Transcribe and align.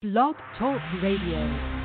Blog 0.00 0.36
Talk 0.56 0.80
Radio. 1.02 1.77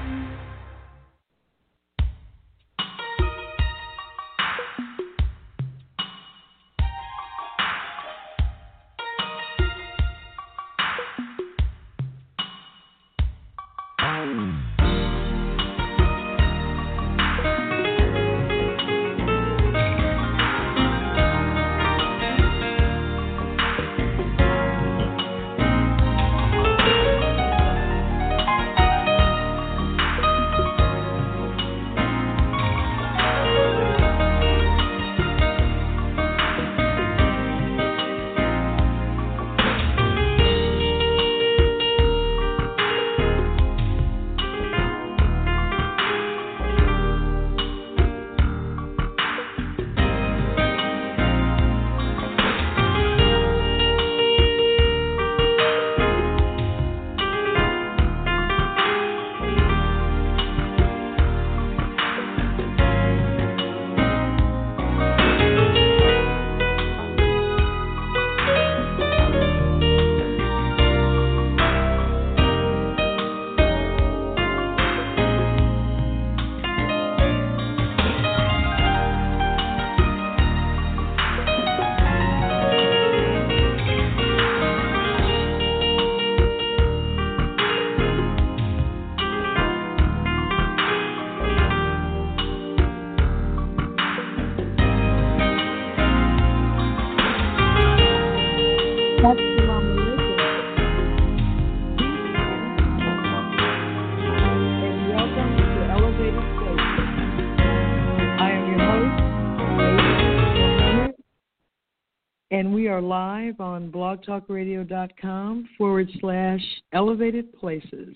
blogtalkradio.com 114.13 115.69
forward 115.77 116.09
slash 116.19 116.61
elevated 116.93 117.53
places. 117.59 118.15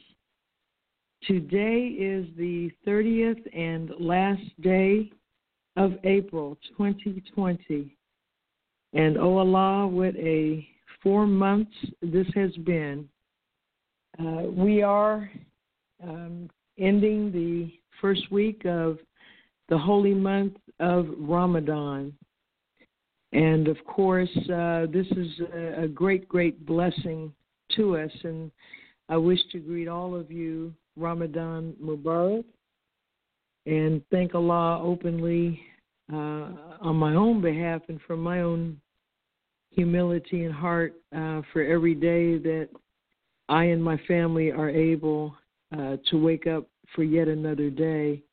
Today 1.23 1.88
is 1.88 2.28
the 2.38 2.72
30th 2.86 3.42
and 3.56 3.92
last 4.00 4.44
day 4.62 5.12
of 5.75 5.94
April 6.03 6.58
2020. 6.78 7.95
And 8.94 9.18
oh 9.18 9.38
Allah, 9.38 9.88
what 9.88 10.16
a 10.16 10.68
four 11.03 11.28
months 11.28 11.75
this 12.02 12.28
has 12.35 12.56
been. 12.58 13.08
Uh, 14.19 14.44
we 14.50 14.81
are 14.81 15.29
um, 16.03 16.50
ending 16.78 17.31
the 17.31 17.72
first 18.02 18.31
week 18.31 18.64
of 18.66 19.00
the 19.69 19.78
holy 19.78 20.14
month 20.14 20.53
of 20.79 21.08
Ramadan. 21.18 22.14
And 23.34 23.68
of 23.68 23.78
course, 23.86 24.30
uh, 24.52 24.88
this 24.92 25.08
is 25.12 25.28
a, 25.54 25.84
a, 25.84 25.88
great, 25.88 26.28
great 26.30 26.66
blessing 26.66 27.34
to 27.76 27.98
us. 27.98 28.12
And 28.24 28.52
I 29.10 29.18
wish 29.18 29.40
to 29.52 29.60
greet 29.60 29.88
all 29.88 30.16
of 30.16 30.32
you 30.32 30.74
Ramadan 30.96 31.76
Mubarak 31.84 32.46
and 33.66 34.02
thank 34.10 34.34
Allah 34.34 34.82
openly 34.82 35.60
uh, 36.12 36.52
on 36.80 36.96
my 36.96 37.16
own 37.16 37.42
behalf 37.42 37.82
and 37.90 38.00
from 38.08 38.22
my 38.22 38.42
own 38.42 38.80
humility 39.72 40.46
and 40.46 40.54
heart 40.54 40.96
uh, 41.16 41.42
for 41.52 41.62
every 41.62 41.94
day 41.94 42.38
that 42.38 42.70
I 43.50 43.66
and 43.66 43.84
my 43.84 43.98
family 44.08 44.52
are 44.52 44.70
able 44.70 45.36
uh, 45.78 45.98
to 46.09 46.18
wake 46.18 46.48
up 46.48 46.68
for 46.96 47.04
yet 47.04 47.28
another 47.28 47.70
day. 47.70 48.24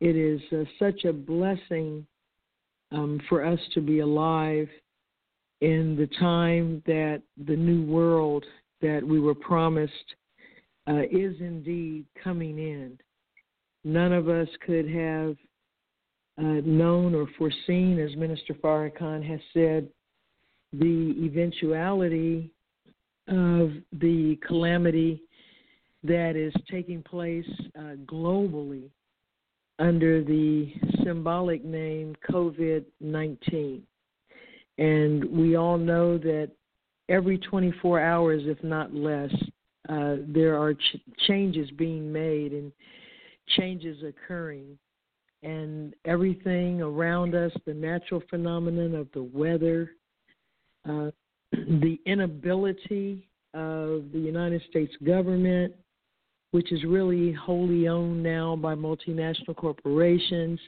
It 0.00 0.16
is 0.16 0.40
uh, 0.52 0.64
such 0.78 1.04
a 1.04 1.12
blessing 1.12 2.06
um, 2.92 3.20
for 3.28 3.44
us 3.44 3.60
to 3.74 3.80
be 3.80 4.00
alive 4.00 4.68
in 5.60 5.96
the 5.96 6.08
time 6.18 6.82
that 6.86 7.22
the 7.46 7.56
new 7.56 7.84
world 7.84 8.44
that 8.80 9.02
we 9.06 9.20
were 9.20 9.34
promised 9.34 9.92
uh, 10.88 11.02
is 11.10 11.36
indeed 11.40 12.06
coming 12.22 12.58
in. 12.58 12.98
None 13.84 14.12
of 14.12 14.28
us 14.28 14.48
could 14.64 14.88
have 14.88 15.36
uh, 16.38 16.60
known 16.64 17.14
or 17.14 17.26
foreseen, 17.36 17.98
as 17.98 18.16
Minister 18.16 18.54
Farrakhan 18.54 19.22
has 19.26 19.40
said, 19.52 19.88
the 20.72 21.14
eventuality 21.24 22.50
of 23.28 23.72
the 23.92 24.38
calamity 24.46 25.22
that 26.02 26.36
is 26.36 26.52
taking 26.70 27.02
place 27.02 27.48
uh, 27.78 27.96
globally 28.06 28.88
under 29.80 30.22
the 30.22 30.72
symbolic 31.02 31.64
name 31.64 32.14
COVID 32.30 32.84
19. 33.00 33.82
And 34.78 35.24
we 35.24 35.56
all 35.56 35.78
know 35.78 36.18
that 36.18 36.50
every 37.08 37.38
24 37.38 38.00
hours, 38.00 38.42
if 38.44 38.62
not 38.62 38.94
less, 38.94 39.32
uh, 39.88 40.16
there 40.28 40.56
are 40.58 40.74
ch- 40.74 40.96
changes 41.26 41.70
being 41.72 42.12
made 42.12 42.52
and 42.52 42.70
changes 43.56 44.02
occurring. 44.04 44.78
And 45.42 45.94
everything 46.04 46.82
around 46.82 47.34
us, 47.34 47.52
the 47.66 47.74
natural 47.74 48.22
phenomenon 48.28 48.94
of 48.94 49.08
the 49.12 49.22
weather, 49.22 49.92
uh, 50.88 51.10
the 51.52 51.98
inability 52.04 53.26
of 53.54 54.12
the 54.12 54.20
United 54.20 54.62
States 54.68 54.94
government 55.04 55.74
which 56.50 56.72
is 56.72 56.82
really 56.84 57.32
wholly 57.32 57.88
owned 57.88 58.22
now 58.22 58.56
by 58.56 58.74
multinational 58.74 59.54
corporations, 59.56 60.58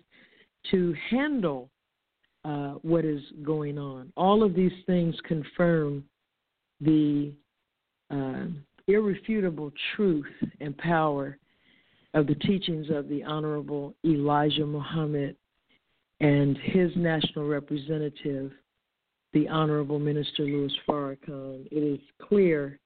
to 0.71 0.95
handle 1.11 1.69
uh, 2.45 2.75
what 2.83 3.05
is 3.05 3.23
going 3.43 3.79
on. 3.79 4.13
All 4.17 4.43
of 4.43 4.55
these 4.55 4.73
things 4.87 5.15
confirm 5.27 6.05
the 6.81 7.33
uh, 8.11 8.47
irrefutable 8.89 9.73
truth 9.95 10.27
and 10.61 10.77
power 10.79 11.39
of 12.15 12.27
the 12.27 12.35
teachings 12.37 12.89
of 12.91 13.09
the 13.09 13.23
Honorable 13.23 13.95
Elijah 14.05 14.67
Muhammad 14.67 15.37
and 16.21 16.57
his 16.59 16.91
national 16.95 17.49
representative, 17.49 18.53
the 19.33 19.49
Honorable 19.49 19.99
Minister 19.99 20.43
Louis 20.43 20.73
Farrakhan. 20.87 21.67
It 21.71 21.83
is 21.83 22.01
clear 22.21 22.79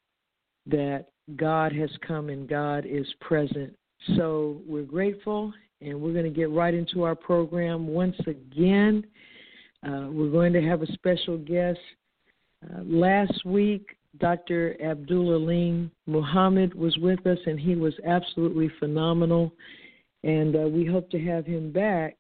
that 0.67 1.07
God 1.35 1.73
has 1.73 1.91
come 2.07 2.29
and 2.29 2.49
God 2.49 2.87
is 2.87 3.07
present. 3.21 3.75
So 4.17 4.61
we're 4.67 4.85
grateful 4.85 5.53
and 5.81 6.01
we're 6.01 6.13
going 6.13 6.25
to 6.25 6.31
get 6.31 6.51
right 6.51 6.73
into 6.73 7.03
our 7.03 7.17
program 7.17 7.89
once 7.89 8.17
again. 8.27 9.05
Uh, 9.85 10.07
we're 10.11 10.31
going 10.31 10.53
to 10.53 10.63
have 10.63 10.83
a 10.83 10.93
special 10.93 11.37
guest. 11.39 11.79
Uh, 12.65 12.83
last 12.85 13.45
week, 13.45 13.97
Dr. 14.19 14.77
Abdul 14.83 15.35
Alim 15.35 15.91
Muhammad 16.07 16.75
was 16.75 16.97
with 16.99 17.27
us, 17.27 17.39
and 17.47 17.61
he 17.61 17.75
was 17.75 17.93
absolutely 18.07 18.71
phenomenal. 18.79 19.53
And 20.25 20.57
uh, 20.57 20.61
we 20.61 20.87
hope 20.87 21.11
to 21.11 21.19
have 21.25 21.45
him 21.45 21.71
back 21.71 22.17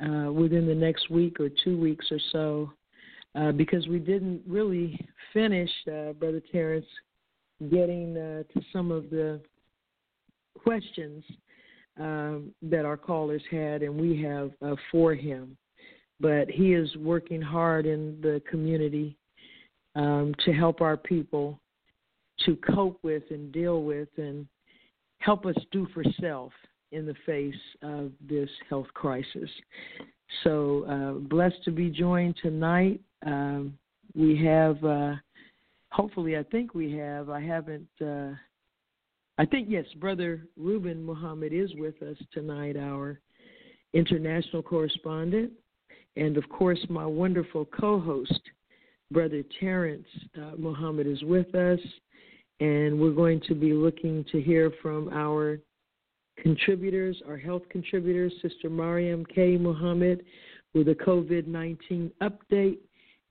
uh, 0.00 0.32
within 0.32 0.66
the 0.66 0.74
next 0.74 1.10
week 1.10 1.38
or 1.38 1.50
two 1.64 1.78
weeks 1.78 2.06
or 2.10 2.18
so, 2.32 2.72
uh, 3.34 3.52
because 3.52 3.86
we 3.88 3.98
didn't 3.98 4.42
really 4.46 4.98
finish, 5.32 5.70
uh, 5.88 6.12
Brother 6.14 6.42
Terrence, 6.50 6.86
getting 7.70 8.16
uh, 8.16 8.42
to 8.52 8.64
some 8.72 8.90
of 8.90 9.10
the 9.10 9.40
questions 10.62 11.24
um, 11.98 12.52
that 12.62 12.84
our 12.84 12.96
callers 12.96 13.42
had, 13.50 13.82
and 13.82 13.98
we 13.98 14.22
have 14.22 14.50
uh, 14.62 14.76
for 14.90 15.14
him. 15.14 15.56
But 16.20 16.50
he 16.50 16.74
is 16.74 16.94
working 16.96 17.42
hard 17.42 17.86
in 17.86 18.18
the 18.22 18.42
community 18.50 19.16
um, 19.94 20.34
to 20.44 20.52
help 20.52 20.80
our 20.80 20.96
people 20.96 21.60
to 22.44 22.56
cope 22.56 22.98
with 23.02 23.22
and 23.30 23.50
deal 23.52 23.82
with 23.82 24.08
and 24.16 24.46
help 25.18 25.46
us 25.46 25.56
do 25.72 25.86
for 25.94 26.04
self 26.20 26.52
in 26.92 27.06
the 27.06 27.14
face 27.24 27.54
of 27.82 28.12
this 28.28 28.50
health 28.68 28.86
crisis. 28.94 29.50
So 30.44 30.84
uh, 30.88 31.12
blessed 31.28 31.62
to 31.64 31.70
be 31.70 31.90
joined 31.90 32.36
tonight. 32.42 33.00
Um, 33.24 33.78
we 34.14 34.36
have, 34.44 34.82
uh, 34.84 35.14
hopefully, 35.90 36.36
I 36.36 36.42
think 36.44 36.74
we 36.74 36.92
have. 36.92 37.30
I 37.30 37.40
haven't. 37.40 37.88
Uh, 38.00 38.32
I 39.38 39.44
think 39.44 39.68
yes, 39.70 39.84
Brother 40.00 40.46
Reuben 40.56 41.04
Muhammad 41.04 41.52
is 41.52 41.70
with 41.76 42.00
us 42.02 42.16
tonight, 42.32 42.76
our 42.76 43.20
international 43.92 44.62
correspondent, 44.62 45.52
and 46.16 46.36
of 46.36 46.48
course, 46.48 46.78
my 46.88 47.04
wonderful 47.04 47.66
co-host, 47.66 48.40
Brother 49.10 49.42
Terrence 49.60 50.06
uh, 50.36 50.52
Muhammad, 50.56 51.06
is 51.06 51.22
with 51.22 51.54
us, 51.54 51.80
and 52.60 52.98
we're 52.98 53.12
going 53.12 53.40
to 53.48 53.54
be 53.54 53.72
looking 53.74 54.24
to 54.32 54.40
hear 54.40 54.72
from 54.80 55.10
our 55.12 55.58
contributors, 56.38 57.20
our 57.28 57.36
health 57.36 57.62
contributors, 57.70 58.32
Sister 58.42 58.70
Mariam 58.70 59.24
K. 59.26 59.56
Muhammad 59.56 60.24
with 60.74 60.88
a 60.88 60.94
COVID 60.94 61.46
19 61.46 62.10
update, 62.22 62.78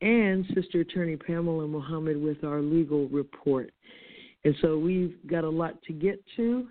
and 0.02 0.46
Sister 0.54 0.82
Attorney 0.82 1.16
Pamela 1.16 1.68
Muhammad 1.68 2.22
with 2.22 2.44
our 2.44 2.62
legal 2.62 3.08
report. 3.10 3.72
And 4.44 4.56
so 4.62 4.78
we've 4.78 5.16
got 5.28 5.44
a 5.44 5.50
lot 5.50 5.82
to 5.84 5.94
get 5.94 6.24
to. 6.36 6.68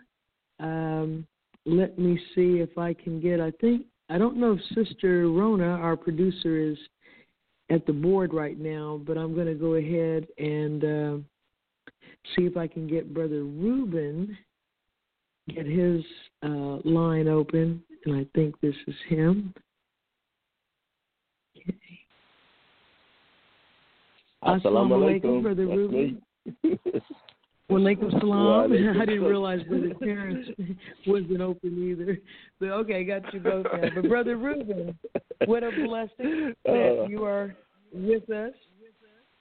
Um, 0.60 1.26
let 1.66 1.98
me 1.98 2.18
see 2.34 2.58
if 2.60 2.76
I 2.78 2.94
can 2.94 3.20
get, 3.20 3.40
I 3.40 3.50
think, 3.60 3.86
I 4.10 4.18
don't 4.18 4.36
know 4.36 4.52
if 4.52 4.86
Sister 4.86 5.28
Rona, 5.28 5.66
our 5.66 5.96
producer, 5.96 6.58
is 6.58 6.76
at 7.70 7.86
the 7.86 7.92
board 7.92 8.34
right 8.34 8.58
now, 8.58 9.00
but 9.06 9.16
I'm 9.16 9.34
going 9.34 9.46
to 9.46 9.54
go 9.54 9.74
ahead 9.74 10.26
and 10.38 10.84
uh, 10.84 11.16
see 12.36 12.44
if 12.44 12.56
I 12.56 12.66
can 12.66 12.86
get 12.86 13.14
Brother 13.14 13.44
Ruben, 13.44 14.36
get 15.48 15.66
his 15.66 16.02
uh, 16.42 16.78
line 16.84 17.28
open, 17.28 17.82
and 18.04 18.16
I 18.16 18.26
think 18.34 18.60
this 18.60 18.74
is 18.86 18.94
him. 19.08 19.54
Okay. 21.56 21.74
Assalamu 24.44 24.92
alaikum, 24.92 25.42
Brother 25.42 25.66
Reuben. 25.66 26.22
Walaikum 27.70 28.10
salam. 28.20 28.72
I 29.00 29.06
didn't 29.06 29.24
realize 29.24 29.62
Brother 29.62 29.92
Terrence 30.02 30.48
wasn't 31.06 31.40
open 31.40 31.90
either. 31.90 32.18
But 32.60 32.70
okay, 32.70 33.04
got 33.04 33.32
you 33.32 33.40
both 33.40 33.66
now. 33.72 33.88
But 33.94 34.08
Brother 34.08 34.36
Reuben, 34.36 34.98
what 35.46 35.62
a 35.64 35.70
blessing 35.70 36.54
that 36.64 37.04
uh. 37.04 37.08
you 37.08 37.24
are 37.24 37.56
with 37.92 38.28
us 38.30 38.52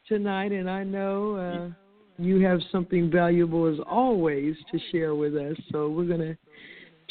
tonight, 0.07 0.53
and 0.53 0.69
I 0.69 0.83
know 0.85 1.35
uh, 1.35 2.21
you 2.21 2.39
have 2.45 2.59
something 2.71 3.11
valuable 3.11 3.71
as 3.71 3.79
always 3.89 4.55
to 4.71 4.79
share 4.91 5.15
with 5.15 5.35
us. 5.35 5.57
So 5.71 5.89
we're 5.89 6.05
going 6.05 6.21
to 6.21 6.37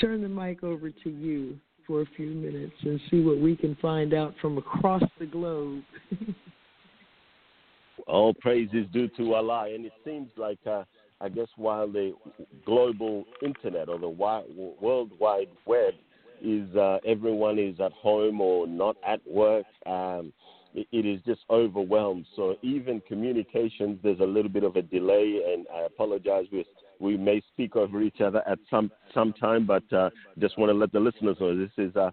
turn 0.00 0.22
the 0.22 0.28
mic 0.28 0.64
over 0.64 0.90
to 0.90 1.10
you 1.10 1.58
for 1.86 2.00
a 2.00 2.06
few 2.16 2.30
minutes 2.30 2.74
and 2.82 2.98
see 3.10 3.20
what 3.20 3.38
we 3.38 3.54
can 3.54 3.76
find 3.82 4.14
out 4.14 4.34
from 4.40 4.56
across 4.56 5.02
the 5.18 5.26
globe. 5.26 5.82
All 8.12 8.34
praise 8.34 8.68
is 8.74 8.84
due 8.92 9.08
to 9.16 9.34
Allah, 9.34 9.70
and 9.74 9.86
it 9.86 9.92
seems 10.04 10.28
like, 10.36 10.58
uh, 10.66 10.84
I 11.22 11.30
guess, 11.30 11.48
while 11.56 11.90
the 11.90 12.12
global 12.66 13.24
internet 13.42 13.88
or 13.88 13.98
the 13.98 14.08
world 14.08 15.10
wide 15.18 15.48
web 15.64 15.94
is 16.42 16.76
uh, 16.76 16.98
everyone 17.06 17.58
is 17.58 17.80
at 17.80 17.92
home 17.92 18.42
or 18.42 18.66
not 18.66 18.96
at 19.06 19.26
work. 19.26 19.64
Um, 19.86 20.34
it 20.74 21.06
is 21.06 21.20
just 21.26 21.40
overwhelmed. 21.48 22.26
So 22.36 22.56
even 22.60 23.00
communications, 23.08 23.98
there's 24.02 24.20
a 24.20 24.24
little 24.24 24.50
bit 24.50 24.64
of 24.64 24.76
a 24.76 24.82
delay, 24.82 25.40
and 25.50 25.66
I 25.74 25.86
apologize. 25.86 26.44
We 26.52 26.66
we 27.00 27.16
may 27.16 27.42
speak 27.52 27.76
over 27.76 28.02
each 28.02 28.20
other 28.20 28.42
at 28.46 28.58
some 28.68 28.92
some 29.14 29.32
time, 29.32 29.66
but 29.66 29.90
uh, 29.90 30.10
just 30.38 30.58
want 30.58 30.68
to 30.68 30.74
let 30.74 30.92
the 30.92 31.00
listeners 31.00 31.38
know 31.40 31.56
this 31.56 31.70
is 31.78 31.96
uh, 31.96 32.10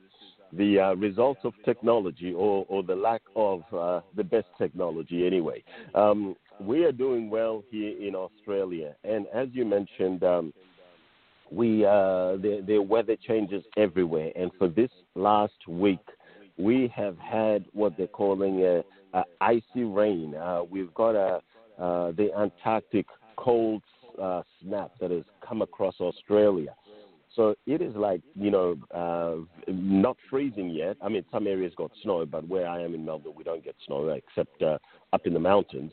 the 0.53 0.79
uh, 0.79 0.93
result 0.95 1.37
of 1.43 1.53
technology 1.63 2.33
or, 2.33 2.65
or 2.67 2.83
the 2.83 2.95
lack 2.95 3.21
of 3.35 3.61
uh, 3.73 4.01
the 4.15 4.23
best 4.23 4.47
technology. 4.57 5.25
Anyway, 5.25 5.63
um, 5.95 6.35
we 6.59 6.83
are 6.83 6.91
doing 6.91 7.29
well 7.29 7.63
here 7.69 7.95
in 7.99 8.15
Australia, 8.15 8.95
and 9.03 9.27
as 9.33 9.47
you 9.53 9.65
mentioned. 9.65 10.23
Um, 10.23 10.53
we 11.51 11.83
uh, 11.83 12.37
the, 12.37 12.63
the 12.67 12.77
weather 12.77 13.15
changes 13.15 13.63
everywhere, 13.75 14.31
and 14.35 14.51
for 14.59 14.67
this 14.67 14.91
last 15.15 15.67
week, 15.67 16.05
we 16.59 16.91
have 16.95 17.17
had 17.17 17.65
what 17.73 17.97
they're 17.97 18.07
calling 18.07 18.61
a, 18.61 18.83
a 19.17 19.23
icy 19.41 19.83
rain. 19.83 20.35
Uh, 20.35 20.61
we've 20.69 20.93
got 20.93 21.15
a, 21.15 21.41
uh, 21.81 22.11
the 22.11 22.29
Antarctic 22.37 23.07
cold 23.37 23.81
uh, 24.21 24.43
snap 24.61 24.91
that 24.99 25.11
has 25.11 25.23
come 25.47 25.61
across 25.61 25.95
Australia. 25.99 26.75
So 27.35 27.55
it 27.67 27.81
is 27.81 27.95
like, 27.95 28.21
you 28.35 28.51
know, 28.51 28.75
uh, 28.93 29.71
not 29.71 30.17
freezing 30.29 30.69
yet. 30.69 30.97
I 31.01 31.09
mean, 31.09 31.23
some 31.31 31.47
areas 31.47 31.73
got 31.77 31.91
snow, 32.01 32.25
but 32.25 32.47
where 32.47 32.67
I 32.67 32.81
am 32.81 32.93
in 32.95 33.05
Melbourne, 33.05 33.33
we 33.35 33.43
don't 33.43 33.63
get 33.63 33.75
snow 33.85 34.07
except 34.09 34.61
uh, 34.61 34.77
up 35.13 35.25
in 35.25 35.33
the 35.33 35.39
mountains. 35.39 35.91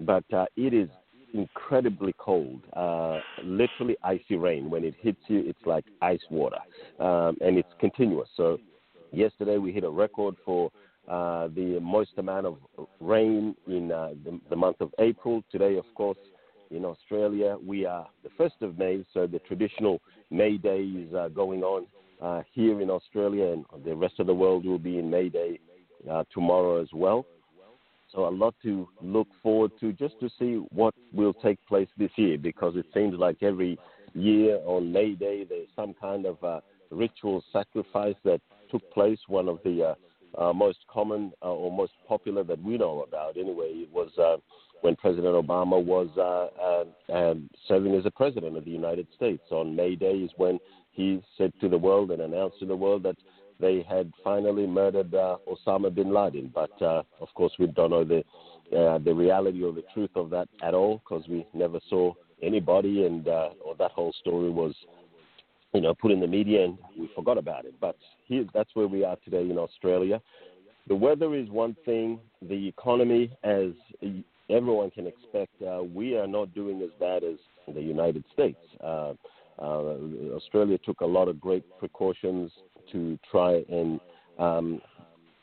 But 0.00 0.24
uh, 0.32 0.46
it 0.56 0.72
is 0.72 0.88
incredibly 1.34 2.14
cold, 2.18 2.62
uh, 2.74 3.18
literally 3.42 3.96
icy 4.02 4.36
rain. 4.36 4.70
When 4.70 4.84
it 4.84 4.94
hits 5.00 5.20
you, 5.26 5.42
it's 5.46 5.66
like 5.66 5.84
ice 6.00 6.20
water, 6.30 6.58
um, 7.00 7.36
and 7.40 7.58
it's 7.58 7.68
continuous. 7.80 8.28
So 8.36 8.58
Yesterday 9.12 9.58
we 9.58 9.72
hit 9.72 9.84
a 9.84 9.90
record 9.90 10.36
for 10.44 10.70
uh, 11.08 11.48
the 11.54 11.78
most 11.80 12.10
amount 12.18 12.46
of 12.46 12.58
rain 13.00 13.54
in 13.66 13.90
uh, 13.90 14.10
the, 14.24 14.38
the, 14.50 14.56
month 14.56 14.76
of 14.80 14.92
April. 14.98 15.42
Today, 15.50 15.76
of 15.76 15.86
course, 15.94 16.18
in 16.70 16.84
Australia, 16.84 17.56
we 17.64 17.86
are 17.86 18.06
the 18.22 18.30
1st 18.38 18.62
of 18.62 18.78
May, 18.78 19.04
so 19.14 19.26
the 19.26 19.38
traditional 19.40 20.00
May 20.30 20.56
Day 20.56 20.82
is 20.82 21.14
uh, 21.14 21.28
going 21.28 21.62
on 21.62 21.86
uh, 22.20 22.42
here 22.52 22.80
in 22.80 22.90
Australia, 22.90 23.52
and 23.52 23.64
the 23.84 23.94
rest 23.94 24.14
of 24.18 24.26
the 24.26 24.34
world 24.34 24.64
will 24.64 24.78
be 24.78 24.98
in 24.98 25.10
May 25.10 25.28
Day 25.28 25.58
uh, 26.10 26.24
tomorrow 26.32 26.80
as 26.80 26.88
well. 26.92 27.26
So, 28.12 28.26
a 28.26 28.30
lot 28.30 28.54
to 28.62 28.88
look 29.02 29.28
forward 29.42 29.72
to 29.80 29.92
just 29.92 30.18
to 30.20 30.30
see 30.38 30.54
what 30.70 30.94
will 31.12 31.34
take 31.34 31.58
place 31.66 31.88
this 31.98 32.10
year 32.16 32.38
because 32.38 32.74
it 32.76 32.86
seems 32.94 33.14
like 33.18 33.42
every 33.42 33.78
year 34.14 34.60
on 34.64 34.90
May 34.90 35.14
Day 35.14 35.44
there's 35.44 35.68
some 35.76 35.94
kind 36.00 36.24
of 36.24 36.42
uh, 36.42 36.60
ritual 36.90 37.44
sacrifice 37.52 38.14
that 38.24 38.40
took 38.70 38.90
place. 38.92 39.18
One 39.26 39.46
of 39.46 39.58
the 39.62 39.94
uh, 40.38 40.42
uh, 40.42 40.52
most 40.54 40.78
common 40.90 41.32
or 41.42 41.70
most 41.70 41.92
popular 42.06 42.44
that 42.44 42.62
we 42.62 42.78
know 42.78 43.02
about, 43.06 43.36
anyway, 43.36 43.72
it 43.72 43.92
was 43.92 44.10
when 44.82 44.96
President 44.96 45.34
Obama 45.34 45.82
was 45.82 46.08
uh, 46.16 47.12
uh, 47.12 47.30
um, 47.30 47.50
serving 47.66 47.94
as 47.94 48.06
a 48.06 48.10
president 48.10 48.56
of 48.56 48.64
the 48.64 48.70
United 48.70 49.06
States. 49.16 49.42
On 49.50 49.74
May 49.74 49.96
Day 49.96 50.18
is 50.18 50.30
when 50.36 50.58
he 50.92 51.22
said 51.36 51.52
to 51.60 51.68
the 51.68 51.78
world 51.78 52.10
and 52.10 52.22
announced 52.22 52.58
to 52.60 52.66
the 52.66 52.76
world 52.76 53.02
that 53.04 53.16
they 53.60 53.84
had 53.88 54.12
finally 54.22 54.66
murdered 54.66 55.10
Osama 55.10 55.92
bin 55.92 56.12
Laden. 56.12 56.52
But 56.54 56.70
of 56.80 57.28
course, 57.34 57.52
we 57.58 57.66
don't 57.66 57.90
know 57.90 58.04
the 58.04 58.22
the 58.70 59.14
reality 59.14 59.62
or 59.64 59.72
the 59.72 59.84
truth 59.92 60.10
of 60.14 60.30
that 60.30 60.48
at 60.62 60.74
all 60.74 61.02
because 61.04 61.26
we 61.28 61.46
never 61.54 61.80
saw 61.88 62.12
anybody, 62.42 63.06
and 63.06 63.26
or 63.26 63.74
that 63.78 63.90
whole 63.92 64.12
story 64.20 64.50
was 64.50 64.74
you 65.74 65.80
know, 65.80 65.94
put 65.94 66.10
in 66.10 66.20
the 66.20 66.26
media 66.26 66.64
and 66.64 66.78
we 66.98 67.10
forgot 67.14 67.38
about 67.38 67.64
it. 67.64 67.74
But 67.80 67.96
here, 68.24 68.44
that's 68.54 68.70
where 68.74 68.88
we 68.88 69.04
are 69.04 69.16
today 69.24 69.48
in 69.48 69.58
Australia. 69.58 70.20
The 70.88 70.94
weather 70.94 71.34
is 71.34 71.48
one 71.50 71.76
thing. 71.84 72.18
The 72.42 72.68
economy, 72.68 73.30
as 73.42 73.72
everyone 74.50 74.90
can 74.90 75.06
expect, 75.06 75.52
uh, 75.62 75.82
we 75.82 76.16
are 76.16 76.26
not 76.26 76.54
doing 76.54 76.82
as 76.82 76.90
bad 76.98 77.24
as 77.24 77.36
the 77.74 77.80
United 77.80 78.24
States. 78.32 78.58
Uh, 78.82 79.14
uh, 79.60 79.96
Australia 80.34 80.78
took 80.78 81.00
a 81.00 81.06
lot 81.06 81.28
of 81.28 81.40
great 81.40 81.64
precautions 81.78 82.50
to 82.92 83.18
try 83.30 83.64
and 83.68 84.00
um, 84.38 84.80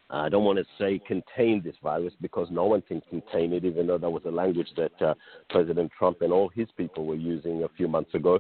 I 0.10 0.30
don't 0.30 0.46
want 0.46 0.60
to 0.60 0.66
say 0.78 1.02
contain 1.06 1.62
this 1.64 1.76
virus 1.82 2.14
because 2.22 2.48
no 2.52 2.66
one 2.66 2.82
can 2.84 3.02
contain 3.10 3.52
it, 3.54 3.66
even 3.66 3.88
though 3.88 3.98
that 3.98 4.10
was 4.10 4.22
a 4.26 4.32
language 4.32 4.70
that 4.78 5.02
uh, 5.02 5.16
President 5.50 5.92
Trump 5.98 6.22
and 6.22 6.32
all 6.32 6.48
his 6.48 6.68
people 6.78 7.06
were 7.06 7.16
using 7.16 7.64
a 7.64 7.70
few 7.70 7.88
months 7.88 8.14
ago 8.14 8.40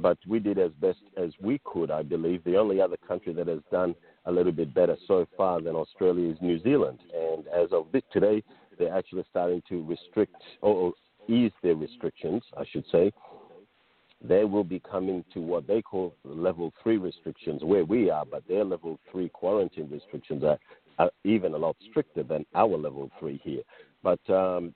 but 0.00 0.18
we 0.26 0.38
did 0.38 0.58
as 0.58 0.70
best 0.80 1.00
as 1.16 1.30
we 1.40 1.60
could, 1.64 1.90
I 1.90 2.02
believe. 2.02 2.44
The 2.44 2.56
only 2.56 2.80
other 2.80 2.96
country 2.96 3.32
that 3.34 3.46
has 3.48 3.60
done 3.70 3.94
a 4.26 4.32
little 4.32 4.52
bit 4.52 4.74
better 4.74 4.96
so 5.06 5.26
far 5.36 5.60
than 5.60 5.74
Australia 5.74 6.30
is 6.30 6.38
New 6.40 6.62
Zealand. 6.62 6.98
And 7.14 7.46
as 7.48 7.72
of 7.72 7.86
this, 7.92 8.02
today, 8.12 8.42
they're 8.78 8.94
actually 8.94 9.24
starting 9.30 9.62
to 9.68 9.84
restrict 9.84 10.36
or 10.60 10.92
ease 11.28 11.52
their 11.62 11.74
restrictions, 11.74 12.42
I 12.56 12.64
should 12.70 12.84
say. 12.90 13.12
They 14.22 14.44
will 14.44 14.64
be 14.64 14.80
coming 14.80 15.24
to 15.34 15.40
what 15.40 15.66
they 15.66 15.82
call 15.82 16.14
level 16.24 16.72
three 16.82 16.96
restrictions, 16.96 17.62
where 17.62 17.84
we 17.84 18.10
are, 18.10 18.24
but 18.24 18.46
their 18.48 18.64
level 18.64 18.98
three 19.10 19.28
quarantine 19.28 19.88
restrictions 19.90 20.42
are, 20.42 20.58
are 20.98 21.10
even 21.24 21.52
a 21.52 21.58
lot 21.58 21.76
stricter 21.90 22.22
than 22.22 22.46
our 22.54 22.76
level 22.76 23.10
three 23.18 23.40
here. 23.44 23.62
But 24.02 24.20
um, 24.30 24.72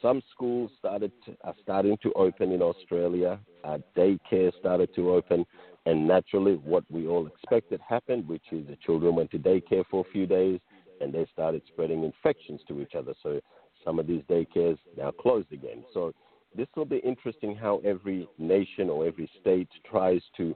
some 0.00 0.20
schools 0.32 0.70
started 0.78 1.12
are 1.44 1.54
starting 1.62 1.96
to 2.02 2.12
open 2.14 2.50
in 2.50 2.60
Australia. 2.60 3.38
Uh, 3.62 3.78
daycare 3.96 4.52
started 4.58 4.92
to 4.96 5.12
open, 5.12 5.46
and 5.86 6.06
naturally, 6.06 6.54
what 6.54 6.84
we 6.90 7.06
all 7.06 7.26
expected 7.28 7.80
happened, 7.88 8.26
which 8.28 8.42
is 8.50 8.66
the 8.66 8.76
children 8.84 9.14
went 9.14 9.30
to 9.30 9.38
daycare 9.38 9.84
for 9.88 10.00
a 10.00 10.12
few 10.12 10.26
days, 10.26 10.58
and 11.02 11.12
they 11.12 11.26
started 11.32 11.62
spreading 11.66 12.04
infections 12.04 12.60
to 12.68 12.80
each 12.80 12.94
other. 12.94 13.14
So 13.22 13.40
some 13.84 13.98
of 13.98 14.06
these 14.06 14.22
daycares 14.30 14.78
now 14.96 15.10
closed 15.10 15.52
again. 15.52 15.84
So 15.92 16.12
this 16.56 16.68
will 16.76 16.84
be 16.84 16.98
interesting 16.98 17.56
how 17.56 17.80
every 17.84 18.28
nation 18.38 18.88
or 18.90 19.06
every 19.06 19.30
state 19.40 19.68
tries 19.88 20.20
to 20.36 20.54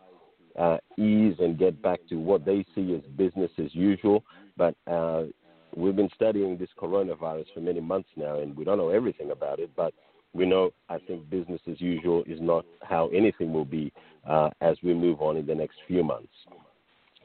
uh, 0.59 0.79
ease 0.99 1.35
and 1.39 1.59
get 1.59 1.81
back 1.83 2.01
to 2.09 2.17
what 2.17 2.45
they 2.45 2.65
see 2.75 2.95
as 2.95 3.03
business 3.17 3.51
as 3.59 3.75
usual. 3.75 4.25
But 4.57 4.75
uh, 4.87 5.25
we've 5.75 5.97
been 5.97 6.11
studying 6.15 6.57
this 6.57 6.71
coronavirus 6.81 7.47
for 7.55 7.61
many 7.61 7.81
months 7.81 8.09
now, 8.17 8.39
and 8.41 8.57
we 8.57 8.65
don't 8.65 8.79
know 8.79 8.91
everything 8.91 9.31
about 9.31 9.59
it. 9.59 9.71
But 9.77 9.93
we 10.33 10.47
know, 10.47 10.71
I 10.89 10.99
think, 10.99 11.29
business 11.31 11.61
as 11.71 11.81
usual 11.81 12.23
is 12.27 12.41
not 12.41 12.65
how 12.83 13.09
anything 13.09 13.53
will 13.53 13.65
be 13.65 13.93
uh, 14.29 14.51
as 14.61 14.77
we 14.83 14.95
move 14.95 15.21
on 15.21 15.37
in 15.37 15.47
the 15.47 15.55
next 15.55 15.77
few 15.87 16.05
months. 16.05 16.33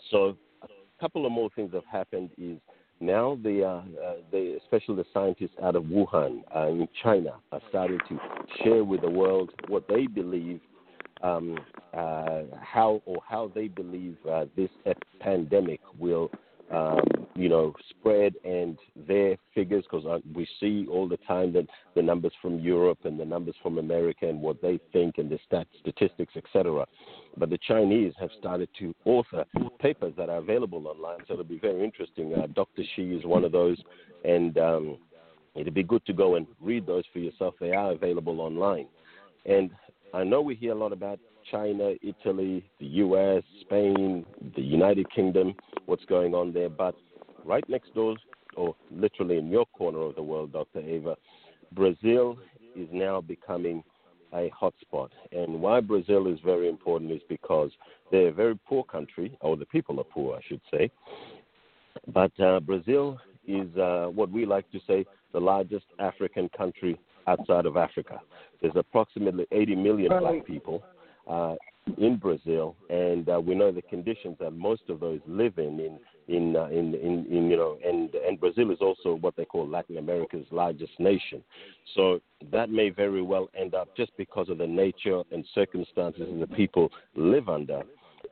So, 0.10 0.38
a 0.64 0.68
couple 1.00 1.26
of 1.26 1.32
more 1.32 1.50
things 1.56 1.74
have 1.74 1.86
happened 1.92 2.30
is 2.38 2.58
now 3.02 3.38
the, 3.44 3.64
uh, 3.64 3.82
especially 4.64 4.96
the 4.96 5.06
scientists 5.14 5.56
out 5.64 5.76
of 5.76 5.84
Wuhan 5.84 6.44
uh, 6.56 6.68
in 6.68 6.88
China 7.04 7.32
are 7.52 7.62
starting 7.70 8.00
to 8.08 8.20
share 8.64 8.84
with 8.84 9.02
the 9.02 9.10
world 9.10 9.52
what 9.68 9.88
they 9.88 10.08
believe 10.08 10.62
um, 11.24 11.58
uh, 11.94 12.44
how 12.60 13.02
or 13.06 13.18
how 13.28 13.52
they 13.54 13.68
believe 13.68 14.18
uh, 14.30 14.46
this 14.56 14.70
pandemic 15.20 15.80
will 16.00 16.32
um, 16.72 17.02
you 17.36 17.50
know, 17.50 17.74
spread 17.90 18.34
and 18.46 18.78
their 19.08 19.38
figures, 19.54 19.84
because 19.90 20.06
uh, 20.06 20.20
we 20.34 20.48
see 20.60 20.88
all 20.90 21.08
the 21.08 21.18
time 21.28 21.52
that 21.54 21.68
the 21.96 22.02
numbers 22.02 22.34
from 22.42 22.60
Europe 22.60 23.00
and 23.04 23.20
the 23.20 23.26
numbers 23.26 23.56
from 23.62 23.78
America 23.78 24.28
and 24.28 24.42
what 24.42 24.62
they 24.62 24.80
think 24.94 25.18
and 25.18 25.30
the 25.30 25.40
stat- 25.46 25.68
statistics, 25.80 26.34
etc. 26.36 26.86
But 27.38 27.50
the 27.50 27.60
Chinese 27.68 28.14
have 28.20 28.30
started 28.40 28.70
to 28.80 28.94
author 29.06 29.46
papers 29.80 30.14
that 30.18 30.30
are 30.30 30.38
available 30.38 30.88
online, 30.88 31.20
so 31.28 31.34
it'll 31.34 31.46
be 31.46 31.60
very 31.60 31.84
interesting. 31.84 32.34
Uh, 32.34 32.48
Dr. 32.54 32.84
Shi 32.96 33.16
is 33.16 33.26
one 33.26 33.44
of 33.44 33.52
those, 33.52 33.78
and 34.24 34.58
um, 34.58 34.98
it'd 35.56 35.74
be 35.74 35.84
good 35.84 36.06
to 36.06 36.14
go 36.14 36.36
and 36.36 36.48
read 36.62 36.86
those 36.86 37.04
for 37.12 37.20
yourself. 37.20 37.56
They 37.60 37.72
are 37.72 37.92
available 37.92 38.40
online. 38.40 38.88
And 39.46 39.72
I 40.14 40.24
know 40.24 40.42
we 40.42 40.56
hear 40.56 40.74
a 40.74 40.76
lot 40.76 40.94
about 40.94 41.20
China, 41.50 41.94
Italy, 42.02 42.64
the 42.80 42.86
U.S., 42.86 43.44
Spain, 43.62 44.26
the 44.56 44.62
United 44.62 45.10
Kingdom, 45.14 45.56
what's 45.86 46.06
going 46.06 46.34
on 46.34 46.54
there. 46.54 46.70
But 46.70 46.96
right 47.46 47.68
next 47.70 47.94
door, 47.94 48.16
or 48.56 48.76
literally 48.92 49.38
in 49.38 49.50
your 49.50 49.66
corner 49.68 50.02
of 50.02 50.16
the 50.16 50.24
world, 50.24 50.54
Dr. 50.54 50.80
Ava, 50.80 51.16
Brazil 51.74 52.38
is 52.76 52.88
now 52.92 53.22
becoming 53.22 53.84
a 54.34 54.50
hotspot. 54.50 55.10
And 55.32 55.62
why 55.62 55.80
Brazil 55.82 56.28
is 56.28 56.40
very 56.44 56.70
important 56.70 57.12
is 57.12 57.22
because 57.28 57.72
they're 58.12 58.30
a 58.30 58.34
very 58.34 58.58
poor 58.68 58.84
country, 58.84 59.38
or 59.42 59.58
the 59.58 59.66
people 59.66 60.00
are 60.00 60.06
poor, 60.06 60.38
I 60.38 60.42
should 60.48 60.62
say. 60.72 60.92
But 62.08 62.38
uh, 62.40 62.60
Brazil 62.60 63.20
is 63.48 63.76
uh, 63.78 64.08
what 64.14 64.32
we 64.32 64.46
like 64.46 64.70
to 64.72 64.80
say 64.88 65.06
the 65.34 65.40
largest 65.40 65.86
African 66.00 66.50
country 66.50 67.00
outside 67.28 67.66
of 67.66 67.78
Africa. 67.78 68.20
There's 68.62 68.76
approximately 68.76 69.46
80 69.52 69.76
million 69.76 70.10
black 70.20 70.46
people 70.46 70.84
uh, 71.28 71.56
in 71.98 72.18
Brazil, 72.18 72.76
and 72.90 73.28
uh, 73.28 73.40
we 73.40 73.56
know 73.56 73.72
the 73.72 73.82
conditions 73.84 74.38
that 74.40 74.52
most 74.52 74.84
of 74.90 75.00
those 75.00 75.20
live 75.28 75.58
in 75.58 75.80
in 75.80 76.00
in, 76.28 76.56
uh, 76.56 76.66
in, 76.68 76.94
in, 76.96 77.26
in 77.30 77.50
you 77.50 77.58
know, 77.58 77.78
and 77.84 78.14
and 78.14 78.40
Brazil 78.40 78.72
is 78.72 78.78
also 78.82 79.16
what 79.16 79.36
they 79.36 79.46
call 79.46 79.68
Latin 79.68 79.98
America's 79.98 80.46
largest 80.52 80.94
nation. 81.00 81.44
So 81.96 82.22
that 82.52 82.70
may 82.70 82.90
very 82.90 83.22
well 83.22 83.50
end 83.60 83.74
up 83.74 83.96
just 83.98 84.12
because 84.18 84.50
of 84.50 84.60
the 84.60 84.68
nature 84.68 85.24
and 85.32 85.46
circumstances 85.54 86.28
that 86.32 86.40
the 86.40 86.56
people 86.56 86.90
live 87.16 87.50
under. 87.50 87.84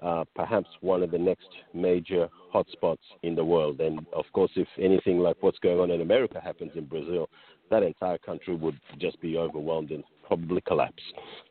Uh, 0.04 0.24
perhaps 0.34 0.70
one 0.80 1.04
of 1.04 1.12
the 1.12 1.18
next 1.18 1.50
major 1.74 2.30
hotspots 2.54 3.00
in 3.24 3.36
the 3.36 3.44
world. 3.44 3.82
And 3.82 4.00
of 4.14 4.24
course, 4.32 4.52
if 4.56 4.68
anything 4.80 5.20
like 5.20 5.36
what's 5.42 5.60
going 5.60 5.80
on 5.80 5.92
in 5.92 6.00
America 6.00 6.40
happens 6.42 6.72
in 6.76 6.86
Brazil, 6.86 7.28
that 7.70 7.84
entire 7.84 8.18
country 8.18 8.56
would 8.56 8.80
just 9.00 9.20
be 9.22 9.38
overwhelmed 9.38 9.92
and 9.92 10.04
probably 10.26 10.62
collapse. 10.62 11.02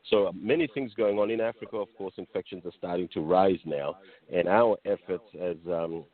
So 0.09 0.27
uh, 0.27 0.31
many 0.33 0.67
things 0.73 0.93
going 0.95 1.19
on 1.19 1.29
in 1.29 1.41
Africa. 1.41 1.77
Of 1.77 1.89
course, 1.97 2.13
infections 2.17 2.65
are 2.65 2.71
starting 2.77 3.09
to 3.13 3.21
rise 3.21 3.59
now, 3.65 3.97
and 4.33 4.47
our 4.47 4.77
efforts 4.85 5.25
as 5.39 5.57
um, 5.67 6.05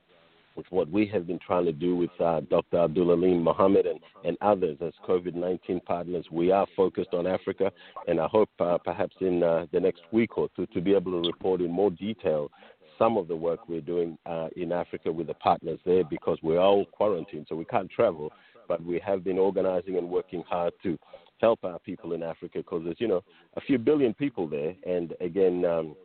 with 0.55 0.65
what 0.69 0.89
we 0.89 1.05
have 1.07 1.27
been 1.27 1.39
trying 1.45 1.65
to 1.65 1.71
do 1.71 1.95
with 1.95 2.09
uh, 2.19 2.41
Dr. 2.49 2.79
Abdul 2.79 3.11
Alim 3.11 3.43
Muhammad 3.43 3.85
and, 3.85 3.99
and 4.23 4.37
others 4.41 4.77
as 4.81 4.93
COVID 5.07 5.35
19 5.35 5.81
partners. 5.81 6.25
We 6.31 6.51
are 6.51 6.65
focused 6.75 7.13
on 7.13 7.27
Africa, 7.27 7.71
and 8.07 8.19
I 8.19 8.27
hope 8.27 8.49
uh, 8.59 8.77
perhaps 8.83 9.15
in 9.19 9.43
uh, 9.43 9.65
the 9.71 9.79
next 9.79 10.01
week 10.11 10.37
or 10.37 10.49
two 10.55 10.65
to 10.67 10.81
be 10.81 10.93
able 10.93 11.21
to 11.21 11.27
report 11.27 11.61
in 11.61 11.71
more 11.71 11.91
detail 11.91 12.49
some 12.97 13.17
of 13.17 13.27
the 13.27 13.35
work 13.35 13.67
we're 13.67 13.81
doing 13.81 14.17
uh, 14.25 14.47
in 14.55 14.71
Africa 14.71 15.11
with 15.11 15.27
the 15.27 15.33
partners 15.35 15.79
there 15.85 16.03
because 16.05 16.37
we're 16.41 16.59
all 16.59 16.85
quarantined, 16.85 17.45
so 17.49 17.55
we 17.55 17.65
can't 17.65 17.91
travel. 17.91 18.31
But 18.67 18.83
we 18.83 18.99
have 19.05 19.23
been 19.23 19.37
organizing 19.37 19.97
and 19.97 20.09
working 20.09 20.43
hard 20.47 20.73
to 20.83 20.97
help 21.39 21.63
our 21.63 21.79
people 21.79 22.13
in 22.13 22.23
Africa 22.23 22.59
because 22.59 22.83
there's, 22.83 22.99
you 22.99 23.07
know, 23.07 23.21
a 23.55 23.61
few 23.61 23.77
billion 23.77 24.13
people 24.13 24.47
there. 24.47 24.75
And 24.85 25.13
again, 25.21 25.65
um, 25.65 25.95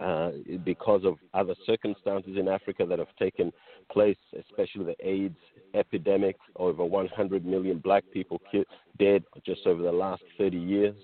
uh, 0.00 0.30
because 0.64 1.02
of 1.04 1.16
other 1.32 1.54
circumstances 1.64 2.36
in 2.36 2.48
Africa 2.48 2.84
that 2.84 2.98
have 2.98 3.14
taken 3.18 3.52
place, 3.90 4.18
especially 4.38 4.84
the 4.84 4.96
AIDS 5.06 5.38
epidemic, 5.74 6.36
over 6.56 6.84
100 6.84 7.46
million 7.46 7.78
black 7.78 8.04
people 8.12 8.40
dead 8.98 9.24
just 9.44 9.66
over 9.66 9.82
the 9.82 9.92
last 9.92 10.22
30 10.36 10.56
years. 10.58 10.94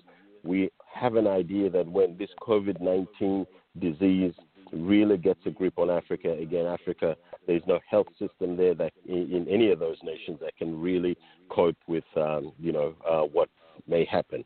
We 0.43 0.69
have 0.93 1.15
an 1.15 1.25
idea 1.25 1.69
that 1.71 1.87
when 1.87 2.17
this 2.17 2.29
COVID 2.41 2.81
19 2.81 3.47
disease 3.79 4.33
really 4.75 5.17
gets 5.17 5.39
a 5.45 5.49
grip 5.49 5.77
on 5.77 5.89
Africa, 5.89 6.31
again, 6.31 6.65
Africa, 6.65 7.15
there's 7.47 7.61
no 7.67 7.79
health 7.89 8.07
system 8.19 8.55
there 8.57 8.73
that 8.75 8.93
in, 9.07 9.31
in 9.31 9.47
any 9.49 9.71
of 9.71 9.79
those 9.79 9.97
nations 10.03 10.39
that 10.41 10.55
can 10.57 10.79
really 10.79 11.17
cope 11.49 11.77
with, 11.87 12.05
um, 12.15 12.51
you 12.59 12.71
know, 12.71 12.95
uh, 13.09 13.21
what 13.21 13.49
may 13.87 14.05
happen. 14.05 14.43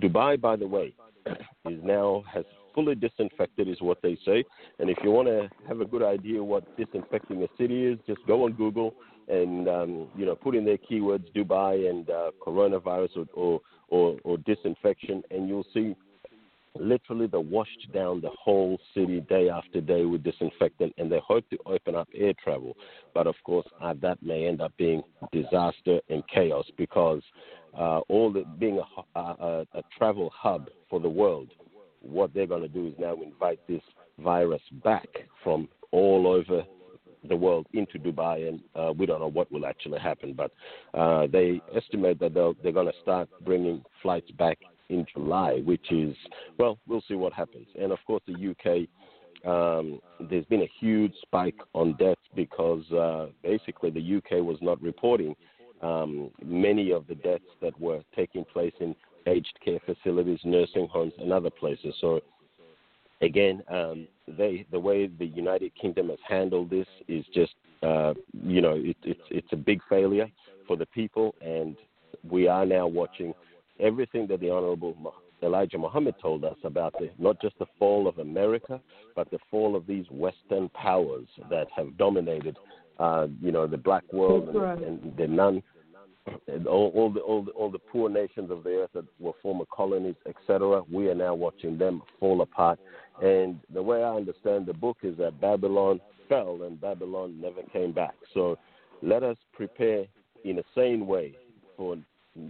Dubai, 0.00 0.40
by 0.40 0.56
the 0.56 0.66
way, 0.66 0.94
is 1.26 1.80
now 1.82 2.24
has 2.32 2.44
fully 2.74 2.94
disinfected, 2.94 3.68
is 3.68 3.80
what 3.80 4.00
they 4.02 4.16
say. 4.24 4.44
And 4.78 4.90
if 4.90 4.98
you 5.02 5.10
want 5.10 5.28
to 5.28 5.48
have 5.66 5.80
a 5.80 5.84
good 5.84 6.02
idea 6.02 6.42
what 6.42 6.76
disinfecting 6.76 7.42
a 7.42 7.48
city 7.58 7.86
is, 7.86 7.98
just 8.06 8.20
go 8.26 8.44
on 8.44 8.52
Google 8.52 8.94
and 9.28 9.68
um, 9.68 10.08
you 10.16 10.24
know 10.24 10.36
put 10.36 10.54
in 10.54 10.64
their 10.64 10.78
keywords 10.78 11.24
Dubai 11.34 11.90
and 11.90 12.08
uh, 12.10 12.30
coronavirus 12.46 13.16
or, 13.16 13.26
or, 13.34 13.60
or, 13.88 14.18
or 14.22 14.38
disinfection, 14.38 15.22
and 15.30 15.48
you'll 15.48 15.66
see 15.74 15.96
literally 16.80 17.26
they 17.26 17.38
washed 17.38 17.92
down 17.92 18.20
the 18.20 18.30
whole 18.30 18.78
city 18.94 19.20
day 19.20 19.48
after 19.48 19.80
day 19.80 20.04
with 20.04 20.22
disinfectant, 20.22 20.92
and 20.98 21.10
they 21.10 21.20
hope 21.26 21.48
to 21.50 21.58
open 21.66 21.94
up 21.94 22.08
air 22.14 22.32
travel. 22.42 22.76
But 23.14 23.26
of 23.26 23.34
course, 23.44 23.66
uh, 23.82 23.94
that 24.02 24.22
may 24.22 24.46
end 24.46 24.60
up 24.60 24.72
being 24.76 25.02
disaster 25.32 26.00
and 26.08 26.22
chaos 26.28 26.66
because 26.76 27.22
uh, 27.76 28.00
all 28.08 28.32
the, 28.32 28.44
being 28.58 28.80
a, 28.80 29.18
a, 29.18 29.66
a 29.74 29.82
travel 29.96 30.30
hub 30.34 30.68
for 30.88 31.00
the 31.00 31.08
world, 31.08 31.48
what 32.00 32.32
they're 32.32 32.46
going 32.46 32.62
to 32.62 32.68
do 32.68 32.86
is 32.88 32.94
now 32.98 33.14
invite 33.22 33.60
this 33.68 33.82
virus 34.18 34.62
back 34.82 35.08
from 35.42 35.68
all 35.92 36.26
over 36.26 36.64
the 37.28 37.36
world 37.36 37.66
into 37.72 37.98
Dubai, 37.98 38.48
and 38.48 38.60
uh, 38.74 38.92
we 38.92 39.06
don't 39.06 39.20
know 39.20 39.30
what 39.30 39.50
will 39.50 39.66
actually 39.66 39.98
happen. 39.98 40.32
But 40.32 40.52
uh, 40.98 41.26
they 41.26 41.60
estimate 41.74 42.20
that 42.20 42.34
they're 42.34 42.72
going 42.72 42.86
to 42.86 43.00
start 43.02 43.28
bringing 43.44 43.84
flights 44.02 44.30
back 44.32 44.58
in 44.88 45.06
July, 45.12 45.60
which 45.64 45.90
is, 45.90 46.14
well, 46.58 46.78
we'll 46.86 47.02
see 47.08 47.14
what 47.14 47.32
happens. 47.32 47.66
And 47.80 47.92
of 47.92 47.98
course, 48.06 48.22
the 48.26 48.50
UK, 48.50 48.88
um, 49.48 50.00
there's 50.30 50.44
been 50.46 50.62
a 50.62 50.70
huge 50.80 51.12
spike 51.22 51.58
on 51.74 51.94
deaths 51.98 52.20
because 52.34 52.90
uh, 52.92 53.26
basically 53.42 53.90
the 53.90 54.16
UK 54.16 54.44
was 54.44 54.58
not 54.60 54.80
reporting 54.82 55.34
um, 55.82 56.30
many 56.42 56.90
of 56.90 57.06
the 57.06 57.14
deaths 57.16 57.44
that 57.60 57.78
were 57.80 58.02
taking 58.14 58.44
place 58.44 58.72
in 58.80 58.94
aged 59.26 59.58
care 59.64 59.80
facilities, 59.84 60.38
nursing 60.44 60.88
homes, 60.88 61.12
and 61.18 61.32
other 61.32 61.50
places. 61.50 61.94
So, 62.00 62.20
again, 63.20 63.62
um, 63.68 64.06
they, 64.26 64.66
the 64.70 64.78
way 64.78 65.06
the 65.06 65.26
United 65.26 65.72
Kingdom 65.80 66.08
has 66.08 66.18
handled 66.26 66.70
this 66.70 66.86
is 67.08 67.24
just, 67.34 67.54
uh, 67.82 68.14
you 68.42 68.60
know, 68.60 68.74
it, 68.76 68.96
it's 69.02 69.20
it's 69.30 69.52
a 69.52 69.56
big 69.56 69.80
failure 69.88 70.28
for 70.66 70.76
the 70.76 70.86
people, 70.86 71.34
and 71.40 71.76
we 72.28 72.48
are 72.48 72.64
now 72.64 72.86
watching 72.86 73.34
everything 73.80 74.26
that 74.28 74.40
the 74.40 74.50
Honorable 74.50 75.14
Elijah 75.42 75.78
Muhammad 75.78 76.14
told 76.20 76.44
us 76.44 76.56
about 76.64 76.94
the, 76.98 77.10
not 77.18 77.40
just 77.40 77.58
the 77.58 77.66
fall 77.78 78.08
of 78.08 78.18
America, 78.18 78.80
but 79.14 79.30
the 79.30 79.38
fall 79.50 79.76
of 79.76 79.86
these 79.86 80.06
Western 80.10 80.68
powers 80.70 81.26
that 81.50 81.66
have 81.74 81.96
dominated, 81.98 82.56
uh, 82.98 83.26
you 83.40 83.52
know, 83.52 83.66
the 83.66 83.76
black 83.76 84.04
world 84.12 84.48
and, 84.48 84.82
and 84.82 85.16
the 85.16 85.26
non, 85.26 85.62
and 86.48 86.66
all, 86.66 86.90
all, 86.94 87.10
the 87.10 87.20
all 87.20 87.42
the 87.42 87.50
all 87.52 87.70
the 87.70 87.78
poor 87.78 88.08
nations 88.08 88.50
of 88.50 88.64
the 88.64 88.70
earth 88.70 88.90
that 88.94 89.04
were 89.20 89.32
former 89.42 89.64
colonies, 89.72 90.16
etc. 90.26 90.82
We 90.90 91.08
are 91.08 91.14
now 91.14 91.34
watching 91.34 91.78
them 91.78 92.02
fall 92.18 92.40
apart. 92.40 92.80
And 93.22 93.60
the 93.72 93.82
way 93.82 94.02
I 94.02 94.14
understand 94.14 94.66
the 94.66 94.74
book 94.74 94.98
is 95.02 95.16
that 95.18 95.40
Babylon 95.40 96.00
fell 96.28 96.62
and 96.62 96.80
Babylon 96.80 97.40
never 97.40 97.62
came 97.72 97.92
back. 97.92 98.14
So 98.34 98.58
let 99.02 99.22
us 99.22 99.36
prepare 99.52 100.06
in 100.44 100.58
a 100.58 100.62
sane 100.74 101.06
way 101.06 101.34
for 101.76 101.96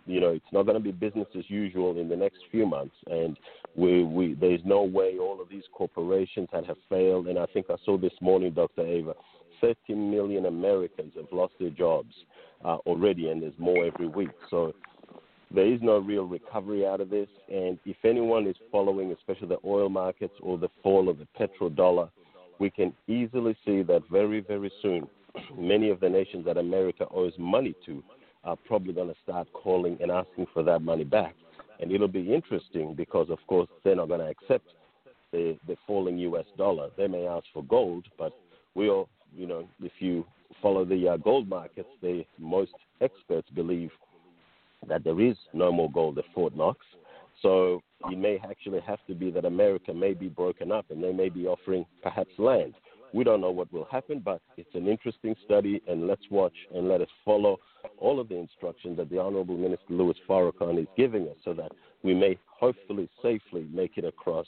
you 0.06 0.20
know, 0.20 0.30
it's 0.30 0.52
not 0.52 0.64
going 0.64 0.76
to 0.76 0.82
be 0.82 0.92
business 0.92 1.26
as 1.36 1.44
usual 1.48 1.98
in 1.98 2.08
the 2.08 2.16
next 2.16 2.38
few 2.50 2.66
months. 2.66 2.94
And 3.10 3.36
we, 3.74 4.02
we, 4.02 4.34
there's 4.34 4.60
no 4.64 4.82
way 4.82 5.18
all 5.18 5.40
of 5.40 5.48
these 5.48 5.64
corporations 5.72 6.48
that 6.52 6.66
have 6.66 6.76
failed. 6.88 7.28
And 7.28 7.38
I 7.38 7.46
think 7.46 7.66
I 7.70 7.76
saw 7.84 7.96
this 7.96 8.12
morning, 8.20 8.52
Dr. 8.52 8.86
Ava, 8.86 9.14
30 9.60 9.94
million 9.94 10.46
Americans 10.46 11.12
have 11.16 11.26
lost 11.32 11.54
their 11.58 11.70
jobs 11.70 12.14
uh, 12.64 12.76
already, 12.86 13.30
and 13.30 13.42
there's 13.42 13.58
more 13.58 13.84
every 13.84 14.08
week. 14.08 14.30
So 14.50 14.72
there 15.50 15.66
is 15.66 15.80
no 15.82 15.98
real 15.98 16.24
recovery 16.24 16.86
out 16.86 17.00
of 17.00 17.10
this. 17.10 17.28
And 17.52 17.78
if 17.84 17.96
anyone 18.04 18.46
is 18.46 18.56
following, 18.72 19.12
especially 19.12 19.48
the 19.48 19.58
oil 19.64 19.88
markets 19.88 20.34
or 20.40 20.58
the 20.58 20.68
fall 20.82 21.08
of 21.08 21.18
the 21.18 21.26
petrodollar, 21.38 22.10
we 22.58 22.70
can 22.70 22.92
easily 23.06 23.56
see 23.64 23.82
that 23.82 24.02
very, 24.10 24.40
very 24.40 24.72
soon, 24.82 25.06
many 25.58 25.90
of 25.90 26.00
the 26.00 26.08
nations 26.08 26.44
that 26.46 26.56
America 26.56 27.06
owes 27.10 27.32
money 27.38 27.74
to 27.84 28.02
are 28.46 28.56
probably 28.56 28.92
going 28.92 29.08
to 29.08 29.16
start 29.22 29.48
calling 29.52 29.98
and 30.00 30.10
asking 30.10 30.46
for 30.54 30.62
that 30.62 30.80
money 30.80 31.04
back. 31.04 31.34
And 31.80 31.92
it'll 31.92 32.08
be 32.08 32.32
interesting 32.32 32.94
because, 32.94 33.28
of 33.28 33.38
course, 33.48 33.68
they're 33.84 33.96
not 33.96 34.08
going 34.08 34.20
to 34.20 34.28
accept 34.28 34.68
the, 35.32 35.58
the 35.66 35.76
falling 35.86 36.16
U.S. 36.18 36.46
dollar. 36.56 36.88
They 36.96 37.08
may 37.08 37.26
ask 37.26 37.44
for 37.52 37.64
gold, 37.64 38.06
but 38.16 38.32
we 38.74 38.88
all, 38.88 39.08
you 39.36 39.46
know, 39.46 39.68
if 39.82 39.92
you 39.98 40.24
follow 40.62 40.84
the 40.84 41.08
uh, 41.08 41.16
gold 41.18 41.48
markets, 41.48 41.88
the 42.00 42.24
most 42.38 42.72
experts 43.00 43.48
believe 43.54 43.90
that 44.88 45.04
there 45.04 45.20
is 45.20 45.36
no 45.52 45.72
more 45.72 45.90
gold 45.90 46.18
at 46.18 46.24
Fort 46.34 46.56
Knox. 46.56 46.78
So 47.42 47.82
it 48.08 48.16
may 48.16 48.38
actually 48.48 48.80
have 48.80 49.00
to 49.08 49.14
be 49.14 49.30
that 49.32 49.44
America 49.44 49.92
may 49.92 50.14
be 50.14 50.28
broken 50.28 50.72
up 50.72 50.86
and 50.90 51.02
they 51.02 51.12
may 51.12 51.28
be 51.28 51.46
offering 51.46 51.84
perhaps 52.02 52.30
land. 52.38 52.74
We 53.12 53.24
don't 53.24 53.40
know 53.40 53.50
what 53.50 53.72
will 53.72 53.88
happen, 53.90 54.20
but 54.24 54.40
it's 54.56 54.74
an 54.74 54.88
interesting 54.88 55.34
study, 55.44 55.80
and 55.86 56.06
let's 56.06 56.24
watch 56.30 56.52
and 56.74 56.88
let 56.88 57.00
us 57.00 57.08
follow 57.24 57.58
all 57.98 58.20
of 58.20 58.28
the 58.28 58.36
instructions 58.36 58.96
that 58.98 59.10
the 59.10 59.18
Honorable 59.18 59.56
Minister 59.56 59.86
Louis 59.90 60.16
Farrakhan 60.28 60.80
is 60.80 60.86
giving 60.96 61.28
us 61.28 61.36
so 61.44 61.54
that 61.54 61.72
we 62.02 62.14
may 62.14 62.38
hopefully 62.46 63.08
safely 63.22 63.66
make 63.72 63.92
it 63.96 64.04
across 64.04 64.46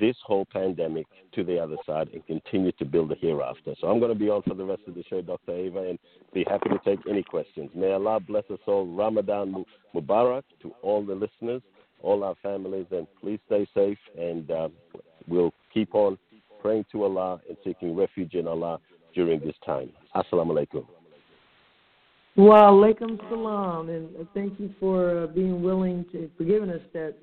this 0.00 0.16
whole 0.24 0.46
pandemic 0.52 1.06
to 1.32 1.44
the 1.44 1.58
other 1.58 1.76
side 1.86 2.08
and 2.12 2.26
continue 2.26 2.72
to 2.72 2.84
build 2.84 3.10
the 3.10 3.14
hereafter. 3.16 3.74
So 3.80 3.88
I'm 3.88 4.00
going 4.00 4.12
to 4.12 4.18
be 4.18 4.28
on 4.30 4.42
for 4.42 4.54
the 4.54 4.64
rest 4.64 4.82
of 4.88 4.94
the 4.94 5.04
show, 5.04 5.22
Dr. 5.22 5.52
Ava, 5.52 5.88
and 5.90 5.98
be 6.32 6.44
happy 6.48 6.70
to 6.70 6.78
take 6.84 7.00
any 7.08 7.22
questions. 7.22 7.70
May 7.74 7.92
Allah 7.92 8.20
bless 8.20 8.44
us 8.50 8.58
all. 8.66 8.86
Ramadan 8.86 9.64
Mubarak 9.94 10.42
to 10.62 10.72
all 10.82 11.04
the 11.04 11.14
listeners, 11.14 11.62
all 12.02 12.24
our 12.24 12.34
families, 12.42 12.86
and 12.90 13.06
please 13.20 13.38
stay 13.46 13.66
safe. 13.74 13.98
And 14.18 14.50
uh, 14.50 14.68
we'll 15.28 15.52
keep 15.72 15.94
on 15.94 16.18
praying 16.60 16.86
to 16.92 17.04
Allah 17.04 17.40
and 17.48 17.56
seeking 17.64 17.94
refuge 17.94 18.34
in 18.34 18.48
Allah 18.48 18.80
during 19.14 19.40
this 19.40 19.56
time. 19.64 19.90
Assalamu 20.16 20.52
alaikum. 20.52 20.86
Wa 22.36 22.62
alaikum 22.62 23.16
salam, 23.28 23.88
and 23.90 24.08
thank 24.34 24.58
you 24.58 24.74
for 24.80 25.22
uh, 25.22 25.26
being 25.28 25.62
willing 25.62 26.04
to 26.10 26.28
for 26.36 26.42
giving 26.42 26.68
us 26.68 26.80
that 26.92 27.14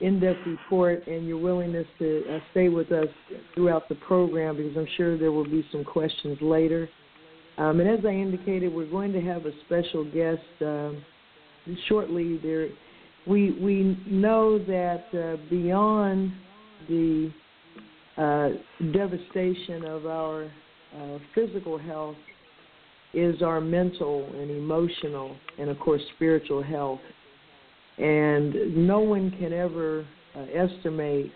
in-depth 0.00 0.40
report 0.44 1.06
and 1.06 1.24
your 1.28 1.38
willingness 1.38 1.86
to 2.00 2.24
uh, 2.28 2.38
stay 2.50 2.68
with 2.68 2.90
us 2.90 3.06
throughout 3.54 3.88
the 3.88 3.94
program 3.94 4.56
because 4.56 4.76
I'm 4.76 4.88
sure 4.96 5.16
there 5.16 5.30
will 5.30 5.44
be 5.44 5.64
some 5.70 5.84
questions 5.84 6.36
later. 6.40 6.88
Um, 7.58 7.78
and 7.78 7.88
as 7.88 8.04
I 8.04 8.10
indicated, 8.10 8.74
we're 8.74 8.90
going 8.90 9.12
to 9.12 9.20
have 9.20 9.46
a 9.46 9.52
special 9.66 10.04
guest 10.04 10.42
um, 10.62 11.04
shortly. 11.88 12.38
There, 12.42 12.70
we 13.28 13.52
we 13.52 13.96
know 14.04 14.58
that 14.58 15.04
uh, 15.14 15.48
beyond 15.48 16.32
the 16.88 17.32
uh, 18.16 18.48
devastation 18.92 19.84
of 19.84 20.06
our 20.06 20.50
uh, 20.96 21.18
physical 21.36 21.78
health 21.78 22.16
is 23.14 23.42
our 23.42 23.60
mental 23.60 24.28
and 24.34 24.50
emotional 24.50 25.36
and 25.58 25.70
of 25.70 25.78
course 25.78 26.02
spiritual 26.16 26.62
health 26.62 27.00
and 27.98 28.76
no 28.76 29.00
one 29.00 29.30
can 29.32 29.52
ever 29.52 30.06
uh, 30.36 30.40
estimate 30.52 31.30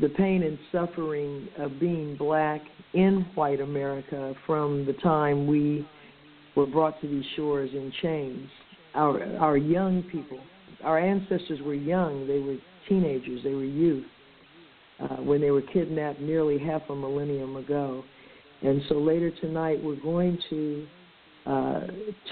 the 0.00 0.08
pain 0.10 0.42
and 0.42 0.58
suffering 0.72 1.48
of 1.58 1.78
being 1.80 2.16
black 2.16 2.60
in 2.94 3.26
white 3.34 3.60
America 3.60 4.34
from 4.46 4.84
the 4.86 4.92
time 4.94 5.46
we 5.46 5.86
were 6.54 6.66
brought 6.66 7.00
to 7.00 7.08
these 7.08 7.24
shores 7.34 7.70
in 7.72 7.92
chains. 8.02 8.48
Our 8.94 9.36
our 9.36 9.56
young 9.56 10.02
people, 10.04 10.38
our 10.82 10.98
ancestors 10.98 11.60
were 11.62 11.74
young. 11.74 12.26
They 12.26 12.40
were 12.40 12.56
teenagers. 12.88 13.40
They 13.44 13.54
were 13.54 13.64
youth 13.64 14.04
uh, 15.00 15.16
when 15.16 15.40
they 15.40 15.50
were 15.50 15.62
kidnapped 15.62 16.20
nearly 16.20 16.58
half 16.58 16.82
a 16.88 16.94
millennium 16.94 17.56
ago. 17.56 18.04
And 18.62 18.82
so 18.88 18.96
later 18.96 19.30
tonight, 19.30 19.82
we're 19.82 20.00
going 20.00 20.38
to 20.50 20.86
uh, 21.46 21.80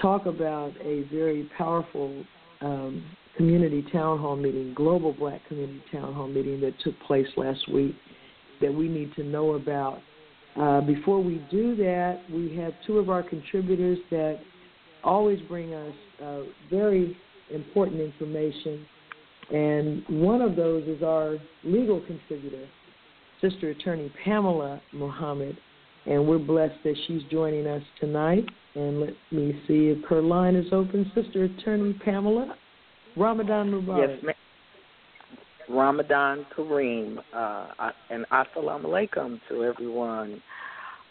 talk 0.01 0.25
about 0.25 0.71
a 0.81 1.03
very 1.11 1.49
powerful 1.57 2.23
um, 2.61 3.05
community 3.37 3.85
town 3.91 4.19
hall 4.19 4.35
meeting, 4.35 4.73
global 4.73 5.13
black 5.13 5.45
community 5.47 5.83
town 5.91 6.13
hall 6.13 6.27
meeting 6.27 6.59
that 6.61 6.73
took 6.83 6.99
place 7.01 7.27
last 7.37 7.71
week 7.71 7.95
that 8.61 8.73
we 8.73 8.87
need 8.87 9.13
to 9.15 9.23
know 9.23 9.53
about. 9.53 9.99
Uh, 10.59 10.81
before 10.81 11.21
we 11.21 11.45
do 11.51 11.75
that, 11.75 12.21
we 12.31 12.55
have 12.55 12.73
two 12.87 12.97
of 12.97 13.09
our 13.09 13.21
contributors 13.21 13.97
that 14.09 14.39
always 15.03 15.39
bring 15.47 15.73
us 15.73 15.93
uh, 16.23 16.39
very 16.69 17.15
important 17.53 17.99
information, 17.99 18.85
and 19.51 20.03
one 20.07 20.41
of 20.41 20.55
those 20.55 20.83
is 20.87 21.03
our 21.03 21.37
legal 21.63 22.01
contributor, 22.01 22.65
Sister 23.41 23.69
Attorney 23.69 24.11
Pamela 24.23 24.81
Muhammad, 24.93 25.57
and 26.05 26.27
we're 26.27 26.37
blessed 26.39 26.75
that 26.83 26.95
she's 27.07 27.21
joining 27.31 27.67
us 27.67 27.83
tonight. 27.99 28.45
And 28.75 29.01
let 29.01 29.13
me 29.31 29.61
see 29.67 29.87
if 29.87 30.03
her 30.09 30.21
line 30.21 30.55
is 30.55 30.67
open. 30.71 31.11
Sister 31.15 31.45
Attorney 31.45 31.93
Pamela, 32.03 32.55
Ramadan 33.15 33.71
Mubarak. 33.71 34.09
Yes, 34.09 34.23
ma'am. 34.23 34.35
Ramadan 35.67 36.45
Kareem, 36.55 37.17
uh, 37.33 37.91
and 38.11 38.25
assalamu 38.31 38.85
alaikum 38.85 39.39
to 39.49 39.63
everyone. 39.63 40.41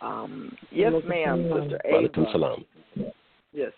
Um, 0.00 0.57
yes, 0.70 0.92
ma'am, 1.09 1.50
Sister 1.52 1.80
Ava. 1.85 2.57
Yes, 3.52 3.72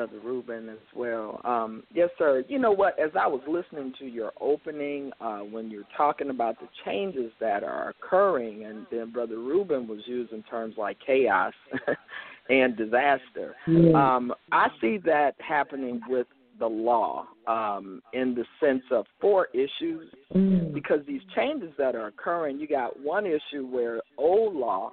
Brother 0.00 0.20
Ruben 0.24 0.70
as 0.70 0.78
well. 0.96 1.42
Um, 1.44 1.82
yes, 1.92 2.08
sir. 2.16 2.42
You 2.48 2.58
know 2.58 2.72
what? 2.72 2.98
As 2.98 3.10
I 3.20 3.26
was 3.26 3.42
listening 3.46 3.92
to 3.98 4.06
your 4.06 4.32
opening, 4.40 5.12
uh, 5.20 5.40
when 5.40 5.70
you're 5.70 5.82
talking 5.94 6.30
about 6.30 6.58
the 6.58 6.68
changes 6.86 7.30
that 7.38 7.62
are 7.62 7.90
occurring, 7.90 8.64
and 8.64 8.86
then 8.90 9.12
Brother 9.12 9.36
Ruben 9.36 9.86
was 9.86 10.00
using 10.06 10.42
terms 10.44 10.76
like 10.78 10.96
chaos 11.06 11.52
and 12.48 12.78
disaster. 12.78 13.54
Yeah. 13.66 13.92
Um, 13.92 14.32
I 14.50 14.68
see 14.80 14.96
that 15.04 15.34
happening 15.46 16.00
with 16.08 16.26
the 16.58 16.66
law 16.66 17.26
um, 17.46 18.00
in 18.14 18.34
the 18.34 18.44
sense 18.58 18.84
of 18.90 19.04
four 19.20 19.48
issues 19.52 20.10
mm. 20.34 20.72
because 20.72 21.00
these 21.06 21.22
changes 21.36 21.72
that 21.76 21.94
are 21.94 22.06
occurring, 22.06 22.58
you 22.58 22.66
got 22.66 22.98
one 22.98 23.26
issue 23.26 23.66
where 23.66 24.00
old 24.16 24.56
law 24.56 24.92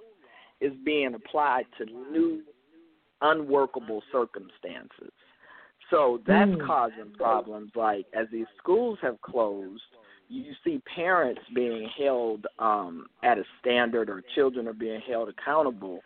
is 0.59 0.73
being 0.83 1.13
applied 1.13 1.63
to 1.77 1.85
new 2.11 2.41
unworkable 3.21 4.01
circumstances. 4.11 5.11
So 5.89 6.21
that's 6.27 6.51
mm. 6.51 6.65
causing 6.65 7.13
problems 7.17 7.71
like 7.75 8.05
as 8.13 8.27
these 8.31 8.47
schools 8.57 8.99
have 9.01 9.21
closed, 9.21 9.81
you 10.27 10.53
see 10.63 10.81
parents 10.93 11.41
being 11.55 11.89
held 11.97 12.45
um, 12.59 13.07
at 13.23 13.37
a 13.37 13.43
standard 13.61 14.09
or 14.09 14.21
children 14.35 14.67
are 14.67 14.73
being 14.73 15.01
held 15.07 15.29
accountable 15.29 16.01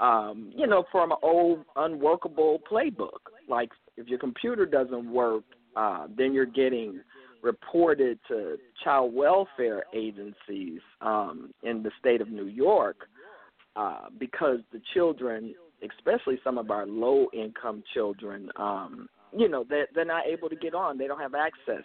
um, 0.00 0.50
you 0.56 0.66
know, 0.66 0.84
from 0.90 1.12
an 1.12 1.18
old 1.22 1.64
unworkable 1.76 2.60
playbook. 2.70 3.20
Like 3.48 3.70
if 3.96 4.08
your 4.08 4.18
computer 4.18 4.64
doesn't 4.66 5.10
work, 5.12 5.44
uh, 5.76 6.06
then 6.16 6.32
you're 6.32 6.46
getting 6.46 7.00
reported 7.42 8.18
to 8.28 8.56
child 8.82 9.14
welfare 9.14 9.84
agencies 9.94 10.80
um, 11.00 11.52
in 11.62 11.82
the 11.82 11.90
state 11.98 12.20
of 12.20 12.28
New 12.28 12.46
York 12.46 13.08
uh, 13.76 14.06
because 14.18 14.58
the 14.72 14.80
children, 14.94 15.54
especially 15.82 16.38
some 16.42 16.58
of 16.58 16.70
our 16.70 16.86
low 16.86 17.28
income 17.32 17.82
children, 17.94 18.50
um, 18.56 19.08
you 19.36 19.48
know, 19.48 19.64
they're, 19.68 19.86
they're 19.94 20.04
not 20.04 20.26
able 20.26 20.48
to 20.48 20.56
get 20.56 20.74
on. 20.74 20.98
They 20.98 21.06
don't 21.06 21.20
have 21.20 21.34
access. 21.34 21.84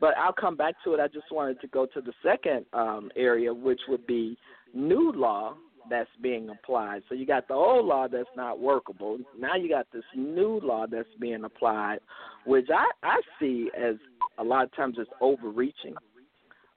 But 0.00 0.16
I'll 0.18 0.32
come 0.32 0.56
back 0.56 0.74
to 0.84 0.94
it. 0.94 1.00
I 1.00 1.08
just 1.08 1.30
wanted 1.30 1.60
to 1.60 1.66
go 1.68 1.86
to 1.86 2.00
the 2.00 2.12
second 2.22 2.66
um, 2.72 3.10
area, 3.16 3.52
which 3.52 3.80
would 3.88 4.06
be 4.06 4.36
new 4.74 5.12
law 5.12 5.54
that's 5.88 6.10
being 6.22 6.50
applied. 6.50 7.02
So 7.08 7.14
you 7.14 7.26
got 7.26 7.48
the 7.48 7.54
old 7.54 7.86
law 7.86 8.08
that's 8.08 8.28
not 8.36 8.58
workable. 8.58 9.18
Now 9.38 9.56
you 9.56 9.68
got 9.68 9.86
this 9.92 10.04
new 10.14 10.60
law 10.62 10.86
that's 10.90 11.08
being 11.20 11.44
applied, 11.44 11.98
which 12.44 12.68
I 12.74 12.90
I 13.02 13.20
see 13.38 13.70
as 13.76 13.96
a 14.38 14.44
lot 14.44 14.64
of 14.64 14.74
times 14.74 14.96
it's 14.98 15.10
overreaching. 15.20 15.94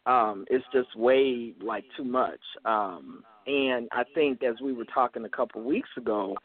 Um, 0.06 0.46
it's 0.50 0.66
just 0.74 0.96
way 0.96 1.54
like 1.62 1.84
too 1.98 2.06
much. 2.06 2.40
Um, 2.66 3.24
and 3.48 3.88
I 3.92 4.04
think 4.14 4.44
as 4.44 4.56
we 4.62 4.74
were 4.74 4.86
talking 4.86 5.26
a 5.26 5.30
couple 5.30 5.64
weeks 5.64 5.90
ago, 5.98 6.36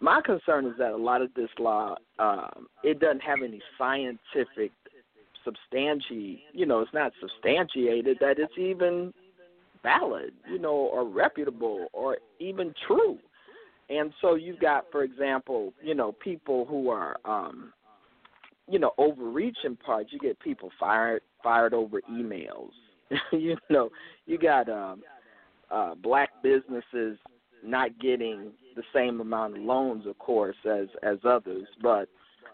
my 0.00 0.20
concern 0.20 0.66
is 0.66 0.74
that 0.78 0.92
a 0.92 0.96
lot 0.96 1.22
of 1.22 1.32
this 1.34 1.48
law 1.58 1.96
um, 2.18 2.66
it 2.82 3.00
doesn't 3.00 3.22
have 3.22 3.38
any 3.44 3.60
scientific 3.78 4.72
substantiate. 5.44 6.40
You 6.52 6.66
know, 6.66 6.80
it's 6.80 6.94
not 6.94 7.12
substantiated 7.20 8.18
that 8.20 8.38
it's 8.38 8.56
even 8.58 9.12
valid, 9.82 10.32
you 10.50 10.58
know, 10.58 10.72
or 10.72 11.06
reputable 11.06 11.86
or 11.92 12.18
even 12.40 12.74
true. 12.86 13.18
And 13.90 14.12
so 14.20 14.34
you've 14.34 14.60
got, 14.60 14.84
for 14.90 15.02
example, 15.04 15.74
you 15.82 15.94
know, 15.94 16.12
people 16.12 16.64
who 16.64 16.88
are, 16.88 17.16
um, 17.24 17.72
you 18.68 18.78
know, 18.78 18.92
overreaching 18.96 19.76
parts. 19.76 20.10
You 20.10 20.18
get 20.18 20.40
people 20.40 20.70
fired 20.80 21.22
fired 21.42 21.74
over 21.74 22.00
emails. 22.10 22.70
you 23.32 23.56
know, 23.68 23.90
you 24.26 24.38
got 24.38 24.70
um, 24.70 25.02
uh, 25.74 25.94
black 25.94 26.30
businesses 26.42 27.18
not 27.62 27.98
getting 27.98 28.52
the 28.76 28.82
same 28.94 29.20
amount 29.20 29.56
of 29.56 29.62
loans, 29.62 30.06
of 30.06 30.18
course, 30.18 30.56
as 30.64 30.86
as 31.02 31.18
others, 31.24 31.66
but 31.82 32.08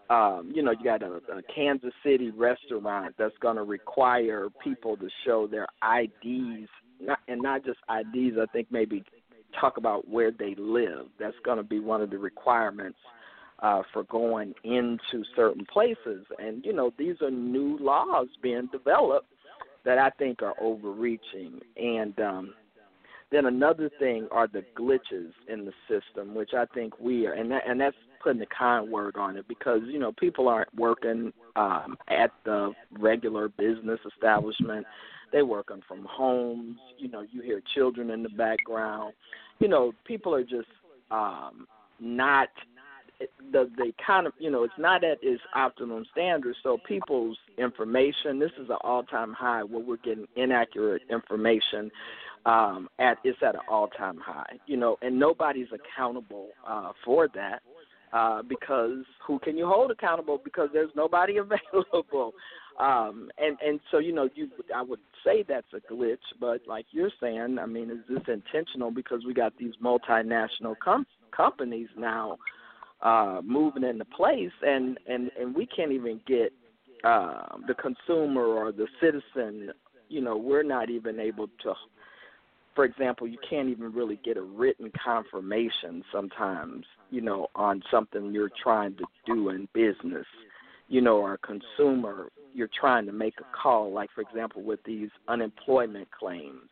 um, 0.09 0.51
you 0.53 0.61
know, 0.61 0.71
you 0.71 0.83
got 0.83 1.03
a, 1.03 1.21
a 1.31 1.41
Kansas 1.53 1.93
City 2.03 2.31
restaurant 2.31 3.15
that's 3.17 3.37
going 3.39 3.55
to 3.55 3.63
require 3.63 4.49
people 4.61 4.97
to 4.97 5.07
show 5.25 5.47
their 5.47 5.67
IDs, 5.81 6.67
not, 6.99 7.19
and 7.29 7.41
not 7.41 7.63
just 7.63 7.79
IDs. 7.89 8.35
I 8.37 8.45
think 8.51 8.67
maybe 8.71 9.03
talk 9.59 9.77
about 9.77 10.09
where 10.09 10.31
they 10.31 10.53
live. 10.57 11.07
That's 11.17 11.35
going 11.45 11.57
to 11.57 11.63
be 11.63 11.79
one 11.79 12.01
of 12.01 12.09
the 12.09 12.17
requirements 12.17 12.97
uh, 13.59 13.83
for 13.93 14.03
going 14.03 14.53
into 14.65 15.23
certain 15.33 15.65
places. 15.71 16.25
And 16.39 16.65
you 16.65 16.73
know, 16.73 16.91
these 16.97 17.15
are 17.21 17.31
new 17.31 17.77
laws 17.79 18.27
being 18.41 18.67
developed 18.71 19.27
that 19.85 19.97
I 19.97 20.09
think 20.11 20.41
are 20.41 20.55
overreaching. 20.59 21.61
And 21.77 22.19
um, 22.19 22.53
then 23.31 23.45
another 23.45 23.89
thing 23.97 24.27
are 24.31 24.47
the 24.47 24.63
glitches 24.77 25.31
in 25.47 25.65
the 25.65 25.71
system, 25.87 26.35
which 26.35 26.51
I 26.53 26.65
think 26.73 26.99
we 26.99 27.25
are, 27.27 27.33
and 27.33 27.49
that, 27.51 27.63
and 27.67 27.79
that's 27.79 27.95
putting 28.21 28.41
a 28.41 28.45
kind 28.45 28.91
word 28.91 29.15
on 29.15 29.37
it 29.37 29.47
because 29.47 29.81
you 29.85 29.99
know 29.99 30.11
people 30.11 30.47
aren't 30.47 30.73
working 30.75 31.31
um, 31.55 31.97
at 32.09 32.31
the 32.45 32.73
regular 32.99 33.49
business 33.49 33.99
establishment. 34.13 34.85
They're 35.31 35.45
working 35.45 35.81
from 35.87 36.05
homes. 36.09 36.77
You 36.97 37.07
know, 37.09 37.23
you 37.31 37.41
hear 37.41 37.61
children 37.73 38.09
in 38.11 38.21
the 38.21 38.29
background. 38.29 39.13
You 39.59 39.69
know, 39.69 39.93
people 40.05 40.35
are 40.35 40.43
just 40.43 40.67
um, 41.09 41.67
not 41.99 42.49
the 43.51 43.69
the 43.77 43.93
kind 44.05 44.27
of 44.27 44.33
you 44.39 44.49
know 44.49 44.63
it's 44.63 44.73
not 44.77 45.03
at 45.03 45.19
its 45.21 45.41
optimum 45.55 46.05
standard. 46.11 46.55
So 46.63 46.77
people's 46.87 47.37
information, 47.57 48.39
this 48.39 48.51
is 48.59 48.69
an 48.69 48.77
all 48.81 49.03
time 49.03 49.33
high 49.33 49.63
where 49.63 49.83
we're 49.83 49.97
getting 49.97 50.27
inaccurate 50.35 51.03
information. 51.09 51.91
Um, 52.43 52.89
at 52.97 53.17
it's 53.23 53.37
at 53.43 53.53
an 53.53 53.61
all 53.69 53.87
time 53.87 54.17
high, 54.17 54.57
you 54.65 54.75
know, 54.75 54.97
and 55.03 55.19
nobody's 55.19 55.67
accountable 55.71 56.47
uh, 56.67 56.91
for 57.05 57.27
that 57.35 57.61
uh, 58.13 58.41
because 58.41 59.05
who 59.25 59.39
can 59.39 59.57
you 59.57 59.67
hold 59.67 59.91
accountable? 59.91 60.39
Because 60.43 60.69
there's 60.73 60.91
nobody 60.95 61.37
available. 61.37 62.33
Um, 62.79 63.29
and 63.37 63.57
and 63.65 63.79
so 63.91 63.99
you 63.99 64.11
know 64.11 64.29
you 64.35 64.49
I 64.75 64.81
would 64.81 64.99
say 65.23 65.43
that's 65.47 65.67
a 65.73 65.93
glitch, 65.93 66.17
but 66.39 66.61
like 66.67 66.85
you're 66.91 67.11
saying, 67.21 67.57
I 67.59 67.65
mean, 67.65 67.89
is 67.91 67.99
this 68.09 68.23
intentional? 68.27 68.91
Because 68.91 69.23
we 69.25 69.33
got 69.33 69.53
these 69.57 69.73
multinational 69.83 70.75
com- 70.83 71.05
companies 71.35 71.89
now 71.97 72.37
uh, 73.01 73.41
moving 73.43 73.83
into 73.83 74.05
place, 74.05 74.51
and 74.61 74.99
and 75.07 75.31
and 75.39 75.55
we 75.55 75.65
can't 75.65 75.91
even 75.91 76.21
get 76.27 76.51
uh, 77.03 77.57
the 77.67 77.75
consumer 77.75 78.43
or 78.45 78.71
the 78.71 78.87
citizen. 78.99 79.71
You 80.09 80.21
know, 80.21 80.35
we're 80.35 80.63
not 80.63 80.89
even 80.89 81.19
able 81.19 81.47
to. 81.63 81.73
For 82.75 82.85
example, 82.85 83.27
you 83.27 83.37
can't 83.47 83.69
even 83.69 83.93
really 83.93 84.19
get 84.23 84.37
a 84.37 84.41
written 84.41 84.91
confirmation 85.03 86.03
sometimes. 86.11 86.85
You 87.09 87.21
know, 87.21 87.47
on 87.55 87.83
something 87.91 88.31
you're 88.31 88.51
trying 88.61 88.95
to 88.97 89.03
do 89.25 89.49
in 89.49 89.67
business. 89.73 90.25
You 90.87 91.01
know, 91.01 91.17
or 91.17 91.33
a 91.33 91.37
consumer, 91.37 92.27
you're 92.53 92.69
trying 92.77 93.05
to 93.05 93.13
make 93.13 93.35
a 93.39 93.57
call. 93.57 93.91
Like 93.93 94.09
for 94.13 94.21
example, 94.21 94.61
with 94.61 94.79
these 94.85 95.09
unemployment 95.27 96.09
claims, 96.11 96.69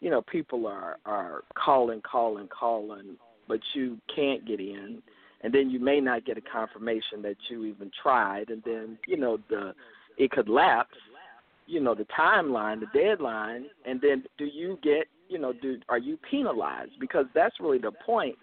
you 0.00 0.10
know, 0.10 0.22
people 0.22 0.66
are 0.66 0.98
are 1.04 1.42
calling, 1.54 2.00
calling, 2.00 2.48
calling, 2.48 3.16
but 3.48 3.60
you 3.74 3.98
can't 4.14 4.46
get 4.46 4.60
in 4.60 5.02
and 5.42 5.52
then 5.52 5.70
you 5.70 5.80
may 5.80 6.00
not 6.00 6.24
get 6.24 6.36
a 6.36 6.42
confirmation 6.42 7.22
that 7.22 7.36
you 7.48 7.64
even 7.64 7.90
tried, 8.02 8.50
and 8.50 8.62
then 8.64 8.98
you 9.06 9.16
know 9.16 9.38
the 9.48 9.74
it 10.18 10.30
could 10.30 10.48
lapse, 10.48 10.96
you 11.66 11.80
know 11.80 11.94
the 11.94 12.06
timeline, 12.18 12.80
the 12.80 12.98
deadline, 12.98 13.66
and 13.86 14.00
then 14.00 14.24
do 14.38 14.44
you 14.44 14.78
get 14.82 15.06
you 15.30 15.38
know 15.38 15.52
do 15.52 15.78
are 15.88 15.98
you 15.98 16.18
penalized? 16.30 16.92
Because 17.00 17.26
that's 17.34 17.54
really 17.60 17.78
the 17.78 17.92
point. 18.04 18.36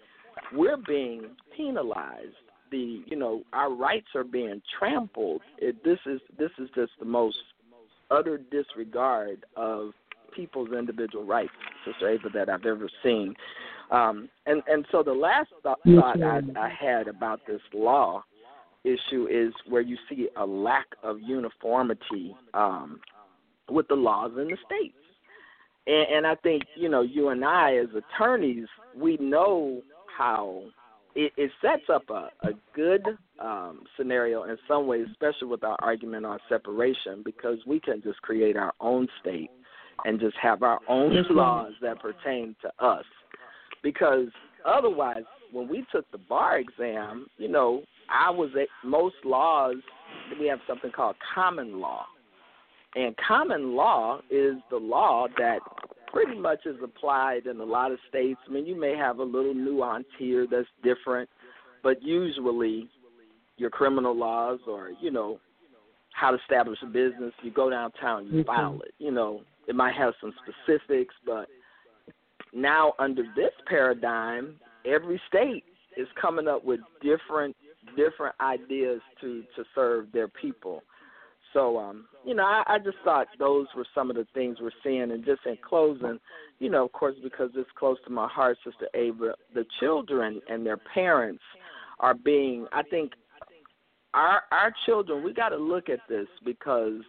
We're 0.52 0.76
being 0.76 1.26
penalized. 1.56 2.34
The 2.70 3.02
you 3.06 3.16
know 3.16 3.42
our 3.52 3.72
rights 3.72 4.08
are 4.14 4.24
being 4.24 4.60
trampled. 4.78 5.42
It, 5.58 5.82
this 5.84 5.98
is 6.06 6.20
this 6.38 6.50
is 6.58 6.68
just 6.74 6.92
the 6.98 7.06
most 7.06 7.38
utter 8.10 8.38
disregard 8.50 9.44
of 9.56 9.92
people's 10.34 10.70
individual 10.72 11.24
rights, 11.24 11.52
Sister 11.84 12.08
Ava, 12.08 12.28
that 12.34 12.48
I've 12.48 12.66
ever 12.66 12.88
seen. 13.02 13.34
Um, 13.90 14.28
and 14.46 14.62
and 14.66 14.86
so 14.92 15.02
the 15.02 15.12
last 15.12 15.50
thought, 15.62 15.80
thought 15.84 16.22
I, 16.22 16.40
I 16.56 16.68
had 16.68 17.08
about 17.08 17.40
this 17.46 17.60
law 17.72 18.22
issue 18.84 19.26
is 19.30 19.52
where 19.68 19.82
you 19.82 19.96
see 20.08 20.28
a 20.36 20.44
lack 20.44 20.86
of 21.02 21.20
uniformity 21.20 22.34
um, 22.54 23.00
with 23.70 23.88
the 23.88 23.94
laws 23.94 24.32
in 24.38 24.48
the 24.48 24.56
states. 24.66 24.94
And, 25.88 26.16
and 26.16 26.26
I 26.26 26.36
think 26.36 26.62
you 26.76 26.88
know 26.88 27.02
you 27.02 27.30
and 27.30 27.44
I 27.44 27.76
as 27.76 27.88
attorneys 27.96 28.66
we 28.96 29.16
know 29.16 29.82
how 30.16 30.62
it, 31.14 31.32
it 31.36 31.50
sets 31.60 31.90
up 31.92 32.08
a, 32.10 32.30
a 32.46 32.52
good 32.74 33.02
um, 33.40 33.82
scenario 33.96 34.44
in 34.44 34.56
some 34.68 34.86
ways, 34.86 35.06
especially 35.10 35.48
with 35.48 35.64
our 35.64 35.76
argument 35.80 36.26
on 36.26 36.38
separation, 36.48 37.22
because 37.24 37.58
we 37.66 37.80
can 37.80 38.02
just 38.02 38.22
create 38.22 38.56
our 38.56 38.72
own 38.80 39.08
state 39.20 39.50
and 40.04 40.20
just 40.20 40.36
have 40.40 40.62
our 40.62 40.78
own 40.88 41.12
laws 41.30 41.72
that 41.82 42.00
pertain 42.00 42.54
to 42.62 42.70
us 42.84 43.04
because 43.82 44.28
otherwise, 44.64 45.22
when 45.52 45.68
we 45.68 45.84
took 45.92 46.10
the 46.12 46.18
bar 46.18 46.58
exam, 46.58 47.26
you 47.38 47.48
know, 47.48 47.82
I 48.10 48.30
was 48.30 48.50
at 48.60 48.68
most 48.84 49.16
laws. 49.24 49.76
We 50.38 50.46
have 50.46 50.58
something 50.66 50.90
called 50.90 51.16
common 51.34 51.80
law, 51.80 52.06
and 52.94 53.14
common 53.16 53.74
law 53.74 54.20
is 54.30 54.54
the 54.70 54.76
law 54.76 55.26
that 55.36 55.60
pretty 56.10 56.38
much 56.38 56.60
is 56.64 56.76
applied 56.82 57.46
in 57.46 57.60
a 57.60 57.64
lot 57.64 57.92
of 57.92 57.98
states. 58.08 58.40
I 58.48 58.52
mean, 58.52 58.66
you 58.66 58.78
may 58.78 58.96
have 58.96 59.18
a 59.18 59.24
little 59.24 59.54
nuance 59.54 60.06
here 60.18 60.46
that's 60.50 60.68
different, 60.82 61.28
but 61.82 62.02
usually 62.02 62.88
your 63.56 63.70
criminal 63.70 64.16
laws 64.16 64.60
or 64.66 64.90
you 65.00 65.10
know 65.10 65.38
how 66.12 66.30
to 66.30 66.38
establish 66.38 66.78
a 66.82 66.86
business, 66.86 67.32
you 67.42 67.50
go 67.50 67.70
downtown, 67.70 68.26
you 68.26 68.42
mm-hmm. 68.42 68.46
file 68.46 68.80
it. 68.84 68.92
You 68.98 69.12
know, 69.12 69.42
it 69.68 69.74
might 69.74 69.94
have 69.94 70.14
some 70.20 70.32
specifics, 70.42 71.14
but 71.24 71.46
now 72.52 72.94
under 72.98 73.22
this 73.36 73.52
paradigm, 73.68 74.56
every 74.84 75.20
state 75.28 75.64
is 75.96 76.08
coming 76.20 76.48
up 76.48 76.64
with 76.64 76.80
different 77.02 77.54
different 77.96 78.34
ideas 78.40 79.00
to 79.20 79.42
to 79.56 79.64
serve 79.74 80.06
their 80.12 80.28
people. 80.28 80.82
So, 81.58 81.76
um, 81.76 82.04
you 82.24 82.36
know, 82.36 82.44
I, 82.44 82.62
I 82.68 82.78
just 82.78 82.98
thought 83.04 83.26
those 83.36 83.66
were 83.76 83.86
some 83.92 84.10
of 84.10 84.16
the 84.16 84.28
things 84.32 84.58
we're 84.60 84.70
seeing. 84.84 85.10
And 85.10 85.24
just 85.24 85.40
in 85.44 85.56
closing, 85.68 86.20
you 86.60 86.70
know, 86.70 86.84
of 86.84 86.92
course, 86.92 87.16
because 87.20 87.50
it's 87.56 87.68
close 87.76 87.96
to 88.06 88.12
my 88.12 88.28
heart, 88.28 88.58
Sister 88.64 88.86
Ava, 88.94 89.34
the 89.54 89.64
children 89.80 90.40
and 90.48 90.64
their 90.64 90.76
parents 90.76 91.42
are 91.98 92.14
being. 92.14 92.68
I 92.72 92.84
think 92.84 93.10
our 94.14 94.42
our 94.52 94.72
children. 94.86 95.24
We 95.24 95.34
got 95.34 95.48
to 95.48 95.56
look 95.56 95.88
at 95.88 95.98
this 96.08 96.28
because 96.44 97.00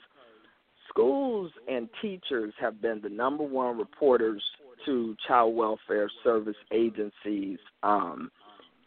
schools 0.89 1.51
and 1.67 1.87
teachers 2.01 2.51
have 2.59 2.81
been 2.81 3.01
the 3.03 3.09
number 3.09 3.43
one 3.43 3.77
reporters 3.77 4.41
to 4.87 5.15
child 5.27 5.55
welfare 5.55 6.09
service 6.23 6.55
agencies 6.71 7.59
um, 7.83 8.31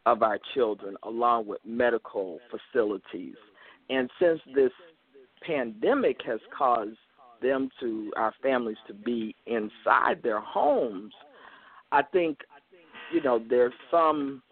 of 0.07 0.25
our 0.25 0.41
children, 0.55 0.97
along 1.05 1.47
with 1.47 1.61
medical 1.65 2.41
facilities. 2.51 3.37
And 3.91 4.11
since 4.19 4.41
this 4.55 4.73
pandemic 5.47 6.19
has 6.27 6.41
caused 6.57 6.97
them 7.43 7.69
to, 7.81 8.13
our 8.17 8.33
families, 8.43 8.77
to 8.87 8.95
be 8.95 9.35
inside 9.47 10.23
their 10.23 10.41
homes, 10.41 11.13
I 11.91 12.03
think, 12.03 12.39
you 13.13 13.23
know, 13.23 13.43
there's 13.51 13.75
some 13.91 14.43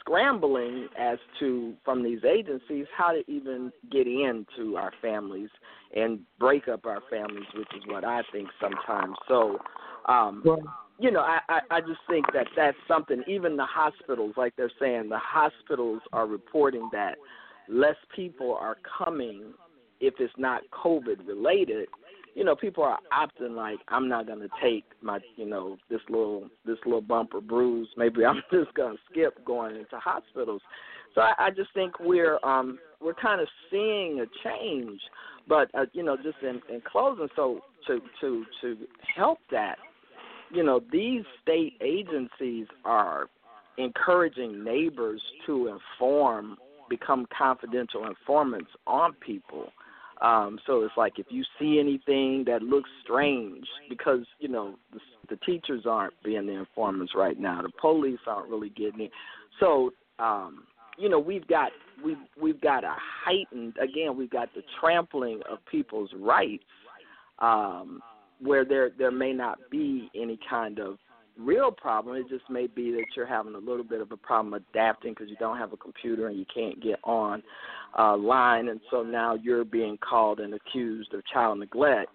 scrambling 0.00 0.88
as 0.98 1.18
to 1.40 1.74
from 1.84 2.02
these 2.02 2.20
agencies 2.24 2.86
how 2.96 3.12
to 3.12 3.22
even 3.30 3.72
get 3.90 4.06
into 4.06 4.76
our 4.76 4.92
families 5.02 5.50
and 5.94 6.20
break 6.38 6.68
up 6.68 6.86
our 6.86 7.02
families, 7.10 7.46
which 7.54 7.68
is 7.76 7.82
what 7.86 8.04
I 8.04 8.22
think 8.32 8.48
sometimes. 8.60 9.16
So, 9.26 9.58
um, 10.06 10.42
you 10.98 11.10
know, 11.10 11.20
I, 11.20 11.40
I 11.48 11.60
I 11.70 11.80
just 11.80 12.00
think 12.08 12.24
that 12.32 12.46
that's 12.56 12.76
something. 12.88 13.22
Even 13.26 13.56
the 13.56 13.66
hospitals, 13.66 14.34
like 14.36 14.54
they're 14.56 14.70
saying, 14.80 15.08
the 15.08 15.18
hospitals 15.18 16.00
are 16.12 16.26
reporting 16.26 16.88
that 16.92 17.16
less 17.68 17.96
people 18.14 18.54
are 18.54 18.76
coming 19.04 19.52
if 20.00 20.14
it's 20.18 20.32
not 20.36 20.62
COVID 20.72 21.26
related. 21.26 21.88
You 22.34 22.44
know, 22.44 22.54
people 22.54 22.84
are 22.84 22.98
opting 23.12 23.56
like, 23.56 23.78
I'm 23.88 24.08
not 24.08 24.26
gonna 24.26 24.48
take 24.62 24.84
my, 25.00 25.20
you 25.36 25.46
know, 25.46 25.78
this 25.88 26.00
little 26.08 26.48
this 26.64 26.78
little 26.84 27.00
bump 27.00 27.34
or 27.34 27.40
bruise. 27.40 27.88
Maybe 27.96 28.24
I'm 28.26 28.42
just 28.52 28.74
gonna 28.74 28.96
skip 29.10 29.44
going 29.44 29.76
into 29.76 29.96
hospitals. 29.96 30.62
So 31.14 31.22
I, 31.22 31.32
I 31.38 31.50
just 31.50 31.72
think 31.72 31.98
we're 31.98 32.38
um 32.44 32.78
we're 33.00 33.14
kind 33.14 33.40
of 33.40 33.48
seeing 33.70 34.20
a 34.20 34.48
change. 34.48 35.00
But 35.48 35.70
uh, 35.74 35.86
you 35.92 36.02
know, 36.02 36.16
just 36.16 36.38
in, 36.42 36.60
in 36.72 36.82
closing, 36.84 37.28
so 37.36 37.60
to 37.86 38.00
to 38.20 38.44
to 38.60 38.76
help 39.14 39.38
that 39.50 39.76
you 40.50 40.62
know, 40.62 40.80
these 40.92 41.22
state 41.42 41.74
agencies 41.80 42.66
are 42.84 43.26
encouraging 43.78 44.64
neighbors 44.64 45.20
to 45.46 45.68
inform, 45.68 46.56
become 46.88 47.26
confidential 47.36 48.06
informants 48.06 48.70
on 48.86 49.12
people. 49.14 49.70
Um, 50.22 50.58
so 50.66 50.82
it's 50.82 50.96
like 50.96 51.18
if 51.18 51.26
you 51.28 51.44
see 51.58 51.78
anything 51.78 52.44
that 52.46 52.62
looks 52.62 52.88
strange, 53.02 53.66
because 53.88 54.24
you 54.38 54.48
know 54.48 54.76
the, 54.92 55.00
the 55.28 55.36
teachers 55.44 55.84
aren't 55.86 56.14
being 56.24 56.46
the 56.46 56.52
informants 56.52 57.12
right 57.14 57.38
now, 57.38 57.60
the 57.62 57.70
police 57.80 58.20
aren't 58.26 58.48
really 58.48 58.70
getting 58.70 59.02
it. 59.02 59.10
So 59.60 59.92
um, 60.18 60.64
you 60.98 61.08
know, 61.08 61.18
we've 61.18 61.46
got 61.46 61.72
we've 62.04 62.16
we've 62.40 62.60
got 62.60 62.84
a 62.84 62.94
heightened 63.24 63.74
again, 63.82 64.16
we've 64.16 64.30
got 64.30 64.52
the 64.54 64.62
trampling 64.80 65.40
of 65.50 65.58
people's 65.70 66.10
rights, 66.18 66.64
um, 67.38 68.02
where 68.40 68.64
there 68.64 68.90
there 68.96 69.10
may 69.10 69.32
not 69.32 69.58
be 69.70 70.10
any 70.14 70.38
kind 70.48 70.78
of 70.78 70.96
real 71.38 71.70
problem. 71.70 72.16
It 72.16 72.28
just 72.28 72.48
may 72.48 72.66
be 72.66 72.92
that 72.92 73.04
you're 73.14 73.26
having 73.26 73.54
a 73.54 73.58
little 73.58 73.84
bit 73.84 74.00
of 74.00 74.10
a 74.10 74.16
problem 74.16 74.54
adapting 74.54 75.12
because 75.12 75.28
you 75.28 75.36
don't 75.36 75.58
have 75.58 75.72
a 75.72 75.76
computer 75.76 76.28
and 76.28 76.38
you 76.38 76.46
can't 76.52 76.82
get 76.82 76.98
on 77.04 77.42
uh, 77.98 78.16
line, 78.16 78.68
and 78.68 78.80
so 78.90 79.02
now 79.02 79.34
you're 79.34 79.64
being 79.64 79.98
called 79.98 80.40
and 80.40 80.54
accused 80.54 81.14
of 81.14 81.22
child 81.26 81.58
neglect. 81.58 82.10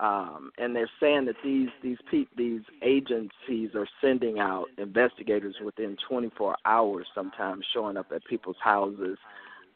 Um, 0.00 0.50
and 0.56 0.74
they're 0.74 0.90
saying 0.98 1.26
that 1.26 1.36
these 1.44 1.68
these 1.82 1.98
pe- 2.10 2.34
these 2.36 2.62
agencies 2.82 3.70
are 3.74 3.86
sending 4.00 4.38
out 4.38 4.66
investigators 4.78 5.54
within 5.62 5.96
24 6.08 6.56
hours, 6.64 7.06
sometimes 7.14 7.66
showing 7.74 7.98
up 7.98 8.06
at 8.14 8.24
people's 8.24 8.56
houses 8.62 9.18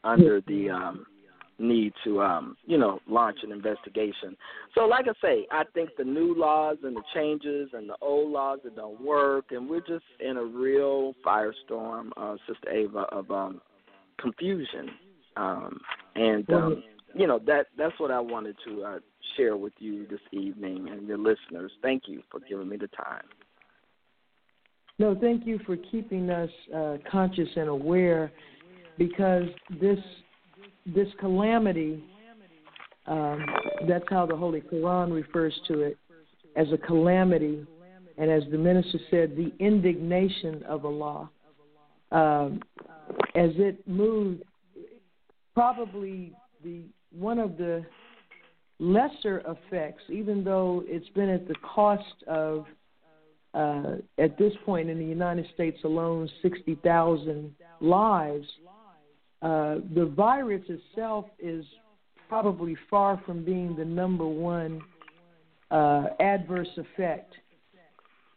under 0.03 0.41
the 0.47 0.71
um, 0.71 1.05
need 1.59 1.93
to 2.03 2.21
um, 2.21 2.57
you 2.65 2.77
know 2.77 2.99
launch 3.07 3.37
an 3.43 3.51
investigation. 3.51 4.35
So, 4.73 4.85
like 4.85 5.05
I 5.07 5.13
say, 5.21 5.47
I 5.51 5.63
think 5.75 5.91
the 5.95 6.03
new 6.03 6.35
laws 6.35 6.77
and 6.83 6.95
the 6.95 7.03
changes 7.13 7.69
and 7.73 7.87
the 7.87 7.95
old 8.01 8.31
laws 8.31 8.59
that 8.63 8.75
don't 8.75 8.99
work, 8.99 9.45
and 9.51 9.69
we're 9.69 9.79
just 9.81 10.05
in 10.19 10.37
a 10.37 10.43
real 10.43 11.13
firestorm, 11.25 12.09
uh, 12.17 12.35
Sister 12.47 12.71
Ava, 12.71 13.05
of 13.11 13.29
um, 13.29 13.61
confusion. 14.19 14.89
Um, 15.37 15.79
and 16.15 16.49
um, 16.51 16.83
you 17.13 17.27
know 17.27 17.39
that 17.45 17.67
that's 17.77 17.99
what 17.99 18.11
I 18.11 18.19
wanted 18.19 18.55
to 18.67 18.83
uh, 18.83 18.99
share 19.35 19.57
with 19.57 19.73
you 19.79 20.07
this 20.07 20.19
evening 20.31 20.87
and 20.89 21.07
your 21.07 21.17
listeners. 21.17 21.71
Thank 21.81 22.03
you 22.07 22.21
for 22.31 22.39
giving 22.47 22.69
me 22.69 22.77
the 22.77 22.87
time. 22.87 23.23
No, 24.97 25.13
thank 25.19 25.45
you 25.45 25.59
for 25.65 25.75
keeping 25.75 26.29
us 26.29 26.49
uh, 26.73 26.97
conscious 27.11 27.49
and 27.55 27.67
aware, 27.67 28.31
because 28.97 29.43
this 29.81 29.99
this 30.85 31.07
calamity. 31.19 32.03
Um, 33.07 33.45
that's 33.87 34.05
how 34.09 34.25
the 34.25 34.35
Holy 34.35 34.61
Quran 34.61 35.13
refers 35.13 35.53
to 35.67 35.81
it 35.81 35.95
as 36.55 36.65
a 36.73 36.77
calamity, 36.77 37.63
and 38.17 38.31
as 38.31 38.41
the 38.49 38.57
minister 38.57 38.97
said, 39.11 39.35
the 39.37 39.51
indignation 39.59 40.63
of 40.63 40.85
Allah. 40.85 41.29
Um, 42.11 42.61
as 43.35 43.51
it 43.57 43.87
moved, 43.87 44.43
probably 45.55 46.33
the 46.63 46.81
one 47.11 47.39
of 47.39 47.57
the 47.57 47.83
lesser 48.79 49.41
effects, 49.47 50.03
even 50.09 50.43
though 50.43 50.83
it's 50.85 51.07
been 51.09 51.29
at 51.29 51.47
the 51.47 51.55
cost 51.63 52.23
of, 52.27 52.65
uh, 53.53 53.95
at 54.17 54.37
this 54.37 54.53
point 54.65 54.89
in 54.89 54.99
the 54.99 55.05
United 55.05 55.47
States 55.53 55.77
alone, 55.85 56.29
60,000 56.41 57.55
lives, 57.79 58.45
uh, 59.41 59.75
the 59.95 60.11
virus 60.15 60.63
itself 60.67 61.25
is 61.39 61.65
probably 62.27 62.75
far 62.89 63.21
from 63.25 63.45
being 63.45 63.75
the 63.77 63.85
number 63.85 64.27
one 64.27 64.81
uh, 65.71 66.07
adverse 66.19 66.67
effect 66.77 67.33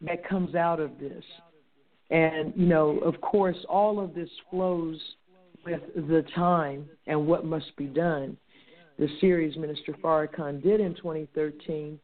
that 0.01 0.27
comes 0.27 0.55
out 0.55 0.79
of 0.79 0.91
this. 0.99 1.23
And, 2.11 2.53
you 2.55 2.65
know, 2.65 2.99
of 2.99 3.19
course, 3.21 3.57
all 3.67 3.99
of 3.99 4.15
this 4.15 4.29
flows 4.49 4.99
with 5.65 5.81
the 5.95 6.23
time 6.35 6.87
and 7.07 7.27
what 7.27 7.45
must 7.45 7.75
be 7.77 7.85
done 7.85 8.37
the 8.99 9.07
series 9.21 9.55
Minister 9.55 9.93
Farrakhan 10.03 10.61
did 10.61 10.81
in 10.81 10.93
2013. 10.95 11.97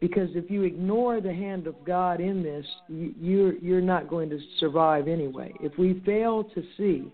Because 0.00 0.30
if 0.34 0.50
you 0.50 0.62
ignore 0.62 1.20
the 1.20 1.32
hand 1.32 1.66
of 1.66 1.74
God 1.84 2.20
in 2.20 2.42
this, 2.42 2.64
you're 2.88 3.54
you're 3.56 3.80
not 3.80 4.08
going 4.08 4.30
to 4.30 4.38
survive 4.58 5.08
anyway. 5.08 5.52
If 5.60 5.76
we 5.76 6.00
fail 6.06 6.44
to 6.44 6.62
see 6.76 7.12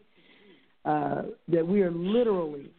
uh, 0.85 1.23
that 1.49 1.67
we 1.67 1.83
are 1.83 1.91
literally 1.91 2.71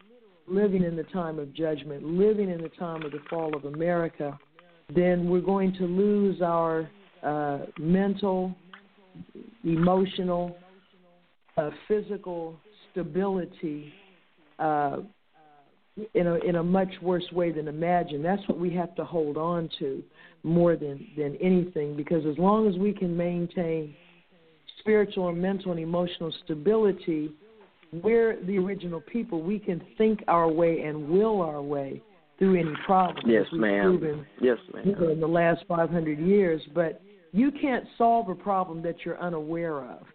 living 0.48 0.84
in 0.84 0.96
the 0.96 1.04
time 1.06 1.40
of 1.40 1.54
judgment, 1.54 2.04
living 2.04 2.50
in 2.50 2.62
the 2.62 2.70
time 2.70 3.02
of 3.02 3.12
the 3.12 3.20
fall 3.30 3.56
of 3.56 3.66
America, 3.66 4.38
then 4.96 5.28
we're 5.28 5.42
going 5.42 5.74
to 5.74 5.86
lose 5.86 6.40
our 6.40 6.88
uh, 7.24 7.66
mental, 7.80 8.56
emotional, 9.64 10.56
uh, 11.58 11.72
physical 11.88 12.60
stability 12.96 13.92
uh, 14.58 15.00
in 16.14 16.28
a 16.28 16.36
in 16.36 16.56
a 16.56 16.64
much 16.64 16.94
worse 17.02 17.30
way 17.32 17.52
than 17.52 17.68
imagined. 17.68 18.24
That's 18.24 18.42
what 18.48 18.58
we 18.58 18.74
have 18.76 18.96
to 18.96 19.06
hold 19.06 19.38
on 19.38 19.70
to 19.80 20.02
more 20.44 20.76
than 20.76 21.06
than 21.18 21.36
anything 21.42 21.96
because 21.96 22.26
as 22.26 22.38
long 22.38 22.68
as 22.68 22.76
we 22.78 22.94
can 22.94 23.16
maintain 23.16 23.94
spiritual 24.80 25.30
and 25.30 25.42
mental 25.42 25.72
and 25.72 25.80
emotional 25.80 26.34
stability, 26.44 27.32
we're 28.04 28.44
the 28.46 28.58
original 28.58 29.02
people. 29.02 29.42
We 29.42 29.60
can 29.60 29.82
think 29.98 30.24
our 30.28 30.50
way 30.50 30.82
and 30.82 31.10
will 31.10 31.42
our 31.42 31.62
way 31.62 32.02
through 32.38 32.60
any 32.60 32.74
problem. 32.86 33.30
Yes, 33.30 33.46
ma'am. 33.54 33.98
Proven, 33.98 34.26
yes, 34.42 34.58
ma'am. 34.74 35.12
In 35.12 35.20
the 35.20 35.28
last 35.28 35.64
500 35.68 36.20
years, 36.20 36.62
but 36.74 37.02
you 37.32 37.52
can't 37.52 37.86
solve 37.98 38.30
a 38.30 38.36
problem 38.36 38.82
that 38.84 38.98
you're 39.06 39.20
unaware 39.20 39.84
of. 39.86 40.06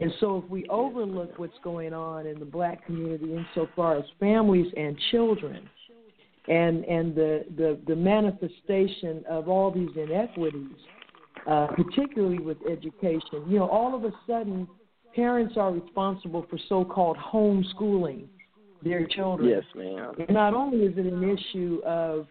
And 0.00 0.12
so, 0.20 0.42
if 0.44 0.50
we 0.50 0.64
overlook 0.68 1.38
what's 1.38 1.58
going 1.64 1.92
on 1.92 2.26
in 2.26 2.38
the 2.38 2.44
black 2.44 2.86
community 2.86 3.34
insofar 3.34 3.96
as 3.96 4.04
families 4.20 4.72
and 4.76 4.96
children, 5.10 5.68
and 6.48 6.84
and 6.84 7.14
the 7.14 7.44
the, 7.56 7.78
the 7.86 7.96
manifestation 7.96 9.24
of 9.28 9.48
all 9.48 9.72
these 9.72 9.90
inequities, 9.96 10.76
uh, 11.48 11.66
particularly 11.68 12.38
with 12.38 12.58
education, 12.70 13.44
you 13.48 13.58
know, 13.58 13.68
all 13.68 13.94
of 13.94 14.04
a 14.04 14.12
sudden, 14.26 14.68
parents 15.16 15.54
are 15.56 15.72
responsible 15.72 16.46
for 16.48 16.58
so-called 16.68 17.16
homeschooling 17.16 18.26
their 18.84 19.04
children. 19.08 19.48
Yes, 19.48 19.64
ma'am. 19.74 20.14
And 20.18 20.30
not 20.30 20.54
only 20.54 20.86
is 20.86 20.96
it 20.96 21.06
an 21.06 21.24
issue 21.24 21.80
of 21.84 22.28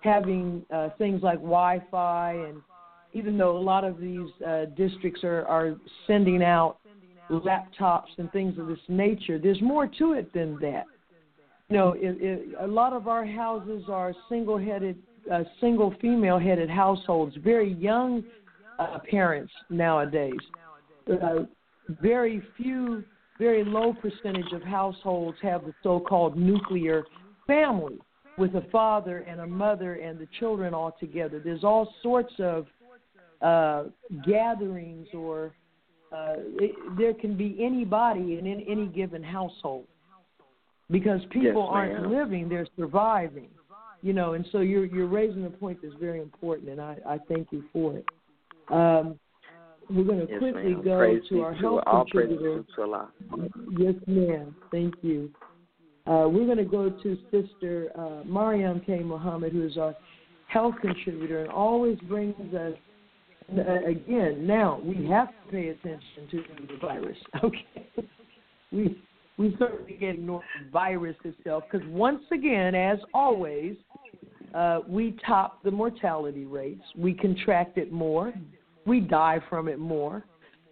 having 0.00 0.64
uh, 0.72 0.90
things 0.98 1.22
like 1.22 1.38
Wi-Fi, 1.38 2.32
and 2.32 2.60
even 3.12 3.38
though 3.38 3.56
a 3.56 3.60
lot 3.60 3.84
of 3.84 4.00
these 4.00 4.28
uh, 4.44 4.64
districts 4.76 5.22
are 5.22 5.46
are 5.46 5.76
sending 6.08 6.42
out 6.42 6.78
laptops 7.30 8.08
and 8.18 8.30
things 8.32 8.58
of 8.58 8.66
this 8.66 8.78
nature. 8.88 9.38
There's 9.38 9.60
more 9.62 9.86
to 9.98 10.12
it 10.12 10.32
than 10.32 10.58
that. 10.60 10.84
You 11.68 11.76
know, 11.76 11.92
it, 11.92 12.16
it, 12.20 12.48
a 12.60 12.66
lot 12.66 12.92
of 12.92 13.08
our 13.08 13.24
houses 13.24 13.84
are 13.88 14.14
single-headed, 14.28 14.98
uh, 15.32 15.44
single 15.60 15.94
female-headed 16.00 16.68
households. 16.68 17.34
Very 17.42 17.72
young 17.74 18.22
uh, 18.78 18.98
parents 19.10 19.52
nowadays. 19.70 20.38
Uh, 21.10 21.44
very 22.02 22.42
few, 22.56 23.04
very 23.38 23.64
low 23.64 23.94
percentage 23.94 24.52
of 24.52 24.62
households 24.62 25.38
have 25.42 25.64
the 25.64 25.72
so-called 25.82 26.36
nuclear 26.36 27.04
family 27.46 27.98
with 28.36 28.54
a 28.56 28.66
father 28.72 29.18
and 29.18 29.40
a 29.40 29.46
mother 29.46 29.94
and 29.94 30.18
the 30.18 30.28
children 30.38 30.74
all 30.74 30.94
together. 30.98 31.40
There's 31.42 31.64
all 31.64 31.94
sorts 32.02 32.32
of 32.38 32.66
uh, 33.40 33.84
gatherings 34.26 35.08
or 35.14 35.52
uh, 36.14 36.34
it, 36.60 36.74
there 36.96 37.14
can 37.14 37.36
be 37.36 37.56
anybody 37.60 38.38
in, 38.38 38.46
in 38.46 38.60
any 38.68 38.86
given 38.86 39.22
household 39.22 39.86
because 40.90 41.20
people 41.30 41.66
yes, 41.66 41.70
aren't 41.70 42.10
living; 42.10 42.48
they're 42.48 42.68
surviving. 42.76 43.48
You 44.02 44.12
know, 44.12 44.34
and 44.34 44.44
so 44.52 44.60
you're 44.60 44.84
you're 44.84 45.06
raising 45.06 45.46
a 45.46 45.50
point 45.50 45.78
that's 45.82 45.94
very 46.00 46.20
important, 46.20 46.68
and 46.68 46.80
I, 46.80 46.96
I 47.06 47.18
thank 47.28 47.48
you 47.50 47.64
for 47.72 47.96
it. 47.96 48.06
Um, 48.70 49.18
we're 49.90 50.04
going 50.04 50.26
to 50.26 50.32
yes, 50.32 50.38
quickly 50.38 50.74
ma'am. 50.74 50.82
go 50.84 50.98
praise 50.98 51.22
to 51.28 51.42
our 51.42 51.54
health 51.54 51.82
all 51.86 52.04
contributor. 52.04 52.64
Yes, 53.78 53.94
ma'am. 54.06 54.54
Thank 54.70 54.94
you. 55.02 55.30
Uh, 56.06 56.28
we're 56.28 56.44
going 56.44 56.58
to 56.58 56.64
go 56.64 56.90
to 56.90 57.18
Sister 57.30 57.90
uh, 57.98 58.24
Mariam 58.26 58.80
K. 58.80 58.98
Muhammad, 58.98 59.52
who 59.52 59.66
is 59.66 59.78
our 59.78 59.94
health 60.48 60.74
contributor 60.80 61.42
and 61.42 61.50
always 61.50 61.98
brings 62.00 62.34
us 62.54 62.74
again, 63.50 64.46
now 64.46 64.80
we 64.82 65.06
have 65.06 65.28
to 65.28 65.52
pay 65.52 65.68
attention 65.68 66.28
to 66.30 66.42
the 66.68 66.78
virus. 66.80 67.16
Okay, 67.44 67.66
we 68.72 69.00
we 69.36 69.54
certainly 69.58 69.94
can't 69.94 70.18
ignore 70.18 70.42
the 70.64 70.70
virus 70.70 71.16
itself 71.24 71.64
because 71.70 71.86
once 71.88 72.22
again, 72.32 72.74
as 72.74 72.98
always, 73.12 73.76
uh, 74.54 74.80
we 74.88 75.16
top 75.26 75.62
the 75.64 75.70
mortality 75.70 76.44
rates. 76.44 76.82
We 76.96 77.14
contract 77.14 77.76
it 77.76 77.92
more, 77.92 78.32
we 78.86 79.00
die 79.00 79.40
from 79.50 79.68
it 79.68 79.78
more, 79.78 80.24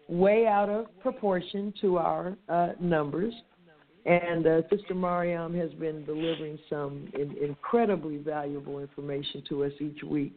way 0.08 0.46
out 0.46 0.68
of 0.68 0.86
proportion 1.00 1.74
to 1.80 1.98
our 1.98 2.36
uh, 2.48 2.70
numbers. 2.80 3.34
And 4.04 4.46
uh, 4.46 4.62
Sister 4.68 4.94
Mariam 4.94 5.54
has 5.54 5.70
been 5.74 6.04
delivering 6.04 6.58
some 6.68 7.08
in, 7.14 7.36
incredibly 7.40 8.18
valuable 8.18 8.80
information 8.80 9.44
to 9.48 9.64
us 9.64 9.72
each 9.80 10.02
week 10.02 10.32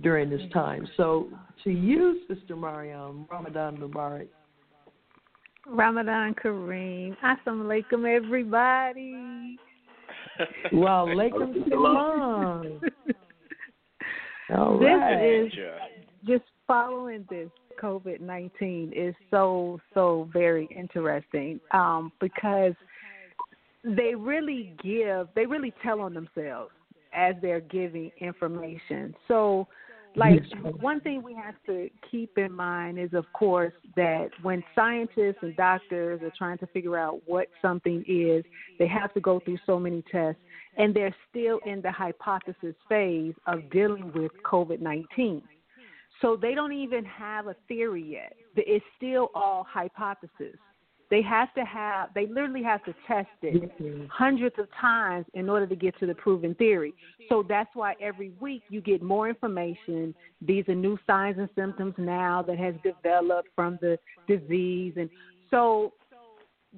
during 0.00 0.30
this 0.30 0.42
time. 0.52 0.88
So, 0.96 1.28
to 1.64 1.70
you, 1.70 2.20
Sister 2.28 2.54
Mariam, 2.56 3.26
Ramadan 3.30 3.76
Mubarak. 3.78 4.28
Ramadan 5.66 6.34
Kareem. 6.34 7.16
Assalamu 7.22 7.64
alaikum, 7.64 8.16
everybody. 8.16 9.56
Well, 10.72 11.06
alaikum 11.06 11.68
salam. 11.68 12.80
All 14.56 14.78
this 14.78 14.88
right. 14.88 15.22
is 15.22 15.52
just 16.24 16.44
following 16.66 17.26
this 17.28 17.50
COVID 17.82 18.20
19 18.20 18.92
is 18.94 19.14
so, 19.30 19.80
so 19.94 20.28
very 20.32 20.68
interesting 20.74 21.60
um, 21.72 22.12
because 22.20 22.74
they 23.84 24.14
really 24.14 24.74
give, 24.82 25.28
they 25.34 25.44
really 25.44 25.72
tell 25.82 26.00
on 26.00 26.14
themselves 26.14 26.70
as 27.12 27.34
they're 27.42 27.60
giving 27.60 28.10
information. 28.20 29.14
So, 29.26 29.66
like 30.18 30.42
one 30.80 31.00
thing 31.00 31.22
we 31.22 31.34
have 31.34 31.54
to 31.66 31.88
keep 32.10 32.36
in 32.36 32.52
mind 32.52 32.98
is, 32.98 33.14
of 33.14 33.24
course, 33.32 33.72
that 33.96 34.28
when 34.42 34.62
scientists 34.74 35.38
and 35.42 35.56
doctors 35.56 36.20
are 36.22 36.32
trying 36.36 36.58
to 36.58 36.66
figure 36.68 36.98
out 36.98 37.20
what 37.26 37.48
something 37.62 38.04
is, 38.06 38.44
they 38.78 38.86
have 38.86 39.14
to 39.14 39.20
go 39.20 39.40
through 39.40 39.58
so 39.64 39.78
many 39.78 40.02
tests, 40.10 40.40
and 40.76 40.94
they're 40.94 41.14
still 41.30 41.60
in 41.66 41.80
the 41.80 41.90
hypothesis 41.90 42.74
phase 42.88 43.34
of 43.46 43.70
dealing 43.70 44.12
with 44.14 44.32
COVID 44.44 44.80
19. 44.80 45.42
So 46.20 46.36
they 46.36 46.54
don't 46.54 46.72
even 46.72 47.04
have 47.04 47.46
a 47.46 47.54
theory 47.68 48.02
yet. 48.02 48.34
It's 48.56 48.84
still 48.96 49.30
all 49.34 49.64
hypothesis. 49.70 50.56
They 51.10 51.22
have 51.22 51.52
to 51.54 51.64
have, 51.64 52.10
they 52.14 52.26
literally 52.26 52.62
have 52.62 52.84
to 52.84 52.94
test 53.06 53.28
it 53.42 53.80
mm-hmm. 53.80 54.04
hundreds 54.10 54.56
of 54.58 54.66
times 54.78 55.24
in 55.34 55.48
order 55.48 55.66
to 55.66 55.76
get 55.76 55.98
to 56.00 56.06
the 56.06 56.14
proven 56.14 56.54
theory. 56.56 56.92
So 57.28 57.44
that's 57.48 57.70
why 57.74 57.94
every 58.00 58.32
week 58.40 58.62
you 58.68 58.80
get 58.80 59.02
more 59.02 59.28
information. 59.28 60.14
These 60.42 60.68
are 60.68 60.74
new 60.74 60.98
signs 61.06 61.38
and 61.38 61.48
symptoms 61.54 61.94
now 61.96 62.42
that 62.42 62.58
has 62.58 62.74
developed 62.82 63.48
from 63.54 63.78
the 63.80 63.98
disease. 64.26 64.94
And 64.96 65.08
so 65.50 65.94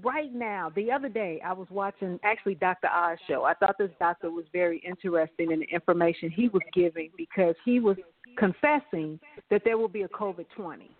right 0.00 0.32
now, 0.32 0.70
the 0.76 0.92
other 0.92 1.08
day, 1.08 1.40
I 1.44 1.52
was 1.52 1.66
watching 1.70 2.20
actually 2.22 2.54
Dr. 2.54 2.88
Oz 2.88 3.18
show. 3.26 3.44
I 3.44 3.54
thought 3.54 3.78
this 3.78 3.90
doctor 3.98 4.30
was 4.30 4.44
very 4.52 4.78
interesting 4.86 5.50
in 5.50 5.60
the 5.60 5.66
information 5.66 6.30
he 6.30 6.48
was 6.48 6.62
giving 6.72 7.10
because 7.16 7.56
he 7.64 7.80
was 7.80 7.96
confessing 8.38 9.18
that 9.50 9.62
there 9.64 9.76
will 9.76 9.88
be 9.88 10.02
a 10.02 10.08
COVID 10.08 10.46
20 10.54 10.96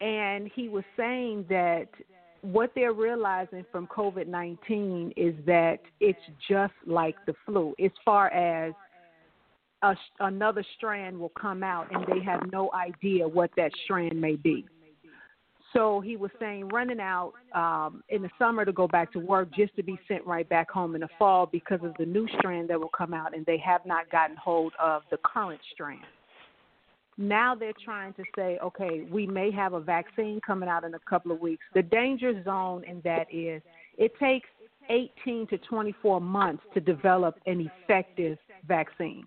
and 0.00 0.50
he 0.54 0.68
was 0.68 0.84
saying 0.96 1.46
that 1.48 1.88
what 2.42 2.70
they're 2.74 2.92
realizing 2.92 3.64
from 3.72 3.86
COVID 3.88 4.26
19 4.26 5.12
is 5.16 5.34
that 5.46 5.78
it's 6.00 6.18
just 6.48 6.74
like 6.86 7.16
the 7.26 7.34
flu, 7.44 7.74
as 7.82 7.90
far 8.04 8.28
as 8.28 8.72
a, 9.82 9.94
another 10.20 10.64
strand 10.76 11.18
will 11.18 11.32
come 11.40 11.62
out 11.62 11.88
and 11.90 12.04
they 12.06 12.24
have 12.24 12.40
no 12.52 12.70
idea 12.72 13.26
what 13.26 13.50
that 13.56 13.72
strand 13.84 14.20
may 14.20 14.36
be. 14.36 14.64
So 15.72 16.00
he 16.00 16.16
was 16.16 16.30
saying 16.40 16.68
running 16.68 17.00
out 17.00 17.32
um, 17.54 18.02
in 18.08 18.22
the 18.22 18.30
summer 18.38 18.64
to 18.64 18.72
go 18.72 18.88
back 18.88 19.12
to 19.12 19.18
work 19.18 19.48
just 19.54 19.76
to 19.76 19.82
be 19.82 19.98
sent 20.08 20.24
right 20.24 20.48
back 20.48 20.70
home 20.70 20.94
in 20.94 21.02
the 21.02 21.08
fall 21.18 21.46
because 21.46 21.80
of 21.82 21.92
the 21.98 22.06
new 22.06 22.26
strand 22.38 22.70
that 22.70 22.80
will 22.80 22.90
come 22.96 23.12
out 23.12 23.36
and 23.36 23.44
they 23.44 23.58
have 23.58 23.84
not 23.84 24.08
gotten 24.10 24.36
hold 24.36 24.72
of 24.80 25.02
the 25.10 25.18
current 25.18 25.60
strand. 25.74 26.00
Now 27.18 27.54
they're 27.54 27.72
trying 27.84 28.12
to 28.14 28.24
say, 28.36 28.58
okay, 28.62 29.06
we 29.10 29.26
may 29.26 29.50
have 29.50 29.72
a 29.72 29.80
vaccine 29.80 30.40
coming 30.46 30.68
out 30.68 30.84
in 30.84 30.94
a 30.94 30.98
couple 31.08 31.32
of 31.32 31.40
weeks. 31.40 31.64
The 31.74 31.82
danger 31.82 32.42
zone 32.44 32.84
in 32.84 33.00
that 33.04 33.26
is 33.32 33.62
it 33.96 34.12
takes 34.18 34.48
18 34.90 35.46
to 35.48 35.58
24 35.58 36.20
months 36.20 36.62
to 36.74 36.80
develop 36.80 37.38
an 37.46 37.70
effective 37.84 38.38
vaccine. 38.68 39.26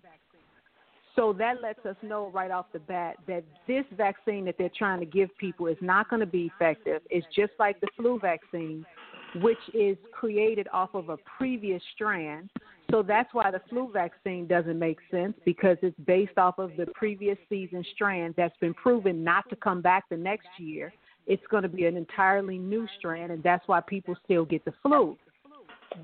So 1.16 1.32
that 1.34 1.60
lets 1.60 1.84
us 1.84 1.96
know 2.02 2.30
right 2.32 2.50
off 2.50 2.66
the 2.72 2.78
bat 2.78 3.16
that 3.26 3.44
this 3.66 3.84
vaccine 3.96 4.44
that 4.44 4.54
they're 4.58 4.70
trying 4.74 5.00
to 5.00 5.06
give 5.06 5.36
people 5.38 5.66
is 5.66 5.76
not 5.80 6.08
going 6.08 6.20
to 6.20 6.26
be 6.26 6.50
effective. 6.54 7.02
It's 7.10 7.26
just 7.34 7.52
like 7.58 7.80
the 7.80 7.88
flu 7.96 8.18
vaccine, 8.20 8.86
which 9.36 9.58
is 9.74 9.96
created 10.12 10.68
off 10.72 10.94
of 10.94 11.08
a 11.08 11.16
previous 11.38 11.82
strand. 11.94 12.50
So 12.90 13.02
that's 13.02 13.32
why 13.32 13.50
the 13.50 13.60
flu 13.68 13.90
vaccine 13.92 14.46
doesn't 14.46 14.78
make 14.78 14.98
sense 15.10 15.34
because 15.44 15.76
it's 15.82 15.98
based 16.06 16.36
off 16.36 16.58
of 16.58 16.72
the 16.76 16.86
previous 16.86 17.38
season 17.48 17.84
strand 17.94 18.34
that's 18.36 18.56
been 18.60 18.74
proven 18.74 19.22
not 19.22 19.48
to 19.50 19.56
come 19.56 19.80
back 19.80 20.08
the 20.10 20.16
next 20.16 20.48
year. 20.58 20.92
It's 21.26 21.42
going 21.50 21.62
to 21.62 21.68
be 21.68 21.84
an 21.86 21.96
entirely 21.96 22.58
new 22.58 22.88
strand, 22.98 23.30
and 23.30 23.42
that's 23.42 23.66
why 23.68 23.80
people 23.80 24.16
still 24.24 24.44
get 24.44 24.64
the 24.64 24.72
flu. 24.82 25.16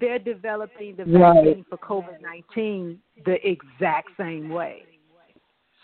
They're 0.00 0.18
developing 0.18 0.96
the 0.96 1.04
vaccine 1.04 1.18
right. 1.18 1.64
for 1.68 1.78
COVID 1.78 2.20
19 2.20 2.98
the 3.24 3.36
exact 3.48 4.10
same 4.18 4.48
way. 4.48 4.82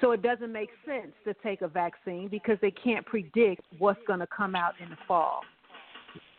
So 0.00 0.10
it 0.10 0.22
doesn't 0.22 0.52
make 0.52 0.70
sense 0.84 1.12
to 1.24 1.34
take 1.42 1.62
a 1.62 1.68
vaccine 1.68 2.28
because 2.28 2.58
they 2.60 2.72
can't 2.72 3.06
predict 3.06 3.62
what's 3.78 4.00
going 4.06 4.18
to 4.18 4.26
come 4.26 4.56
out 4.56 4.74
in 4.82 4.90
the 4.90 4.96
fall 5.06 5.42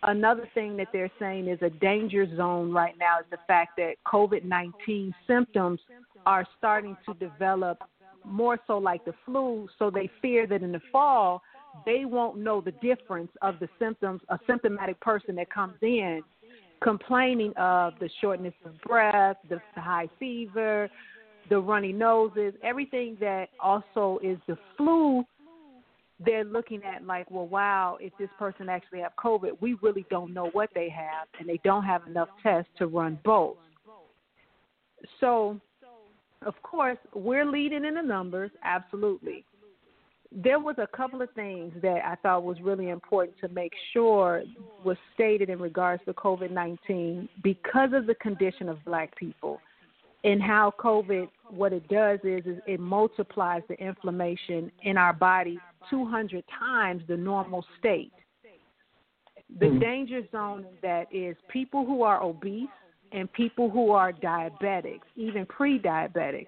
another 0.03 0.47
thing 0.53 0.77
that 0.77 0.87
they're 0.93 1.11
saying 1.19 1.47
is 1.47 1.59
a 1.61 1.69
danger 1.69 2.25
zone 2.35 2.71
right 2.71 2.95
now 2.99 3.19
is 3.19 3.25
the 3.31 3.37
fact 3.47 3.77
that 3.77 3.95
COVID 4.05 4.43
19 4.43 5.13
symptoms 5.27 5.79
are 6.25 6.45
starting 6.57 6.95
to 7.05 7.13
develop 7.15 7.79
more 8.25 8.57
so 8.67 8.77
like 8.77 9.03
the 9.05 9.13
flu. 9.25 9.67
So 9.79 9.89
they 9.89 10.09
fear 10.21 10.47
that 10.47 10.63
in 10.63 10.71
the 10.71 10.81
fall, 10.91 11.41
they 11.85 12.05
won't 12.05 12.37
know 12.37 12.61
the 12.61 12.71
difference 12.71 13.31
of 13.41 13.59
the 13.59 13.67
symptoms, 13.79 14.21
a 14.29 14.39
symptomatic 14.47 14.99
person 15.01 15.35
that 15.35 15.51
comes 15.51 15.75
in 15.81 16.21
complaining 16.83 17.53
of 17.55 17.93
the 17.99 18.09
shortness 18.19 18.53
of 18.65 18.79
breath, 18.81 19.37
the 19.49 19.59
high 19.75 20.07
fever, 20.19 20.89
the 21.49 21.57
runny 21.57 21.93
noses, 21.93 22.53
everything 22.61 23.17
that 23.19 23.49
also 23.59 24.19
is 24.21 24.37
the 24.47 24.57
flu 24.77 25.23
they're 26.25 26.43
looking 26.43 26.81
at 26.83 27.05
like, 27.05 27.29
well, 27.29 27.47
wow, 27.47 27.97
if 27.99 28.13
this 28.17 28.29
person 28.38 28.69
actually 28.69 28.99
have 28.99 29.13
COVID, 29.23 29.62
we 29.62 29.75
really 29.81 30.05
don't 30.09 30.33
know 30.33 30.49
what 30.53 30.69
they 30.75 30.89
have, 30.89 31.27
and 31.39 31.47
they 31.47 31.59
don't 31.63 31.83
have 31.83 32.05
enough 32.07 32.29
tests 32.41 32.69
to 32.77 32.88
run 32.88 33.19
both. 33.23 33.57
So, 35.19 35.59
of 36.45 36.53
course, 36.62 36.97
we're 37.13 37.45
leading 37.45 37.86
in 37.86 37.95
the 37.95 38.01
numbers, 38.01 38.51
absolutely. 38.63 39.45
There 40.31 40.59
was 40.59 40.75
a 40.79 40.88
couple 40.88 41.21
of 41.21 41.29
things 41.36 41.73
that 41.81 42.01
I 42.03 42.15
thought 42.15 42.43
was 42.43 42.59
really 42.62 42.89
important 42.89 43.38
to 43.41 43.47
make 43.49 43.71
sure 43.93 44.43
was 44.83 44.97
stated 45.13 45.49
in 45.49 45.59
regards 45.59 46.03
to 46.05 46.13
COVID 46.13 46.49
19 46.49 47.29
because 47.43 47.89
of 47.93 48.07
the 48.07 48.15
condition 48.15 48.67
of 48.67 48.83
black 48.83 49.15
people 49.15 49.59
and 50.23 50.41
how 50.41 50.73
COVID, 50.79 51.27
what 51.49 51.73
it 51.73 51.88
does 51.89 52.19
is, 52.23 52.45
is 52.45 52.57
it 52.65 52.79
multiplies 52.79 53.62
the 53.67 53.75
inflammation 53.75 54.71
in 54.83 54.97
our 54.97 55.13
body 55.13 55.59
200 55.89 56.43
times 56.60 57.04
the 57.08 57.17
normal 57.17 57.65
state. 57.80 58.12
The 59.60 59.67
mm-hmm. 59.67 59.80
danger 59.80 60.22
zone 60.32 60.65
that 60.82 61.13
is 61.13 61.36
people 61.52 61.86
who 61.86 62.02
are 62.02 62.22
obese 62.24 62.67
and 63.12 63.32
people 63.34 63.69
who 63.69 63.91
are 63.91 64.12
diabetics, 64.12 65.02
even 65.15 65.46
pre 65.46 65.80
diabetics, 65.80 66.48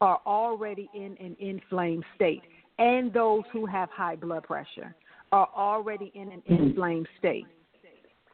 are 0.00 0.20
already 0.26 0.90
in 0.94 1.16
an 1.20 1.36
inflamed 1.38 2.04
state. 2.16 2.42
And 2.78 3.12
those 3.12 3.42
who 3.52 3.66
have 3.66 3.88
high 3.90 4.16
blood 4.16 4.42
pressure 4.42 4.94
are 5.30 5.48
already 5.56 6.10
in 6.14 6.32
an 6.32 6.42
mm-hmm. 6.50 6.62
inflamed 6.64 7.08
state. 7.18 7.46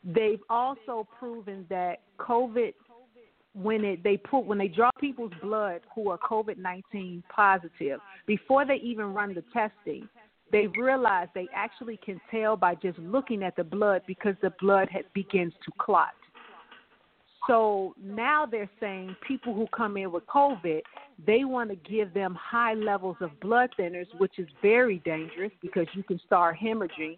They've 0.05 0.41
also 0.49 1.07
proven 1.19 1.67
that 1.69 2.01
COVID 2.19 2.73
when 3.55 3.85
it 3.85 4.03
they 4.05 4.17
put 4.17 4.41
when 4.41 4.59
they 4.59 4.69
draw 4.69 4.91
people's 5.01 5.33
blood 5.43 5.81
who 5.95 6.11
are 6.11 6.19
COVID 6.19 6.59
nineteen 6.59 7.23
positive 7.35 7.99
before 8.27 8.65
they 8.65 8.77
even 8.77 9.13
run 9.15 9.35
the 9.35 9.43
testing, 9.53 10.09
they 10.51 10.67
realize 10.69 11.29
they 11.35 11.49
actually 11.55 11.99
can 12.05 12.21
tell 12.31 12.57
by 12.57 12.75
just 12.75 12.99
looking 12.99 13.43
at 13.43 13.57
the 13.57 13.65
blood 13.65 14.03
because 14.07 14.35
the 14.43 14.53
blood 14.61 14.89
has, 14.91 15.05
begins 15.15 15.53
to 15.65 15.73
clot. 15.79 16.15
So 17.47 17.95
now 18.03 18.45
they're 18.45 18.71
saying 18.79 19.17
people 19.27 19.55
who 19.55 19.67
come 19.75 19.97
in 19.97 20.13
with 20.13 20.27
COVID, 20.27 20.81
they 21.27 21.45
want 21.45 21.71
to 21.71 21.77
give 21.77 22.13
them 22.13 22.37
high 22.39 22.75
levels 22.75 23.17
of 23.21 23.31
blood 23.41 23.71
thinners, 23.79 24.07
which 24.19 24.39
is 24.39 24.47
very 24.61 24.99
dangerous 24.99 25.53
because 25.63 25.87
you 25.95 26.03
can 26.03 26.21
start 26.27 26.57
hemorrhaging. 26.63 27.17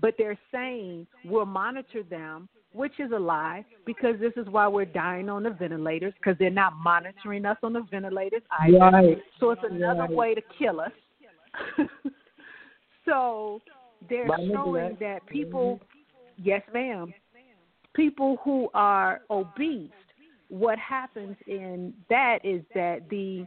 But 0.00 0.14
they're 0.18 0.38
saying 0.52 1.06
we'll 1.24 1.46
monitor 1.46 2.02
them 2.02 2.48
which 2.72 3.00
is 3.00 3.10
a 3.12 3.18
lie 3.18 3.64
because 3.86 4.16
this 4.20 4.32
is 4.36 4.46
why 4.48 4.68
we're 4.68 4.84
dying 4.84 5.28
on 5.28 5.42
the 5.42 5.50
ventilators 5.50 6.12
because 6.14 6.36
they're 6.38 6.50
not 6.50 6.74
monitoring 6.76 7.44
us 7.44 7.56
on 7.62 7.72
the 7.72 7.82
ventilators 7.90 8.42
either. 8.60 8.78
Right. 8.78 9.18
So 9.40 9.50
it's 9.50 9.62
another 9.68 10.02
right. 10.02 10.10
way 10.10 10.34
to 10.34 10.42
kill 10.58 10.80
us. 10.80 10.92
so 13.08 13.60
they're 14.08 14.28
showing 14.52 14.96
that 15.00 15.26
people, 15.26 15.80
yes, 16.36 16.62
ma'am, 16.72 17.12
people 17.94 18.38
who 18.44 18.68
are 18.74 19.20
obese, 19.30 19.90
what 20.48 20.78
happens 20.78 21.36
in 21.46 21.92
that 22.08 22.38
is 22.44 22.62
that 22.74 23.08
the 23.10 23.46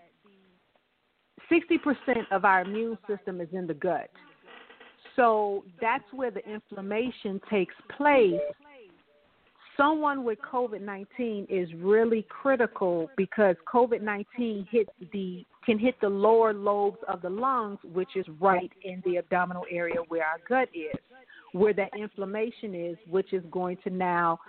60% 1.51 2.25
of 2.31 2.45
our 2.45 2.61
immune 2.61 2.97
system 3.07 3.41
is 3.41 3.49
in 3.51 3.67
the 3.67 3.73
gut. 3.73 4.09
So 5.15 5.65
that's 5.81 6.03
where 6.13 6.31
the 6.31 6.47
inflammation 6.49 7.41
takes 7.49 7.75
place 7.97 8.39
someone 9.77 10.23
with 10.23 10.37
COVID 10.39 10.81
nineteen 10.81 11.47
is 11.49 11.67
really 11.75 12.25
critical 12.29 13.09
because 13.17 13.55
COVID 13.71 14.01
nineteen 14.01 14.67
hits 14.69 14.91
the 15.11 15.45
can 15.65 15.77
hit 15.77 15.95
the 16.01 16.09
lower 16.09 16.53
lobes 16.53 16.97
of 17.07 17.21
the 17.21 17.29
lungs, 17.29 17.79
which 17.93 18.15
is 18.15 18.25
right 18.39 18.71
in 18.83 19.01
the 19.05 19.17
abdominal 19.17 19.63
area 19.69 19.97
where 20.07 20.25
our 20.25 20.39
gut 20.47 20.69
is, 20.73 20.99
where 21.53 21.73
that 21.73 21.89
inflammation 21.97 22.73
is, 22.73 22.97
which 23.09 23.33
is 23.33 23.43
going 23.51 23.77
to 23.83 23.89
now 23.89 24.39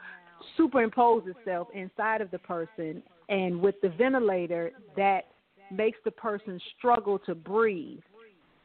superimpose 0.57 1.23
itself 1.27 1.69
inside 1.75 2.21
of 2.21 2.31
the 2.31 2.39
person. 2.39 3.03
And 3.29 3.61
with 3.61 3.75
the 3.83 3.91
ventilator, 3.91 4.73
that 4.97 5.27
makes 5.71 5.99
the 6.05 6.11
person 6.11 6.61
struggle 6.77 7.19
to 7.21 7.35
breathe 7.35 8.01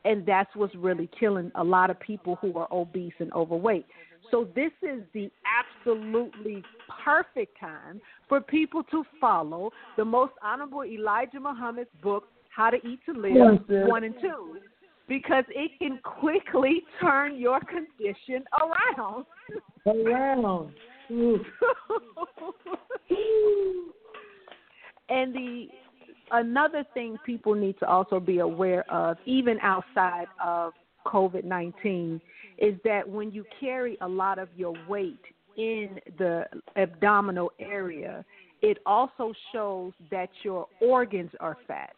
and 0.07 0.25
that's 0.25 0.49
what's 0.55 0.73
really 0.75 1.09
killing 1.19 1.51
a 1.55 1.63
lot 1.63 1.89
of 1.89 1.99
people 1.99 2.37
who 2.37 2.57
are 2.57 2.67
obese 2.71 3.13
and 3.19 3.31
overweight. 3.33 3.85
So 4.31 4.47
this 4.55 4.71
is 4.81 5.03
the 5.13 5.29
absolutely 5.45 6.63
perfect 7.03 7.59
time 7.59 8.01
for 8.29 8.39
people 8.39 8.83
to 8.83 9.03
follow 9.19 9.71
the 9.97 10.05
most 10.05 10.33
honorable 10.41 10.83
Elijah 10.83 11.39
Muhammad's 11.39 11.89
book, 12.01 12.25
How 12.57 12.69
to 12.71 12.77
Eat 12.77 12.99
to 13.05 13.13
Live, 13.13 13.61
yes, 13.69 13.87
one 13.87 14.03
and 14.03 14.15
two, 14.19 14.57
because 15.07 15.43
it 15.49 15.69
can 15.77 15.99
quickly 15.99 16.81
turn 16.99 17.37
your 17.37 17.59
condition 17.59 18.43
around. 18.59 19.25
Around. 19.85 20.71
and 25.09 25.35
the 25.35 25.67
another 26.31 26.83
thing 26.95 27.17
people 27.27 27.53
need 27.53 27.77
to 27.77 27.85
also 27.87 28.19
be 28.19 28.39
aware 28.39 28.91
of, 28.91 29.17
even 29.27 29.59
outside 29.61 30.25
of 30.43 30.73
COVID 31.05 31.43
19, 31.43 32.19
is 32.57 32.73
that 32.83 33.07
when 33.07 33.31
you 33.31 33.45
carry 33.59 33.99
a 34.01 34.07
lot 34.07 34.39
of 34.39 34.49
your 34.57 34.73
weight 34.89 35.21
in 35.57 35.99
the 36.17 36.45
abdominal 36.75 37.51
area, 37.59 38.25
it 38.63 38.79
also 38.87 39.31
shows 39.53 39.93
that 40.09 40.29
your 40.41 40.65
organs 40.81 41.29
are 41.39 41.55
fat. 41.67 41.93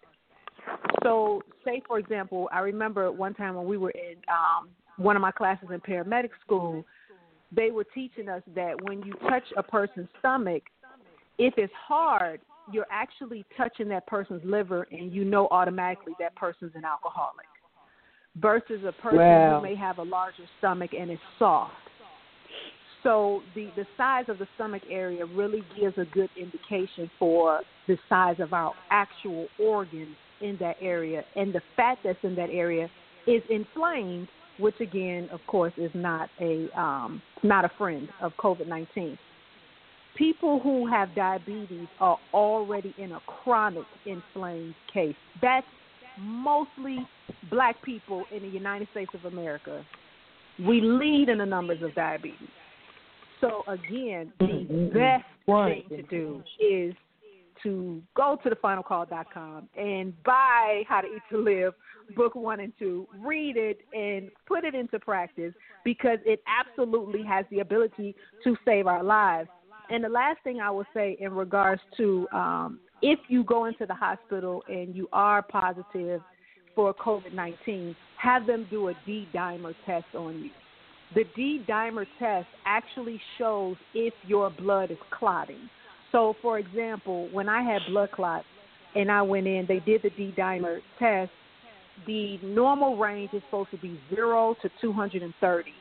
So, 1.03 1.41
say 1.65 1.81
for 1.87 1.99
example, 1.99 2.49
I 2.51 2.59
remember 2.59 3.11
one 3.11 3.33
time 3.33 3.55
when 3.55 3.65
we 3.65 3.77
were 3.77 3.91
in 3.91 4.15
um, 4.29 4.69
one 4.97 5.15
of 5.15 5.21
my 5.21 5.31
classes 5.31 5.69
in 5.71 5.79
paramedic 5.79 6.31
school, 6.45 6.83
they 7.55 7.71
were 7.71 7.85
teaching 7.95 8.29
us 8.29 8.43
that 8.55 8.81
when 8.83 9.01
you 9.01 9.13
touch 9.29 9.43
a 9.57 9.63
person's 9.63 10.09
stomach, 10.19 10.63
if 11.37 11.53
it's 11.57 11.73
hard, 11.87 12.41
you're 12.71 12.87
actually 12.91 13.45
touching 13.57 13.87
that 13.89 14.05
person's 14.07 14.41
liver, 14.43 14.87
and 14.91 15.11
you 15.11 15.25
know 15.25 15.47
automatically 15.51 16.13
that 16.19 16.35
person's 16.35 16.73
an 16.75 16.85
alcoholic. 16.85 17.45
Versus 18.37 18.83
a 18.85 18.91
person 18.91 19.19
wow. 19.19 19.57
who 19.57 19.63
may 19.63 19.75
have 19.75 19.97
a 19.97 20.03
larger 20.03 20.43
stomach 20.59 20.91
and 20.97 21.09
is 21.09 21.17
soft. 21.39 21.73
So 23.01 23.41
the 23.55 23.69
the 23.75 23.85
size 23.97 24.25
of 24.27 24.37
the 24.37 24.47
stomach 24.55 24.83
area 24.89 25.25
really 25.25 25.63
gives 25.79 25.97
a 25.97 26.05
good 26.05 26.29
indication 26.37 27.09
for 27.17 27.61
the 27.87 27.97
size 28.07 28.35
of 28.39 28.53
our 28.53 28.73
actual 28.91 29.47
organs 29.59 30.15
in 30.41 30.57
that 30.59 30.77
area, 30.81 31.23
and 31.35 31.53
the 31.53 31.61
fat 31.75 31.97
that's 32.03 32.19
in 32.23 32.35
that 32.35 32.49
area 32.49 32.89
is 33.27 33.41
inflamed, 33.49 34.27
which 34.59 34.79
again, 34.79 35.29
of 35.31 35.39
course, 35.47 35.73
is 35.77 35.91
not 35.93 36.29
a 36.39 36.67
um, 36.79 37.21
not 37.43 37.65
a 37.65 37.71
friend 37.77 38.09
of 38.21 38.31
COVID 38.37 38.67
nineteen. 38.67 39.17
People 40.15 40.59
who 40.59 40.87
have 40.87 41.15
diabetes 41.15 41.87
are 41.99 42.17
already 42.33 42.93
in 42.97 43.13
a 43.13 43.19
chronic 43.21 43.85
inflamed 44.05 44.75
case. 44.93 45.15
That's 45.41 45.67
mostly 46.19 46.97
black 47.49 47.81
people 47.83 48.25
in 48.35 48.41
the 48.41 48.49
United 48.49 48.87
States 48.91 49.11
of 49.13 49.31
America. 49.31 49.85
We 50.59 50.81
lead 50.81 51.29
in 51.29 51.37
the 51.37 51.45
numbers 51.45 51.81
of 51.81 51.95
diabetes. 51.95 52.49
So 53.39 53.63
again, 53.67 54.33
the 54.39 54.45
mm-hmm. 54.45 54.97
best 54.97 55.23
thing 55.45 55.83
to 55.89 56.01
do 56.03 56.43
is 56.59 56.93
to 57.63 58.01
go 58.15 58.37
to 58.43 58.49
thefinalcall.com 58.49 59.69
and 59.77 60.23
buy 60.23 60.83
How 60.87 61.01
to 61.01 61.07
Eat 61.07 61.21
to 61.31 61.37
Live, 61.37 61.73
book 62.15 62.35
one 62.35 62.59
and 62.59 62.73
two, 62.79 63.07
read 63.19 63.57
it 63.57 63.79
and 63.93 64.29
put 64.47 64.63
it 64.63 64.75
into 64.75 64.99
practice 64.99 65.53
because 65.83 66.19
it 66.25 66.41
absolutely 66.47 67.23
has 67.23 67.45
the 67.51 67.59
ability 67.59 68.15
to 68.43 68.55
save 68.65 68.87
our 68.87 69.03
lives. 69.03 69.49
And 69.89 70.03
the 70.03 70.09
last 70.09 70.37
thing 70.43 70.59
I 70.59 70.69
will 70.69 70.85
say 70.93 71.17
in 71.19 71.33
regards 71.33 71.81
to 71.97 72.27
um, 72.31 72.79
if 73.01 73.19
you 73.27 73.43
go 73.43 73.65
into 73.65 73.85
the 73.85 73.93
hospital 73.93 74.63
and 74.67 74.95
you 74.95 75.07
are 75.13 75.41
positive 75.41 76.21
for 76.75 76.93
COVID 76.93 77.33
19, 77.33 77.95
have 78.17 78.45
them 78.45 78.67
do 78.69 78.89
a 78.89 78.93
D 79.05 79.27
dimer 79.33 79.73
test 79.85 80.05
on 80.15 80.43
you. 80.43 80.49
The 81.15 81.23
D 81.35 81.63
dimer 81.67 82.05
test 82.19 82.47
actually 82.65 83.19
shows 83.37 83.75
if 83.93 84.13
your 84.27 84.49
blood 84.51 84.91
is 84.91 84.97
clotting. 85.11 85.69
So, 86.11 86.35
for 86.41 86.59
example, 86.59 87.29
when 87.31 87.47
I 87.49 87.61
had 87.61 87.81
blood 87.87 88.11
clots 88.11 88.45
and 88.95 89.11
I 89.11 89.21
went 89.21 89.47
in, 89.47 89.65
they 89.67 89.79
did 89.79 90.01
the 90.01 90.09
D 90.09 90.33
dimer 90.37 90.79
test. 90.97 91.31
The 92.07 92.39
normal 92.43 92.97
range 92.97 93.33
is 93.33 93.41
supposed 93.47 93.71
to 93.71 93.77
be 93.77 93.99
0 94.13 94.55
to 94.61 94.69
230. 94.81 95.71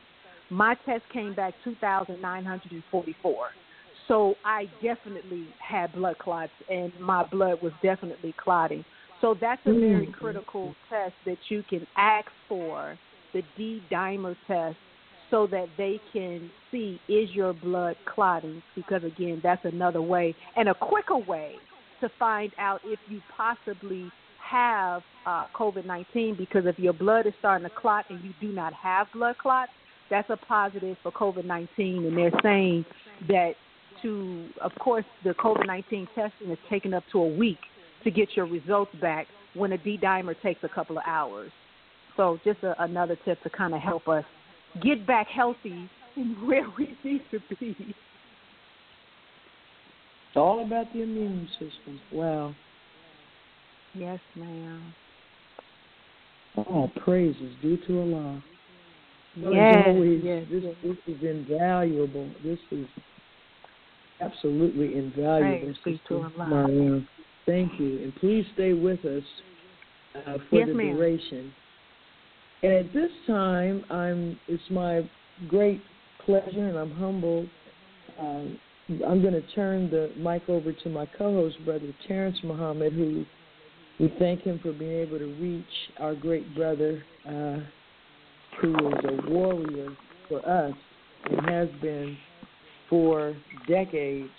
My 0.49 0.75
test 0.85 1.03
came 1.13 1.33
back 1.33 1.53
2,944. 1.63 3.35
So 4.07 4.35
I 4.43 4.65
definitely 4.81 5.47
had 5.59 5.93
blood 5.93 6.17
clots, 6.17 6.51
and 6.69 6.91
my 6.99 7.25
blood 7.27 7.61
was 7.61 7.71
definitely 7.83 8.33
clotting. 8.43 8.83
So 9.21 9.35
that's 9.39 9.61
a 9.65 9.71
very 9.71 10.07
mm. 10.07 10.13
critical 10.13 10.73
test 10.89 11.13
that 11.25 11.37
you 11.49 11.63
can 11.69 11.85
ask 11.95 12.27
for, 12.47 12.97
the 13.33 13.43
D 13.55 13.81
dimer 13.91 14.35
test, 14.47 14.77
so 15.31 15.47
that 15.47 15.67
they 15.77 15.99
can 16.11 16.49
see 16.71 16.99
is 17.07 17.29
your 17.31 17.53
blood 17.53 17.95
clotting 18.05 18.61
because 18.75 19.03
again 19.03 19.39
that's 19.43 19.63
another 19.65 20.01
way 20.01 20.35
and 20.55 20.69
a 20.69 20.73
quicker 20.73 21.17
way 21.17 21.55
to 22.01 22.09
find 22.17 22.51
out 22.57 22.79
if 22.85 22.99
you 23.09 23.21
possibly 23.35 24.09
have 24.49 25.01
uh, 25.25 25.45
COVID-19 25.55 26.37
because 26.37 26.65
if 26.65 26.79
your 26.79 26.93
blood 26.93 27.27
is 27.27 27.33
starting 27.39 27.67
to 27.67 27.75
clot 27.75 28.05
and 28.09 28.23
you 28.23 28.33
do 28.41 28.53
not 28.53 28.73
have 28.73 29.07
blood 29.13 29.37
clots, 29.37 29.71
that's 30.09 30.29
a 30.29 30.37
positive 30.37 30.97
for 31.03 31.11
COVID-19 31.11 31.67
and 32.07 32.17
they're 32.17 32.31
saying 32.41 32.85
that 33.27 33.53
to 34.01 34.47
of 34.61 34.71
course 34.79 35.05
the 35.23 35.31
COVID-19 35.31 36.07
testing 36.15 36.49
is 36.49 36.57
taking 36.69 36.93
up 36.93 37.03
to 37.11 37.19
a 37.19 37.35
week 37.35 37.59
to 38.03 38.09
get 38.09 38.29
your 38.35 38.47
results 38.47 38.91
back 39.01 39.27
when 39.53 39.73
a 39.73 39.77
D 39.77 39.99
dimer 40.01 40.39
takes 40.41 40.63
a 40.63 40.69
couple 40.69 40.97
of 40.97 41.03
hours. 41.05 41.51
So 42.17 42.39
just 42.43 42.63
a, 42.63 42.81
another 42.81 43.17
tip 43.25 43.41
to 43.43 43.49
kind 43.49 43.73
of 43.73 43.81
help 43.81 44.07
us 44.07 44.23
get 44.81 45.05
back 45.05 45.27
healthy 45.27 45.89
and 46.15 46.35
where 46.47 46.67
we 46.77 46.97
need 47.03 47.21
to 47.31 47.39
be. 47.59 47.75
It's 50.29 50.37
all 50.37 50.63
about 50.63 50.91
the 50.93 51.01
immune 51.01 51.47
system. 51.53 51.99
Wow. 52.11 52.53
Yes, 53.95 54.19
ma'am. 54.35 54.93
All 56.55 56.91
praise 57.03 57.35
is 57.41 57.51
due 57.61 57.77
to 57.87 57.99
Allah. 57.99 58.43
Yes, 59.35 59.83
always, 59.87 60.21
yes, 60.23 60.45
this, 60.51 60.63
yes. 60.63 60.75
this 60.83 61.15
is 61.15 61.23
invaluable. 61.23 62.29
This 62.43 62.59
is 62.71 62.85
absolutely 64.19 64.95
invaluable. 64.97 65.73
Praise 65.83 65.99
to 66.09 66.15
Allah. 66.37 67.01
Thank 67.45 67.79
you. 67.79 68.03
And 68.03 68.15
please 68.17 68.45
stay 68.53 68.73
with 68.73 69.03
us 69.05 69.23
uh, 70.15 70.37
for 70.49 70.59
yes, 70.59 70.67
the 70.67 70.73
ma'am. 70.73 70.95
duration. 70.95 71.53
And 72.61 72.73
at 72.73 72.93
this 72.93 73.11
time, 73.25 73.85
I'm. 73.89 74.39
It's 74.47 74.63
my 74.69 75.09
great 75.47 75.81
pleasure, 76.25 76.67
and 76.67 76.77
I'm 76.77 76.91
humbled. 76.91 77.47
Um, 78.19 78.59
I'm 79.07 79.21
going 79.21 79.33
to 79.33 79.45
turn 79.53 79.89
the 79.89 80.11
mic 80.17 80.49
over 80.49 80.73
to 80.73 80.89
my 80.89 81.05
co-host, 81.05 81.57
brother 81.63 81.93
Terrence 82.07 82.37
Muhammad, 82.43 82.91
who 82.93 83.23
we 83.99 84.13
thank 84.17 84.41
him 84.41 84.59
for 84.61 84.73
being 84.73 84.99
able 84.99 85.19
to 85.19 85.35
reach 85.39 85.65
our 85.99 86.15
great 86.15 86.55
brother, 86.55 87.03
uh, 87.25 87.59
who 88.61 88.75
is 88.89 89.05
a 89.05 89.29
warrior 89.29 89.95
for 90.27 90.39
us 90.47 90.73
and 91.29 91.49
has 91.49 91.69
been 91.81 92.17
for 92.89 93.35
decades. 93.67 94.29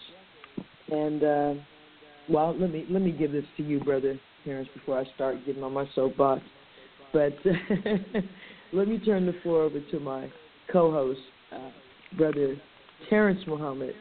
And 0.91 1.23
uh, 1.23 1.55
well, 2.29 2.55
let 2.59 2.71
me 2.73 2.87
let 2.91 3.03
me 3.03 3.13
give 3.13 3.33
this 3.33 3.45
to 3.57 3.63
you, 3.63 3.81
brother 3.81 4.19
Terrence, 4.45 4.69
before 4.75 4.99
I 4.99 5.05
start 5.15 5.47
getting 5.47 5.63
on 5.63 5.73
my 5.73 5.89
soapbox. 5.95 6.43
But 7.13 7.33
let 8.73 8.89
me 8.89 8.99
turn 8.99 9.27
the 9.27 9.35
floor 9.43 9.63
over 9.63 9.81
to 9.81 10.01
my 10.01 10.31
co-host, 10.73 11.21
uh, 11.53 11.71
brother 12.17 12.57
Terrence 13.09 13.41
Muhammad, 13.47 13.95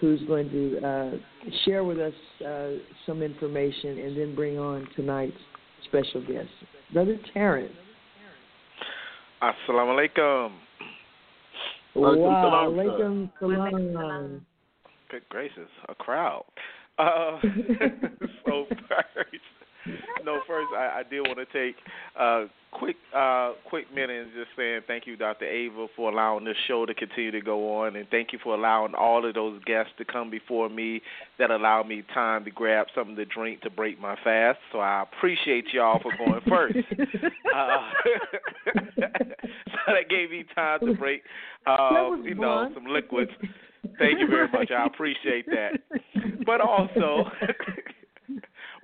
who's 0.00 0.20
going 0.26 0.50
to 0.50 0.86
uh, 0.86 1.50
share 1.64 1.84
with 1.84 1.98
us 1.98 2.12
uh, 2.46 2.70
some 3.06 3.22
information 3.22 3.98
and 3.98 4.16
then 4.16 4.34
bring 4.34 4.58
on 4.58 4.86
tonight's 4.96 5.36
special 5.84 6.20
guest, 6.26 6.48
brother 6.92 7.16
Terrence. 7.32 7.72
Assalamu 9.42 10.08
alaikum. 10.18 10.52
Wow, 11.94 12.68
alaikum 12.68 13.30
salam. 13.40 14.46
Good 15.10 15.22
gracious, 15.28 15.68
a 15.88 15.94
crowd. 15.94 16.44
Uh, 16.98 17.38
so 18.46 18.66
first, 18.88 19.40
no, 20.24 20.40
first 20.46 20.68
I, 20.76 21.00
I 21.00 21.02
did 21.08 21.20
want 21.20 21.38
to 21.38 21.46
take 21.46 21.76
a 22.18 22.46
quick, 22.72 22.96
uh, 23.14 23.52
quick 23.68 23.92
minute 23.94 24.22
and 24.22 24.30
just 24.34 24.50
saying 24.56 24.80
thank 24.86 25.06
you, 25.06 25.16
Dr. 25.16 25.44
Ava, 25.44 25.86
for 25.96 26.10
allowing 26.10 26.44
this 26.44 26.56
show 26.68 26.86
to 26.86 26.94
continue 26.94 27.30
to 27.30 27.40
go 27.40 27.80
on, 27.80 27.96
and 27.96 28.06
thank 28.10 28.32
you 28.32 28.38
for 28.42 28.54
allowing 28.54 28.94
all 28.94 29.26
of 29.26 29.34
those 29.34 29.62
guests 29.64 29.92
to 29.98 30.04
come 30.04 30.30
before 30.30 30.68
me 30.68 31.00
that 31.38 31.50
allowed 31.50 31.88
me 31.88 32.02
time 32.14 32.44
to 32.44 32.50
grab 32.50 32.86
something 32.94 33.16
to 33.16 33.24
drink 33.24 33.60
to 33.62 33.70
break 33.70 34.00
my 34.00 34.16
fast. 34.22 34.58
So 34.72 34.80
I 34.80 35.02
appreciate 35.02 35.66
y'all 35.72 36.00
for 36.00 36.12
going 36.16 36.40
first. 36.48 36.76
uh, 37.54 37.90
so 38.96 39.86
that 39.86 40.08
gave 40.08 40.30
me 40.30 40.44
time 40.54 40.80
to 40.80 40.94
break, 40.94 41.22
uh, 41.66 42.10
you 42.22 42.34
know, 42.34 42.70
some 42.74 42.86
liquids. 42.86 43.30
Thank 43.98 44.20
you 44.20 44.26
very 44.28 44.48
much. 44.48 44.70
I 44.70 44.86
appreciate 44.86 45.46
that. 45.46 45.80
But 46.44 46.60
also 46.60 47.24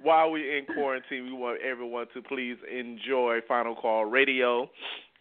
while 0.07 0.31
we're 0.31 0.57
in 0.57 0.65
quarantine, 0.67 1.25
we 1.25 1.33
want 1.33 1.61
everyone 1.61 2.07
to 2.15 2.23
please 2.23 2.57
enjoy 2.73 3.41
Final 3.49 3.75
Call 3.75 4.05
Radio. 4.05 4.71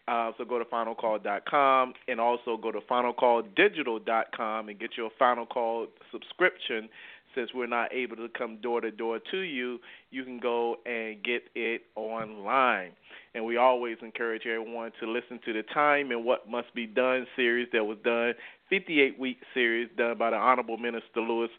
Uh, 0.06 0.30
so 0.38 0.44
go 0.44 0.60
to 0.60 0.64
finalcall.com 0.64 1.92
and 2.06 2.20
also 2.20 2.56
go 2.56 2.70
to 2.70 2.78
finalcalldigital.com 2.88 4.68
and 4.68 4.78
get 4.78 4.90
your 4.96 5.10
Final 5.18 5.44
Call 5.44 5.88
subscription. 6.12 6.88
Since 7.34 7.50
we're 7.52 7.66
not 7.66 7.92
able 7.92 8.14
to 8.14 8.28
come 8.28 8.58
door 8.62 8.80
to 8.80 8.92
door 8.92 9.18
to 9.32 9.38
you, 9.38 9.80
you 10.12 10.22
can 10.22 10.38
go 10.38 10.76
and 10.86 11.20
get 11.24 11.42
it 11.56 11.82
online. 11.96 12.92
And 13.34 13.44
we 13.44 13.56
always 13.56 13.96
encourage 14.02 14.46
everyone 14.46 14.92
to 15.00 15.10
listen 15.10 15.40
to 15.46 15.52
the 15.52 15.64
Time 15.74 16.12
and 16.12 16.24
What 16.24 16.48
Must 16.48 16.72
Be 16.76 16.86
Done 16.86 17.26
series 17.34 17.66
that 17.72 17.84
was 17.84 17.98
done, 18.04 18.34
58 18.70 19.18
week 19.18 19.38
series 19.52 19.88
done 19.98 20.16
by 20.16 20.30
the 20.30 20.36
Honorable 20.36 20.78
Minister 20.78 21.20
Louis 21.20 21.50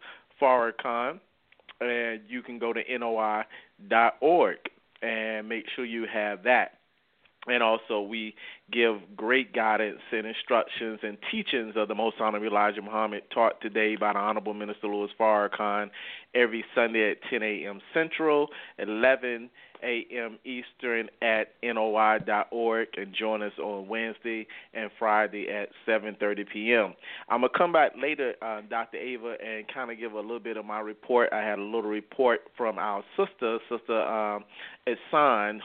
Farrakhan. 0.42 1.20
And 1.80 2.22
you 2.28 2.42
can 2.42 2.60
go 2.60 2.74
to 2.74 2.82
NOI.org 2.98 4.58
and 5.02 5.48
make 5.48 5.66
sure 5.76 5.86
you 5.86 6.06
have 6.12 6.44
that 6.44 6.78
and 7.48 7.64
also 7.64 8.02
we 8.02 8.36
give 8.72 8.98
great 9.16 9.54
guidance 9.54 10.02
and 10.12 10.28
instructions 10.28 11.00
and 11.02 11.18
teachings 11.32 11.76
of 11.76 11.88
the 11.88 11.96
Most 11.96 12.18
Honorable 12.20 12.48
Elijah 12.48 12.82
Muhammad 12.82 13.24
taught 13.34 13.62
today 13.62 13.96
by 13.96 14.14
the 14.14 14.20
Honorable 14.20 14.54
Minister 14.54 14.88
Louis 14.88 15.10
Farrakhan 15.20 15.90
every 16.36 16.66
Sunday 16.76 17.12
at 17.12 17.18
10 17.30 17.42
a.m. 17.44 17.80
Central, 17.94 18.50
11 18.78 19.50
a.m. 19.84 20.38
Eastern 20.46 21.10
at 21.22 21.54
NOI.org 21.64 22.88
and 22.98 23.14
join 23.14 23.42
us 23.42 23.54
on 23.62 23.88
Wednesday 23.88 24.48
and 24.74 24.90
Friday 24.98 25.48
at 25.50 25.70
7:30 25.88 26.46
p.m. 26.52 26.94
I'm 27.30 27.42
gonna 27.42 27.50
come 27.56 27.72
back 27.72 27.94
later, 28.02 28.34
uh, 28.42 28.62
Dr. 28.70 28.98
Ava, 28.98 29.36
and 29.44 29.66
kind 29.74 29.92
of 29.92 29.98
give 29.98 30.14
a 30.14 30.20
little 30.20 30.40
bit 30.40 30.58
of 30.58 30.66
my 30.66 30.80
report. 30.80 31.30
I 31.32 31.42
had 31.42 31.60
a 31.60 31.64
little 31.64 31.90
report 31.90 32.42
from 32.56 32.78
our 32.78 33.04
sister, 33.16 33.60
Sister 33.70 34.02
um, 34.02 34.44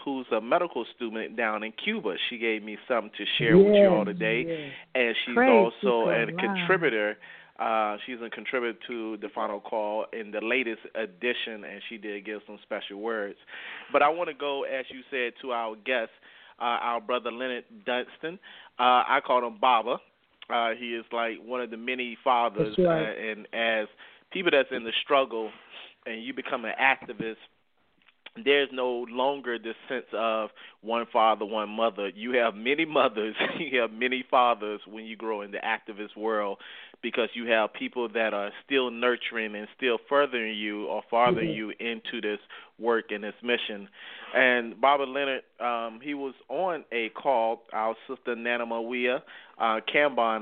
who's 0.05 0.27
a 0.33 0.41
medical 0.41 0.85
student 0.97 1.37
down 1.37 1.63
in 1.63 1.73
Cuba. 1.73 2.15
She 2.29 2.39
gave 2.39 2.63
me 2.63 2.79
something 2.89 3.11
to 3.17 3.25
share 3.39 3.57
yes, 3.57 3.67
with 3.67 3.75
you 3.75 3.89
all 3.89 4.05
today, 4.05 4.45
yes. 4.47 4.73
and 4.95 5.17
she's 5.25 5.35
Praise 5.35 5.73
also 5.85 6.11
a 6.11 6.27
contributor. 6.27 7.17
Uh, 7.59 7.97
she's 8.07 8.17
a 8.25 8.31
contributor 8.31 8.79
to 8.87 9.17
the 9.19 9.29
final 9.35 9.61
call 9.61 10.07
in 10.13 10.31
the 10.31 10.41
latest 10.41 10.81
edition, 10.95 11.65
and 11.65 11.83
she 11.89 11.99
did 11.99 12.25
give 12.25 12.41
some 12.47 12.59
special 12.63 12.99
words. 12.99 13.37
But 13.93 14.03
I 14.03 14.09
want 14.09 14.31
to 14.31 14.35
go, 14.35 14.65
as 14.65 14.87
you 14.89 15.01
said, 15.11 15.35
to 15.43 15.53
our 15.53 15.77
guest, 15.77 16.11
uh, 16.59 16.65
our 16.65 17.01
brother 17.01 17.31
Leonard 17.31 17.65
Dunston. 17.85 18.39
Uh, 18.79 19.05
I 19.07 19.21
call 19.25 19.47
him 19.47 19.59
Baba. 19.61 19.99
Uh, 20.49 20.71
he 20.79 20.95
is 20.95 21.05
like 21.13 21.39
one 21.45 21.61
of 21.61 21.71
the 21.71 21.77
many 21.77 22.17
fathers, 22.25 22.75
right. 22.79 23.03
uh, 23.03 23.31
and 23.31 23.47
as 23.53 23.87
people 24.33 24.51
that's 24.51 24.69
in 24.73 24.85
the 24.85 24.93
struggle, 25.05 25.51
and 26.07 26.25
you 26.25 26.33
become 26.35 26.65
an 26.65 26.73
activist 26.81 27.37
there's 28.45 28.69
no 28.73 29.05
longer 29.11 29.59
this 29.59 29.75
sense 29.89 30.07
of 30.15 30.51
one 30.81 31.07
father, 31.13 31.45
one 31.45 31.69
mother. 31.69 32.09
You 32.09 32.33
have 32.39 32.55
many 32.55 32.85
mothers, 32.85 33.35
you 33.59 33.81
have 33.81 33.93
many 33.93 34.25
fathers 34.31 34.81
when 34.89 35.05
you 35.05 35.17
grow 35.17 35.43
in 35.43 35.51
the 35.51 35.59
activist 35.59 36.17
world 36.17 36.59
because 37.03 37.29
you 37.35 37.47
have 37.47 37.73
people 37.73 38.09
that 38.09 38.33
are 38.33 38.51
still 38.65 38.91
nurturing 38.91 39.55
and 39.55 39.67
still 39.77 39.99
furthering 40.09 40.57
you 40.57 40.87
or 40.87 41.03
fathering 41.11 41.49
mm-hmm. 41.49 41.57
you 41.57 41.73
into 41.81 42.21
this 42.21 42.39
work 42.79 43.07
and 43.11 43.25
this 43.25 43.35
mission. 43.43 43.89
And 44.35 44.81
Baba 44.81 45.05
Leonard, 45.05 45.43
um, 45.61 46.01
he 46.03 46.15
was 46.15 46.35
on 46.49 46.85
a 46.93 47.11
call, 47.11 47.63
our 47.73 47.95
sister 48.09 48.37
Nana 48.37 48.67
Mawia 48.67 49.21
uh, 49.59 49.81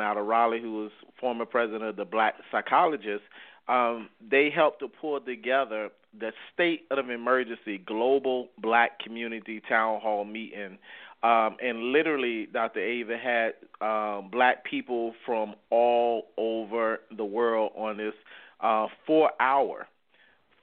out 0.02 0.16
of 0.16 0.26
Raleigh, 0.26 0.60
who 0.60 0.82
was 0.82 0.90
former 1.20 1.44
president 1.44 1.84
of 1.84 1.96
the 1.96 2.04
Black 2.04 2.34
Psychologists, 2.52 3.26
um, 3.68 4.08
they 4.30 4.50
helped 4.54 4.80
to 4.80 4.88
pull 4.88 5.20
together 5.20 5.90
the 6.18 6.32
state 6.52 6.86
of 6.90 7.08
emergency 7.08 7.78
global 7.78 8.48
black 8.58 8.98
community 8.98 9.62
town 9.68 10.00
hall 10.00 10.24
meeting. 10.24 10.78
Um, 11.22 11.56
and 11.62 11.92
literally, 11.92 12.46
Dr. 12.46 12.80
Ava 12.80 13.16
had 13.18 13.52
um, 13.86 14.30
black 14.30 14.64
people 14.64 15.14
from 15.26 15.54
all 15.70 16.28
over 16.38 17.00
the 17.16 17.24
world 17.24 17.72
on 17.76 17.98
this 17.98 18.14
uh, 18.60 18.86
four 19.06 19.30
hour 19.40 19.86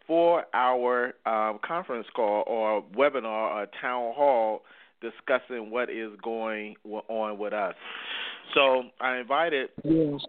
four 0.08 0.46
hour 0.54 1.14
um, 1.26 1.60
conference 1.64 2.08
call 2.16 2.44
or 2.48 2.82
webinar 2.96 3.26
or 3.26 3.68
town 3.82 4.14
hall 4.16 4.62
discussing 5.02 5.70
what 5.70 5.90
is 5.90 6.12
going 6.24 6.76
on 6.86 7.38
with 7.38 7.54
us. 7.54 7.76
So 8.54 8.84
I 9.02 9.18
invited 9.18 9.70
yes 9.84 10.22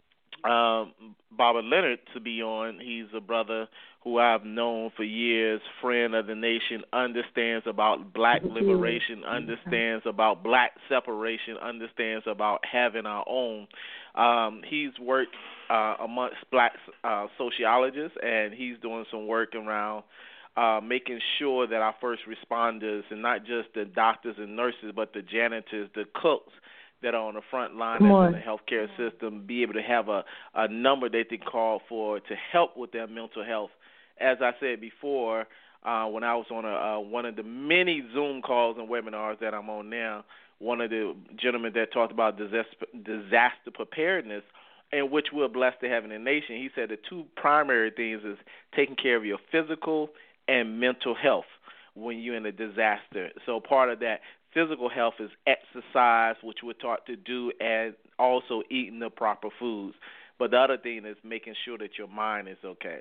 um, 0.45 0.93
Baba 1.31 1.61
Leonard 1.61 2.01
to 2.15 2.21
be 2.21 2.43
on. 2.43 2.81
He's 2.81 3.07
a 3.15 3.21
brother 3.21 3.69
who 4.05 4.19
I've 4.19 4.45
known 4.45 4.91
for 4.97 5.03
years, 5.03 5.61
friend 5.81 6.15
of 6.15 6.27
the 6.27 6.35
nation, 6.35 6.83
understands 6.93 7.67
about 7.67 8.13
black 8.13 8.43
liberation, 8.43 9.25
understands 9.25 10.05
about 10.07 10.43
black 10.43 10.73
separation, 10.89 11.57
understands 11.63 12.25
about 12.27 12.61
having 12.71 13.07
our 13.07 13.25
own. 13.29 13.67
Um, 14.15 14.63
he's 14.69 14.93
worked 15.01 15.35
uh, 15.69 15.97
amongst 16.03 16.37
black 16.51 16.73
uh, 17.05 17.27
sociologists, 17.37 18.17
and 18.23 18.55
he's 18.55 18.77
doing 18.81 19.05
some 19.11 19.27
work 19.27 19.55
around 19.55 20.05
uh, 20.57 20.81
making 20.83 21.21
sure 21.39 21.67
that 21.67 21.77
our 21.77 21.95
first 22.01 22.23
responders, 22.27 23.03
and 23.11 23.23
not 23.23 23.41
just 23.41 23.69
the 23.75 23.85
doctors 23.85 24.35
and 24.39 24.57
nurses, 24.57 24.93
but 24.95 25.13
the 25.13 25.23
janitors, 25.23 25.89
the 25.95 26.05
cooks, 26.15 26.53
that 27.03 27.15
are 27.15 27.29
on 27.29 27.35
the 27.35 27.41
front 27.51 27.77
line 27.77 28.03
in 28.03 28.33
the 28.33 28.39
healthcare 28.39 28.89
system 28.97 29.45
be 29.47 29.63
able 29.63 29.75
to 29.75 29.83
have 29.83 30.09
a, 30.09 30.25
a 30.55 30.69
number 30.69 31.09
they 31.09 31.25
can 31.25 31.39
call 31.39 31.81
for 31.89 32.21
to 32.21 32.35
help 32.53 32.77
with 32.77 32.93
their 32.93 33.07
mental 33.07 33.45
health. 33.45 33.71
As 34.21 34.39
I 34.41 34.53
said 34.59 34.81
before, 34.81 35.47
uh, 35.85 36.07
when 36.07 36.25
I 36.25 36.35
was 36.35 36.47
on 36.51 36.65
a, 36.65 36.69
uh, 36.69 36.99
one 36.99 37.25
of 37.25 37.37
the 37.37 37.45
many 37.45 38.03
Zoom 38.13 38.43
calls 38.43 38.77
and 38.79 38.89
webinars 38.89 39.39
that 39.41 39.55
I'm 39.55 39.71
on 39.71 39.89
now, 39.91 40.25
one 40.59 40.81
of 40.81 40.91
the 40.91 41.15
gentlemen 41.37 41.73
that 41.75 41.93
talked 41.93 42.13
about 42.13 42.37
disaster, 42.37 42.87
disaster 43.05 43.71
preparedness, 43.73 44.43
and 44.91 45.11
which 45.11 45.29
we're 45.33 45.49
blessed 45.49 45.81
to 45.83 45.89
have 45.89 46.03
in 46.03 46.11
the 46.11 46.19
nation, 46.19 46.57
he 46.57 46.69
said 46.75 46.89
the 46.89 46.99
two 47.09 47.25
primary 47.37 47.91
things 47.91 48.23
is 48.25 48.39
taking 48.75 48.97
care 48.97 49.17
of 49.17 49.25
your 49.25 49.39
physical 49.53 50.11
and 50.49 50.81
mental 50.81 51.15
health 51.15 51.45
when 51.95 52.19
you're 52.19 52.37
in 52.37 52.47
a 52.47 52.53
disaster. 52.53 53.31
So 53.45 53.61
part 53.61 53.91
of 53.91 54.01
that 54.01 54.21
physical 54.59 54.89
health 54.89 55.15
is 55.21 55.31
exercise, 55.47 56.37
which 56.43 56.59
we're 56.63 56.73
taught 56.73 57.07
to 57.07 57.17
do, 57.17 57.53
and 57.61 57.95
also 58.19 58.63
eating 58.71 58.99
the 58.99 59.11
proper 59.11 59.49
foods. 59.59 59.95
But 60.39 60.51
the 60.51 60.59
other 60.59 60.79
thing 60.79 61.05
is 61.05 61.17
making 61.25 61.55
sure 61.65 61.79
that 61.79 61.99
your 61.99 62.09
mind 62.09 62.49
is 62.49 62.57
okay. 62.65 63.01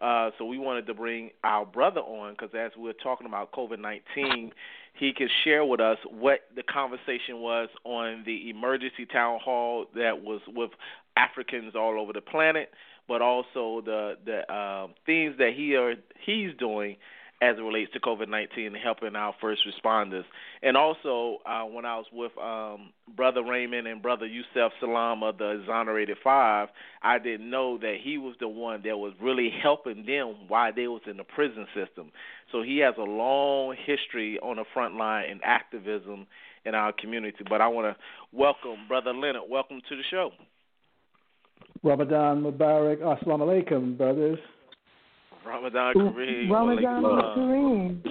Uh, 0.00 0.30
so 0.38 0.44
we 0.44 0.58
wanted 0.58 0.86
to 0.86 0.94
bring 0.94 1.30
our 1.44 1.64
brother 1.64 2.00
on 2.00 2.32
because 2.32 2.50
as 2.56 2.72
we're 2.76 2.92
talking 2.92 3.26
about 3.26 3.52
COVID 3.52 3.80
19, 3.80 4.52
he 4.94 5.12
can 5.12 5.28
share 5.44 5.64
with 5.64 5.80
us 5.80 5.98
what 6.10 6.40
the 6.54 6.64
conversation 6.64 7.40
was 7.40 7.68
on 7.84 8.22
the 8.26 8.50
emergency 8.50 9.06
town 9.06 9.38
hall 9.42 9.86
that 9.94 10.22
was 10.22 10.40
with 10.48 10.70
Africans 11.16 11.74
all 11.76 12.00
over 12.00 12.12
the 12.12 12.20
planet, 12.20 12.70
but 13.06 13.22
also 13.22 13.82
the 13.84 14.14
the 14.24 14.52
uh, 14.52 14.88
things 15.06 15.36
that 15.38 15.52
he 15.56 15.76
are 15.76 15.94
he's 16.24 16.50
doing 16.58 16.96
as 17.44 17.58
it 17.58 17.62
relates 17.62 17.92
to 17.92 18.00
COVID 18.00 18.28
19 18.28 18.66
and 18.66 18.76
helping 18.76 19.14
our 19.14 19.34
first 19.40 19.62
responders. 19.68 20.24
And 20.62 20.76
also, 20.76 21.38
uh, 21.44 21.64
when 21.64 21.84
I 21.84 21.96
was 21.96 22.06
with 22.12 22.32
um, 22.38 22.92
Brother 23.14 23.42
Raymond 23.44 23.86
and 23.86 24.00
Brother 24.00 24.26
Yusef 24.26 24.72
Salaam 24.80 25.22
of 25.22 25.36
the 25.36 25.50
Exonerated 25.60 26.16
Five, 26.24 26.68
I 27.02 27.18
didn't 27.18 27.50
know 27.50 27.76
that 27.78 27.96
he 28.02 28.16
was 28.16 28.34
the 28.40 28.48
one 28.48 28.82
that 28.84 28.96
was 28.96 29.12
really 29.20 29.50
helping 29.62 30.06
them 30.06 30.48
while 30.48 30.72
they 30.74 30.88
was 30.88 31.02
in 31.06 31.18
the 31.18 31.24
prison 31.24 31.66
system. 31.74 32.10
So 32.50 32.62
he 32.62 32.78
has 32.78 32.94
a 32.98 33.02
long 33.02 33.76
history 33.84 34.38
on 34.40 34.56
the 34.56 34.64
front 34.72 34.96
line 34.96 35.28
in 35.30 35.40
activism 35.44 36.26
in 36.64 36.74
our 36.74 36.92
community. 36.92 37.44
But 37.46 37.60
I 37.60 37.68
want 37.68 37.94
to 37.94 38.02
welcome 38.32 38.88
Brother 38.88 39.12
Leonard. 39.12 39.42
Welcome 39.50 39.82
to 39.88 39.96
the 39.96 40.02
show. 40.10 40.30
Ramadan 41.82 42.42
Mubarak. 42.42 43.00
Assalamu 43.00 43.64
alaikum, 43.68 43.98
brothers. 43.98 44.38
Ramadan 45.46 45.94
Kareem. 45.94 46.50
Ramadan 46.50 47.02
Kareem. 47.02 48.02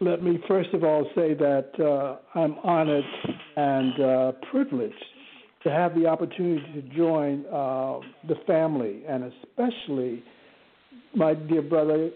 Let 0.00 0.22
me 0.22 0.38
first 0.48 0.70
of 0.74 0.82
all 0.82 1.04
say 1.14 1.34
that 1.34 1.70
uh, 1.78 2.38
I'm 2.38 2.56
honored 2.64 3.04
and 3.56 4.00
uh, 4.00 4.32
privileged 4.50 4.94
to 5.62 5.70
have 5.70 5.94
the 5.94 6.06
opportunity 6.06 6.64
to 6.74 6.96
join 6.96 7.46
uh, 7.46 8.00
the 8.26 8.34
family, 8.46 9.02
and 9.08 9.32
especially 9.32 10.24
my 11.14 11.34
dear 11.34 11.62
brother 11.62 12.10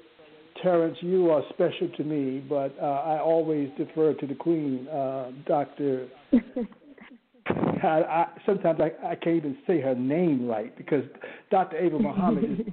Terrence. 0.63 0.97
You 1.01 1.31
are 1.31 1.43
special 1.51 1.89
to 1.97 2.05
me, 2.05 2.45
but 2.49 2.75
uh, 2.81 2.85
I 2.85 3.21
always 3.21 3.71
defer 3.77 4.15
to 4.15 4.27
the 4.27 4.35
Queen, 4.35 4.89
uh, 4.89 5.31
Doctor. 5.47 6.09
I, 7.49 7.87
I, 7.87 8.27
sometimes 8.45 8.81
I, 8.81 9.07
I 9.07 9.15
can't 9.15 9.37
even 9.37 9.59
say 9.67 9.81
her 9.81 9.95
name 9.95 10.49
right 10.49 10.77
because 10.77 11.05
Dr. 11.51 11.77
Ava 11.77 11.99
Muhammad 11.99 12.45
is 12.45 12.73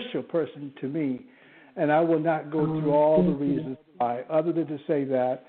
special 0.00 0.22
person 0.22 0.72
to 0.80 0.88
me, 0.88 1.20
and 1.76 1.92
I 1.92 2.00
will 2.00 2.20
not 2.20 2.50
go 2.50 2.64
through 2.64 2.92
all 2.92 3.22
the 3.22 3.32
reasons 3.32 3.76
why, 3.96 4.22
other 4.30 4.52
than 4.52 4.66
to 4.66 4.78
say 4.86 5.04
that 5.04 5.44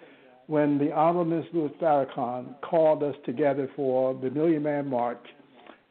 when 0.48 0.78
the 0.80 0.92
Honorable 0.92 1.26
Ms. 1.26 1.46
Louis 1.54 1.70
Farrakhan 1.80 2.60
called 2.62 3.04
us 3.04 3.16
together 3.26 3.70
for 3.76 4.16
the 4.16 4.30
Million 4.32 4.64
Man 4.64 4.90
March, 4.90 5.24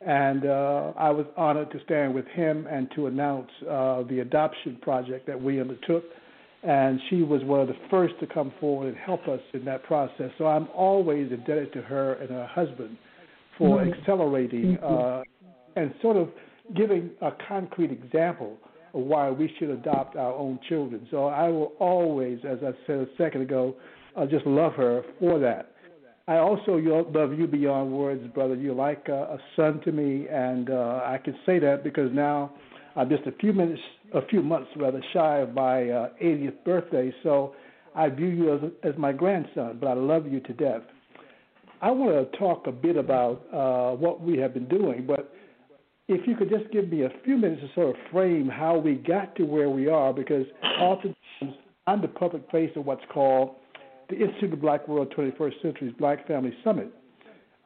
and 0.00 0.44
uh, 0.46 0.92
I 0.96 1.10
was 1.10 1.26
honored 1.36 1.70
to 1.72 1.80
stand 1.84 2.14
with 2.14 2.26
him 2.28 2.66
and 2.70 2.88
to 2.94 3.06
announce 3.06 3.50
uh, 3.62 4.02
the 4.04 4.20
adoption 4.20 4.78
project 4.82 5.26
that 5.26 5.40
we 5.40 5.60
undertook. 5.60 6.04
and 6.62 7.00
she 7.08 7.22
was 7.22 7.42
one 7.44 7.60
of 7.60 7.68
the 7.68 7.76
first 7.88 8.14
to 8.20 8.26
come 8.26 8.52
forward 8.60 8.88
and 8.88 8.96
help 8.96 9.28
us 9.28 9.40
in 9.54 9.64
that 9.64 9.82
process. 9.84 10.30
So 10.38 10.46
I'm 10.46 10.68
always 10.74 11.30
indebted 11.30 11.72
to 11.74 11.82
her 11.82 12.14
and 12.14 12.30
her 12.30 12.46
husband 12.46 12.96
for 13.56 13.78
mm-hmm. 13.78 13.92
accelerating 13.92 14.76
uh, 14.78 15.22
and 15.76 15.94
sort 16.02 16.16
of 16.16 16.28
giving 16.76 17.10
a 17.20 17.30
concrete 17.48 17.90
example 17.90 18.56
of 18.94 19.02
why 19.02 19.30
we 19.30 19.52
should 19.58 19.70
adopt 19.70 20.16
our 20.16 20.32
own 20.32 20.58
children. 20.68 21.06
So 21.10 21.26
I 21.26 21.48
will 21.48 21.72
always, 21.78 22.38
as 22.48 22.58
I 22.62 22.72
said 22.86 22.96
a 22.96 23.06
second 23.16 23.42
ago, 23.42 23.74
just 24.30 24.46
love 24.46 24.74
her 24.74 25.02
for 25.20 25.38
that. 25.38 25.72
I 26.26 26.36
also 26.36 26.76
love 27.14 27.38
you 27.38 27.46
beyond 27.46 27.90
words, 27.90 28.22
brother. 28.34 28.54
You're 28.54 28.74
like 28.74 29.08
a, 29.08 29.12
a 29.12 29.38
son 29.56 29.80
to 29.84 29.92
me, 29.92 30.26
and 30.28 30.68
uh, 30.68 31.00
I 31.04 31.18
can 31.24 31.34
say 31.46 31.58
that 31.60 31.82
because 31.82 32.10
now 32.12 32.52
I'm 32.96 33.08
just 33.08 33.26
a 33.26 33.32
few 33.32 33.54
minutes, 33.54 33.80
a 34.12 34.26
few 34.26 34.42
months 34.42 34.68
rather 34.76 35.02
shy 35.14 35.38
of 35.38 35.54
my 35.54 35.88
uh, 35.88 36.08
80th 36.22 36.64
birthday. 36.64 37.14
So 37.22 37.54
I 37.94 38.10
view 38.10 38.26
you 38.26 38.54
as 38.54 38.60
as 38.82 38.98
my 38.98 39.12
grandson, 39.12 39.78
but 39.80 39.88
I 39.88 39.94
love 39.94 40.30
you 40.30 40.40
to 40.40 40.52
death. 40.52 40.82
I 41.80 41.90
want 41.90 42.30
to 42.30 42.38
talk 42.38 42.66
a 42.66 42.72
bit 42.72 42.96
about 42.96 43.46
uh, 43.52 43.96
what 43.96 44.20
we 44.20 44.36
have 44.38 44.52
been 44.52 44.68
doing, 44.68 45.06
but 45.06 45.32
if 46.08 46.26
you 46.26 46.34
could 46.34 46.48
just 46.48 46.70
give 46.72 46.88
me 46.90 47.02
a 47.02 47.10
few 47.24 47.36
minutes 47.36 47.60
to 47.60 47.68
sort 47.74 47.90
of 47.90 47.96
frame 48.10 48.48
how 48.48 48.78
we 48.78 48.94
got 48.94 49.36
to 49.36 49.44
where 49.44 49.68
we 49.68 49.88
are, 49.88 50.12
because 50.12 50.46
oftentimes 50.80 51.16
I'm 51.86 52.00
the 52.00 52.08
public 52.08 52.50
face 52.50 52.70
of 52.76 52.86
what's 52.86 53.04
called 53.12 53.56
the 54.08 54.16
Institute 54.16 54.54
of 54.54 54.60
Black 54.60 54.88
World 54.88 55.12
21st 55.16 55.62
Century's 55.62 55.94
Black 55.98 56.26
Family 56.26 56.54
Summit. 56.64 56.90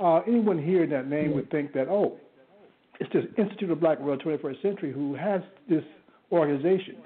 Uh, 0.00 0.20
anyone 0.26 0.60
hearing 0.60 0.90
that 0.90 1.08
name 1.08 1.34
would 1.34 1.48
think 1.52 1.72
that, 1.72 1.86
oh, 1.88 2.18
it's 2.98 3.12
the 3.12 3.32
Institute 3.40 3.70
of 3.70 3.78
Black 3.78 4.00
World 4.00 4.22
21st 4.24 4.60
Century 4.60 4.92
who 4.92 5.14
has 5.14 5.40
this 5.68 5.84
organization. 6.32 6.96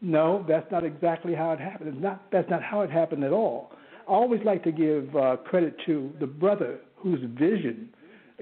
No, 0.00 0.44
that's 0.48 0.70
not 0.72 0.84
exactly 0.84 1.34
how 1.34 1.52
it 1.52 1.60
happened. 1.60 1.94
It's 1.94 2.02
not, 2.02 2.22
that's 2.32 2.50
not 2.50 2.62
how 2.62 2.80
it 2.80 2.90
happened 2.90 3.22
at 3.22 3.32
all. 3.32 3.70
I 4.08 4.12
always 4.12 4.40
like 4.44 4.64
to 4.64 4.72
give 4.72 5.14
uh, 5.14 5.36
credit 5.36 5.76
to 5.86 6.12
the 6.18 6.26
brother 6.26 6.80
whose 6.96 7.20
vision 7.38 7.90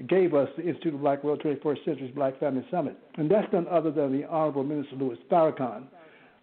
gave 0.07 0.33
us 0.33 0.49
the 0.57 0.63
Institute 0.63 0.93
of 0.93 1.01
Black 1.01 1.23
World 1.23 1.41
21st 1.43 1.85
Century's 1.85 2.15
Black 2.15 2.39
Family 2.39 2.65
Summit, 2.71 2.97
and 3.15 3.29
that's 3.29 3.51
none 3.51 3.67
other 3.67 3.91
than 3.91 4.11
the 4.11 4.25
Honorable 4.27 4.63
Minister 4.63 4.95
Louis 4.95 5.17
Farrakhan, 5.29 5.83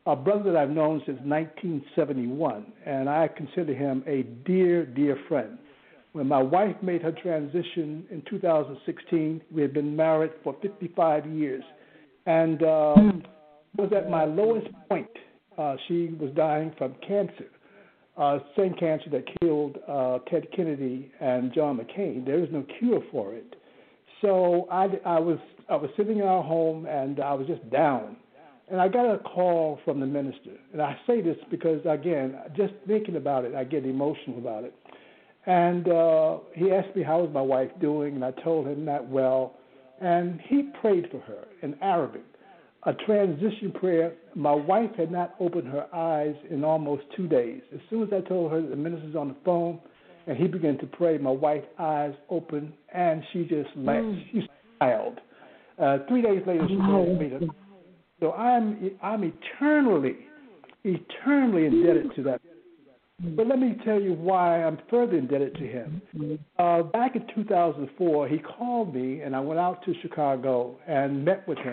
a 0.06 0.14
brother 0.14 0.52
that 0.52 0.56
I've 0.56 0.70
known 0.70 1.00
since 1.06 1.18
1971, 1.24 2.72
and 2.84 3.08
I 3.08 3.28
consider 3.28 3.74
him 3.74 4.04
a 4.06 4.22
dear, 4.46 4.84
dear 4.84 5.18
friend. 5.28 5.58
When 6.12 6.28
my 6.28 6.42
wife 6.42 6.76
made 6.82 7.02
her 7.02 7.12
transition 7.12 8.06
in 8.10 8.22
2016, 8.28 9.42
we 9.50 9.62
had 9.62 9.74
been 9.74 9.94
married 9.94 10.32
for 10.42 10.56
55 10.62 11.26
years, 11.26 11.64
and 12.26 12.62
uh, 12.62 12.94
was 13.76 13.92
at 13.94 14.10
my 14.10 14.24
lowest 14.24 14.68
point. 14.88 15.08
Uh, 15.58 15.76
she 15.88 16.08
was 16.18 16.30
dying 16.34 16.72
from 16.78 16.94
cancer 17.06 17.46
uh, 18.16 18.38
same 18.56 18.74
cancer 18.74 19.10
that 19.10 19.24
killed 19.40 19.78
uh, 19.86 20.18
Ted 20.30 20.46
Kennedy 20.54 21.10
and 21.20 21.52
John 21.52 21.78
McCain. 21.78 22.24
There 22.24 22.42
is 22.42 22.48
no 22.50 22.64
cure 22.78 23.02
for 23.10 23.34
it. 23.34 23.56
So 24.22 24.66
I, 24.70 24.88
I 25.04 25.18
was 25.18 25.38
I 25.68 25.76
was 25.76 25.90
sitting 25.96 26.18
in 26.18 26.22
our 26.24 26.42
home 26.42 26.86
and 26.86 27.20
I 27.20 27.34
was 27.34 27.46
just 27.46 27.68
down, 27.70 28.16
and 28.70 28.80
I 28.80 28.88
got 28.88 29.12
a 29.12 29.18
call 29.18 29.78
from 29.84 30.00
the 30.00 30.06
minister. 30.06 30.52
And 30.72 30.80
I 30.80 30.96
say 31.06 31.20
this 31.20 31.36
because 31.50 31.80
again, 31.86 32.36
just 32.56 32.72
thinking 32.86 33.16
about 33.16 33.44
it, 33.44 33.54
I 33.54 33.64
get 33.64 33.84
emotional 33.84 34.38
about 34.38 34.64
it. 34.64 34.74
And 35.44 35.88
uh, 35.88 36.38
he 36.54 36.72
asked 36.72 36.96
me 36.96 37.02
how 37.02 37.20
was 37.20 37.30
my 37.32 37.42
wife 37.42 37.70
doing, 37.80 38.14
and 38.14 38.24
I 38.24 38.32
told 38.42 38.66
him 38.66 38.84
not 38.84 39.06
well. 39.06 39.54
And 40.00 40.40
he 40.48 40.70
prayed 40.80 41.08
for 41.10 41.20
her 41.20 41.46
in 41.62 41.76
Arabic 41.82 42.24
a 42.86 42.94
transition 43.04 43.72
prayer. 43.72 44.14
My 44.34 44.54
wife 44.54 44.90
had 44.96 45.10
not 45.10 45.34
opened 45.40 45.68
her 45.68 45.92
eyes 45.94 46.34
in 46.50 46.64
almost 46.64 47.02
two 47.16 47.26
days. 47.26 47.60
As 47.74 47.80
soon 47.90 48.04
as 48.04 48.08
I 48.12 48.26
told 48.26 48.52
her 48.52 48.62
the 48.62 48.76
minister's 48.76 49.16
on 49.16 49.28
the 49.28 49.36
phone 49.44 49.80
and 50.26 50.36
he 50.36 50.46
began 50.46 50.78
to 50.78 50.86
pray, 50.86 51.18
my 51.18 51.30
wife's 51.30 51.66
eyes 51.78 52.14
opened 52.30 52.72
and 52.94 53.22
she 53.32 53.42
just 53.42 53.68
laughed. 53.76 54.06
Mm. 54.06 54.22
She 54.32 54.48
smiled. 54.78 55.20
Uh, 55.78 55.98
three 56.08 56.22
days 56.22 56.42
later, 56.46 56.66
she 56.68 56.76
told 56.76 57.20
me 57.20 57.28
that. 57.28 57.48
So 58.20 58.32
I'm 58.32 58.92
I'm 59.02 59.24
eternally, 59.24 60.16
eternally 60.84 61.66
indebted 61.66 62.14
to 62.16 62.22
that. 62.22 62.40
But 63.34 63.46
let 63.46 63.58
me 63.58 63.76
tell 63.84 64.00
you 64.00 64.12
why 64.12 64.62
I'm 64.62 64.78
further 64.90 65.16
indebted 65.16 65.54
to 65.56 65.66
him. 65.66 66.02
Uh, 66.58 66.82
back 66.82 67.16
in 67.16 67.26
2004, 67.34 68.28
he 68.28 68.38
called 68.38 68.94
me, 68.94 69.20
and 69.20 69.34
I 69.34 69.40
went 69.40 69.58
out 69.58 69.84
to 69.86 69.94
Chicago 70.02 70.78
and 70.86 71.24
met 71.24 71.46
with 71.48 71.58
him 71.58 71.72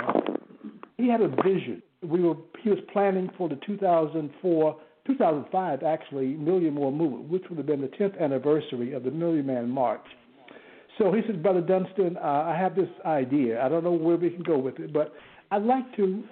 he 0.97 1.09
had 1.09 1.21
a 1.21 1.27
vision. 1.27 1.81
We 2.01 2.21
were 2.21 2.35
he 2.61 2.69
was 2.69 2.79
planning 2.91 3.29
for 3.37 3.49
the 3.49 3.57
2004 3.65 4.77
2005 5.05 5.83
actually 5.83 6.27
Million 6.27 6.73
More 6.73 6.91
Movement, 6.91 7.29
which 7.29 7.43
would 7.49 7.57
have 7.57 7.67
been 7.67 7.81
the 7.81 7.87
10th 7.87 8.19
anniversary 8.21 8.93
of 8.93 9.03
the 9.03 9.11
Million 9.11 9.45
Man 9.45 9.69
March. 9.69 10.05
So 10.97 11.11
he 11.11 11.21
said, 11.25 11.41
Brother 11.41 11.61
Dunston, 11.61 12.17
uh, 12.17 12.21
I 12.47 12.55
have 12.55 12.75
this 12.75 12.89
idea. 13.05 13.63
I 13.63 13.67
don't 13.67 13.83
know 13.83 13.91
where 13.91 14.15
we 14.15 14.29
can 14.29 14.43
go 14.43 14.57
with 14.57 14.79
it, 14.79 14.93
but 14.93 15.13
I'd 15.51 15.63
like 15.63 15.95
to 15.97 16.23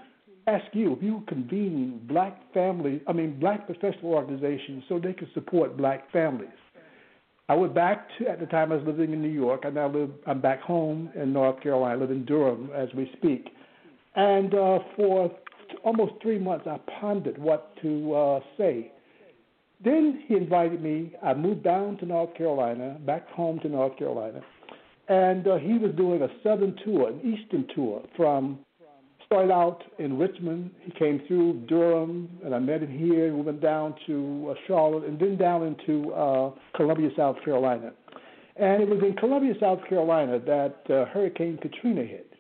ask 0.47 0.65
you 0.73 0.93
if 0.93 1.03
you 1.03 1.23
convene 1.27 2.01
black 2.07 2.39
families, 2.53 3.01
I 3.07 3.13
mean 3.13 3.39
black 3.39 3.65
professional 3.65 4.13
organizations, 4.13 4.83
so 4.87 4.99
they 4.99 5.13
can 5.13 5.29
support 5.33 5.77
black 5.77 6.11
families. 6.11 6.49
I 7.49 7.55
went 7.55 7.73
back 7.73 8.07
to 8.17 8.29
at 8.29 8.39
the 8.39 8.45
time 8.45 8.71
I 8.71 8.75
was 8.75 8.85
living 8.85 9.11
in 9.11 9.21
New 9.21 9.27
York. 9.27 9.61
I 9.65 9.71
now 9.71 9.89
live. 9.89 10.11
I'm 10.25 10.39
back 10.39 10.61
home 10.61 11.09
in 11.15 11.33
North 11.33 11.61
Carolina. 11.61 11.95
I 11.95 11.97
live 11.99 12.11
in 12.11 12.23
Durham 12.23 12.69
as 12.73 12.87
we 12.95 13.11
speak. 13.17 13.49
And 14.15 14.53
uh, 14.53 14.79
for 14.95 15.31
almost 15.83 16.13
three 16.21 16.39
months, 16.39 16.67
I 16.67 16.79
pondered 16.99 17.37
what 17.37 17.75
to 17.81 18.13
uh, 18.13 18.39
say. 18.57 18.91
Then 19.83 20.23
he 20.27 20.35
invited 20.35 20.81
me. 20.81 21.13
I 21.23 21.33
moved 21.33 21.63
down 21.63 21.97
to 21.97 22.05
North 22.05 22.35
Carolina, 22.35 22.97
back 23.05 23.27
home 23.29 23.59
to 23.61 23.69
North 23.69 23.97
Carolina, 23.97 24.41
and 25.07 25.47
uh, 25.47 25.57
he 25.57 25.77
was 25.77 25.91
doing 25.95 26.21
a 26.21 26.27
southern 26.43 26.75
tour, 26.85 27.09
an 27.09 27.19
eastern 27.19 27.65
tour 27.73 28.03
from 28.15 28.59
started 29.31 29.51
out 29.53 29.81
in 29.97 30.17
Richmond. 30.17 30.71
He 30.81 30.91
came 30.91 31.21
through 31.25 31.65
Durham, 31.67 32.29
and 32.43 32.53
I 32.53 32.59
met 32.59 32.83
him 32.83 32.91
here. 32.91 33.33
We 33.33 33.41
went 33.41 33.61
down 33.61 33.95
to 34.05 34.49
uh, 34.51 34.53
Charlotte, 34.67 35.05
and 35.05 35.17
then 35.17 35.37
down 35.37 35.63
into 35.63 36.11
uh, 36.11 36.51
Columbia, 36.75 37.11
South 37.15 37.37
Carolina. 37.45 37.93
And 38.57 38.83
it 38.83 38.89
was 38.89 38.99
in 39.01 39.15
Columbia, 39.15 39.53
South 39.57 39.79
Carolina, 39.87 40.37
that 40.37 40.81
uh, 40.93 41.05
Hurricane 41.13 41.57
Katrina 41.61 42.03
hit. 42.03 42.30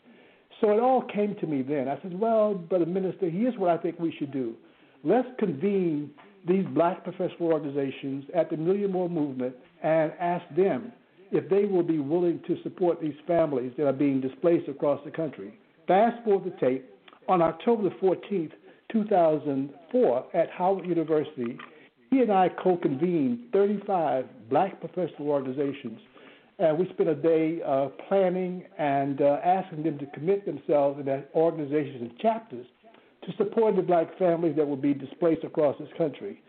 So 0.61 0.69
it 0.69 0.79
all 0.79 1.01
came 1.01 1.35
to 1.41 1.47
me 1.47 1.63
then. 1.63 1.87
I 1.87 1.99
said, 2.03 2.17
Well, 2.17 2.53
Brother 2.53 2.85
Minister, 2.85 3.29
here's 3.29 3.57
what 3.57 3.71
I 3.71 3.77
think 3.77 3.99
we 3.99 4.15
should 4.17 4.31
do. 4.31 4.55
Let's 5.03 5.27
convene 5.39 6.11
these 6.47 6.65
black 6.67 7.03
professional 7.03 7.51
organizations 7.51 8.25
at 8.35 8.49
the 8.49 8.57
Million 8.57 8.91
More 8.91 9.09
Movement 9.09 9.55
and 9.83 10.13
ask 10.19 10.43
them 10.55 10.93
if 11.31 11.49
they 11.49 11.65
will 11.65 11.83
be 11.83 11.99
willing 11.99 12.41
to 12.45 12.61
support 12.61 13.01
these 13.01 13.15
families 13.25 13.73
that 13.77 13.87
are 13.87 13.93
being 13.93 14.21
displaced 14.21 14.69
across 14.69 14.99
the 15.03 15.11
country. 15.11 15.57
Fast 15.87 16.23
forward 16.23 16.51
the 16.51 16.65
tape. 16.65 16.87
On 17.27 17.41
October 17.41 17.83
the 17.83 17.95
14th, 17.95 18.51
2004, 18.91 20.25
at 20.33 20.49
Howard 20.51 20.85
University, 20.85 21.57
he 22.09 22.19
and 22.19 22.31
I 22.31 22.49
co 22.49 22.77
convened 22.77 23.39
35 23.53 24.25
black 24.49 24.79
professional 24.79 25.29
organizations 25.29 25.99
and 26.61 26.77
we 26.77 26.87
spent 26.93 27.09
a 27.09 27.15
day 27.15 27.59
uh, 27.65 27.87
planning 28.07 28.63
and 28.77 29.19
uh, 29.19 29.39
asking 29.43 29.81
them 29.81 29.97
to 29.97 30.05
commit 30.07 30.45
themselves 30.45 30.99
in 30.99 31.05
their 31.05 31.25
organizations 31.33 32.01
and 32.01 32.19
chapters 32.19 32.67
to 33.25 33.31
support 33.37 33.75
the 33.75 33.81
black 33.81 34.15
families 34.19 34.55
that 34.55 34.67
will 34.67 34.77
be 34.77 34.93
displaced 34.93 35.43
across 35.43 35.75
this 35.79 35.89
country. 35.97 36.41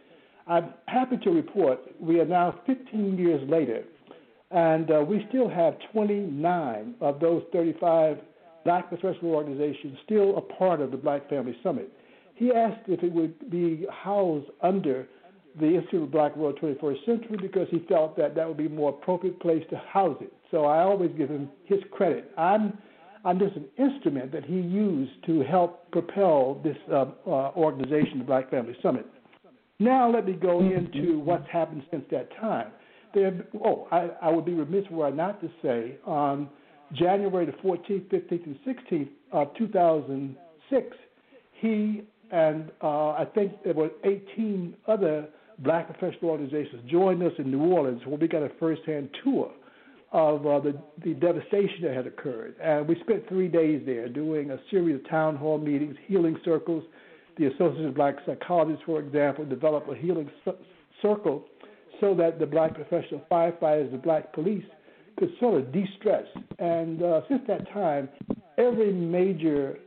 I'm 0.47 0.75
happy 0.87 1.17
to 1.17 1.31
report 1.31 1.81
we 1.99 2.21
are 2.21 2.27
now 2.27 2.61
15 2.67 3.17
years 3.17 3.49
later, 3.49 3.85
and 4.51 4.91
uh, 4.91 5.03
we 5.07 5.25
still 5.31 5.49
have 5.49 5.77
29 5.93 6.95
of 7.01 7.19
those 7.19 7.43
35 7.53 8.19
black 8.65 8.89
professional 8.89 9.33
organizations 9.33 9.97
still 10.05 10.37
a 10.37 10.41
part 10.41 10.81
of 10.83 10.91
the 10.91 10.97
Black 10.97 11.29
Family 11.31 11.57
Summit. 11.63 11.91
He 12.35 12.53
asked 12.53 12.87
if 12.87 13.03
it 13.03 13.13
would 13.13 13.51
be 13.51 13.87
housed 13.91 14.47
under 14.63 15.09
the 15.59 15.67
Institute 15.67 16.05
of 16.05 16.11
Black 16.11 16.37
World 16.37 16.59
21st 16.61 17.05
Century 17.05 17.39
because 17.41 17.69
he 17.71 17.81
felt 17.89 18.17
that 18.17 18.35
that 18.35 18.49
would 18.49 18.57
be 18.57 18.67
a 18.67 18.71
more 18.71 18.91
appropriate 18.91 19.41
place 19.41 19.65
to 19.71 19.77
house 19.77 20.17
it. 20.21 20.33
So 20.51 20.65
I 20.65 20.83
always 20.83 21.11
give 21.17 21.29
him 21.29 21.49
his 21.65 21.81
credit. 21.91 22.31
I'm 22.37 22.79
I'm 23.25 23.39
just 23.39 23.55
an 23.55 23.67
instrument 23.79 24.33
that 24.33 24.45
he 24.45 24.57
used 24.57 25.13
to 25.27 25.43
help 25.43 25.89
propel 25.93 26.61
this 26.65 26.77
uh, 26.91 27.05
uh, 27.25 27.31
organization, 27.55 28.19
the 28.19 28.25
Black 28.25 28.51
Family 28.51 28.75
Summit. 28.83 29.07
Now 29.79 30.11
let 30.11 30.27
me 30.27 30.33
go 30.33 30.61
into 30.61 31.21
what's 31.21 31.49
happened 31.49 31.85
since 31.91 32.05
that 32.11 32.35
time. 32.41 32.73
There, 33.15 33.47
oh, 33.65 33.87
I, 33.93 34.11
I 34.23 34.31
would 34.31 34.45
be 34.45 34.55
remiss 34.55 34.85
were 34.91 35.07
I 35.07 35.11
not 35.11 35.41
to 35.41 35.49
say 35.63 35.99
on 36.05 36.49
January 36.95 37.47
the 37.47 37.53
14th, 37.53 38.09
15th, 38.11 38.47
and 38.47 38.59
16th 38.67 39.09
of 39.33 39.55
2006, 39.57 40.97
he 41.61 42.03
and 42.33 42.73
uh, 42.83 43.11
I 43.11 43.27
think 43.35 43.63
there 43.63 43.75
were 43.75 43.91
18 44.05 44.75
other 44.89 45.29
black 45.63 45.87
professional 45.87 46.31
organizations 46.31 46.83
joined 46.91 47.23
us 47.23 47.33
in 47.39 47.51
New 47.51 47.63
Orleans 47.63 48.03
where 48.07 48.19
we 48.19 48.29
got 48.29 48.43
a 48.43 48.51
firsthand 48.59 49.11
tour 49.25 49.51
of 50.13 50.47
uh, 50.47 50.61
the, 50.61 50.79
the 51.05 51.15
devastation 51.15 51.83
that 51.83 51.95
had 51.95 52.07
occurred. 52.07 52.55
And 52.63 52.87
we 52.87 53.01
spent 53.01 53.27
three 53.29 53.49
days 53.49 53.83
there 53.87 54.09
doing 54.09 54.51
a 54.51 54.59
series 54.71 54.97
of 54.97 55.09
town 55.09 55.37
hall 55.37 55.59
meetings, 55.59 55.97
healing 56.07 56.37
circles, 56.45 56.85
The 57.39 57.47
Association 57.47 57.87
of 57.87 57.95
Black 57.95 58.17
Psychologists, 58.27 58.83
for 58.85 59.01
example, 59.01 59.45
developed 59.47 59.91
a 59.91 59.95
healing 59.95 60.31
circle 61.01 61.45
so 62.01 62.15
that 62.15 62.39
the 62.39 62.47
black 62.47 62.75
professional 62.75 63.23
firefighters, 63.31 63.91
the 63.91 63.99
black 63.99 64.33
police, 64.35 64.65
could 65.19 65.31
sort 65.41 65.61
of 65.61 65.73
de-stress. 65.73 66.27
And 66.59 67.03
uh, 67.03 67.21
since 67.29 67.43
that 67.47 67.73
time, 67.73 68.09
every 68.59 68.93
major 68.93 69.79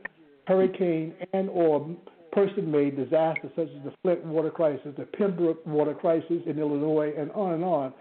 hurricane 0.46 1.14
and 1.32 1.48
or 1.50 1.88
person-made 2.36 2.96
disasters 2.96 3.50
such 3.56 3.68
as 3.68 3.82
the 3.82 3.92
Flint 4.02 4.22
water 4.26 4.50
crisis, 4.50 4.92
the 4.98 5.06
Pembroke 5.06 5.64
water 5.66 5.94
crisis 5.94 6.42
in 6.44 6.58
Illinois, 6.58 7.10
and 7.16 7.30
on 7.30 7.54
and 7.54 7.64
on, 7.64 7.94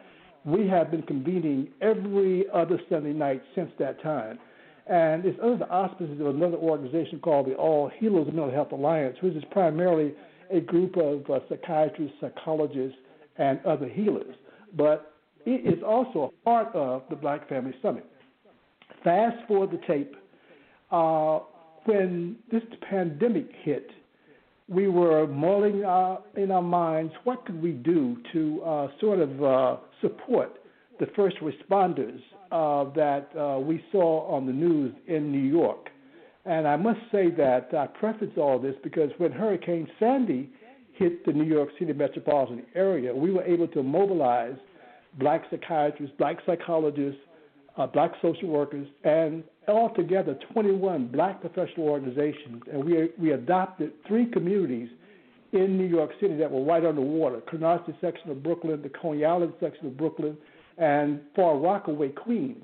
we 0.43 0.67
have 0.67 0.91
been 0.91 1.03
convening 1.03 1.69
every 1.81 2.43
other 2.53 2.77
Sunday 2.89 3.13
night 3.13 3.41
since 3.55 3.71
that 3.79 4.03
time. 4.03 4.37
And 4.87 5.25
it's 5.25 5.39
under 5.41 5.59
the 5.59 5.69
auspices 5.69 6.19
of 6.19 6.27
another 6.27 6.57
organization 6.57 7.19
called 7.19 7.47
the 7.47 7.55
All 7.55 7.89
Healers 7.97 8.27
Mental 8.27 8.51
Health 8.51 8.73
Alliance, 8.73 9.17
which 9.21 9.35
is 9.35 9.43
primarily 9.51 10.13
a 10.51 10.59
group 10.59 10.97
of 10.97 11.27
uh, 11.29 11.39
psychiatrists, 11.49 12.17
psychologists, 12.19 12.97
and 13.37 13.59
other 13.65 13.87
healers. 13.87 14.35
But 14.75 15.13
it 15.45 15.65
is 15.65 15.81
also 15.81 16.33
a 16.33 16.43
part 16.43 16.75
of 16.75 17.03
the 17.09 17.15
Black 17.15 17.47
Family 17.47 17.73
Summit. 17.81 18.05
Fast 19.01 19.37
forward 19.47 19.71
the 19.71 19.79
tape. 19.87 20.13
Uh, 20.91 21.39
when 21.85 22.35
this 22.51 22.63
pandemic 22.89 23.47
hit, 23.63 23.89
we 24.67 24.87
were 24.87 25.27
mulling 25.27 25.83
uh, 25.83 26.17
in 26.35 26.51
our 26.51 26.61
minds 26.61 27.13
what 27.23 27.45
could 27.45 27.61
we 27.61 27.71
do 27.71 28.17
to 28.33 28.63
uh, 28.63 28.87
sort 28.99 29.19
of 29.19 29.43
uh, 29.43 29.77
support 30.01 30.57
the 30.99 31.07
first 31.15 31.37
responders 31.37 32.19
uh, 32.51 32.91
that 32.93 33.29
uh, 33.37 33.59
we 33.59 33.83
saw 33.91 34.27
on 34.27 34.45
the 34.45 34.53
news 34.53 34.93
in 35.07 35.31
New 35.31 35.37
York. 35.43 35.89
And 36.45 36.67
I 36.67 36.75
must 36.75 36.99
say 37.11 37.31
that 37.31 37.73
I 37.73 37.87
preface 37.87 38.37
all 38.37 38.59
this 38.59 38.75
because 38.83 39.09
when 39.17 39.31
Hurricane 39.31 39.87
Sandy 39.99 40.49
hit 40.93 41.25
the 41.25 41.33
New 41.33 41.43
York 41.43 41.69
City 41.77 41.91
metropolitan 41.91 42.63
area, 42.75 43.13
we 43.13 43.31
were 43.31 43.43
able 43.43 43.67
to 43.69 43.83
mobilize 43.83 44.55
black 45.19 45.43
psychiatrists, 45.49 46.15
black 46.17 46.37
psychologists, 46.45 47.19
uh, 47.77 47.87
black 47.87 48.11
social 48.21 48.47
workers, 48.47 48.87
and 49.03 49.43
altogether 49.67 50.37
21 50.53 51.07
black 51.07 51.41
professional 51.41 51.87
organizations. 51.87 52.61
And 52.71 52.83
we, 52.83 53.09
we 53.19 53.31
adopted 53.31 53.93
three 54.07 54.25
communities 54.25 54.89
in 55.51 55.77
New 55.77 55.87
York 55.87 56.11
City 56.19 56.35
that 56.37 56.51
were 56.51 56.63
right 56.63 56.83
on 56.85 56.95
the 56.95 57.01
section 58.01 58.29
of 58.29 58.43
Brooklyn, 58.43 58.81
the 58.81 58.89
Coney 58.89 59.25
Island 59.25 59.53
section 59.59 59.87
of 59.87 59.97
Brooklyn, 59.97 60.37
and 60.77 61.21
Far 61.35 61.57
Rockaway, 61.57 62.09
Queens. 62.09 62.63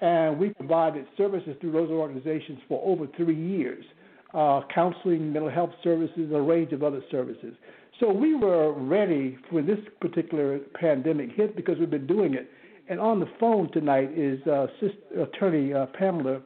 And 0.00 0.38
we 0.38 0.50
provided 0.50 1.06
services 1.16 1.56
through 1.60 1.72
those 1.72 1.90
organizations 1.90 2.58
for 2.68 2.82
over 2.84 3.06
three 3.16 3.34
years 3.34 3.84
uh, 4.34 4.60
counseling, 4.74 5.32
mental 5.32 5.50
health 5.50 5.70
services, 5.82 6.30
a 6.34 6.40
range 6.40 6.72
of 6.72 6.82
other 6.82 7.00
services. 7.10 7.54
So 8.00 8.12
we 8.12 8.34
were 8.34 8.72
ready 8.72 9.38
when 9.50 9.66
this 9.66 9.78
particular 10.00 10.58
pandemic 10.74 11.30
hit 11.32 11.56
because 11.56 11.78
we've 11.78 11.90
been 11.90 12.06
doing 12.06 12.34
it. 12.34 12.50
And 12.88 13.00
on 13.00 13.20
the 13.20 13.28
phone 13.40 13.70
tonight 13.72 14.10
is 14.16 14.44
uh, 14.46 14.66
Sister, 14.80 15.22
Attorney 15.22 15.72
uh, 15.72 15.86
Pamela 15.98 16.40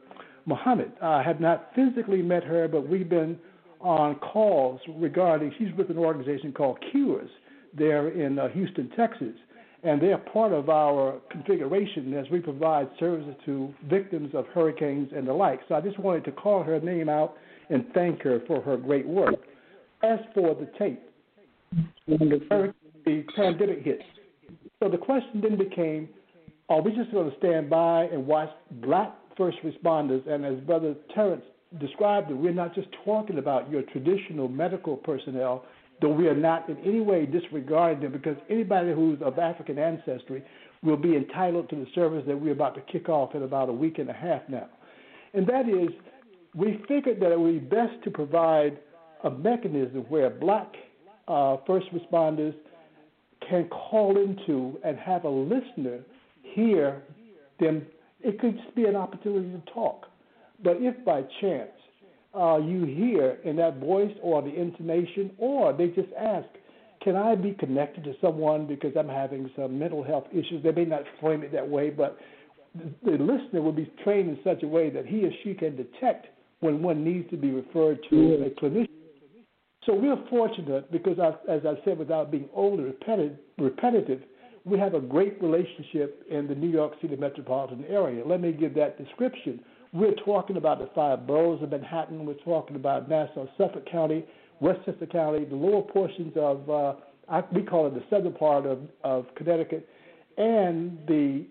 Muhammad. 0.45 0.91
I 1.01 1.21
have 1.21 1.39
not 1.39 1.69
physically 1.75 2.21
met 2.21 2.43
her, 2.43 2.67
but 2.67 2.87
we've 2.87 3.09
been 3.09 3.37
on 3.79 4.15
calls 4.15 4.79
regarding, 4.97 5.53
she's 5.57 5.73
with 5.77 5.89
an 5.89 5.97
organization 5.97 6.51
called 6.51 6.77
Cures 6.91 7.29
there 7.77 8.09
in 8.09 8.39
uh, 8.39 8.49
Houston, 8.49 8.89
Texas 8.95 9.35
and 9.83 10.01
they 10.01 10.11
are 10.11 10.17
part 10.17 10.53
of 10.53 10.69
our 10.69 11.19
configuration 11.31 12.13
as 12.13 12.29
we 12.29 12.39
provide 12.39 12.87
services 12.99 13.33
to 13.45 13.73
victims 13.89 14.33
of 14.33 14.45
hurricanes 14.47 15.09
and 15.15 15.27
the 15.27 15.33
like. 15.33 15.59
So 15.67 15.75
I 15.75 15.81
just 15.81 15.97
wanted 15.97 16.23
to 16.25 16.31
call 16.31 16.63
her 16.63 16.79
name 16.79 17.09
out 17.09 17.35
and 17.69 17.85
thank 17.93 18.21
her 18.21 18.41
for 18.47 18.61
her 18.61 18.77
great 18.77 19.07
work. 19.07 19.35
As 20.03 20.19
for 20.33 20.55
the 20.55 20.69
tape, 20.77 21.01
when 22.05 22.29
the 22.29 23.23
pandemic 23.35 23.83
hits. 23.83 24.03
So 24.81 24.89
the 24.89 24.97
question 24.97 25.41
then 25.41 25.57
became, 25.57 26.09
are 26.71 26.81
we 26.81 26.91
just 26.91 27.11
going 27.11 27.29
to 27.29 27.37
stand 27.37 27.69
by 27.69 28.03
and 28.05 28.25
watch 28.25 28.49
black 28.81 29.13
first 29.37 29.57
responders? 29.63 30.25
And 30.27 30.45
as 30.45 30.57
Brother 30.61 30.95
Terrence 31.13 31.43
described 31.79 32.31
it, 32.31 32.35
we're 32.35 32.53
not 32.53 32.73
just 32.73 32.87
talking 33.03 33.39
about 33.39 33.69
your 33.69 33.81
traditional 33.83 34.47
medical 34.47 34.95
personnel, 34.95 35.65
though 36.01 36.13
we 36.13 36.27
are 36.27 36.35
not 36.35 36.69
in 36.69 36.77
any 36.77 37.01
way 37.01 37.25
disregarding 37.25 38.01
them 38.01 38.13
because 38.13 38.37
anybody 38.49 38.93
who's 38.93 39.21
of 39.21 39.37
African 39.37 39.77
ancestry 39.77 40.43
will 40.81 40.97
be 40.97 41.15
entitled 41.15 41.69
to 41.69 41.75
the 41.75 41.87
service 41.93 42.23
that 42.25 42.39
we're 42.39 42.53
about 42.53 42.75
to 42.75 42.81
kick 42.91 43.09
off 43.09 43.35
in 43.35 43.43
about 43.43 43.67
a 43.67 43.73
week 43.73 43.99
and 43.99 44.09
a 44.09 44.13
half 44.13 44.41
now. 44.47 44.67
And 45.33 45.45
that 45.47 45.67
is, 45.67 45.89
we 46.55 46.81
figured 46.87 47.19
that 47.19 47.31
it 47.31 47.39
would 47.39 47.69
be 47.69 47.75
best 47.75 48.01
to 48.05 48.11
provide 48.11 48.79
a 49.23 49.29
mechanism 49.29 50.05
where 50.09 50.29
black 50.29 50.73
uh, 51.27 51.57
first 51.67 51.87
responders 51.93 52.55
can 53.47 53.67
call 53.69 54.17
into 54.17 54.79
and 54.83 54.97
have 54.97 55.25
a 55.25 55.29
listener 55.29 55.99
hear 56.53 57.01
them. 57.59 57.85
It 58.21 58.39
could 58.39 58.57
just 58.57 58.75
be 58.75 58.85
an 58.85 58.95
opportunity 58.95 59.51
to 59.51 59.71
talk. 59.73 60.07
But 60.63 60.77
if 60.79 61.03
by 61.03 61.23
chance 61.39 61.71
uh, 62.37 62.57
you 62.57 62.85
hear 62.85 63.39
in 63.43 63.55
that 63.57 63.79
voice 63.79 64.13
or 64.21 64.41
the 64.41 64.53
intonation, 64.53 65.31
or 65.37 65.73
they 65.73 65.87
just 65.87 66.09
ask, 66.19 66.47
Can 67.03 67.15
I 67.15 67.35
be 67.35 67.53
connected 67.53 68.03
to 68.05 68.13
someone 68.21 68.67
because 68.67 68.93
I'm 68.97 69.09
having 69.09 69.49
some 69.55 69.77
mental 69.77 70.03
health 70.03 70.25
issues? 70.31 70.63
They 70.63 70.71
may 70.71 70.85
not 70.85 71.03
frame 71.19 71.43
it 71.43 71.51
that 71.51 71.67
way, 71.67 71.89
but 71.89 72.17
the 72.75 73.11
listener 73.11 73.61
will 73.61 73.73
be 73.73 73.91
trained 74.03 74.29
in 74.29 74.39
such 74.43 74.63
a 74.63 74.67
way 74.67 74.89
that 74.89 75.05
he 75.05 75.25
or 75.25 75.31
she 75.43 75.53
can 75.53 75.75
detect 75.75 76.27
when 76.61 76.81
one 76.81 77.03
needs 77.03 77.29
to 77.31 77.37
be 77.37 77.51
referred 77.51 77.99
to 78.09 78.45
a 78.45 78.49
clinician. 78.61 78.87
So 79.85 79.95
we're 79.95 80.23
fortunate 80.29 80.91
because, 80.91 81.17
as 81.49 81.61
I 81.65 81.73
said, 81.83 81.97
without 81.97 82.31
being 82.31 82.47
overly 82.53 82.83
repetitive, 82.83 83.37
repetitive, 83.57 84.21
we 84.63 84.77
have 84.77 84.93
a 84.93 84.99
great 84.99 85.41
relationship 85.41 86.25
in 86.29 86.47
the 86.47 86.55
New 86.55 86.69
York 86.69 86.93
City 87.01 87.15
metropolitan 87.15 87.83
area. 87.89 88.23
Let 88.25 88.41
me 88.41 88.51
give 88.51 88.75
that 88.75 89.03
description. 89.03 89.59
We're 89.93 90.15
talking 90.25 90.57
about 90.57 90.79
the 90.79 90.89
five 90.93 91.25
boroughs 91.27 91.61
of 91.63 91.71
Manhattan. 91.71 92.25
We're 92.25 92.33
talking 92.35 92.75
about 92.75 93.09
Nassau, 93.09 93.45
Suffolk 93.57 93.89
County, 93.89 94.23
Westchester 94.59 95.07
County, 95.07 95.45
the 95.45 95.55
lower 95.55 95.81
portions 95.81 96.33
of, 96.35 96.69
uh, 96.69 96.93
we 97.51 97.63
call 97.63 97.87
it 97.87 97.95
the 97.95 98.03
southern 98.09 98.33
part 98.33 98.65
of, 98.65 98.79
of 99.03 99.25
Connecticut, 99.35 99.89
and 100.37 100.99
the 101.07 101.45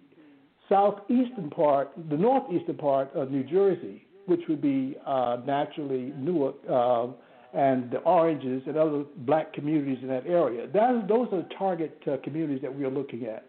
southeastern 0.68 1.50
part, 1.50 1.90
the 2.08 2.16
northeastern 2.16 2.76
part 2.76 3.12
of 3.14 3.30
New 3.30 3.42
Jersey, 3.42 4.06
which 4.26 4.40
would 4.48 4.62
be 4.62 4.96
uh, 5.04 5.38
naturally 5.44 6.14
Newark 6.16 6.54
uh, 6.70 7.08
and 7.52 7.90
the 7.90 7.98
Oranges 7.98 8.62
and 8.66 8.76
other 8.76 9.04
black 9.18 9.52
communities 9.52 9.98
in 10.02 10.08
that 10.08 10.26
area. 10.26 10.66
That, 10.68 11.06
those 11.08 11.28
are 11.32 11.42
the 11.42 11.48
target 11.58 12.00
uh, 12.06 12.16
communities 12.22 12.60
that 12.62 12.74
we 12.74 12.84
are 12.84 12.90
looking 12.90 13.26
at. 13.26 13.44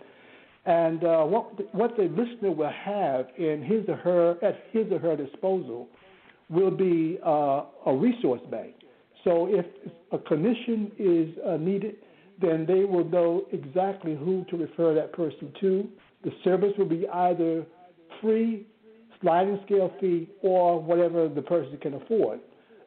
And 0.65 1.03
uh, 1.03 1.23
what 1.23 1.57
the, 1.57 1.63
what 1.71 1.97
the 1.97 2.03
listener 2.03 2.51
will 2.51 2.71
have 2.71 3.27
in 3.37 3.63
his 3.63 3.87
or 3.87 3.95
her 3.97 4.43
at 4.43 4.63
his 4.71 4.91
or 4.91 4.99
her 4.99 5.15
disposal 5.15 5.87
will 6.49 6.71
be 6.71 7.17
uh, 7.25 7.63
a 7.85 7.95
resource 7.95 8.41
bank. 8.51 8.75
So 9.23 9.47
if 9.49 9.65
a 10.11 10.17
clinician 10.17 10.91
is 10.97 11.35
uh, 11.47 11.57
needed, 11.57 11.95
then 12.41 12.65
they 12.67 12.83
will 12.83 13.05
know 13.05 13.45
exactly 13.51 14.15
who 14.15 14.45
to 14.49 14.57
refer 14.57 14.93
that 14.95 15.13
person 15.13 15.51
to. 15.61 15.87
The 16.23 16.31
service 16.43 16.73
will 16.77 16.89
be 16.89 17.07
either 17.07 17.65
free, 18.19 18.65
sliding 19.21 19.59
scale 19.65 19.93
fee, 19.99 20.29
or 20.41 20.81
whatever 20.81 21.27
the 21.27 21.41
person 21.41 21.77
can 21.81 21.95
afford. 21.95 22.39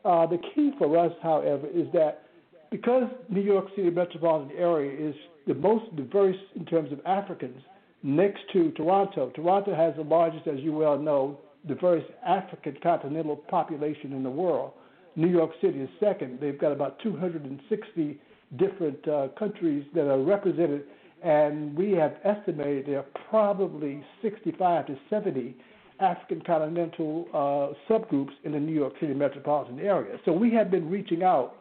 Uh, 0.05 0.27
the 0.27 0.39
key 0.55 0.73
for 0.79 0.99
us, 0.99 1.13
however, 1.23 1.67
is 1.73 1.87
that 1.93 2.25
because 2.71 3.05
New 3.29 3.41
York 3.41 3.67
City 3.77 3.91
metropolitan 3.91 4.51
area 4.57 5.11
is 5.11 5.15
the 5.47 5.55
most 5.55 5.95
diverse 5.97 6.37
in 6.57 6.65
terms 6.67 6.93
of 6.93 7.01
Africans 7.07 7.63
next 8.03 8.41
to 8.53 8.71
Toronto. 8.73 9.31
Toronto 9.31 9.75
has 9.75 9.95
the 9.97 10.03
largest, 10.03 10.47
as 10.47 10.59
you 10.61 10.73
well 10.73 10.99
know, 10.99 11.39
diverse 11.67 12.05
African 12.27 12.77
continental 12.83 13.37
population 13.37 14.13
in 14.13 14.23
the 14.23 14.31
world. 14.31 14.73
New 15.17 15.29
York 15.29 15.53
City 15.63 15.81
is 15.81 15.89
second. 16.01 16.39
They've 16.41 16.59
got 16.59 16.73
about 16.73 16.99
260 17.01 18.21
different 18.57 19.09
uh, 19.09 19.29
countries 19.39 19.87
that 19.95 20.11
are 20.11 20.21
represented, 20.21 20.85
and 21.23 21.75
we 21.77 21.93
have 21.93 22.17
estimated 22.25 22.87
there 22.87 22.99
are 22.99 23.07
probably 23.31 24.05
65 24.21 24.89
to 24.89 24.99
70 25.09 25.57
African 26.01 26.41
continental 26.43 27.27
uh, 27.33 27.93
subgroups 27.93 28.33
in 28.45 28.53
the 28.53 28.61
New 28.61 28.75
York 28.75 28.95
City 29.01 29.15
metropolitan 29.15 29.79
area. 29.79 30.19
So 30.25 30.33
we 30.33 30.53
have 30.55 30.71
been 30.71 30.91
reaching 30.91 31.23
out 31.23 31.55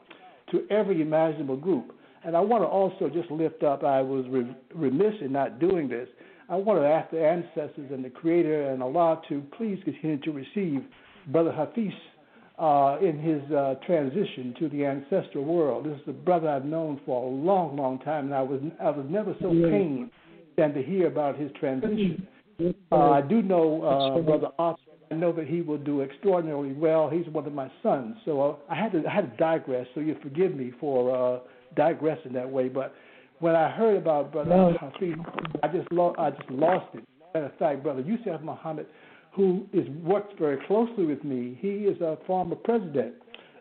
to 0.52 0.66
every 0.70 1.02
imaginable 1.02 1.58
group. 1.58 1.96
And 2.26 2.38
I 2.38 2.40
want 2.40 2.64
to 2.64 2.68
also 2.68 3.10
just 3.10 3.30
lift 3.30 3.64
up, 3.64 3.84
I 3.84 4.02
was 4.02 4.26
remiss 4.74 5.14
in 5.22 5.34
not 5.34 5.60
doing 5.60 5.90
this. 5.90 6.08
I 6.50 6.56
want 6.56 6.80
to 6.80 6.88
ask 6.88 7.12
the 7.12 7.26
ancestors 7.26 7.92
and 7.92 8.04
the 8.04 8.10
Creator 8.10 8.70
and 8.70 8.82
Allah 8.82 9.22
to 9.30 9.44
please 9.58 9.80
continue 9.84 10.20
to 10.22 10.32
receive 10.32 10.84
Brother 11.28 11.52
Hafiz 11.52 11.94
uh, 12.60 12.98
in 13.02 13.20
his 13.20 13.42
uh, 13.52 13.76
transition 13.86 14.54
to 14.60 14.70
the 14.70 14.86
ancestral 14.86 15.44
world. 15.44 15.86
This 15.86 15.96
is 15.96 16.08
a 16.08 16.14
brother 16.14 16.50
I've 16.50 16.66
known 16.66 17.02
for 17.06 17.24
a 17.24 17.28
long, 17.28 17.76
long 17.76 18.00
time, 18.00 18.26
and 18.26 18.36
I 18.36 18.42
was 18.42 18.62
I 18.80 18.90
was 18.92 19.06
never 19.10 19.36
so 19.42 19.50
pained 19.50 20.12
than 20.56 20.74
to 20.74 20.84
hear 20.84 21.08
about 21.08 21.38
his 21.38 21.52
transition. 21.60 22.28
Uh, 22.92 22.96
I 22.96 23.22
do 23.22 23.42
know 23.42 23.84
uh, 23.84 24.22
Brother 24.22 24.48
Oscar 24.58 24.94
I 25.14 25.16
know 25.16 25.32
that 25.34 25.48
he 25.48 25.62
will 25.62 25.78
do 25.78 26.02
extraordinarily 26.02 26.74
well. 26.74 27.10
He's 27.10 27.28
one 27.28 27.46
of 27.46 27.54
my 27.54 27.72
sons, 27.84 28.16
so 28.26 28.42
uh, 28.42 28.56
I 28.74 28.76
had 28.76 28.92
to 28.94 29.04
I 29.08 29.14
had 29.14 29.32
to 29.32 29.38
digress. 29.38 29.86
So 29.94 30.02
you 30.02 30.16
forgive 30.24 30.56
me 30.56 30.72
for 30.80 31.16
uh, 31.16 31.40
digressing 31.76 32.34
that 32.34 32.50
way. 32.50 32.68
But 32.68 32.96
when 33.40 33.56
I 33.56 33.70
heard 33.70 33.98
about 33.98 34.32
Brother 34.32 34.50
no. 34.50 34.78
Hafiz, 34.80 35.16
I 35.62 35.68
just 35.68 35.92
lo- 35.92 36.16
I 36.18 36.32
just 36.32 36.50
lost 36.50 36.88
it. 36.96 37.04
Matter 37.34 37.46
of 37.48 37.58
fact, 37.58 37.84
Brother 37.84 38.02
Yusuf 38.02 38.42
Muhammad, 38.42 38.88
who 39.34 39.68
is 39.72 39.88
works 40.04 40.34
very 40.40 40.58
closely 40.66 41.06
with 41.06 41.24
me, 41.24 41.58
he 41.60 41.86
is 41.86 42.00
a 42.02 42.18
former 42.26 42.56
president 42.56 43.14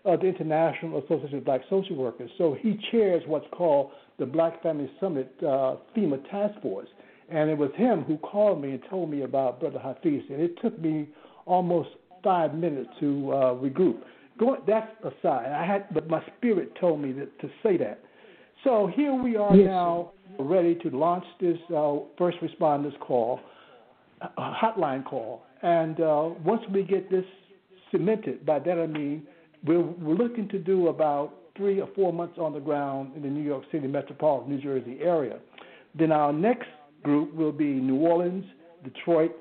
of 0.04 0.20
the 0.20 0.26
International 0.26 1.04
Association 1.04 1.38
of 1.38 1.44
Black 1.44 1.60
Social 1.68 1.96
Workers. 1.96 2.30
So 2.38 2.56
he 2.60 2.78
chairs 2.90 3.22
what's 3.26 3.46
called 3.52 3.90
the 4.18 4.26
Black 4.26 4.62
Family 4.62 4.90
Summit 5.00 5.32
uh, 5.40 5.76
FEMA 5.96 6.28
Task 6.30 6.60
Force. 6.62 6.88
And 7.32 7.48
it 7.48 7.56
was 7.56 7.70
him 7.76 8.02
who 8.02 8.18
called 8.18 8.60
me 8.60 8.72
and 8.72 8.80
told 8.90 9.10
me 9.10 9.22
about 9.22 9.58
Brother 9.58 9.78
Hafiz. 9.78 10.22
And 10.28 10.40
it 10.40 10.60
took 10.60 10.78
me 10.78 11.08
almost 11.46 11.88
five 12.22 12.54
minutes 12.54 12.90
to 13.00 13.32
uh, 13.32 13.36
regroup. 13.54 14.00
Go, 14.38 14.58
that's 14.66 14.90
aside. 15.00 15.50
I 15.50 15.64
had, 15.64 15.86
but 15.94 16.08
my 16.08 16.22
spirit 16.36 16.72
told 16.78 17.00
me 17.00 17.12
that, 17.12 17.38
to 17.40 17.48
say 17.62 17.78
that. 17.78 18.00
So 18.64 18.90
here 18.94 19.14
we 19.14 19.36
are 19.36 19.56
yes. 19.56 19.66
now, 19.66 20.12
ready 20.38 20.74
to 20.76 20.90
launch 20.90 21.24
this 21.40 21.56
uh, 21.74 21.96
first 22.18 22.36
responders 22.40 22.98
call, 23.00 23.40
uh, 24.20 24.28
hotline 24.38 25.04
call. 25.04 25.42
And 25.62 26.00
uh, 26.00 26.30
once 26.44 26.62
we 26.72 26.82
get 26.82 27.10
this 27.10 27.24
cemented, 27.90 28.44
by 28.44 28.58
that 28.58 28.78
I 28.78 28.86
mean 28.86 29.26
we're, 29.64 29.80
we're 29.80 30.14
looking 30.14 30.48
to 30.50 30.58
do 30.58 30.88
about 30.88 31.34
three 31.56 31.80
or 31.80 31.88
four 31.94 32.12
months 32.12 32.36
on 32.38 32.52
the 32.52 32.60
ground 32.60 33.12
in 33.16 33.22
the 33.22 33.28
New 33.28 33.42
York 33.42 33.64
City 33.72 33.86
metropolitan 33.86 34.54
New 34.54 34.62
Jersey 34.62 34.98
area. 35.00 35.38
Then 35.98 36.12
our 36.12 36.32
next 36.32 36.68
group 37.02 37.34
will 37.34 37.52
be 37.52 37.64
New 37.64 37.96
Orleans, 37.96 38.44
Detroit, 38.84 39.32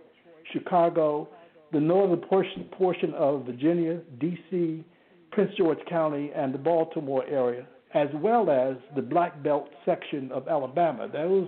Chicago, 0.52 1.28
the 1.72 1.80
northern 1.80 2.20
portion, 2.20 2.66
portion 2.78 3.14
of 3.14 3.46
Virginia, 3.46 4.02
D.C., 4.20 4.84
Prince 5.32 5.52
George 5.58 5.80
County, 5.90 6.32
and 6.36 6.54
the 6.54 6.58
Baltimore 6.58 7.26
area, 7.26 7.66
as 7.94 8.10
well 8.16 8.50
as 8.50 8.76
the 8.96 9.02
Black 9.02 9.42
Belt 9.42 9.70
section 9.86 10.32
of 10.32 10.48
Alabama. 10.48 11.08
Those, 11.08 11.48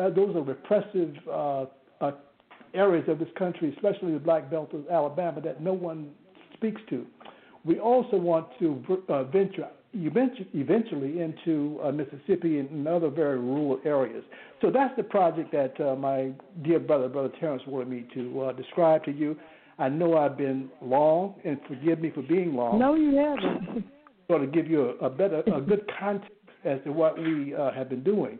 uh, 0.00 0.10
those 0.10 0.34
are 0.34 0.42
repressive 0.42 1.14
uh, 1.30 1.66
uh, 2.00 2.12
areas 2.72 3.06
of 3.08 3.18
this 3.18 3.28
country, 3.38 3.74
especially 3.76 4.12
the 4.12 4.18
Black 4.18 4.50
Belt 4.50 4.72
of 4.72 4.88
Alabama, 4.88 5.40
that 5.42 5.62
no 5.62 5.74
one 5.74 6.10
speaks 6.54 6.80
to. 6.88 7.06
We 7.64 7.78
also 7.78 8.16
want 8.16 8.48
to 8.60 9.02
uh, 9.08 9.24
venture 9.24 9.68
eventually 9.94 11.20
into 11.20 11.80
uh, 11.82 11.90
Mississippi 11.90 12.58
and 12.58 12.86
other 12.86 13.08
very 13.08 13.38
rural 13.38 13.80
areas. 13.84 14.24
So 14.60 14.70
that's 14.70 14.94
the 14.96 15.02
project 15.02 15.52
that 15.52 15.80
uh, 15.80 15.96
my 15.96 16.32
dear 16.62 16.78
brother, 16.78 17.08
Brother 17.08 17.32
Terrence, 17.40 17.62
wanted 17.66 17.88
me 17.88 18.06
to 18.14 18.42
uh, 18.42 18.52
describe 18.52 19.04
to 19.04 19.12
you. 19.12 19.36
I 19.78 19.88
know 19.88 20.16
I've 20.16 20.36
been 20.36 20.70
long, 20.82 21.36
and 21.44 21.58
forgive 21.68 22.00
me 22.00 22.10
for 22.10 22.22
being 22.22 22.54
long. 22.54 22.78
No, 22.78 22.94
you 22.94 23.16
haven't. 23.16 23.84
So 24.30 24.36
to 24.36 24.46
give 24.46 24.66
you 24.66 24.94
a, 25.00 25.06
a 25.06 25.08
better, 25.08 25.42
a 25.56 25.58
good 25.58 25.90
context 25.98 26.34
as 26.62 26.78
to 26.84 26.92
what 26.92 27.18
we 27.18 27.54
uh, 27.54 27.72
have 27.72 27.88
been 27.88 28.04
doing. 28.04 28.38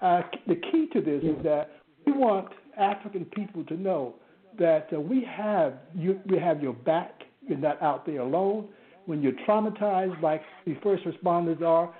Uh, 0.00 0.22
the 0.46 0.54
key 0.54 0.88
to 0.94 1.02
this 1.02 1.22
is 1.22 1.36
that 1.44 1.72
we 2.06 2.12
want 2.12 2.48
African 2.78 3.26
people 3.26 3.62
to 3.64 3.74
know 3.76 4.14
that 4.58 4.88
uh, 4.94 4.98
we 4.98 5.22
have 5.24 5.74
you, 5.94 6.20
we 6.24 6.38
have 6.38 6.62
your 6.62 6.72
back. 6.72 7.20
You're 7.46 7.58
not 7.58 7.82
out 7.82 8.06
there 8.06 8.20
alone. 8.20 8.68
When 9.06 9.22
you're 9.22 9.32
traumatized, 9.48 10.20
like 10.22 10.42
the 10.66 10.76
first 10.82 11.04
responders 11.04 11.62
are, 11.62 11.94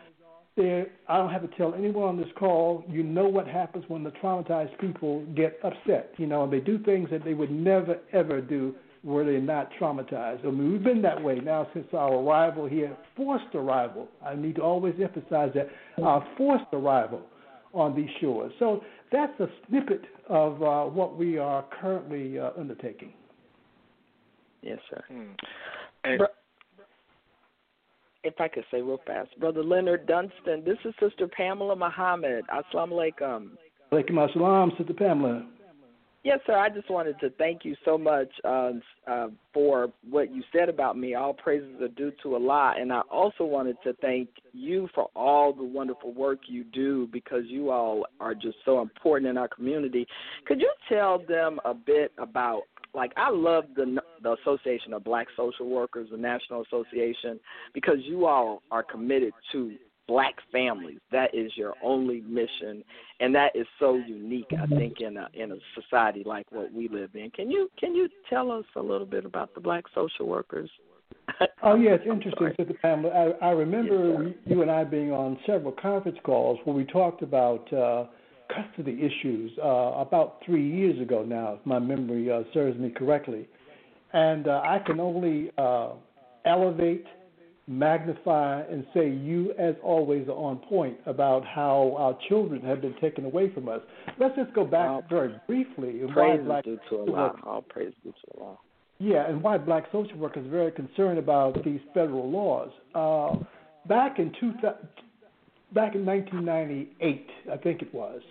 there. 0.57 0.87
I 1.09 1.19
don't 1.19 1.31
have 1.31 1.49
to 1.49 1.57
tell 1.57 1.75
anyone 1.75 2.09
on 2.09 2.17
this 2.17 2.29
call. 2.39 2.85
You 2.89 3.03
know 3.03 3.29
what 3.29 3.47
happens 3.47 3.85
when 3.89 4.03
the 4.03 4.11
traumatized 4.13 4.79
people 4.79 5.25
get 5.37 5.59
upset. 5.63 6.13
You 6.17 6.27
know, 6.27 6.45
and 6.45 6.53
they 6.53 6.61
do 6.61 6.79
things 6.79 7.11
that 7.11 7.25
they 7.25 7.35
would 7.35 7.51
never 7.51 7.99
ever 8.13 8.41
do 8.41 8.75
were 9.05 9.25
they 9.25 9.39
not 9.39 9.71
traumatized. 9.81 10.45
I 10.45 10.51
mean, 10.51 10.73
we've 10.73 10.83
been 10.83 11.03
that 11.03 11.23
way 11.23 11.37
now 11.37 11.69
since 11.73 11.87
our 11.93 12.15
arrival 12.15 12.67
here, 12.67 12.97
forced 13.17 13.55
arrival. 13.55 14.09
I 14.25 14.35
need 14.35 14.57
to 14.57 14.63
always 14.63 14.95
emphasize 15.01 15.53
that 15.55 15.69
our 16.03 16.27
forced 16.37 16.73
arrival 16.73 17.21
on 17.73 17.95
these 17.95 18.09
shores. 18.21 18.53
So 18.59 18.83
that's 19.13 19.39
a 19.39 19.47
snippet 19.69 20.03
of 20.29 20.61
uh, 20.61 20.85
what 20.85 21.17
we 21.17 21.39
are 21.39 21.65
currently 21.81 22.39
uh, 22.39 22.51
undertaking. 22.59 23.13
Yes, 24.63 24.79
sir. 24.91 25.05
Hmm. 25.07 25.33
And, 26.03 26.23
if 28.27 28.41
I 28.41 28.49
could 28.49 28.65
say 28.71 28.83
real 28.83 29.01
fast, 29.07 29.39
Brother 29.39 29.63
Leonard 29.63 30.07
Dunston, 30.07 30.65
this 30.65 30.79
is 30.85 30.93
Sister 31.01 31.29
Pamela 31.29 31.77
Muhammad. 31.77 32.45
Assalamu 32.49 32.93
alaikum. 32.93 33.51
Alaikum 33.93 34.29
assalam, 34.29 34.77
Sister 34.77 34.95
Pamela. 34.95 35.47
Yes, 36.25 36.41
sir. 36.45 36.59
I 36.59 36.69
just 36.69 36.91
wanted 36.91 37.21
to 37.21 37.31
thank 37.39 37.65
you 37.65 37.77
so 37.85 37.97
much 37.97 38.29
uh, 38.45 38.73
uh, 39.07 39.29
for 39.55 39.93
what 40.11 40.35
you 40.35 40.43
said 40.53 40.69
about 40.69 40.99
me. 40.99 41.15
All 41.15 41.33
praises 41.33 41.81
are 41.81 41.87
due 41.87 42.11
to 42.25 42.35
Allah. 42.35 42.75
And 42.77 42.93
I 42.93 43.03
also 43.13 43.45
wanted 43.45 43.77
to 43.85 43.93
thank 44.03 44.29
you 44.53 44.89
for 44.93 45.09
all 45.15 45.53
the 45.53 45.63
wonderful 45.63 46.13
work 46.13 46.41
you 46.49 46.65
do 46.65 47.09
because 47.13 47.45
you 47.47 47.71
all 47.71 48.07
are 48.19 48.35
just 48.35 48.57
so 48.65 48.81
important 48.81 49.31
in 49.31 49.39
our 49.39 49.47
community. 49.47 50.05
Could 50.47 50.61
you 50.61 50.73
tell 50.89 51.21
them 51.29 51.61
a 51.65 51.73
bit 51.73 52.11
about 52.19 52.63
like 52.97 53.13
I 53.17 53.31
love 53.31 53.67
the 53.77 54.01
the 54.23 54.37
Association 54.43 54.95
of 54.95 55.05
Black 55.05 55.29
Social 55.37 55.69
Workers, 55.69 56.09
the 56.11 56.17
National 56.17 56.63
Association, 56.63 57.39
because 57.75 57.99
you 58.01 58.27
all 58.27 58.63
are 58.71 58.83
committed 58.83 59.33
to 59.53 59.77
black 60.09 60.35
families. 60.51 60.99
That 61.13 61.35
is 61.35 61.53
your 61.57 61.75
only 61.83 62.23
mission, 62.23 62.83
and 63.21 63.35
that 63.35 63.55
is 63.55 63.67
so 63.79 63.97
unique. 63.97 64.51
I 64.59 64.67
think 64.67 65.01
in 65.01 65.17
a 65.19 65.29
in 65.35 65.53
a 65.53 65.57
society 65.81 66.23
like 66.25 66.47
what 66.51 66.73
we 66.73 66.89
live 66.89 67.11
in. 67.15 67.31
Can 67.31 67.51
you 67.51 67.71
can 67.79 67.95
you 67.95 68.09
tell 68.31 68.51
us 68.51 68.65
a 68.75 68.83
little 68.83 69.07
bit 69.07 69.25
about 69.25 69.55
the 69.55 69.61
Black 69.61 69.85
Social 69.95 70.27
Workers? 70.27 70.71
oh 71.63 71.77
yeah, 71.77 71.93
it's 71.93 72.05
interesting, 72.07 72.49
Sister 72.57 72.75
Pamela. 72.81 73.35
I, 73.41 73.49
I 73.49 73.51
remember 73.51 74.25
yes, 74.25 74.35
you 74.47 74.63
and 74.63 74.71
I 74.71 74.85
being 74.85 75.13
on 75.13 75.39
several 75.47 75.73
conference 75.73 76.19
calls 76.25 76.59
where 76.65 76.75
we 76.75 76.85
talked 76.85 77.23
about. 77.23 77.71
Uh, 77.73 78.07
custody 78.55 78.99
issues 79.03 79.53
uh, 79.63 79.67
about 79.97 80.39
three 80.45 80.67
years 80.69 81.01
ago 81.01 81.23
now, 81.23 81.55
if 81.55 81.67
my 81.67 81.79
memory 81.79 82.31
uh, 82.31 82.43
serves 82.53 82.79
me 82.79 82.91
correctly. 82.91 83.49
And 84.13 84.49
uh, 84.49 84.63
I 84.65 84.81
can 84.85 85.01
only 85.01 85.51
uh, 85.59 85.91
elevate, 86.45 87.05
magnify, 87.67 88.63
and 88.63 88.87
say 88.95 89.11
you, 89.11 89.53
as 89.59 89.75
always, 89.83 90.29
are 90.29 90.33
on 90.33 90.59
point 90.59 90.97
about 91.07 91.45
how 91.45 91.95
our 91.99 92.17
children 92.29 92.63
have 92.63 92.81
been 92.81 92.95
taken 93.01 93.25
away 93.25 93.53
from 93.53 93.69
us. 93.69 93.81
Let's 94.19 94.37
just 94.37 94.55
go 94.55 94.65
back 94.65 94.89
all 94.89 95.05
very 95.11 95.35
briefly. 95.47 96.01
Praise 96.13 96.41
why 96.43 96.63
due 96.63 96.79
to 96.91 96.99
Allah. 96.99 97.35
All 97.45 97.63
praise 97.63 97.93
due 98.03 98.13
to 98.13 98.41
Allah. 98.41 98.57
Yeah, 98.99 99.29
and 99.29 99.43
why 99.43 99.59
black 99.59 99.85
social 99.93 100.17
workers 100.17 100.47
are 100.47 100.51
very 100.51 100.73
concerned 100.73 101.19
about 101.19 101.63
these 101.65 101.81
federal 101.93 102.31
laws. 102.31 102.71
Uh, 102.95 103.45
back 103.87 104.19
in 104.19 104.33
two, 104.41 104.53
back 105.75 105.95
in 105.95 106.07
1998, 106.07 107.27
I 107.53 107.57
think 107.59 107.83
it 107.83 107.93
was, 107.93 108.23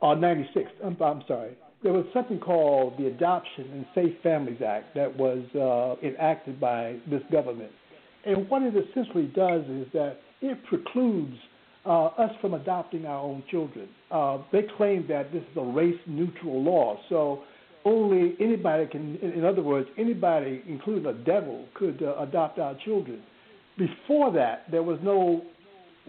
or 0.00 0.16
96, 0.16 0.70
I'm, 0.84 0.96
I'm 1.02 1.22
sorry, 1.26 1.56
there 1.82 1.92
was 1.92 2.04
something 2.12 2.38
called 2.38 2.98
the 2.98 3.06
Adoption 3.06 3.70
and 3.72 3.86
Safe 3.94 4.14
Families 4.22 4.60
Act 4.66 4.94
that 4.94 5.16
was 5.16 5.44
uh, 5.54 6.06
enacted 6.06 6.60
by 6.60 6.96
this 7.10 7.22
government. 7.30 7.70
And 8.24 8.48
what 8.48 8.62
it 8.62 8.74
essentially 8.74 9.26
does 9.26 9.62
is 9.66 9.86
that 9.92 10.18
it 10.40 10.58
precludes 10.68 11.36
uh, 11.84 12.06
us 12.06 12.30
from 12.40 12.54
adopting 12.54 13.06
our 13.06 13.20
own 13.20 13.44
children. 13.50 13.88
Uh, 14.10 14.38
they 14.52 14.62
claim 14.76 15.06
that 15.08 15.32
this 15.32 15.42
is 15.42 15.56
a 15.56 15.62
race 15.64 15.98
neutral 16.06 16.62
law. 16.62 16.98
So 17.08 17.44
only 17.84 18.34
anybody 18.40 18.86
can, 18.86 19.16
in 19.16 19.44
other 19.44 19.62
words, 19.62 19.88
anybody, 19.96 20.62
including 20.66 21.06
a 21.06 21.12
devil, 21.12 21.66
could 21.74 22.02
uh, 22.02 22.16
adopt 22.18 22.58
our 22.58 22.76
children. 22.84 23.22
Before 23.78 24.32
that, 24.32 24.64
there 24.70 24.82
was 24.82 24.98
no, 25.02 25.42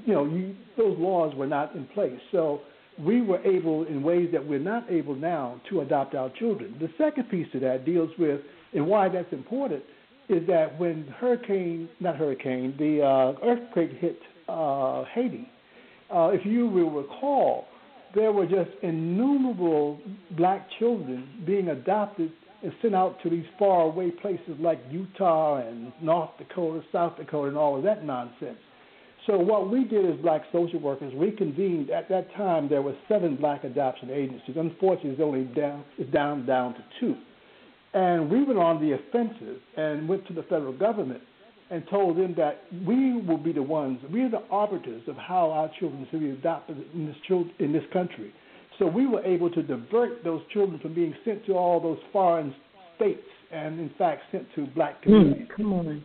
you 0.06 0.14
know, 0.14 0.26
you, 0.26 0.56
those 0.76 0.98
laws 0.98 1.36
were 1.36 1.46
not 1.46 1.76
in 1.76 1.86
place. 1.88 2.20
So 2.32 2.62
we 3.00 3.22
were 3.22 3.43
able, 3.45 3.86
in 3.86 4.02
ways 4.02 4.30
that 4.32 4.45
we're 4.45 4.60
not 4.60 4.89
able 4.89 5.16
now, 5.16 5.62
to 5.70 5.82
adopt 5.82 6.16
our 6.16 6.32
children. 6.39 6.76
The 6.80 6.89
second 6.98 7.30
piece 7.30 7.48
of 7.54 7.62
that 7.62 7.86
deals 7.86 8.10
with, 8.18 8.41
and 8.74 8.86
why 8.86 9.10
that's 9.10 9.32
important, 9.32 9.84
is 10.30 10.45
that 10.48 10.78
when 10.80 11.08
hurricane, 11.20 11.88
not 12.00 12.16
hurricane, 12.16 12.76
the 12.78 13.02
uh, 13.02 13.45
earthquake 13.45 13.91
hit 14.00 14.20
uh, 14.48 15.04
Haiti, 15.14 15.50
uh, 16.14 16.30
if 16.34 16.45
you 16.45 16.68
will 16.68 16.91
recall, 16.91 17.66
there 18.16 18.32
were 18.32 18.45
just 18.45 18.72
innumerable 18.82 20.00
black 20.32 20.68
children 20.80 21.43
being 21.45 21.70
adopted 21.70 22.32
and 22.64 22.72
sent 22.82 22.95
out 22.95 23.22
to 23.22 23.30
these 23.30 23.45
faraway 23.60 24.10
places 24.10 24.56
like 24.60 24.80
Utah 24.89 25.58
and 25.58 25.91
North 26.02 26.32
Dakota, 26.39 26.84
South 26.91 27.18
Dakota, 27.18 27.50
and 27.50 27.58
all 27.58 27.78
of 27.78 27.84
that 27.84 28.04
nonsense. 28.04 28.58
So 29.28 29.38
what 29.38 29.70
we 29.70 29.84
did 29.84 30.10
as 30.10 30.20
black 30.22 30.44
social 30.54 30.80
workers, 30.80 31.14
we 31.14 31.32
convened 31.32 31.90
at 31.90 32.08
that 32.10 32.34
time. 32.36 32.70
There 32.70 32.82
were 32.82 32.96
seven 33.10 33.36
black 33.36 33.66
adoption 33.66 34.10
agencies. 34.10 34.56
Unfortunately, 34.56 35.12
it's 35.12 35.22
only 35.22 35.44
down 35.44 35.84
it's 35.98 36.12
down 36.12 36.46
down 36.46 36.74
to 36.76 36.84
two. 37.00 37.16
And 37.94 38.32
we 38.32 38.44
went 38.44 38.58
on 38.58 38.82
the 38.82 38.94
offensive 38.94 39.62
and 39.76 40.08
went 40.08 40.26
to 40.28 40.34
the 40.34 40.44
federal 40.44 40.72
government 40.72 41.22
and 41.70 41.84
told 41.90 42.18
them 42.18 42.34
that 42.38 42.64
we 42.86 43.22
will 43.22 43.38
be 43.38 43.52
the 43.52 43.62
ones, 43.62 44.00
we 44.12 44.22
are 44.22 44.30
the 44.30 44.44
arbiters 44.50 45.02
of 45.08 45.18
how 45.18 45.52
our 45.52 45.70
children 45.80 46.08
should 46.10 46.22
be 46.22 46.30
adopted 46.30 46.78
in 46.94 47.08
this, 47.08 47.46
in 47.60 47.74
this 47.74 47.84
country. 47.92 48.34
So 48.80 48.86
we 48.86 49.08
were 49.08 49.24
able 49.24 49.50
to 49.52 49.62
divert 49.62 50.24
those 50.24 50.42
children 50.54 50.80
from 50.80 50.94
being 50.94 51.14
sent 51.26 51.46
to 51.48 51.54
all 51.54 51.82
those 51.82 51.98
foreign 52.14 52.56
states 52.96 53.28
and 53.52 53.80
in 53.80 53.92
fact 53.98 54.22
sent 54.32 54.48
to 54.56 54.68
black 54.68 55.04
hmm, 55.04 55.10
communities. 55.10 55.48
Mm, 55.52 55.56
come 55.56 55.74
on. 55.74 56.04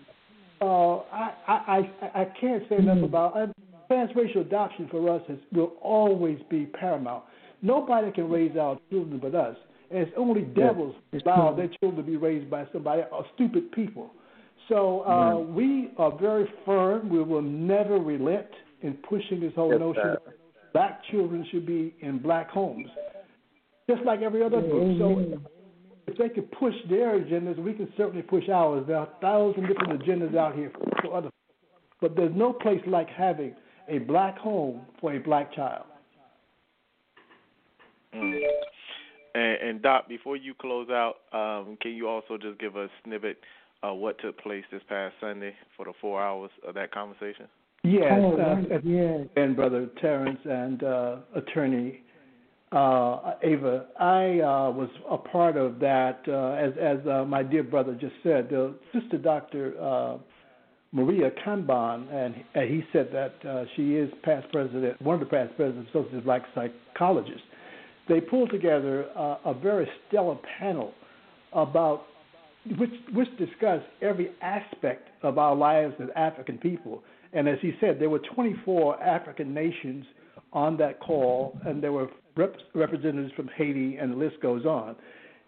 Uh, 0.63 0.99
I, 1.13 1.31
I, 1.49 1.91
I, 2.03 2.21
I 2.23 2.25
can't 2.41 2.63
say 2.69 2.77
enough 2.77 2.99
mm. 2.99 3.05
about 3.05 3.37
uh, 3.37 3.47
transracial 3.91 4.43
adoption 4.43 4.87
for 4.91 5.13
us 5.13 5.23
is, 5.29 5.39
will 5.53 5.73
always 5.83 6.39
be 6.49 6.67
paramount. 6.67 7.25
Nobody 7.63 8.13
can 8.13 8.31
raise 8.31 8.57
our 8.57 8.79
children 8.89 9.19
but 9.19 9.35
us. 9.35 9.57
And 9.91 10.01
it's 10.01 10.13
only 10.17 10.43
devils 10.43 10.95
yeah, 11.13 11.21
allow 11.27 11.55
their 11.55 11.69
children 11.81 11.97
to 11.97 12.03
be 12.03 12.17
raised 12.17 12.49
by 12.49 12.67
somebody 12.73 13.03
or 13.11 13.27
stupid 13.35 13.73
people. 13.73 14.13
So 14.69 15.03
uh, 15.03 15.11
yeah. 15.11 15.35
we 15.35 15.91
are 15.99 16.17
very 16.17 16.47
firm. 16.65 17.09
We 17.09 17.23
will 17.23 17.43
never 17.43 17.99
relent 17.99 18.47
in 18.83 18.95
pushing 19.09 19.41
this 19.41 19.53
whole 19.57 19.73
yes, 19.73 19.81
notion 19.81 20.03
that 20.05 20.23
black 20.73 21.03
children 21.11 21.45
should 21.51 21.67
be 21.67 21.95
in 22.01 22.19
black 22.21 22.49
homes, 22.51 22.89
just 23.91 24.03
like 24.05 24.23
every 24.23 24.45
other 24.45 24.61
group. 24.61 24.99
So 24.99 25.41
if 26.07 26.19
they 26.19 26.29
could 26.29 26.51
push 26.53 26.75
their 26.89 27.19
agendas, 27.19 27.59
we 27.59 27.73
can 27.73 27.93
certainly 27.97 28.23
push 28.23 28.49
ours. 28.49 28.85
There 28.87 28.97
are 28.97 29.07
a 29.07 29.21
thousand 29.21 29.67
different 29.69 30.03
agendas 30.03 30.37
out 30.37 30.55
here 30.55 30.73
for 31.03 31.17
other, 31.17 31.31
but 32.01 32.17
there's 32.17 32.35
no 32.35 32.53
place 32.53 32.81
like 32.87 33.09
having 33.09 33.55
a 33.89 33.99
black 33.99 34.39
home 34.39 34.83
for 35.01 35.15
a 35.15 35.19
black 35.19 35.55
child. 35.55 35.87
Mm. 38.15 38.41
And, 39.35 39.69
and 39.69 39.83
Doc, 39.83 40.09
before 40.09 40.37
you 40.37 40.55
close 40.55 40.89
out, 40.91 41.15
um, 41.33 41.79
can 41.81 41.93
you 41.93 42.09
also 42.09 42.37
just 42.37 42.59
give 42.59 42.77
a 42.77 42.89
snippet 43.05 43.39
of 43.83 43.99
what 43.99 44.19
took 44.21 44.39
place 44.39 44.65
this 44.71 44.83
past 44.89 45.15
Sunday 45.21 45.55
for 45.77 45.87
the 45.87 45.93
four 46.01 46.23
hours 46.23 46.51
of 46.67 46.75
that 46.75 46.93
conversation? 46.93 47.47
Yes, 47.85 48.13
oh, 48.13 48.37
uh, 48.37 48.79
yes. 48.85 49.27
and 49.37 49.57
brother 49.57 49.89
Terrence 50.01 50.39
and 50.45 50.85
uh, 50.85 51.17
attorney 51.35 52.03
uh, 52.73 53.35
Ava. 53.43 53.87
I 53.99 54.41
uh, 54.41 54.71
was 54.71 54.89
a 55.11 55.19
part 55.19 55.57
of 55.57 55.79
that, 55.81 56.21
uh, 56.27 56.53
as 56.53 56.73
as 56.81 57.07
uh, 57.07 57.25
my 57.25 57.43
dear 57.43 57.63
brother 57.63 57.95
just 57.95 58.15
said. 58.23 58.51
Sister 58.93 59.19
Doctor 59.19 59.75
uh, 59.81 60.19
Maria 60.93 61.31
Kanban, 61.45 62.13
and, 62.13 62.35
and 62.55 62.71
he 62.71 62.83
said 62.93 63.11
that 63.13 63.35
uh, 63.49 63.65
she 63.77 63.95
is 63.95 64.11
past 64.23 64.51
president, 64.53 65.01
one 65.03 65.15
of 65.15 65.21
the 65.21 65.27
past 65.27 65.55
presidents 65.57 65.91
of 65.95 66.03
Association 66.03 66.19
of 66.19 66.25
Black 66.25 66.43
Psychologists. 66.55 67.43
They 68.09 68.21
pulled 68.21 68.51
together 68.51 69.05
a 69.45 69.55
very 69.55 69.89
stellar 70.09 70.37
panel 70.59 70.93
about 71.53 72.07
which 72.79 72.91
which 73.13 73.29
discussed 73.39 73.87
every 74.01 74.31
aspect 74.41 75.09
of 75.23 75.39
our 75.39 75.55
lives 75.55 75.95
as 76.01 76.09
African 76.17 76.59
people. 76.59 77.03
And 77.33 77.49
as 77.49 77.59
he 77.63 77.73
said, 77.81 77.99
there 77.99 78.11
were 78.11 78.21
24 78.35 79.03
African 79.03 79.55
nations 79.55 80.05
on 80.53 80.77
that 80.79 81.01
call, 81.01 81.59
and 81.65 81.83
there 81.83 81.93
were 81.93 82.09
rep- 82.37 82.57
representatives 82.75 83.33
from 83.35 83.49
Haiti, 83.57 83.97
and 83.97 84.13
the 84.13 84.17
list 84.17 84.41
goes 84.41 84.65
on. 84.65 84.97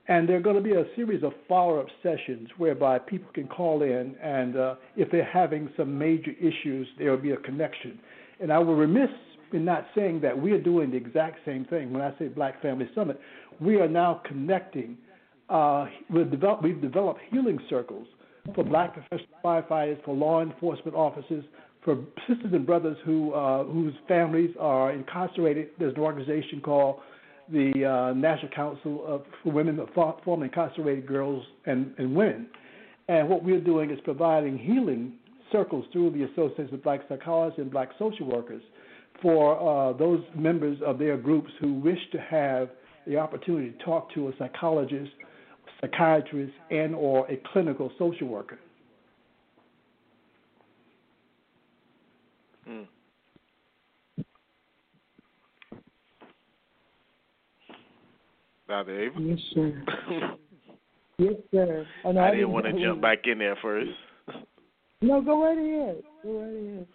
And 0.07 0.29
there 0.29 0.37
are 0.37 0.41
going 0.41 0.57
to 0.57 0.63
be 0.63 0.73
a 0.73 0.85
series 0.95 1.23
of 1.23 1.33
follow 1.49 1.81
up 1.81 1.87
sessions 2.03 2.49
whereby 2.59 2.99
people 2.99 3.31
can 3.33 3.49
call 3.49 3.83
in, 3.83 4.15
and 4.23 4.57
uh, 4.57 4.75
if 4.97 5.11
they're 5.11 5.25
having 5.25 5.71
some 5.77 5.99
major 5.99 6.33
issues, 6.33 6.87
there 6.99 7.11
will 7.11 7.19
be 7.19 7.31
a 7.31 7.39
connection. 7.39 7.99
And 8.41 8.53
I 8.53 8.59
will 8.59 8.77
remiss 8.77 9.09
in 9.53 9.65
not 9.65 9.87
saying 9.95 10.21
that 10.21 10.39
we 10.39 10.53
are 10.53 10.61
doing 10.61 10.91
the 10.91 10.97
exact 10.97 11.39
same 11.47 11.65
thing. 11.65 11.93
When 11.93 12.03
I 12.03 12.13
say 12.19 12.29
Black 12.29 12.61
Family 12.61 12.89
Summit, 12.95 13.19
we 13.61 13.77
are 13.77 13.89
now 13.89 14.21
connecting. 14.27 14.99
Uh, 15.49 15.87
we've, 16.11 16.31
developed, 16.31 16.63
we've 16.63 16.81
developed 16.83 17.21
healing 17.31 17.59
circles 17.71 18.07
for 18.55 18.65
black 18.65 18.93
professional 18.93 19.39
firefighters, 19.43 20.05
for 20.05 20.15
law 20.15 20.43
enforcement 20.43 20.95
officers, 20.95 21.45
for 21.85 21.99
sisters 22.27 22.53
and 22.53 22.67
brothers 22.67 22.97
who 23.05 23.33
uh, 23.33 23.65
whose 23.65 23.95
families 24.09 24.51
are 24.59 24.93
incarcerated. 24.93 25.69
There's 25.79 25.95
an 25.95 26.01
organization 26.01 26.61
called 26.61 27.01
the 27.53 27.85
uh, 27.85 28.15
National 28.15 28.51
Council 28.53 29.05
of, 29.07 29.23
for 29.43 29.53
Women 29.53 29.79
of 29.79 29.89
Formerly 29.95 30.49
Incarcerated 30.49 31.07
Girls 31.07 31.45
and, 31.67 31.95
and 31.99 32.15
Women. 32.15 32.49
And 33.09 33.29
what 33.29 33.45
we're 33.45 33.61
doing 33.61 33.91
is 33.91 33.99
providing 34.03 34.57
healing 34.57 35.13
circles 35.53 35.85
through 35.93 36.11
the 36.11 36.25
Association 36.25 36.75
of 36.75 36.83
Black 36.83 37.01
Psychologists 37.09 37.61
and 37.61 37.71
Black 37.71 37.91
Social 37.99 38.27
Workers 38.27 38.63
for 39.21 39.61
uh, 39.61 39.93
those 39.93 40.23
members 40.35 40.79
of 40.85 40.99
their 40.99 41.19
groups 41.19 41.51
who 41.61 41.75
wish 41.75 41.99
to 42.13 42.19
have 42.19 42.71
the 43.07 43.19
opportunity 43.19 43.71
to 43.71 43.85
talk 43.85 44.13
to 44.15 44.29
a 44.29 44.33
psychologist, 44.39 45.11
psychiatrist, 45.81 46.53
and 46.71 46.95
or 46.95 47.31
a 47.31 47.41
clinical 47.53 47.93
social 47.99 48.27
worker. 48.27 48.59
Mm. 52.69 52.87
Dr. 58.67 59.01
Ava? 59.01 59.21
Yes, 59.21 59.39
sir. 59.55 59.85
yes, 61.19 61.35
sir. 61.53 61.87
Oh, 62.05 62.17
I, 62.17 62.29
I, 62.29 62.31
didn't 62.31 62.51
want 62.51 62.67
to 62.67 62.73
jump 62.73 63.03
back 63.03 63.19
in 63.25 63.39
there 63.39 63.57
first. 63.61 63.91
No, 65.03 65.21
go 65.21 65.45
right 65.45 65.59
ahead. 65.59 66.03
Go 66.23 66.41
right 66.41 66.75
ahead. 66.75 66.87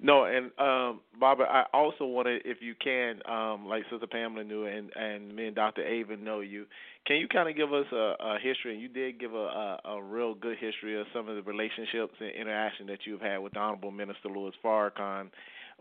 No, 0.00 0.24
and 0.24 0.46
um, 0.58 1.00
Baba, 1.20 1.44
I 1.44 1.64
also 1.72 2.04
wanted, 2.04 2.42
if 2.44 2.58
you 2.60 2.74
can, 2.74 3.20
um, 3.30 3.66
like 3.66 3.84
Sister 3.90 4.06
Pamela 4.08 4.44
knew, 4.44 4.66
and 4.66 4.90
and 4.96 5.34
me 5.34 5.46
and 5.46 5.54
Dr. 5.56 5.86
Ava 5.86 6.16
know 6.16 6.40
you. 6.40 6.66
Can 7.06 7.16
you 7.16 7.28
kind 7.28 7.48
of 7.48 7.56
give 7.56 7.72
us 7.72 7.86
a, 7.92 8.14
a 8.20 8.38
history? 8.42 8.72
And 8.74 8.82
you 8.82 8.88
did 8.88 9.20
give 9.20 9.34
a, 9.34 9.36
a 9.36 9.80
a 9.96 10.02
real 10.02 10.34
good 10.34 10.58
history 10.58 11.00
of 11.00 11.06
some 11.14 11.28
of 11.28 11.36
the 11.36 11.42
relationships 11.42 12.14
and 12.20 12.30
interaction 12.30 12.86
that 12.88 13.00
you've 13.06 13.20
had 13.20 13.38
with 13.38 13.52
the 13.52 13.60
Honorable 13.60 13.92
Minister 13.92 14.28
Louis 14.28 14.52
Farrakhan. 14.64 15.30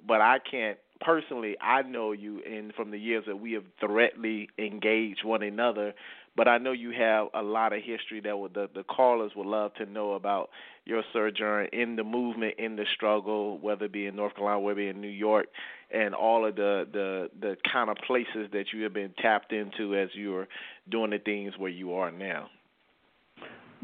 But 0.07 0.21
I 0.21 0.37
can't 0.49 0.77
personally. 1.01 1.55
I 1.59 1.81
know 1.81 2.11
you, 2.11 2.41
and 2.49 2.73
from 2.75 2.91
the 2.91 2.99
years 2.99 3.23
that 3.27 3.37
we 3.37 3.53
have 3.53 3.65
directly 3.81 4.47
engaged 4.59 5.25
one 5.25 5.41
another, 5.43 5.93
but 6.35 6.47
I 6.47 6.57
know 6.57 6.71
you 6.71 6.91
have 6.91 7.27
a 7.33 7.41
lot 7.41 7.73
of 7.73 7.79
history 7.83 8.21
that 8.23 8.37
would, 8.37 8.53
the 8.53 8.69
the 8.73 8.83
callers 8.83 9.31
would 9.35 9.47
love 9.47 9.73
to 9.75 9.85
know 9.85 10.13
about 10.13 10.49
your 10.85 11.03
sojourn 11.13 11.67
in 11.71 11.95
the 11.95 12.03
movement, 12.03 12.55
in 12.57 12.75
the 12.75 12.85
struggle, 12.95 13.57
whether 13.59 13.85
it 13.85 13.93
be 13.93 14.07
in 14.07 14.15
North 14.15 14.35
Carolina, 14.35 14.59
whether 14.59 14.79
it 14.79 14.83
be 14.83 14.89
in 14.89 15.01
New 15.01 15.07
York, 15.07 15.47
and 15.91 16.15
all 16.15 16.45
of 16.45 16.55
the 16.55 16.87
the 16.91 17.29
the 17.39 17.57
kind 17.71 17.89
of 17.89 17.97
places 18.07 18.49
that 18.51 18.65
you 18.73 18.83
have 18.83 18.93
been 18.93 19.13
tapped 19.21 19.51
into 19.51 19.95
as 19.95 20.09
you 20.13 20.35
are 20.35 20.47
doing 20.89 21.11
the 21.11 21.19
things 21.19 21.53
where 21.57 21.71
you 21.71 21.93
are 21.93 22.11
now. 22.11 22.49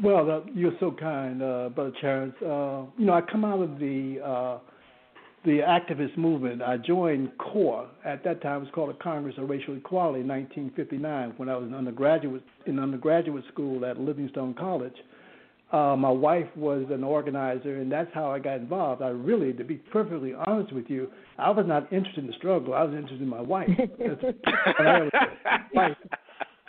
Well, 0.02 0.30
uh, 0.30 0.40
you're 0.54 0.76
so 0.80 0.92
kind, 0.92 1.42
uh, 1.42 1.68
Brother 1.68 1.92
Terrence. 2.00 2.34
Uh, 2.40 2.84
you 2.96 3.04
know, 3.06 3.12
I 3.12 3.20
come 3.20 3.44
out 3.44 3.60
of 3.60 3.78
the 3.78 4.18
uh, 4.24 4.58
the 5.44 5.58
activist 5.58 6.16
movement. 6.18 6.62
I 6.62 6.76
joined 6.76 7.30
CORE. 7.38 7.88
At 8.04 8.22
that 8.24 8.42
time, 8.42 8.58
it 8.58 8.60
was 8.60 8.68
called 8.74 8.90
the 8.90 9.02
Congress 9.02 9.34
of 9.38 9.48
Racial 9.48 9.76
Equality 9.76 10.20
in 10.20 10.28
1959 10.28 11.34
when 11.36 11.48
I 11.48 11.56
was 11.56 11.68
an 11.68 11.74
undergraduate 11.74 12.42
in 12.66 12.78
undergraduate 12.78 13.44
school 13.52 13.84
at 13.84 13.98
Livingstone 13.98 14.54
College. 14.54 14.96
Uh, 15.72 15.94
my 15.96 16.10
wife 16.10 16.48
was 16.56 16.84
an 16.90 17.04
organizer, 17.04 17.76
and 17.76 17.90
that's 17.90 18.12
how 18.12 18.30
I 18.30 18.40
got 18.40 18.56
involved. 18.56 19.02
I 19.02 19.08
really, 19.08 19.52
to 19.52 19.62
be 19.62 19.76
perfectly 19.76 20.34
honest 20.46 20.72
with 20.72 20.86
you, 20.88 21.08
I 21.38 21.50
was 21.50 21.64
not 21.66 21.92
interested 21.92 22.24
in 22.24 22.26
the 22.26 22.32
struggle. 22.34 22.74
I 22.74 22.82
was 22.82 22.94
interested 22.94 23.22
in 23.22 23.28
my 23.28 23.40
wife. 23.40 23.68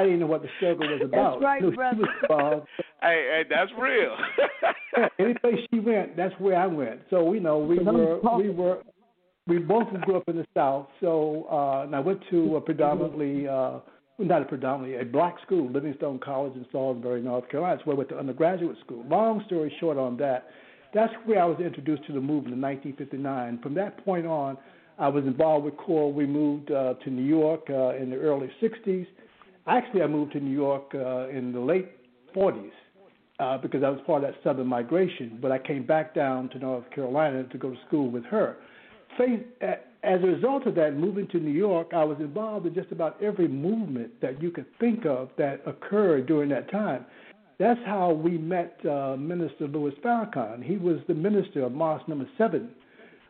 I, 0.02 0.06
didn't 0.06 0.20
know 0.20 0.26
what 0.28 0.42
the 0.42 0.50
struggle 0.58 0.88
was 0.88 1.02
about. 1.04 1.40
That's 1.42 1.76
right, 1.76 1.76
brother. 2.28 2.64
hey, 3.02 3.44
hey, 3.44 3.44
that's 3.50 3.72
real. 3.80 4.16
Any 5.20 5.34
place 5.36 5.56
she 5.72 5.80
went, 5.80 6.18
that's 6.18 6.34
where 6.40 6.58
I 6.58 6.68
went. 6.68 7.02
So 7.10 7.34
you 7.34 7.40
know, 7.40 7.60
we 7.60 7.80
were 7.80 8.20
we 8.38 8.50
were 8.50 8.82
we 9.48 9.58
both 9.58 9.88
grew 10.02 10.18
up 10.18 10.28
in 10.28 10.38
the 10.38 10.46
South. 10.54 10.88
So 11.00 11.48
uh, 11.52 11.84
and 11.84 11.96
I 11.96 12.00
went 12.00 12.22
to 12.32 12.58
a 12.58 12.62
predominantly. 12.62 13.48
Uh, 13.48 13.80
not 14.20 14.44
a 14.44 14.46
predominantly, 14.46 15.02
a 15.02 15.04
black 15.04 15.36
school, 15.44 15.72
Livingstone 15.72 16.20
College 16.20 16.54
in 16.54 16.64
Salisbury, 16.72 17.24
North 17.24 17.50
Carolina. 17.50 17.76
That's 17.76 17.88
where 17.88 17.96
I 17.96 17.98
went 17.98 18.10
to 18.10 18.20
undergraduate 18.20 18.78
school. 18.86 19.04
Long 19.10 19.44
story 19.48 19.76
short 19.80 19.98
on 19.98 20.16
that, 20.18 20.46
that's 20.94 21.12
where 21.26 21.42
I 21.42 21.46
was 21.46 21.60
introduced 21.60 22.06
to 22.06 22.14
the 22.14 22.20
movement 22.20 22.54
in 22.54 22.62
1959. 22.62 23.60
From 23.64 23.74
that 23.76 24.04
point 24.06 24.28
on, 24.28 24.58
I 25.00 25.08
was 25.08 25.24
involved 25.26 25.66
with 25.66 25.78
CORE. 25.78 26.14
We 26.14 26.26
moved 26.26 26.72
uh, 26.72 26.96
to 27.04 27.10
New 27.10 27.24
York 27.24 27.62
uh, 27.70 27.96
in 27.96 28.10
the 28.10 28.18
early 28.18 28.52
60s. 28.62 29.08
Actually, 29.68 30.02
I 30.02 30.08
moved 30.08 30.34
to 30.34 30.40
New 30.40 30.56
York 30.56 30.92
uh, 30.96 31.30
in 31.30 31.52
the 31.54 31.60
late 31.60 31.90
40s 32.36 32.72
uh, 33.40 33.58
because 33.58 33.84
I 33.84 33.90
was 33.90 34.00
part 34.06 34.24
of 34.24 34.32
that 34.32 34.44
southern 34.44 34.68
migration. 34.68 35.40
But 35.42 35.52
I 35.52 35.60
came 35.60 35.86
back 35.86 36.16
down 36.16 36.50
to 36.50 36.60
North 36.60 36.90
Carolina 36.92 37.44
to 37.44 37.58
go 37.58 37.70
to 37.70 37.78
school 37.88 38.10
with 38.10 38.26
her. 38.26 38.58
Faith, 39.18 39.42
as 39.62 40.24
a 40.24 40.28
result 40.28 40.66
of 40.66 40.76
that, 40.76 40.96
moving 40.96 41.28
to 41.30 41.38
New 41.38 41.52
York, 41.52 41.92
I 41.94 42.04
was 42.04 42.18
involved 42.20 42.66
in 42.66 42.74
just 42.74 42.92
about 42.92 43.22
every 43.22 43.48
movement 43.48 44.20
that 44.22 44.42
you 44.42 44.52
could 44.52 44.66
think 44.80 45.06
of 45.06 45.30
that 45.38 45.62
occurred 45.66 46.28
during 46.28 46.50
that 46.50 46.72
time. 46.72 47.06
That's 47.60 47.80
how 47.86 48.12
we 48.12 48.40
met 48.40 48.80
uh, 48.90 49.16
Minister 49.18 49.68
Louis 49.68 49.94
Farrakhan. 50.04 50.64
He 50.64 50.78
was 50.78 50.98
the 51.08 51.14
minister 51.14 51.64
of 51.64 51.74
Mosque 51.74 52.08
Number 52.08 52.28
Seven 52.36 52.72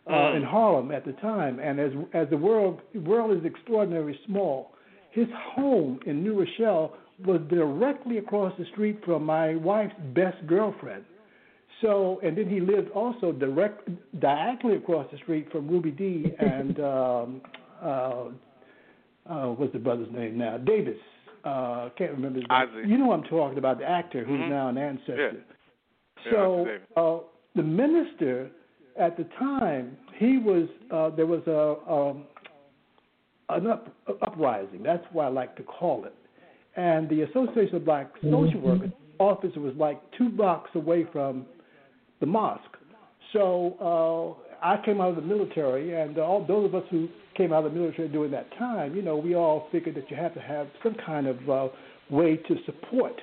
uh, 0.07 0.11
mm. 0.11 0.37
in 0.37 0.43
Harlem 0.43 0.91
at 0.91 1.05
the 1.05 1.11
time, 1.13 1.59
and 1.59 1.79
as 1.79 1.91
as 2.13 2.29
the 2.29 2.37
world 2.37 2.79
world 2.95 3.37
is 3.37 3.43
extraordinarily 3.45 4.17
small, 4.25 4.71
his 5.11 5.27
home 5.53 5.99
in 6.05 6.23
New 6.23 6.39
Rochelle 6.39 6.95
was 7.25 7.41
directly 7.49 8.17
across 8.17 8.53
the 8.57 8.65
street 8.71 8.99
from 9.05 9.25
my 9.25 9.55
wife's 9.55 9.93
best 10.13 10.37
girlfriend. 10.47 11.03
So, 11.81 12.19
and 12.23 12.37
then 12.37 12.47
he 12.47 12.59
lived 12.59 12.89
also 12.91 13.31
direct, 13.31 13.89
diagonally 14.19 14.77
across 14.77 15.07
the 15.11 15.17
street 15.17 15.51
from 15.51 15.67
Ruby 15.67 15.91
Dee 15.91 16.25
and 16.39 16.79
um, 16.79 17.41
uh, 17.81 18.23
uh, 19.29 19.45
what's 19.47 19.73
the 19.73 19.79
brother's 19.79 20.11
name 20.11 20.37
now? 20.37 20.57
Davis. 20.57 20.97
Uh, 21.43 21.89
can't 21.97 22.11
remember 22.11 22.39
his 22.39 22.47
name. 22.49 22.89
You 22.89 22.97
know 22.99 23.11
I'm 23.11 23.23
talking 23.23 23.57
about, 23.57 23.79
the 23.79 23.85
actor 23.85 24.23
who's 24.23 24.39
mm-hmm. 24.39 24.51
now 24.51 24.69
an 24.69 24.77
ancestor. 24.77 25.43
Yeah. 26.25 26.31
So 26.31 26.67
yeah, 26.67 27.01
uh, 27.01 27.19
the 27.55 27.63
minister 27.63 28.51
at 28.99 29.17
the 29.17 29.23
time, 29.39 29.97
he 30.17 30.37
was 30.37 30.67
uh, 30.91 31.09
there 31.15 31.25
was 31.25 31.41
a 31.47 31.91
um, 31.91 32.25
an 33.57 33.67
up, 33.67 33.93
uprising. 34.21 34.83
That's 34.83 35.03
what 35.11 35.25
I 35.25 35.29
like 35.29 35.55
to 35.57 35.63
call 35.63 36.05
it. 36.05 36.13
And 36.75 37.09
the 37.09 37.23
Association 37.23 37.75
of 37.75 37.85
Black 37.85 38.11
Social 38.21 38.31
mm-hmm. 38.31 38.61
Workers 38.61 38.91
office 39.19 39.55
was 39.55 39.73
like 39.77 39.99
two 40.17 40.29
blocks 40.29 40.69
away 40.75 41.05
from 41.11 41.45
the 42.19 42.25
mosque. 42.25 42.77
So 43.33 43.75
uh, 43.81 44.65
I 44.65 44.83
came 44.83 44.99
out 45.01 45.09
of 45.09 45.15
the 45.15 45.21
military, 45.21 46.01
and 46.01 46.17
all 46.17 46.45
those 46.45 46.65
of 46.65 46.75
us 46.75 46.83
who 46.89 47.07
came 47.35 47.53
out 47.53 47.65
of 47.65 47.73
the 47.73 47.79
military 47.79 48.09
during 48.09 48.31
that 48.31 48.49
time, 48.57 48.95
you 48.95 49.01
know, 49.01 49.15
we 49.17 49.35
all 49.35 49.67
figured 49.71 49.95
that 49.95 50.09
you 50.09 50.17
have 50.17 50.33
to 50.33 50.41
have 50.41 50.67
some 50.83 50.95
kind 51.05 51.27
of 51.27 51.49
uh, 51.49 51.67
way 52.09 52.35
to 52.35 52.55
support, 52.65 53.13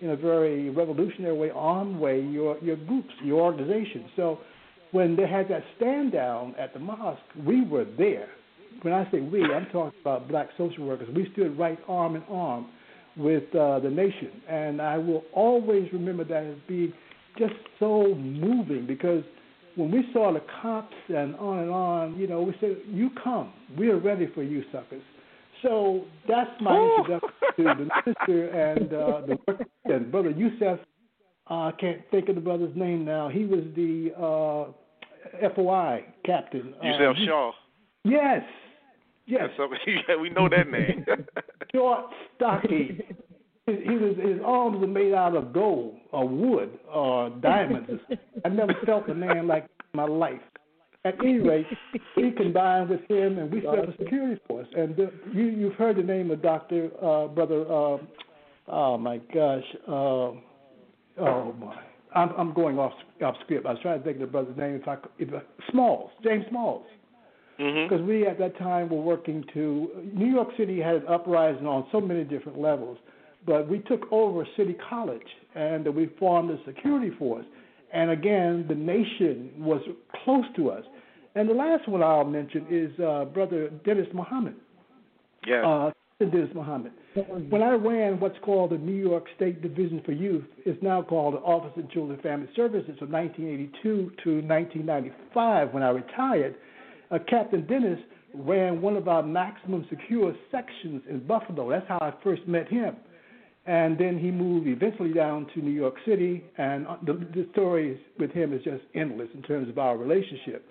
in 0.00 0.10
a 0.10 0.16
very 0.16 0.68
revolutionary 0.70 1.36
way, 1.36 1.50
armed 1.54 1.96
way, 1.96 2.20
your 2.20 2.58
your 2.58 2.76
groups, 2.76 3.14
your 3.22 3.40
organization. 3.40 4.06
So 4.16 4.40
when 4.90 5.16
they 5.16 5.26
had 5.26 5.48
that 5.48 5.62
stand 5.76 6.12
down 6.12 6.54
at 6.58 6.72
the 6.74 6.80
mosque, 6.80 7.20
we 7.46 7.64
were 7.64 7.86
there. 7.96 8.28
When 8.82 8.94
I 8.94 9.10
say 9.10 9.20
we, 9.20 9.44
I'm 9.44 9.66
talking 9.66 9.98
about 10.00 10.28
black 10.28 10.48
social 10.56 10.84
workers. 10.84 11.08
We 11.14 11.28
stood 11.32 11.58
right 11.58 11.78
arm 11.88 12.16
in 12.16 12.22
arm 12.24 12.66
with 13.16 13.44
uh, 13.54 13.78
the 13.80 13.90
nation, 13.90 14.30
and 14.48 14.80
I 14.80 14.98
will 14.98 15.24
always 15.32 15.92
remember 15.92 16.24
that 16.24 16.44
as 16.44 16.56
being 16.66 16.92
just 17.38 17.54
so 17.78 18.14
moving 18.14 18.86
because 18.86 19.22
when 19.74 19.90
we 19.90 20.04
saw 20.12 20.32
the 20.32 20.42
cops 20.60 20.94
and 21.08 21.34
on 21.36 21.60
and 21.60 21.70
on, 21.70 22.18
you 22.18 22.26
know, 22.26 22.42
we 22.42 22.54
said, 22.60 22.76
"You 22.86 23.10
come, 23.22 23.52
we 23.78 23.90
are 23.90 23.98
ready 23.98 24.28
for 24.34 24.42
you, 24.42 24.62
suckers." 24.72 25.02
So 25.62 26.04
that's 26.28 26.50
my 26.60 26.76
introduction 26.76 27.30
to 27.56 27.62
the 27.62 27.74
minister 27.74 28.48
and 28.48 28.92
uh, 28.92 29.20
the 29.26 29.38
work 29.46 29.68
and 29.84 30.10
brother 30.10 30.30
Yusef. 30.30 30.78
Uh, 31.50 31.54
I 31.54 31.72
can't 31.80 32.00
think 32.10 32.28
of 32.28 32.34
the 32.34 32.40
brother's 32.40 32.74
name 32.76 33.04
now. 33.04 33.28
He 33.28 33.44
was 33.44 33.64
the 33.74 34.12
uh, 34.16 35.48
FOI 35.54 36.04
captain. 36.24 36.74
Yusef 36.82 37.16
uh, 37.16 37.26
Shah. 37.26 37.52
Yes. 38.04 38.42
Yes. 39.26 39.50
yeah, 39.86 40.16
we 40.20 40.30
know 40.30 40.48
that 40.48 40.68
name. 40.70 41.04
Short, 41.74 42.06
stocky. 42.36 43.00
He 43.66 43.94
was, 43.94 44.16
his 44.16 44.40
arms 44.44 44.80
were 44.80 44.88
made 44.88 45.14
out 45.14 45.36
of 45.36 45.52
gold 45.52 45.96
or 46.10 46.28
wood 46.28 46.78
or 46.92 47.30
diamonds. 47.30 47.90
I 48.44 48.48
never 48.48 48.74
felt 48.84 49.08
a 49.08 49.14
man 49.14 49.46
like 49.46 49.66
my 49.94 50.04
life. 50.04 50.40
At 51.04 51.14
any 51.20 51.38
rate, 51.38 51.66
we 52.16 52.32
combined 52.32 52.90
with 52.90 53.00
him 53.08 53.38
and 53.38 53.52
we 53.52 53.60
set 53.60 53.78
up 53.78 53.88
a 53.88 53.96
security 53.98 54.40
force. 54.46 54.68
And 54.76 54.96
the, 54.96 55.12
you, 55.32 55.44
you've 55.44 55.74
heard 55.74 55.96
the 55.96 56.02
name 56.02 56.30
of 56.30 56.42
Doctor 56.42 56.90
uh, 57.02 57.28
Brother. 57.28 57.62
Uh, 57.62 57.98
oh 58.68 58.98
my 58.98 59.18
gosh. 59.32 59.64
Uh, 59.86 59.92
oh 61.20 61.54
my. 61.58 61.76
I'm, 62.14 62.30
I'm 62.36 62.52
going 62.52 62.78
off 62.78 62.92
off 63.24 63.36
script. 63.44 63.66
I 63.66 63.72
was 63.72 63.78
trying 63.82 63.98
to 63.98 64.04
think 64.04 64.16
of 64.16 64.20
the 64.22 64.26
brother's 64.26 64.56
name. 64.56 64.74
If 64.74 64.86
I, 64.86 64.96
if 65.18 65.32
I 65.32 65.40
Smalls, 65.70 66.10
James 66.22 66.44
Smalls. 66.50 66.84
Mm-hmm. 67.58 67.88
Because 67.88 68.00
mm-hmm. 68.00 68.08
we 68.08 68.26
at 68.26 68.38
that 68.38 68.58
time 68.58 68.88
were 68.88 69.00
working 69.00 69.44
to 69.54 70.10
New 70.14 70.30
York 70.32 70.48
City 70.56 70.80
had 70.80 70.96
an 70.96 71.06
uprising 71.08 71.66
on 71.66 71.86
so 71.92 72.00
many 72.00 72.24
different 72.24 72.58
levels 72.58 72.98
but 73.46 73.68
we 73.68 73.80
took 73.80 74.10
over 74.12 74.46
City 74.56 74.76
College 74.88 75.26
and 75.54 75.86
we 75.94 76.10
formed 76.18 76.50
a 76.50 76.58
security 76.64 77.10
force. 77.18 77.44
And 77.92 78.10
again, 78.10 78.64
the 78.68 78.74
nation 78.74 79.50
was 79.58 79.82
close 80.24 80.44
to 80.56 80.70
us. 80.70 80.84
And 81.34 81.48
the 81.48 81.54
last 81.54 81.88
one 81.88 82.02
I'll 82.02 82.24
mention 82.24 82.66
is 82.70 82.98
uh, 83.00 83.24
Brother 83.26 83.70
Dennis 83.84 84.06
Muhammad. 84.14 84.54
Yeah. 85.46 85.66
Uh, 85.66 85.90
Dennis 86.20 86.50
Muhammad. 86.54 86.92
When 87.50 87.62
I 87.62 87.72
ran 87.72 88.20
what's 88.20 88.38
called 88.44 88.70
the 88.70 88.78
New 88.78 88.94
York 88.94 89.24
State 89.34 89.60
Division 89.60 90.02
for 90.04 90.12
Youth, 90.12 90.44
it's 90.64 90.80
now 90.80 91.02
called 91.02 91.34
the 91.34 91.38
Office 91.38 91.72
of 91.76 91.90
Children 91.90 92.14
and 92.14 92.22
Family 92.22 92.48
Services 92.54 92.94
from 93.00 93.10
1982 93.10 93.82
to 94.22 94.46
1995. 94.46 95.74
When 95.74 95.82
I 95.82 95.90
retired, 95.90 96.54
uh, 97.12 97.18
Captain 97.28 97.66
Dennis 97.66 97.98
ran 98.34 98.80
one 98.80 98.96
of 98.96 99.08
our 99.08 99.22
maximum 99.22 99.86
secure 99.90 100.34
sections 100.50 101.02
in 101.08 101.26
Buffalo. 101.26 101.70
That's 101.70 101.86
how 101.86 101.98
I 102.00 102.12
first 102.24 102.46
met 102.48 102.68
him 102.68 102.96
and 103.66 103.96
then 103.96 104.18
he 104.18 104.30
moved 104.30 104.66
eventually 104.66 105.12
down 105.12 105.46
to 105.54 105.60
New 105.60 105.70
York 105.70 105.94
City. 106.06 106.44
And 106.58 106.86
uh, 106.86 106.96
the, 107.04 107.12
the 107.12 107.46
story 107.52 108.00
with 108.18 108.32
him 108.32 108.52
is 108.52 108.62
just 108.64 108.82
endless 108.94 109.28
in 109.34 109.42
terms 109.42 109.68
of 109.68 109.78
our 109.78 109.96
relationship. 109.96 110.66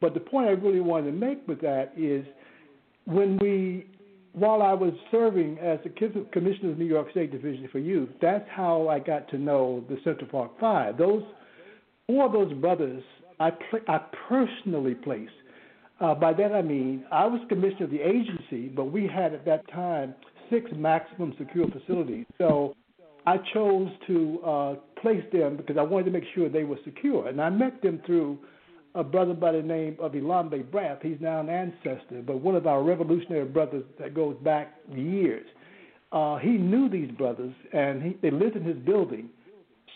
But 0.00 0.12
the 0.14 0.20
point 0.20 0.48
I 0.48 0.52
really 0.52 0.80
wanted 0.80 1.06
to 1.06 1.16
make 1.16 1.46
with 1.48 1.60
that 1.62 1.92
is 1.96 2.26
when 3.06 3.38
we, 3.38 3.86
while 4.32 4.60
I 4.60 4.74
was 4.74 4.92
serving 5.10 5.58
as 5.58 5.78
the 5.84 5.90
commissioner 6.32 6.72
of 6.72 6.76
the 6.76 6.84
New 6.84 6.90
York 6.90 7.10
State 7.12 7.32
Division 7.32 7.68
for 7.72 7.78
Youth, 7.78 8.10
that's 8.20 8.46
how 8.50 8.88
I 8.88 8.98
got 8.98 9.28
to 9.30 9.38
know 9.38 9.82
the 9.88 9.96
Central 10.04 10.28
Park 10.28 10.52
Five. 10.60 10.98
Those 10.98 11.22
of 12.10 12.32
those 12.32 12.52
brothers, 12.54 13.02
I 13.40 13.50
pl- 13.50 13.80
I 13.88 13.98
personally 14.28 14.94
placed. 14.94 15.32
Uh, 16.04 16.14
by 16.14 16.34
that 16.34 16.52
I 16.52 16.60
mean 16.60 17.04
I 17.10 17.24
was 17.24 17.40
commissioner 17.48 17.84
of 17.84 17.90
the 17.90 18.00
agency, 18.00 18.68
but 18.68 18.86
we 18.92 19.06
had 19.06 19.32
at 19.32 19.46
that 19.46 19.66
time 19.72 20.14
six 20.50 20.70
maximum 20.76 21.32
secure 21.38 21.66
facilities. 21.68 22.26
So 22.36 22.74
I 23.26 23.38
chose 23.54 23.88
to 24.08 24.40
uh, 24.44 24.74
place 25.00 25.24
them 25.32 25.56
because 25.56 25.78
I 25.78 25.82
wanted 25.82 26.04
to 26.04 26.10
make 26.10 26.24
sure 26.34 26.50
they 26.50 26.64
were 26.64 26.78
secure. 26.84 27.28
And 27.28 27.40
I 27.40 27.48
met 27.48 27.80
them 27.80 28.02
through 28.04 28.38
a 28.94 29.02
brother 29.02 29.32
by 29.32 29.52
the 29.52 29.62
name 29.62 29.96
of 29.98 30.14
Elombe 30.14 30.68
Brath. 30.70 30.98
He's 31.00 31.16
now 31.20 31.40
an 31.40 31.48
ancestor, 31.48 32.22
but 32.26 32.38
one 32.38 32.54
of 32.54 32.66
our 32.66 32.82
revolutionary 32.82 33.46
brothers 33.46 33.84
that 33.98 34.14
goes 34.14 34.36
back 34.44 34.74
years. 34.94 35.46
Uh, 36.12 36.36
he 36.36 36.50
knew 36.50 36.90
these 36.90 37.10
brothers, 37.12 37.54
and 37.72 38.02
he, 38.02 38.16
they 38.20 38.30
lived 38.30 38.56
in 38.56 38.62
his 38.62 38.76
building. 38.76 39.30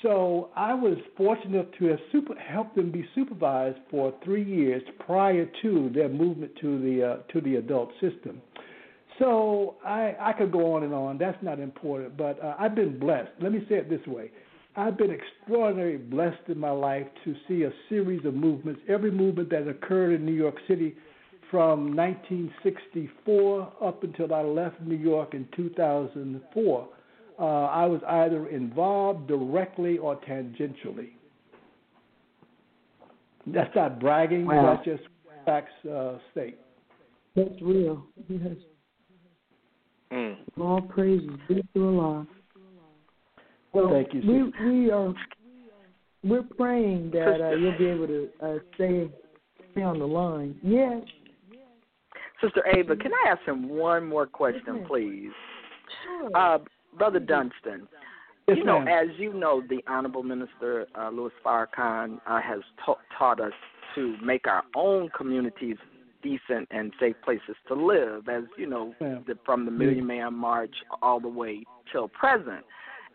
So 0.02 0.50
I 0.54 0.74
was 0.74 0.96
fortunate 1.16 1.72
to 1.78 1.86
have 1.86 1.98
super, 2.12 2.34
helped 2.36 2.76
them 2.76 2.92
be 2.92 3.04
supervised 3.14 3.78
for 3.90 4.14
three 4.24 4.44
years 4.44 4.82
prior 5.04 5.48
to 5.62 5.90
their 5.92 6.08
movement 6.08 6.52
to 6.60 6.80
the 6.80 7.04
uh, 7.04 7.32
to 7.32 7.40
the 7.40 7.56
adult 7.56 7.90
system. 8.00 8.40
So 9.18 9.74
I 9.84 10.14
I 10.20 10.32
could 10.34 10.52
go 10.52 10.74
on 10.74 10.84
and 10.84 10.94
on. 10.94 11.18
That's 11.18 11.42
not 11.42 11.58
important, 11.58 12.16
but 12.16 12.42
uh, 12.42 12.54
I've 12.58 12.76
been 12.76 12.98
blessed. 12.98 13.30
Let 13.40 13.52
me 13.52 13.64
say 13.68 13.76
it 13.76 13.90
this 13.90 14.06
way. 14.06 14.30
I've 14.76 14.96
been 14.96 15.10
extraordinarily 15.10 15.96
blessed 15.96 16.48
in 16.48 16.58
my 16.58 16.70
life 16.70 17.06
to 17.24 17.34
see 17.48 17.64
a 17.64 17.72
series 17.88 18.24
of 18.24 18.34
movements. 18.34 18.80
Every 18.88 19.10
movement 19.10 19.50
that 19.50 19.66
occurred 19.66 20.12
in 20.12 20.24
New 20.24 20.34
York 20.34 20.54
City 20.68 20.94
from 21.50 21.96
1964 21.96 23.72
up 23.82 24.04
until 24.04 24.32
I 24.32 24.42
left 24.42 24.80
New 24.80 24.96
York 24.96 25.34
in 25.34 25.48
2004, 25.56 26.88
uh, 27.38 27.66
I 27.66 27.86
was 27.86 28.00
either 28.08 28.48
involved 28.48 29.28
directly 29.28 29.98
or 29.98 30.16
tangentially. 30.16 31.10
That's 33.46 33.74
not 33.74 34.00
bragging. 34.00 34.46
Wow. 34.46 34.74
That's 34.74 34.84
just 34.84 35.08
facts 35.44 35.72
uh, 35.90 36.18
state. 36.32 36.58
That's 37.36 37.62
real. 37.62 38.04
Yes. 38.28 38.56
Mm. 40.12 40.36
All 40.60 40.80
praises 40.80 41.30
be 41.48 41.62
to 41.74 41.86
Allah. 41.86 42.26
Well, 43.72 43.90
Thank 43.92 44.14
you. 44.14 44.52
We 44.60 44.66
we 44.66 44.90
are 44.90 45.14
we're 46.24 46.42
praying 46.42 47.10
that 47.12 47.40
uh, 47.40 47.50
you'll 47.50 47.78
be 47.78 47.86
able 47.86 48.06
to 48.06 48.28
uh, 48.42 48.54
stay 48.74 49.08
stay 49.72 49.82
on 49.82 49.98
the 49.98 50.06
line. 50.06 50.56
Yes. 50.62 51.02
Sister 52.42 52.64
Ava, 52.74 52.96
can 52.96 53.12
I 53.12 53.30
ask 53.30 53.42
him 53.42 53.68
one 53.68 54.06
more 54.06 54.26
question, 54.26 54.84
please? 54.86 55.30
Sure. 56.04 56.36
Uh, 56.36 56.58
Brother 56.96 57.20
Dunston, 57.20 57.88
yes, 58.46 58.56
you 58.56 58.64
know, 58.64 58.80
ma'am. 58.80 58.88
as 58.88 59.18
you 59.18 59.32
know, 59.32 59.62
the 59.68 59.82
Honorable 59.86 60.22
Minister 60.22 60.86
uh, 60.94 61.10
Louis 61.10 61.32
Farrakhan 61.44 62.20
uh, 62.26 62.40
has 62.40 62.60
ta- 62.84 62.98
taught 63.16 63.40
us 63.40 63.52
to 63.94 64.16
make 64.22 64.46
our 64.46 64.64
own 64.74 65.08
communities 65.16 65.76
decent 66.22 66.66
and 66.70 66.92
safe 66.98 67.16
places 67.24 67.56
to 67.68 67.74
live, 67.74 68.28
as 68.28 68.44
you 68.56 68.66
know, 68.66 68.94
the, 68.98 69.38
from 69.44 69.64
the 69.64 69.70
Million 69.70 70.06
Man 70.06 70.34
March 70.34 70.74
all 71.02 71.20
the 71.20 71.28
way 71.28 71.62
till 71.92 72.08
present. 72.08 72.64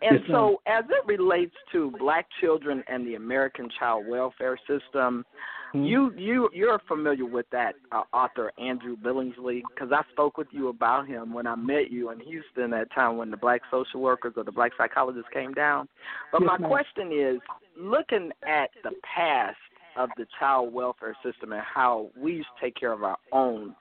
And 0.01 0.19
yes, 0.19 0.29
so, 0.29 0.61
as 0.67 0.83
it 0.89 1.05
relates 1.05 1.55
to 1.71 1.93
black 1.99 2.27
children 2.41 2.83
and 2.87 3.05
the 3.05 3.15
American 3.15 3.69
child 3.79 4.05
welfare 4.07 4.57
system. 4.67 5.25
You 5.73 6.13
you 6.15 6.49
you're 6.53 6.79
familiar 6.87 7.25
with 7.25 7.45
that 7.51 7.73
uh, 7.91 8.03
author 8.13 8.51
Andrew 8.59 8.95
Billingsley 8.95 9.61
because 9.73 9.91
I 9.91 10.01
spoke 10.11 10.37
with 10.37 10.47
you 10.51 10.67
about 10.67 11.07
him 11.07 11.33
when 11.33 11.47
I 11.47 11.55
met 11.55 11.89
you 11.89 12.11
in 12.11 12.19
Houston 12.19 12.73
at 12.73 12.93
time 12.93 13.17
when 13.17 13.31
the 13.31 13.37
black 13.37 13.61
social 13.71 14.01
workers 14.01 14.33
or 14.37 14.43
the 14.43 14.51
black 14.51 14.71
psychologists 14.77 15.29
came 15.33 15.53
down. 15.53 15.87
But 16.31 16.43
my 16.43 16.57
question 16.57 17.11
is, 17.11 17.39
looking 17.77 18.31
at 18.47 18.69
the 18.83 18.91
past 19.15 19.57
of 19.95 20.09
the 20.17 20.25
child 20.39 20.73
welfare 20.73 21.15
system 21.23 21.51
and 21.51 21.61
how 21.61 22.09
we 22.17 22.33
used 22.33 22.47
to 22.59 22.65
take 22.65 22.75
care 22.75 22.91
of 22.91 23.03
our 23.03 23.17
own. 23.31 23.75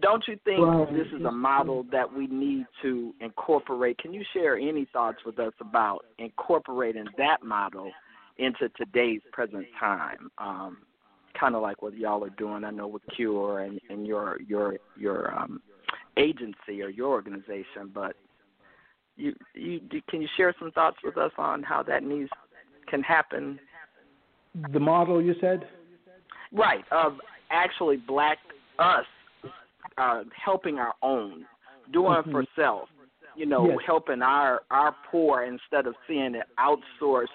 Don't 0.00 0.24
you 0.26 0.38
think 0.44 0.58
this 0.90 1.06
is 1.14 1.24
a 1.24 1.30
model 1.30 1.84
that 1.92 2.10
we 2.10 2.26
need 2.26 2.64
to 2.80 3.14
incorporate? 3.20 3.98
Can 3.98 4.14
you 4.14 4.24
share 4.32 4.56
any 4.56 4.86
thoughts 4.90 5.18
with 5.24 5.38
us 5.38 5.52
about 5.60 6.06
incorporating 6.18 7.04
that 7.18 7.42
model 7.44 7.90
into 8.38 8.70
today's 8.70 9.20
present 9.32 9.66
time? 9.78 10.30
Um, 10.38 10.78
kind 11.38 11.54
of 11.54 11.62
like 11.62 11.82
what 11.82 11.96
y'all 11.96 12.24
are 12.24 12.30
doing, 12.30 12.64
I 12.64 12.70
know 12.70 12.86
with 12.86 13.02
Cure 13.14 13.60
and, 13.60 13.80
and 13.90 14.06
your 14.06 14.38
your 14.46 14.76
your 14.96 15.34
um, 15.36 15.60
agency 16.16 16.82
or 16.82 16.88
your 16.88 17.10
organization, 17.10 17.90
but 17.92 18.16
you 19.16 19.34
you 19.54 19.80
can 20.08 20.22
you 20.22 20.28
share 20.36 20.54
some 20.58 20.70
thoughts 20.72 20.98
with 21.04 21.16
us 21.16 21.32
on 21.38 21.62
how 21.62 21.82
that 21.84 22.02
needs 22.02 22.30
can 22.88 23.02
happen? 23.02 23.58
The 24.72 24.80
model 24.80 25.22
you 25.22 25.34
said, 25.40 25.66
right? 26.52 26.84
Of 26.90 27.14
actually 27.50 27.96
black 27.96 28.38
us 28.78 29.06
uh, 29.98 30.22
helping 30.44 30.78
our 30.78 30.94
own, 31.02 31.44
doing 31.92 32.12
mm-hmm. 32.12 32.30
for 32.30 32.44
self, 32.56 32.88
you 33.36 33.46
know, 33.46 33.68
yes. 33.68 33.78
helping 33.86 34.22
our 34.22 34.62
our 34.70 34.94
poor 35.10 35.44
instead 35.44 35.86
of 35.86 35.94
seeing 36.06 36.34
it 36.34 36.46
outsourced, 36.58 37.26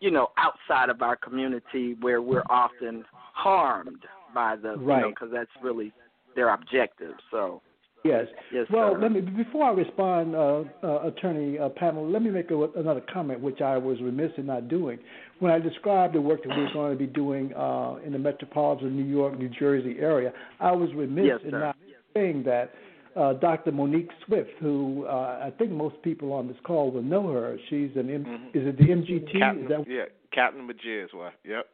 you 0.00 0.10
know, 0.10 0.28
outside 0.36 0.88
of 0.90 1.02
our 1.02 1.16
community 1.16 1.96
where 2.00 2.22
we're 2.22 2.46
often 2.48 3.04
harmed 3.10 4.04
by 4.34 4.56
the, 4.56 4.76
right. 4.76 4.96
you 4.96 5.02
know, 5.02 5.08
because 5.10 5.30
that's 5.32 5.50
really 5.62 5.92
their 6.34 6.52
objective. 6.52 7.14
So. 7.30 7.62
Yes. 8.04 8.26
Yes. 8.52 8.66
Well, 8.72 8.94
sir. 8.94 9.00
let 9.00 9.12
me 9.12 9.20
before 9.20 9.64
I 9.64 9.72
respond, 9.72 10.34
uh, 10.34 10.62
uh, 10.84 11.08
Attorney 11.08 11.58
uh, 11.58 11.68
Pamela. 11.70 12.06
Let 12.06 12.22
me 12.22 12.30
make 12.30 12.50
a, 12.52 12.62
another 12.76 13.02
comment, 13.12 13.40
which 13.40 13.60
I 13.60 13.76
was 13.76 14.00
remiss 14.00 14.30
in 14.36 14.46
not 14.46 14.68
doing 14.68 15.00
when 15.40 15.50
I 15.50 15.58
described 15.58 16.14
the 16.14 16.20
work 16.20 16.44
that 16.44 16.50
we're 16.50 16.72
going 16.72 16.92
to 16.92 16.98
be 16.98 17.12
doing 17.12 17.52
uh, 17.54 17.96
in 18.04 18.12
the 18.12 18.18
metropolitan 18.18 18.96
New 18.96 19.04
York, 19.04 19.36
New 19.36 19.48
Jersey 19.48 19.96
area. 19.98 20.32
I 20.60 20.70
was 20.72 20.90
remiss 20.94 21.26
yes, 21.26 21.40
in 21.44 21.50
not 21.50 21.76
saying 22.14 22.44
that 22.44 22.72
uh, 23.18 23.32
Dr. 23.34 23.72
Monique 23.72 24.10
Swift, 24.26 24.50
who 24.60 25.04
uh, 25.06 25.40
I 25.42 25.52
think 25.58 25.70
most 25.70 26.00
people 26.02 26.32
on 26.32 26.46
this 26.46 26.56
call 26.64 26.90
will 26.90 27.02
know 27.02 27.32
her. 27.32 27.56
She's 27.68 27.90
an 27.96 28.10
M- 28.10 28.24
mm-hmm. 28.24 28.58
is 28.58 28.66
it 28.66 28.78
the 28.78 28.84
MGT? 28.84 29.38
Captain, 29.38 29.62
is 29.64 29.68
that... 29.68 29.84
Yeah, 29.88 30.04
Captain 30.32 30.68
Majiz. 30.68 31.08
Well, 31.14 31.32
yep. 31.44 31.66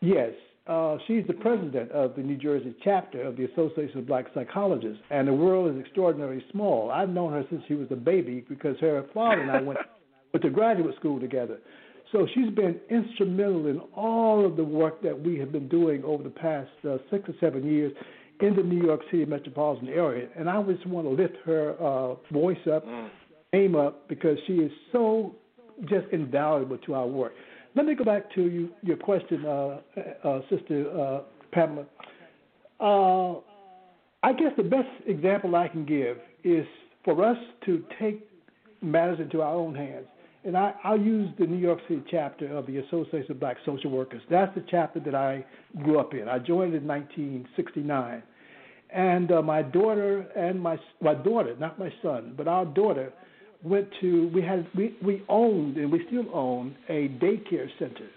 Yes, 0.00 0.32
uh, 0.66 0.96
she's 1.06 1.26
the 1.26 1.34
president 1.34 1.90
of 1.92 2.14
the 2.14 2.22
New 2.22 2.36
Jersey 2.36 2.74
chapter 2.84 3.22
of 3.22 3.36
the 3.36 3.44
Association 3.44 3.98
of 3.98 4.06
Black 4.06 4.26
Psychologists, 4.34 5.02
and 5.10 5.26
the 5.26 5.32
world 5.32 5.74
is 5.74 5.80
extraordinarily 5.80 6.44
small. 6.52 6.90
I've 6.90 7.08
known 7.08 7.32
her 7.32 7.44
since 7.50 7.62
she 7.68 7.74
was 7.74 7.88
a 7.90 7.96
baby 7.96 8.44
because 8.48 8.76
her 8.80 9.04
father 9.14 9.40
and 9.40 9.50
I 9.50 9.60
went 9.60 9.78
went 10.32 10.42
to 10.42 10.50
graduate 10.50 10.94
school 10.96 11.20
together. 11.20 11.58
So 12.10 12.26
she's 12.34 12.50
been 12.50 12.78
instrumental 12.90 13.66
in 13.68 13.80
all 13.94 14.44
of 14.44 14.56
the 14.56 14.64
work 14.64 15.02
that 15.02 15.18
we 15.18 15.38
have 15.38 15.50
been 15.50 15.68
doing 15.68 16.04
over 16.04 16.22
the 16.22 16.30
past 16.30 16.70
uh, 16.88 16.98
six 17.10 17.28
or 17.28 17.34
seven 17.40 17.66
years 17.66 17.92
in 18.42 18.56
the 18.56 18.62
New 18.62 18.84
York 18.84 19.00
City 19.10 19.24
metropolitan 19.24 19.88
area. 19.88 20.28
And 20.36 20.50
I 20.50 20.60
just 20.64 20.84
want 20.86 21.06
to 21.06 21.10
lift 21.10 21.36
her 21.44 21.74
uh, 21.80 22.14
voice 22.32 22.58
up, 22.70 22.84
mm. 22.84 23.08
name 23.52 23.76
up, 23.76 24.08
because 24.08 24.36
she 24.46 24.54
is 24.54 24.72
so 24.90 25.34
just 25.82 26.06
invaluable 26.12 26.76
to 26.78 26.94
our 26.94 27.06
work. 27.06 27.32
Let 27.74 27.86
me 27.86 27.94
go 27.94 28.04
back 28.04 28.32
to 28.34 28.42
you, 28.42 28.70
your 28.82 28.96
question, 28.96 29.46
uh, 29.46 29.80
uh, 30.24 30.40
Sister 30.50 30.90
uh, 30.90 31.20
Pamela. 31.52 31.86
Uh, 32.80 33.40
I 34.24 34.32
guess 34.32 34.52
the 34.56 34.64
best 34.64 34.88
example 35.06 35.54
I 35.56 35.68
can 35.68 35.86
give 35.86 36.18
is 36.44 36.66
for 37.04 37.24
us 37.24 37.38
to 37.64 37.84
take 38.00 38.28
matters 38.82 39.20
into 39.20 39.40
our 39.40 39.54
own 39.54 39.74
hands. 39.74 40.06
And 40.44 40.56
I, 40.56 40.74
I'll 40.82 41.00
use 41.00 41.30
the 41.38 41.46
New 41.46 41.58
York 41.58 41.78
City 41.88 42.02
chapter 42.10 42.54
of 42.56 42.66
the 42.66 42.78
Association 42.78 43.30
of 43.30 43.40
Black 43.40 43.56
Social 43.64 43.90
Workers. 43.90 44.22
That's 44.28 44.52
the 44.56 44.64
chapter 44.68 44.98
that 45.00 45.14
I 45.14 45.44
grew 45.82 46.00
up 46.00 46.14
in. 46.14 46.28
I 46.28 46.40
joined 46.40 46.74
in 46.74 46.86
1969. 46.86 48.22
And 48.94 49.32
uh, 49.32 49.40
my 49.40 49.62
daughter 49.62 50.26
and 50.36 50.60
my 50.60 50.78
my 51.00 51.14
daughter, 51.14 51.56
not 51.58 51.78
my 51.78 51.92
son, 52.02 52.34
but 52.36 52.46
our 52.46 52.66
daughter, 52.66 53.12
went 53.62 53.88
to 54.00 54.30
we 54.34 54.42
had 54.42 54.66
we 54.76 54.96
we 55.02 55.22
owned 55.28 55.76
and 55.76 55.90
we 55.90 56.04
still 56.08 56.26
own 56.34 56.76
a 56.88 57.08
daycare 57.22 57.68
center, 57.78 58.08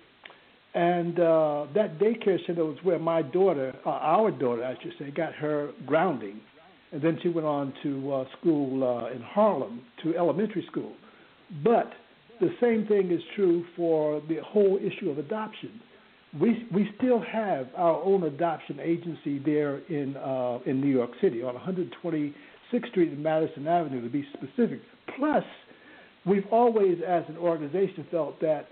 and 0.74 1.20
uh, 1.20 1.68
that 1.74 1.98
daycare 1.98 2.46
center 2.46 2.66
was 2.66 2.78
where 2.84 3.00
my 3.00 3.22
daughter, 3.22 3.74
uh, 3.86 3.90
our 3.90 4.32
daughter, 4.32 4.66
I 4.66 4.76
should 4.84 4.94
say, 5.00 5.12
got 5.12 5.34
her 5.36 5.72
grounding, 5.86 6.42
and 6.92 7.02
then 7.02 7.20
she 7.24 7.30
went 7.30 7.48
on 7.48 7.74
to 7.84 8.14
uh, 8.14 8.26
school 8.40 8.84
uh, 8.84 9.16
in 9.16 9.22
Harlem 9.22 9.82
to 10.04 10.18
elementary 10.18 10.66
school, 10.70 10.92
but 11.64 11.90
the 12.42 12.50
same 12.60 12.86
thing 12.88 13.12
is 13.12 13.22
true 13.36 13.64
for 13.78 14.22
the 14.28 14.40
whole 14.46 14.78
issue 14.78 15.10
of 15.10 15.20
adoption 15.20 15.80
we 16.40 16.68
we 16.74 16.90
still 16.98 17.22
have 17.22 17.68
our 17.76 18.02
own 18.03 18.24
adoption 18.24 18.80
agency 18.82 19.40
there 19.40 19.78
in 19.90 20.18
uh, 20.18 20.60
in 20.66 20.82
New 20.82 20.91
York 20.91 21.12
City 21.22 21.41
on 21.41 21.56
126th 21.56 22.34
Street 22.90 23.12
and 23.12 23.24
Madison 23.24 23.68
Avenue 23.68 24.02
to 24.02 24.10
be 24.10 24.26
specific. 24.34 24.82
Plus, 25.18 25.44
we've 26.26 26.45
always, 26.52 26.98
as 27.07 27.24
an 27.30 27.38
organization, 27.38 28.06
felt 28.12 28.40
that 28.41 28.68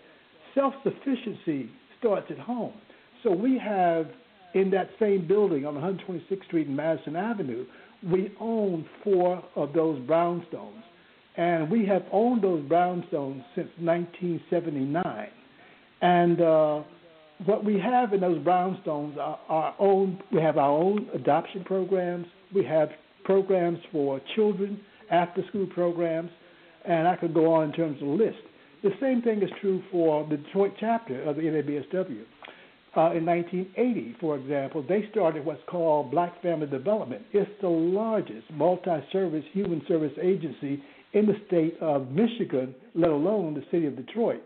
self 0.56 0.73
sufficiency 0.84 1.69
starts 1.99 2.27
at 2.30 2.40
home. 2.40 2.73
So 3.23 3.31
we 3.31 3.57
have 3.60 4.07
in 4.53 4.69
that 4.72 4.90
same 4.99 5.27
building 5.27 5.65
on 5.65 5.76
126th 5.76 6.45
Street 6.45 6.68
and 6.68 6.76
Madison 6.76 7.15
Avenue, 7.15 7.65
we 8.11 8.31
own 8.40 8.85
four 9.03 9.44
of 9.56 9.73
those 9.73 9.99
brownstones, 10.02 10.84
and 11.38 11.72
we 11.72 11.85
have 11.85 12.03
owned 12.11 12.44
those 12.44 12.61
brownstones 12.65 13.44
since 13.56 13.69
1979, 13.80 15.27
and 16.02 16.41
uh, 16.41 16.84
what 17.45 17.64
we 17.64 17.80
have 17.80 18.14
in 18.14 18.22
those 18.22 18.40
brownstones 18.40 19.18
are 19.18 19.40
our 19.49 19.76
own. 19.80 20.22
We 20.32 20.41
have 20.41 20.57
our 20.57 20.72
own 20.72 21.10
adoption 21.14 21.64
programs. 21.64 22.28
We 22.53 22.64
have 22.65 22.90
programs 23.24 23.80
for 23.91 24.22
children, 24.36 24.80
after-school 25.11 25.68
programs, 25.68 26.30
and 26.86 27.07
I 27.07 27.15
could 27.15 27.34
go 27.34 27.53
on 27.53 27.70
in 27.70 27.74
terms 27.74 28.02
of 28.02 28.07
the 28.07 28.14
list. 28.14 28.38
The 28.84 28.91
same 28.99 29.22
thing 29.22 29.41
is 29.41 29.49
true 29.61 29.82
for 29.91 30.28
the 30.30 30.38
Detroit 30.38 30.74
chapter 30.80 31.24
of 31.24 31.38
the 31.38 31.44
NABSW. 31.44 32.24
Uh, 32.95 33.15
in 33.15 33.26
1980, 33.26 34.18
for 34.20 34.38
example, 34.38 34.86
they 34.88 35.07
started 35.10 35.44
what's 35.44 35.61
called 35.68 36.11
Black 36.11 36.40
Family 36.44 36.68
Development. 36.68 37.24
It's 37.32 37.49
the 37.61 37.68
largest 37.68 38.45
multi-service 38.52 39.45
human 39.52 39.82
service 39.88 40.11
agency 40.22 40.84
in 41.14 41.26
the 41.26 41.36
state 41.48 41.76
of 41.82 42.11
Michigan, 42.11 42.76
let 42.94 43.10
alone 43.10 43.56
the 43.56 43.64
city 43.72 43.88
of 43.88 43.95
Detroit. 43.95 44.44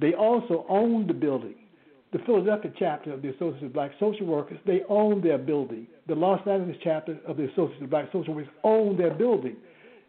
They 0.00 0.14
also 0.14 0.66
own 0.68 1.06
the 1.08 1.14
building 1.14 1.54
the 2.12 2.18
Philadelphia 2.20 2.72
chapter 2.78 3.12
of 3.12 3.22
the 3.22 3.28
Association 3.28 3.66
of 3.66 3.72
Black 3.72 3.92
Social 4.00 4.26
Workers, 4.26 4.58
they 4.66 4.82
own 4.88 5.22
their 5.22 5.38
building. 5.38 5.86
The 6.08 6.14
Los 6.14 6.40
Angeles 6.46 6.76
chapter 6.82 7.18
of 7.26 7.36
the 7.36 7.44
Association 7.44 7.84
of 7.84 7.90
Black 7.90 8.06
Social 8.12 8.34
Workers 8.34 8.52
own 8.64 8.96
their 8.96 9.14
building. 9.14 9.56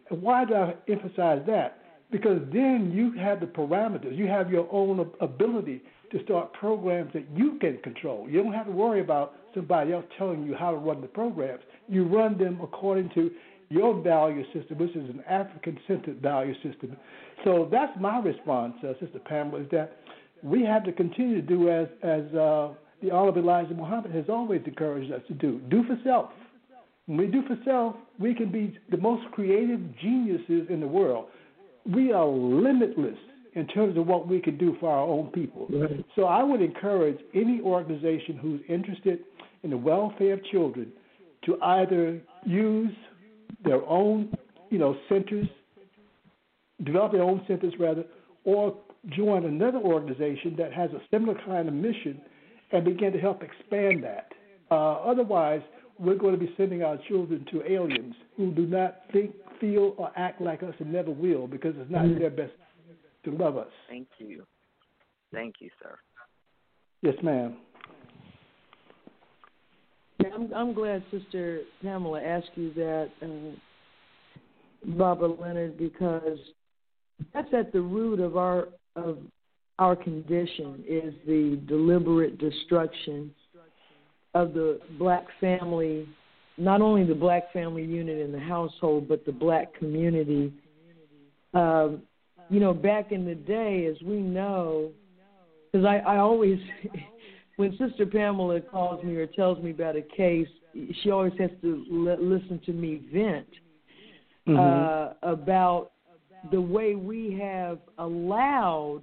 And 0.09 0.21
why 0.21 0.45
do 0.45 0.55
I 0.55 0.73
emphasize 0.89 1.41
that? 1.47 1.77
Because 2.11 2.41
then 2.51 2.91
you 2.93 3.13
have 3.21 3.39
the 3.39 3.45
parameters, 3.45 4.17
you 4.17 4.27
have 4.27 4.51
your 4.51 4.67
own 4.71 5.09
ability 5.21 5.81
to 6.11 6.23
start 6.23 6.51
programs 6.53 7.13
that 7.13 7.25
you 7.35 7.57
can 7.59 7.77
control. 7.77 8.27
You 8.29 8.43
don't 8.43 8.53
have 8.53 8.65
to 8.65 8.71
worry 8.71 8.99
about 8.99 9.35
somebody 9.53 9.93
else 9.93 10.05
telling 10.17 10.43
you 10.43 10.55
how 10.55 10.71
to 10.71 10.77
run 10.77 11.01
the 11.01 11.07
programs. 11.07 11.61
You 11.87 12.05
run 12.05 12.37
them 12.37 12.59
according 12.61 13.11
to 13.11 13.31
your 13.69 14.01
value 14.01 14.43
system, 14.51 14.79
which 14.79 14.91
is 14.91 15.09
an 15.09 15.23
African 15.29 15.79
centered 15.87 16.21
value 16.21 16.53
system. 16.55 16.97
So 17.45 17.69
that's 17.71 17.93
my 17.99 18.19
response, 18.19 18.73
uh, 18.83 18.93
Sister 18.99 19.19
Pamela, 19.19 19.61
is 19.61 19.69
that 19.71 19.97
we 20.43 20.63
have 20.63 20.83
to 20.85 20.91
continue 20.91 21.35
to 21.35 21.41
do 21.41 21.69
as 21.69 21.87
as 22.03 22.23
uh, 22.33 22.73
the 23.01 23.11
Honorable 23.11 23.41
Elijah 23.41 23.73
Muhammad 23.73 24.11
has 24.11 24.25
always 24.29 24.61
encouraged 24.65 25.11
us 25.11 25.21
to 25.27 25.33
do. 25.33 25.59
Do 25.69 25.83
for 25.83 25.97
self. 26.03 26.31
When 27.07 27.17
we 27.17 27.27
do 27.27 27.41
for 27.47 27.57
self, 27.65 27.95
we 28.19 28.33
can 28.33 28.51
be 28.51 28.77
the 28.89 28.97
most 28.97 29.29
creative 29.31 29.79
geniuses 29.99 30.67
in 30.69 30.79
the 30.79 30.87
world. 30.87 31.25
We 31.85 32.13
are 32.13 32.27
limitless 32.27 33.17
in 33.53 33.67
terms 33.67 33.97
of 33.97 34.07
what 34.07 34.27
we 34.27 34.39
can 34.39 34.57
do 34.57 34.77
for 34.79 34.89
our 34.89 35.03
own 35.03 35.27
people. 35.31 35.67
Right. 35.69 36.05
So 36.15 36.25
I 36.25 36.43
would 36.43 36.61
encourage 36.61 37.17
any 37.33 37.59
organization 37.61 38.37
who's 38.37 38.61
interested 38.69 39.19
in 39.63 39.71
the 39.71 39.77
welfare 39.77 40.33
of 40.33 40.45
children 40.45 40.91
to 41.45 41.61
either 41.61 42.21
use 42.45 42.93
their 43.65 43.83
own, 43.87 44.35
you 44.69 44.77
know, 44.77 44.95
centers, 45.09 45.47
develop 46.83 47.11
their 47.11 47.23
own 47.23 47.43
centers 47.47 47.73
rather, 47.79 48.05
or 48.45 48.75
join 49.09 49.45
another 49.45 49.79
organization 49.79 50.55
that 50.57 50.71
has 50.73 50.91
a 50.91 51.01
similar 51.09 51.39
kind 51.45 51.67
of 51.67 51.73
mission 51.73 52.21
and 52.71 52.85
begin 52.85 53.11
to 53.11 53.19
help 53.19 53.41
expand 53.43 54.03
that. 54.03 54.31
Uh, 54.69 54.93
otherwise, 55.03 55.61
we're 55.99 56.15
going 56.15 56.33
to 56.33 56.39
be 56.39 56.53
sending 56.57 56.83
our 56.83 56.97
children 57.07 57.45
to 57.51 57.61
aliens 57.69 58.15
who 58.37 58.51
do 58.51 58.65
not 58.65 59.01
think, 59.11 59.31
feel, 59.59 59.93
or 59.97 60.11
act 60.15 60.41
like 60.41 60.63
us 60.63 60.73
and 60.79 60.91
never 60.91 61.11
will 61.11 61.47
because 61.47 61.73
it's 61.77 61.91
not 61.91 62.05
mm-hmm. 62.05 62.19
their 62.19 62.29
best 62.29 62.53
to 63.25 63.31
love 63.31 63.57
us. 63.57 63.67
Thank 63.89 64.07
you. 64.17 64.45
Thank 65.33 65.55
you, 65.59 65.69
sir. 65.81 65.97
Yes, 67.01 67.15
ma'am. 67.23 67.57
I'm, 70.33 70.53
I'm 70.53 70.73
glad 70.73 71.03
Sister 71.11 71.61
Pamela 71.81 72.21
asked 72.21 72.51
you 72.55 72.73
that, 72.75 73.09
uh, 73.21 73.55
Baba 74.97 75.25
Leonard, 75.25 75.77
because 75.77 76.39
that's 77.33 77.53
at 77.53 77.71
the 77.71 77.81
root 77.81 78.19
of 78.19 78.37
our 78.37 78.69
of 78.95 79.17
our 79.79 79.95
condition 79.95 80.83
is 80.87 81.13
the 81.25 81.59
deliberate 81.67 82.37
destruction 82.37 83.31
of 84.33 84.53
the 84.53 84.79
black 84.97 85.25
family, 85.39 86.07
not 86.57 86.81
only 86.81 87.03
the 87.03 87.15
black 87.15 87.51
family 87.51 87.83
unit 87.83 88.19
in 88.19 88.31
the 88.31 88.39
household, 88.39 89.07
but 89.07 89.25
the 89.25 89.31
black 89.31 89.73
community. 89.73 90.53
Um, 91.53 92.03
you 92.49 92.59
know, 92.59 92.73
back 92.73 93.11
in 93.11 93.25
the 93.25 93.35
day, 93.35 93.85
as 93.85 94.01
we 94.03 94.17
know, 94.17 94.91
because 95.71 95.85
I, 95.85 95.97
I 95.97 96.17
always, 96.17 96.59
when 97.55 97.71
Sister 97.77 98.05
Pamela 98.05 98.61
calls 98.61 99.03
me 99.03 99.15
or 99.15 99.25
tells 99.25 99.61
me 99.63 99.71
about 99.71 99.95
a 99.95 100.01
case, 100.01 100.47
she 101.01 101.11
always 101.11 101.33
has 101.39 101.49
to 101.61 101.85
l- 101.91 102.17
listen 102.21 102.61
to 102.65 102.73
me 102.73 103.01
vent 103.13 103.47
mm-hmm. 104.47 104.57
uh, 104.57 105.31
about 105.31 105.90
the 106.51 106.61
way 106.61 106.95
we 106.95 107.37
have 107.39 107.79
allowed 107.97 109.01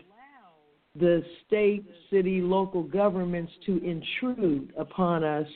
the 0.99 1.23
state, 1.47 1.85
city, 2.11 2.41
local 2.41 2.83
governments 2.83 3.53
to 3.67 3.83
intrude 3.85 4.73
upon 4.77 5.23
us 5.23 5.47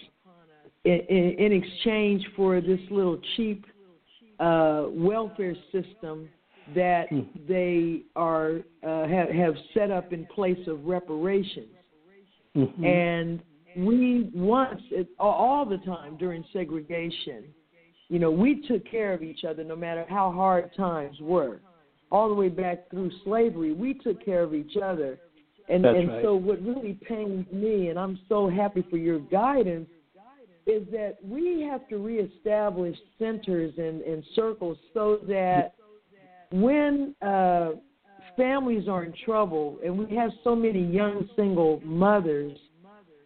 in, 0.84 1.00
in, 1.08 1.34
in 1.38 1.52
exchange 1.52 2.24
for 2.36 2.60
this 2.60 2.80
little 2.90 3.18
cheap 3.36 3.64
uh, 4.38 4.84
welfare 4.90 5.56
system 5.72 6.28
that 6.74 7.08
hmm. 7.08 7.20
they 7.48 8.02
are 8.16 8.60
uh, 8.86 9.06
have, 9.08 9.28
have 9.30 9.54
set 9.74 9.90
up 9.90 10.12
in 10.12 10.26
place 10.26 10.58
of 10.66 10.84
reparations. 10.84 11.68
Mm-hmm. 12.56 12.84
And 12.84 13.42
we 13.76 14.30
once, 14.34 14.80
all 15.18 15.64
the 15.64 15.78
time 15.78 16.16
during 16.18 16.44
segregation, 16.52 17.44
you 18.08 18.18
know, 18.18 18.30
we 18.30 18.62
took 18.68 18.88
care 18.88 19.14
of 19.14 19.22
each 19.22 19.44
other 19.44 19.64
no 19.64 19.74
matter 19.74 20.04
how 20.08 20.30
hard 20.30 20.70
times 20.76 21.16
were. 21.20 21.60
All 22.12 22.28
the 22.28 22.34
way 22.34 22.50
back 22.50 22.88
through 22.90 23.10
slavery, 23.24 23.72
we 23.72 23.94
took 23.94 24.22
care 24.24 24.42
of 24.42 24.54
each 24.54 24.76
other. 24.76 25.18
And 25.68 25.82
That's 25.82 25.96
and 25.96 26.08
right. 26.08 26.22
so 26.22 26.36
what 26.36 26.62
really 26.62 26.98
pains 27.08 27.46
me, 27.50 27.88
and 27.88 27.98
I'm 27.98 28.18
so 28.28 28.50
happy 28.50 28.84
for 28.90 28.98
your 28.98 29.18
guidance, 29.18 29.88
is 30.66 30.86
that 30.92 31.16
we 31.24 31.66
have 31.68 31.88
to 31.88 31.96
reestablish 31.96 32.96
centers 33.18 33.72
and, 33.78 34.02
and 34.02 34.22
circles 34.36 34.76
so 34.92 35.20
that 35.26 35.74
when 36.52 37.16
uh, 37.22 37.70
families 38.36 38.88
are 38.88 39.04
in 39.04 39.14
trouble 39.24 39.78
and 39.84 39.96
we 39.96 40.14
have 40.14 40.30
so 40.44 40.54
many 40.54 40.84
young 40.84 41.28
single 41.34 41.80
mothers 41.82 42.56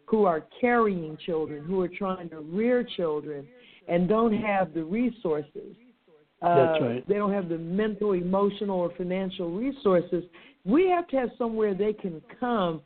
who 0.06 0.24
are 0.24 0.44
carrying 0.60 1.18
children, 1.26 1.64
who 1.64 1.80
are 1.80 1.88
trying 1.88 2.28
to 2.30 2.38
rear 2.40 2.86
children, 2.96 3.46
and 3.88 4.08
don't 4.08 4.34
have 4.34 4.72
the 4.72 4.84
resources. 4.84 5.74
Uh, 6.42 6.54
That's 6.72 6.82
right. 6.82 7.08
They 7.08 7.14
don't 7.14 7.32
have 7.32 7.48
the 7.48 7.58
mental, 7.58 8.12
emotional, 8.12 8.78
or 8.78 8.92
financial 8.96 9.50
resources. 9.50 10.24
We 10.64 10.88
have 10.90 11.06
to 11.08 11.16
have 11.16 11.30
somewhere 11.38 11.74
they 11.74 11.92
can 11.92 12.20
come 12.38 12.82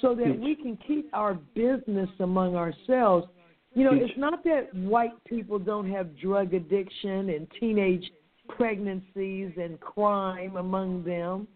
so 0.00 0.14
that 0.14 0.38
we 0.38 0.54
can 0.54 0.78
keep 0.86 1.08
our 1.12 1.34
business 1.54 2.08
among 2.20 2.56
ourselves. 2.56 3.26
You 3.74 3.84
know, 3.84 3.92
it's 3.92 4.18
not 4.18 4.42
that 4.44 4.74
white 4.74 5.12
people 5.24 5.58
don't 5.58 5.88
have 5.90 6.18
drug 6.18 6.54
addiction 6.54 7.30
and 7.30 7.46
teenage 7.58 8.04
pregnancies 8.48 9.52
and 9.56 9.78
crime 9.80 10.56
among 10.56 11.04
them. 11.04 11.46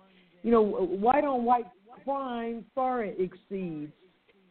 You 0.43 0.53
know, 0.53 0.63
white 0.63 1.25
on 1.25 1.45
white 1.45 1.67
crime 2.05 2.65
far 2.75 3.05
exceeds 3.05 3.93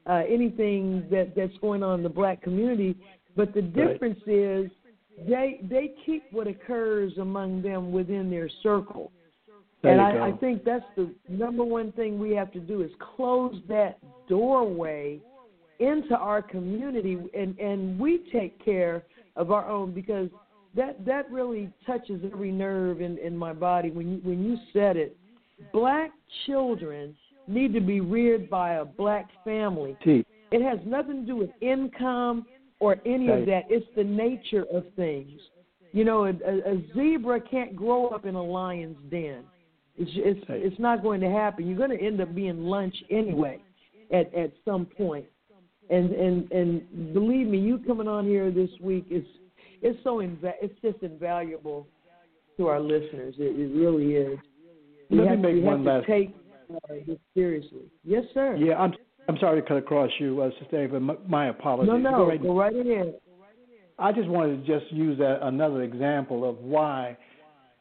uh, 0.06 0.24
anything 0.28 1.06
that 1.10 1.34
that's 1.36 1.58
going 1.62 1.84
on 1.84 2.00
in 2.00 2.04
the 2.04 2.10
black 2.10 2.42
community. 2.42 2.98
But 3.36 3.54
the 3.54 3.62
difference 3.62 4.20
right. 4.28 4.36
is 4.36 4.72
they 5.28 5.60
they 5.70 5.92
keep 6.06 6.24
what 6.32 6.48
occurs 6.48 7.18
among 7.18 7.62
them 7.62 7.92
within 7.92 8.30
their 8.30 8.50
circle. 8.62 9.12
There 9.82 9.92
and 9.92 10.02
I, 10.02 10.30
I 10.30 10.32
think 10.32 10.64
that's 10.64 10.86
the 10.96 11.14
number 11.28 11.64
one 11.64 11.92
thing 11.92 12.18
we 12.18 12.32
have 12.36 12.52
to 12.54 12.60
do 12.60 12.82
is 12.82 12.92
close 13.16 13.56
that 13.68 14.00
doorway 14.30 15.20
into 15.80 16.16
our 16.16 16.42
community 16.42 17.18
and, 17.38 17.58
and 17.60 18.00
we 18.00 18.30
take 18.32 18.64
care 18.64 19.04
of 19.36 19.52
our 19.52 19.70
own 19.70 19.94
because 19.94 20.30
that 20.76 21.06
that 21.06 21.30
really 21.30 21.70
touches 21.86 22.22
every 22.32 22.52
nerve 22.52 23.02
in, 23.02 23.18
in 23.18 23.38
my 23.38 23.54
body 23.54 23.92
when 23.92 24.10
you 24.10 24.18
when 24.24 24.44
you 24.44 24.58
said 24.72 24.98
it. 24.98 25.18
Black 25.72 26.12
children 26.46 27.16
need 27.48 27.74
to 27.74 27.82
be 27.82 28.00
reared 28.00 28.50
by 28.50 28.76
a 28.76 28.86
black 28.86 29.30
family. 29.44 29.96
It 30.52 30.62
has 30.62 30.80
nothing 30.86 31.22
to 31.22 31.28
do 31.28 31.36
with 31.36 31.50
income 31.62 32.46
or 32.84 32.98
any 33.06 33.30
of 33.30 33.46
that. 33.46 33.64
It's 33.70 33.86
the 33.96 34.04
nature 34.04 34.66
of 34.74 34.84
things. 34.96 35.40
You 35.94 36.04
know, 36.04 36.26
a, 36.26 36.30
a, 36.30 36.74
a 36.74 36.84
zebra 36.94 37.40
can't 37.40 37.76
grow 37.76 38.08
up 38.08 38.26
in 38.26 38.36
a 38.36 38.44
lion's 38.44 38.98
den. 39.10 39.44
It's 39.96 40.12
it's 40.16 40.46
it's 40.50 40.80
not 40.80 41.02
going 41.02 41.22
to 41.22 41.30
happen. 41.30 41.68
You're 41.68 41.78
going 41.78 41.98
to 41.98 42.04
end 42.04 42.20
up 42.20 42.34
being 42.34 42.64
lunch 42.64 42.96
anyway, 43.10 43.60
at 44.12 44.34
at 44.34 44.52
some 44.66 44.86
point. 44.86 45.26
And 45.90 46.12
and 46.12 46.52
and 46.52 47.14
believe 47.14 47.48
me, 47.48 47.60
you 47.60 47.78
coming 47.88 48.08
on 48.08 48.26
here 48.26 48.52
this 48.52 48.72
week 48.82 49.06
is 49.10 49.24
it's 49.82 50.00
so 50.04 50.18
inva- 50.18 50.60
it's 50.62 50.80
just 50.82 51.04
invaluable 51.04 51.88
to 52.58 52.68
our 52.68 52.80
listeners. 52.80 53.36
It, 53.38 53.58
it 53.60 53.80
really 53.80 54.16
is. 54.16 54.40
We 55.10 55.20
Let 55.20 55.28
have, 55.28 55.40
me 55.40 55.44
make 55.44 55.56
we 55.56 55.62
one 55.62 55.86
have 55.86 55.98
last. 55.98 56.06
To 56.08 56.12
take 56.12 56.36
uh, 56.74 56.94
this 57.06 57.20
seriously. 57.36 57.86
Yes, 58.04 58.24
sir. 58.34 58.56
Yeah, 58.56 58.76
I'm 58.76 58.94
I'm 59.28 59.38
sorry 59.40 59.62
to 59.62 59.68
cut 59.68 59.78
across 59.78 60.12
you, 60.20 60.42
uh, 60.42 60.50
Sister 60.60 60.84
Ava. 60.84 61.00
My, 61.00 61.16
my 61.28 61.50
apologies. 61.50 61.90
No, 61.90 61.98
no, 61.98 62.18
go 62.18 62.28
right, 62.28 62.42
go 62.42 62.58
right 62.58 62.76
ahead. 62.76 63.16
I 64.00 64.12
just 64.12 64.28
wanted 64.28 64.66
to 64.66 64.80
just 64.80 64.92
use 64.92 65.18
that, 65.20 65.40
another 65.44 65.84
example 65.84 66.50
of 66.50 66.58
why 66.58 67.18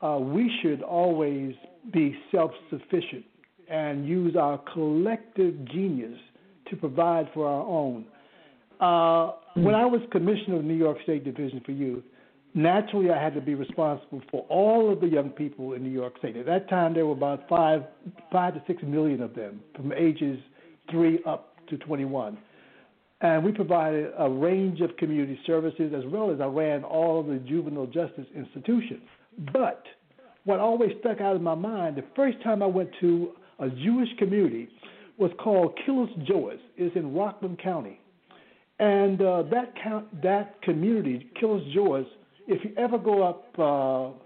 uh, 0.02 0.18
we 0.20 0.50
should 0.62 0.82
always 0.82 1.54
be 1.92 2.14
self-sufficient 2.30 3.24
and 3.68 4.06
use 4.06 4.36
our 4.36 4.58
collective 4.72 5.64
genius 5.66 6.18
to 6.70 6.76
provide 6.76 7.28
for 7.32 7.48
our 7.48 7.62
own. 7.62 8.04
Uh, 8.80 9.32
when 9.54 9.74
I 9.74 9.86
was 9.86 10.00
commissioner 10.10 10.56
of 10.56 10.62
the 10.62 10.68
New 10.68 10.76
York 10.76 10.98
State 11.02 11.24
Division 11.24 11.62
for 11.64 11.72
Youth, 11.72 12.04
naturally 12.54 13.10
I 13.10 13.22
had 13.22 13.34
to 13.34 13.40
be 13.40 13.54
responsible 13.54 14.20
for 14.30 14.44
all 14.48 14.92
of 14.92 15.00
the 15.00 15.06
young 15.06 15.30
people 15.30 15.72
in 15.72 15.82
New 15.82 15.90
York 15.90 16.18
State. 16.18 16.36
At 16.36 16.46
that 16.46 16.68
time, 16.68 16.94
there 16.94 17.06
were 17.06 17.12
about 17.12 17.48
five, 17.48 17.84
five 18.30 18.54
to 18.54 18.62
six 18.66 18.82
million 18.82 19.22
of 19.22 19.34
them 19.34 19.60
from 19.74 19.92
ages 19.92 20.38
three 20.92 21.18
up 21.26 21.56
to 21.68 21.76
21. 21.78 22.38
And 23.20 23.44
we 23.44 23.52
provided 23.52 24.12
a 24.18 24.28
range 24.28 24.80
of 24.80 24.96
community 24.96 25.38
services 25.46 25.92
as 25.96 26.04
well 26.06 26.30
as 26.30 26.40
I 26.40 26.46
ran 26.46 26.84
all 26.84 27.22
the 27.22 27.36
juvenile 27.38 27.86
justice 27.86 28.26
institutions. 28.34 29.02
But 29.52 29.84
what 30.44 30.60
always 30.60 30.90
stuck 31.00 31.20
out 31.20 31.36
in 31.36 31.42
my 31.42 31.54
mind, 31.54 31.96
the 31.96 32.04
first 32.14 32.42
time 32.42 32.62
I 32.62 32.66
went 32.66 32.90
to 33.00 33.32
a 33.58 33.68
Jewish 33.68 34.08
community 34.18 34.68
was 35.18 35.30
called 35.38 35.78
Kiryas 35.86 36.26
Joel. 36.26 36.58
It's 36.76 36.96
in 36.96 37.14
Rockland 37.14 37.60
County. 37.60 38.00
And 38.80 39.22
uh, 39.22 39.44
that 39.44 39.74
count, 39.82 40.22
that 40.22 40.60
community, 40.62 41.30
Kiryas 41.40 41.72
Joel, 41.72 42.04
if 42.48 42.64
you 42.64 42.72
ever 42.76 42.98
go 42.98 43.22
up 43.22 43.46
uh, 43.56 44.18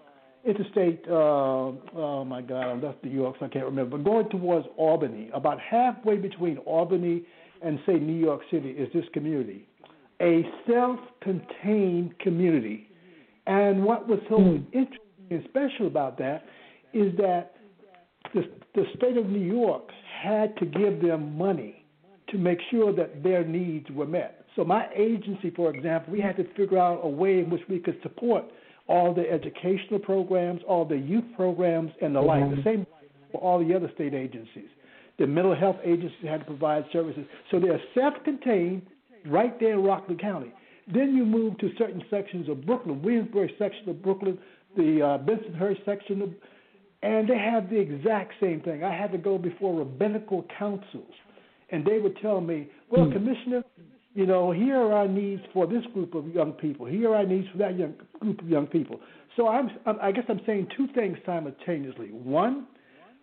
interstate, 0.47 1.05
uh, 1.09 1.15
oh 1.15 2.25
my 2.25 2.41
God, 2.41 2.67
I 2.67 2.75
left 2.75 3.05
New 3.05 3.11
York, 3.11 3.37
so 3.39 3.47
I 3.47 3.49
can't 3.49 3.65
remember, 3.65 3.97
but 3.97 4.05
going 4.05 4.29
towards 4.29 4.67
Albany, 4.77 5.31
about 5.35 5.59
halfway 5.61 6.17
between 6.17 6.59
Albany 6.59 7.25
and, 7.63 7.79
say, 7.87 7.95
New 7.95 8.19
York 8.19 8.43
City 8.51 8.71
is 8.71 8.89
this 8.93 9.05
community, 9.13 9.67
a 10.21 10.43
self 10.71 10.99
contained 11.21 12.19
community. 12.21 12.89
And 13.47 13.85
what 13.85 14.09
was 14.09 14.19
so 14.29 14.37
mm. 14.39 14.65
interesting 14.73 15.01
and 15.31 15.45
special 15.49 15.87
about 15.87 16.19
that 16.19 16.45
is 16.93 17.17
that 17.19 17.55
the, 18.35 18.43
the 18.75 18.85
state 18.97 19.17
of 19.17 19.27
New 19.27 19.45
York 19.45 19.91
had 20.23 20.57
to 20.59 20.67
give 20.67 21.03
them 21.03 21.37
money 21.37 21.85
to 22.29 22.39
make 22.39 22.59
sure 22.71 22.93
that 22.95 23.23
their 23.23 23.45
needs 23.45 23.89
were 23.91 24.07
met. 24.07 24.45
So 24.57 24.65
my 24.65 24.89
agency, 24.97 25.51
for 25.51 25.75
example, 25.75 26.13
we 26.13 26.21
had 26.21 26.37
to 26.37 26.45
figure 26.55 26.79
out 26.79 27.01
a 27.03 27.09
way 27.09 27.39
in 27.41 27.51
which 27.51 27.63
we 27.69 27.79
could 27.79 27.99
support 28.03 28.45
all 28.89 29.13
the 29.15 29.29
educational 29.29 29.99
programs, 29.99 30.61
all 30.69 30.85
the 30.85 30.97
youth 30.97 31.25
programs, 31.35 31.91
and 32.01 32.15
the 32.15 32.21
mm-hmm. 32.21 32.47
like. 32.47 32.57
The 32.57 32.63
same 32.63 32.87
for 33.33 33.41
all 33.41 33.59
the 33.59 33.75
other 33.75 33.91
state 33.95 34.15
agencies. 34.15 34.69
The 35.19 35.27
mental 35.27 35.55
health 35.55 35.77
agencies 35.85 36.29
had 36.29 36.41
to 36.41 36.47
provide 36.47 36.85
services. 36.93 37.25
So 37.51 37.59
they're 37.59 37.81
self-contained 37.95 38.83
right 39.27 39.59
there 39.59 39.73
in 39.73 39.83
Rockland 39.83 40.21
County. 40.21 40.53
Then 40.93 41.17
you 41.17 41.25
move 41.25 41.59
to 41.59 41.71
certain 41.79 42.03
sections 42.11 42.49
of 42.49 42.65
Brooklyn, 42.65 43.03
Williamsburg 43.03 43.51
section 43.59 43.89
of 43.89 44.03
Brooklyn, 44.03 44.39
the 44.77 45.03
uh, 45.03 45.19
Bensonhurst 45.19 45.85
section, 45.85 46.23
of, 46.23 46.31
and 47.03 47.29
they 47.29 47.39
have 47.39 47.69
the 47.71 47.79
exact 47.79 48.35
same 48.41 48.61
thing. 48.61 48.85
I 48.85 48.95
had 48.95 49.11
to 49.13 49.19
go 49.19 49.39
before 49.39 49.79
rabbinical 49.79 50.45
councils, 50.59 51.13
and 51.71 51.85
they 51.85 51.99
would 51.99 52.17
tell 52.21 52.41
me, 52.41 52.69
"Well, 52.91 53.07
mm. 53.07 53.13
Commissioner, 53.13 53.65
you 54.17 54.25
know, 54.25 54.51
here 54.51 54.77
are 54.77 54.93
our 54.95 55.09
needs 55.09 55.43
for 55.53 55.67
this 55.67 55.85
group 55.93 56.15
of 56.15 56.27
young 56.29 56.53
people. 56.53 56.87
Here 56.87 57.11
are 57.11 57.17
our 57.17 57.27
needs 57.27 57.47
for 57.53 57.59
that 57.59 57.79
young 57.79 57.95
group 58.19 58.41
of 58.41 58.49
young 58.49 58.67
people. 58.67 58.99
So 59.37 59.47
I'm, 59.47 59.71
I 60.01 60.11
guess 60.11 60.25
I'm 60.31 60.41
saying 60.47 60.69
two 60.75 60.89
things 60.95 61.19
simultaneously. 61.27 62.09
One, 62.13 62.67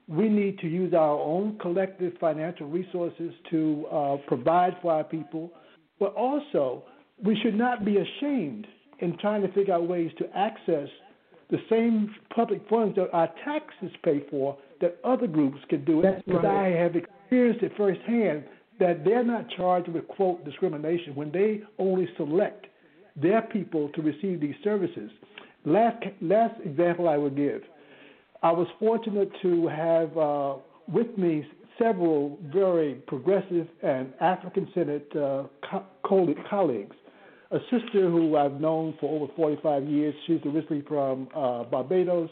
we 0.08 0.30
need 0.30 0.60
to 0.60 0.68
use 0.68 0.94
our 0.94 1.20
own 1.20 1.58
collective 1.60 2.14
financial 2.20 2.68
resources 2.68 3.34
to 3.50 3.86
uh, 3.92 4.18
provide 4.28 4.78
for 4.84 4.94
our 4.94 5.04
people, 5.04 5.52
but 6.00 6.14
also 6.14 6.84
we 7.26 7.36
should 7.42 7.56
not 7.56 7.84
be 7.84 7.98
ashamed 7.98 8.68
in 9.00 9.18
trying 9.18 9.42
to 9.42 9.52
figure 9.54 9.74
out 9.74 9.88
ways 9.88 10.12
to 10.20 10.26
access 10.38 10.88
the 11.50 11.58
same 11.72 12.14
public 12.36 12.62
funds 12.70 12.96
that 12.98 13.10
our 13.14 13.30
taxes 13.44 13.92
pay 14.04 14.24
for 14.30 14.56
that 14.80 15.00
other 15.04 15.26
groups 15.26 15.58
can 15.70 15.84
do 15.86 16.02
it. 16.02 16.24
Because 16.26 16.44
right. 16.44 16.68
I 16.68 16.80
have 16.80 16.96
experienced 16.96 17.64
it 17.64 17.72
firsthand 17.76 18.44
that 18.80 19.04
they're 19.06 19.24
not 19.24 19.50
charged 19.56 19.88
with 19.90 20.08
quote 20.08 20.44
discrimination 20.46 21.16
when 21.16 21.32
they 21.32 21.62
only 21.78 22.08
select 22.18 22.68
their 23.16 23.42
people 23.42 23.90
to 23.90 24.02
receive 24.02 24.42
these 24.42 24.56
services. 24.64 25.12
Last 25.66 26.04
last 26.22 26.56
example 26.66 27.08
I 27.08 27.18
would 27.18 27.36
give, 27.36 27.62
I 28.42 28.52
was 28.52 28.68
fortunate 28.80 29.32
to 29.42 29.68
have 29.68 30.18
uh, 30.18 30.56
with 30.92 31.18
me 31.18 31.46
several 31.80 32.38
very 32.54 32.96
progressive 33.08 33.68
and 33.82 34.14
African-centered 34.20 35.16
uh, 35.16 35.44
co- 35.70 35.86
colleagues. 36.50 36.96
a 37.52 37.60
sister 37.72 38.10
who 38.10 38.36
I've 38.36 38.60
known 38.60 38.96
for 39.00 39.16
over 39.16 39.32
45 39.36 39.86
years. 39.86 40.14
She's 40.28 40.40
originally 40.46 40.84
from 40.88 41.28
uh, 41.36 41.64
Barbados, 41.64 42.30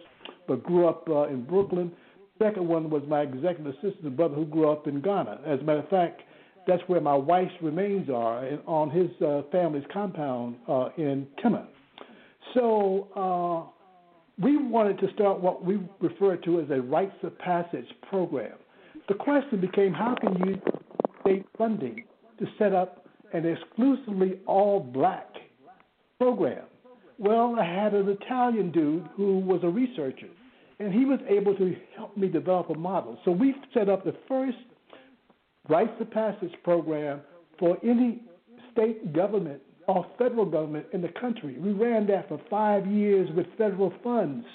but 0.47 0.63
grew 0.63 0.87
up 0.87 1.07
uh, 1.07 1.27
in 1.27 1.43
Brooklyn. 1.45 1.91
Second 2.39 2.67
one 2.67 2.89
was 2.89 3.03
my 3.07 3.21
executive 3.21 3.67
assistant 3.67 4.17
brother 4.17 4.35
who 4.35 4.45
grew 4.45 4.69
up 4.69 4.87
in 4.87 4.99
Ghana. 4.99 5.41
As 5.45 5.59
a 5.59 5.63
matter 5.63 5.79
of 5.79 5.89
fact, 5.89 6.21
that's 6.67 6.81
where 6.87 7.01
my 7.01 7.15
wife's 7.15 7.53
remains 7.61 8.09
are 8.09 8.45
on 8.67 8.89
his 8.89 9.09
uh, 9.21 9.41
family's 9.51 9.85
compound 9.91 10.55
uh, 10.67 10.89
in 10.97 11.27
Tema. 11.41 11.67
So 12.53 13.07
uh, 13.15 13.71
we 14.41 14.57
wanted 14.57 14.99
to 14.99 15.11
start 15.13 15.39
what 15.39 15.63
we 15.63 15.79
refer 15.99 16.37
to 16.37 16.59
as 16.59 16.69
a 16.69 16.81
rites 16.81 17.15
of 17.23 17.37
passage 17.39 17.87
program. 18.09 18.53
The 19.07 19.15
question 19.15 19.59
became 19.59 19.93
how 19.93 20.15
can 20.19 20.37
you 20.47 20.61
state 21.21 21.45
funding 21.57 22.03
to 22.39 22.45
set 22.57 22.73
up 22.73 23.05
an 23.33 23.45
exclusively 23.45 24.39
all 24.45 24.79
black 24.79 25.29
program? 26.19 26.65
Well, 27.17 27.55
I 27.59 27.65
had 27.65 27.93
an 27.93 28.09
Italian 28.09 28.71
dude 28.71 29.07
who 29.15 29.39
was 29.39 29.61
a 29.63 29.69
researcher 29.69 30.29
and 30.79 30.91
he 30.93 31.05
was 31.05 31.19
able 31.29 31.55
to 31.55 31.75
help 31.95 32.17
me 32.17 32.27
develop 32.27 32.69
a 32.71 32.73
model. 32.73 33.19
So 33.23 33.31
we 33.31 33.53
set 33.73 33.89
up 33.89 34.03
the 34.03 34.15
first 34.27 34.57
rites 35.69 35.93
of 35.99 36.11
passage 36.11 36.53
program 36.63 37.21
for 37.59 37.77
any 37.83 38.23
state 38.71 39.13
government 39.13 39.61
or 39.87 40.05
federal 40.17 40.45
government 40.45 40.85
in 40.93 41.01
the 41.01 41.09
country. 41.19 41.57
We 41.57 41.71
ran 41.71 42.07
that 42.07 42.27
for 42.27 42.39
five 42.49 42.87
years 42.87 43.29
with 43.35 43.45
federal 43.57 43.93
funds. 44.03 44.45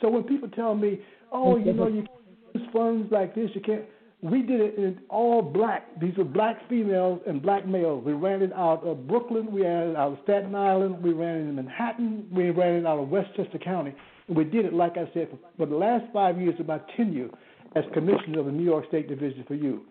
So 0.00 0.08
when 0.08 0.24
people 0.24 0.48
tell 0.48 0.74
me, 0.74 1.00
"Oh, 1.32 1.56
you 1.56 1.72
know, 1.72 1.86
you 1.86 2.02
can't 2.02 2.54
use 2.54 2.68
funds 2.72 3.10
like 3.12 3.34
this, 3.34 3.54
you 3.54 3.60
can't," 3.60 3.84
we 4.20 4.42
did 4.42 4.60
it 4.60 4.76
in 4.76 5.00
all 5.08 5.42
black. 5.42 6.00
These 6.00 6.16
were 6.16 6.24
black 6.24 6.66
females 6.68 7.20
and 7.26 7.42
black 7.42 7.66
males. 7.66 8.04
We 8.04 8.14
ran 8.14 8.42
it 8.42 8.52
out 8.52 8.84
of 8.84 9.06
Brooklyn, 9.06 9.52
we 9.52 9.62
ran 9.62 9.90
it 9.90 9.96
out 9.96 10.12
of 10.12 10.18
Staten 10.24 10.54
Island, 10.54 11.02
we 11.02 11.12
ran 11.12 11.36
it 11.36 11.40
in 11.40 11.54
Manhattan, 11.54 12.26
we 12.32 12.50
ran 12.50 12.74
it 12.74 12.86
out 12.86 12.98
of 12.98 13.10
Westchester 13.10 13.58
County. 13.58 13.94
And 14.28 14.36
we 14.36 14.44
did 14.44 14.64
it, 14.64 14.72
like 14.72 14.96
I 14.96 15.08
said, 15.12 15.28
for, 15.30 15.38
for 15.58 15.66
the 15.66 15.76
last 15.76 16.04
five 16.12 16.40
years 16.40 16.58
of 16.58 16.66
my 16.66 16.80
tenure 16.96 17.28
as 17.76 17.84
commissioner 17.92 18.40
of 18.40 18.46
the 18.46 18.52
New 18.52 18.64
York 18.64 18.86
State 18.88 19.08
Division 19.08 19.44
for 19.46 19.54
Youth. 19.54 19.82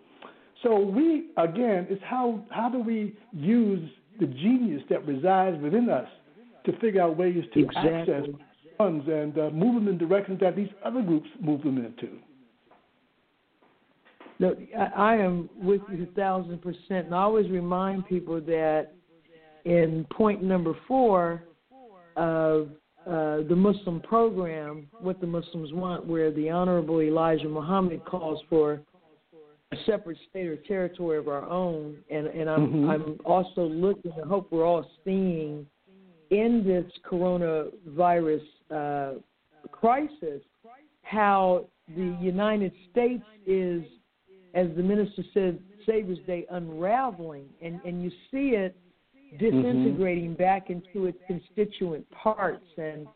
So 0.62 0.78
we, 0.78 1.30
again, 1.36 1.86
is 1.90 1.98
how 2.02 2.44
how 2.50 2.68
do 2.68 2.78
we 2.78 3.16
use 3.32 3.88
the 4.20 4.26
genius 4.26 4.82
that 4.90 5.06
resides 5.06 5.60
within 5.62 5.90
us 5.90 6.08
to 6.66 6.72
figure 6.78 7.02
out 7.02 7.16
ways 7.16 7.44
to 7.52 7.64
exactly. 7.64 7.90
access 7.92 8.24
funds 8.78 9.06
and 9.08 9.38
uh, 9.38 9.50
move 9.50 9.74
them 9.74 9.88
in 9.88 9.98
directions 9.98 10.40
that 10.40 10.56
these 10.56 10.68
other 10.84 11.02
groups 11.02 11.28
move 11.40 11.62
them 11.62 11.78
into. 11.78 12.16
No, 14.40 14.56
I 14.96 15.14
am 15.14 15.48
with 15.56 15.80
you 15.92 16.04
a 16.10 16.14
thousand 16.16 16.60
percent, 16.60 17.06
and 17.06 17.14
I 17.14 17.18
always 17.18 17.48
remind 17.50 18.06
people 18.06 18.40
that 18.40 18.88
in 19.64 20.04
point 20.10 20.42
number 20.42 20.74
four 20.88 21.44
of 22.16 22.70
uh, 23.06 23.42
the 23.48 23.54
Muslim 23.54 24.00
program, 24.00 24.88
what 24.98 25.20
the 25.20 25.26
Muslims 25.26 25.72
want, 25.72 26.06
where 26.06 26.32
the 26.32 26.50
Honorable 26.50 27.00
Elijah 27.00 27.48
Muhammad 27.48 28.04
calls 28.04 28.40
for 28.48 28.80
a 29.74 29.84
separate 29.84 30.18
state 30.30 30.46
or 30.46 30.56
territory 30.56 31.18
of 31.18 31.28
our 31.28 31.44
own, 31.48 31.96
and 32.10 32.26
and 32.26 32.48
I'm 32.48 32.66
mm-hmm. 32.66 32.90
I'm 32.90 33.18
also 33.24 33.62
looking. 33.62 34.12
I 34.12 34.26
hope 34.26 34.48
we're 34.50 34.66
all 34.66 34.86
seeing 35.04 35.66
in 36.30 36.64
this 36.64 36.90
coronavirus 37.08 38.42
uh, 38.70 39.12
crisis 39.70 40.42
how 41.02 41.66
the 41.96 42.16
United 42.20 42.72
States 42.90 43.24
is, 43.46 43.82
as 44.54 44.68
the 44.76 44.82
minister 44.82 45.22
said, 45.34 45.58
Savior's 45.86 46.18
Day 46.26 46.46
unraveling, 46.50 47.44
and 47.62 47.80
and 47.84 48.02
you 48.02 48.10
see 48.30 48.50
it 48.56 48.76
disintegrating 49.38 50.30
mm-hmm. 50.30 50.42
back 50.42 50.70
into 50.70 51.06
its 51.06 51.18
constituent 51.26 52.08
parts 52.10 52.64
and 52.78 53.06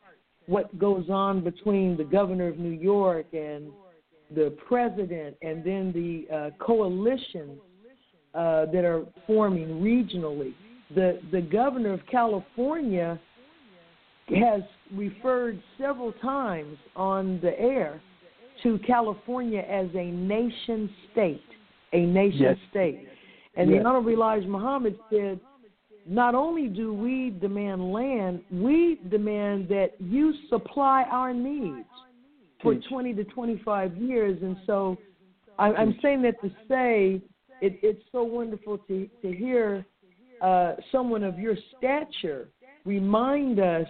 what 0.46 0.76
goes 0.78 1.08
on 1.10 1.44
between 1.44 1.96
the 1.96 2.04
governor 2.04 2.48
of 2.48 2.58
New 2.58 2.70
York 2.70 3.26
and 3.32 3.70
the 4.34 4.56
president 4.66 5.36
and 5.42 5.64
then 5.64 5.92
the 5.92 6.34
uh, 6.34 6.50
coalitions 6.58 7.58
uh, 8.34 8.66
that 8.66 8.84
are 8.84 9.04
forming 9.26 9.68
regionally. 9.80 10.54
The 10.94 11.20
the 11.32 11.40
governor 11.40 11.92
of 11.92 12.00
California 12.10 13.18
has 14.28 14.62
referred 14.92 15.62
several 15.78 16.12
times 16.12 16.76
on 16.96 17.40
the 17.42 17.58
air 17.58 18.00
to 18.62 18.78
California 18.86 19.60
as 19.60 19.86
a 19.94 20.10
nation 20.10 20.90
state, 21.12 21.44
a 21.92 22.00
nation 22.00 22.40
yes. 22.40 22.56
state. 22.70 23.08
And 23.56 23.70
yes. 23.70 23.82
the 23.82 23.88
Honorable 23.88 24.10
Elijah 24.10 24.48
Muhammad 24.48 24.98
said 25.10 25.40
not 26.06 26.34
only 26.34 26.68
do 26.68 26.92
we 26.92 27.30
demand 27.38 27.92
land, 27.92 28.40
we 28.50 28.98
demand 29.10 29.68
that 29.68 29.92
you 29.98 30.32
supply 30.48 31.04
our 31.10 31.34
needs 31.34 31.86
for 32.62 32.74
20 32.74 33.14
to 33.14 33.24
25 33.24 33.96
years. 33.96 34.38
And 34.42 34.56
so 34.66 34.96
I, 35.58 35.72
I'm 35.72 35.98
saying 36.02 36.22
that 36.22 36.40
to 36.42 36.48
say 36.68 37.20
it, 37.60 37.78
it's 37.82 38.02
so 38.12 38.22
wonderful 38.22 38.78
to, 38.78 39.08
to 39.22 39.32
hear 39.32 39.84
uh, 40.40 40.74
someone 40.92 41.24
of 41.24 41.38
your 41.38 41.56
stature 41.76 42.48
remind 42.84 43.60
us 43.60 43.86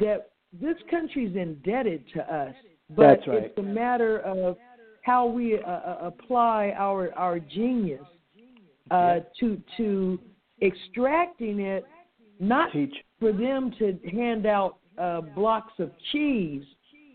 that 0.00 0.30
this 0.52 0.76
country 0.90 1.26
is 1.26 1.36
indebted 1.36 2.04
to 2.14 2.34
us. 2.34 2.54
But 2.90 3.20
right. 3.26 3.44
it's 3.44 3.58
a 3.58 3.62
matter 3.62 4.20
of 4.20 4.56
how 5.02 5.26
we 5.26 5.58
uh, 5.58 5.68
uh 5.68 5.98
apply 6.02 6.72
our 6.76 7.12
our 7.14 7.38
genius 7.38 8.04
uh, 8.90 9.20
to 9.40 9.60
to 9.76 10.20
extracting 10.62 11.60
it, 11.60 11.84
not 12.38 12.72
Teach. 12.72 12.94
for 13.18 13.32
them 13.32 13.72
to 13.78 13.98
hand 14.10 14.46
out 14.46 14.78
uh, 14.98 15.20
blocks 15.20 15.72
of 15.78 15.90
cheese 16.12 16.64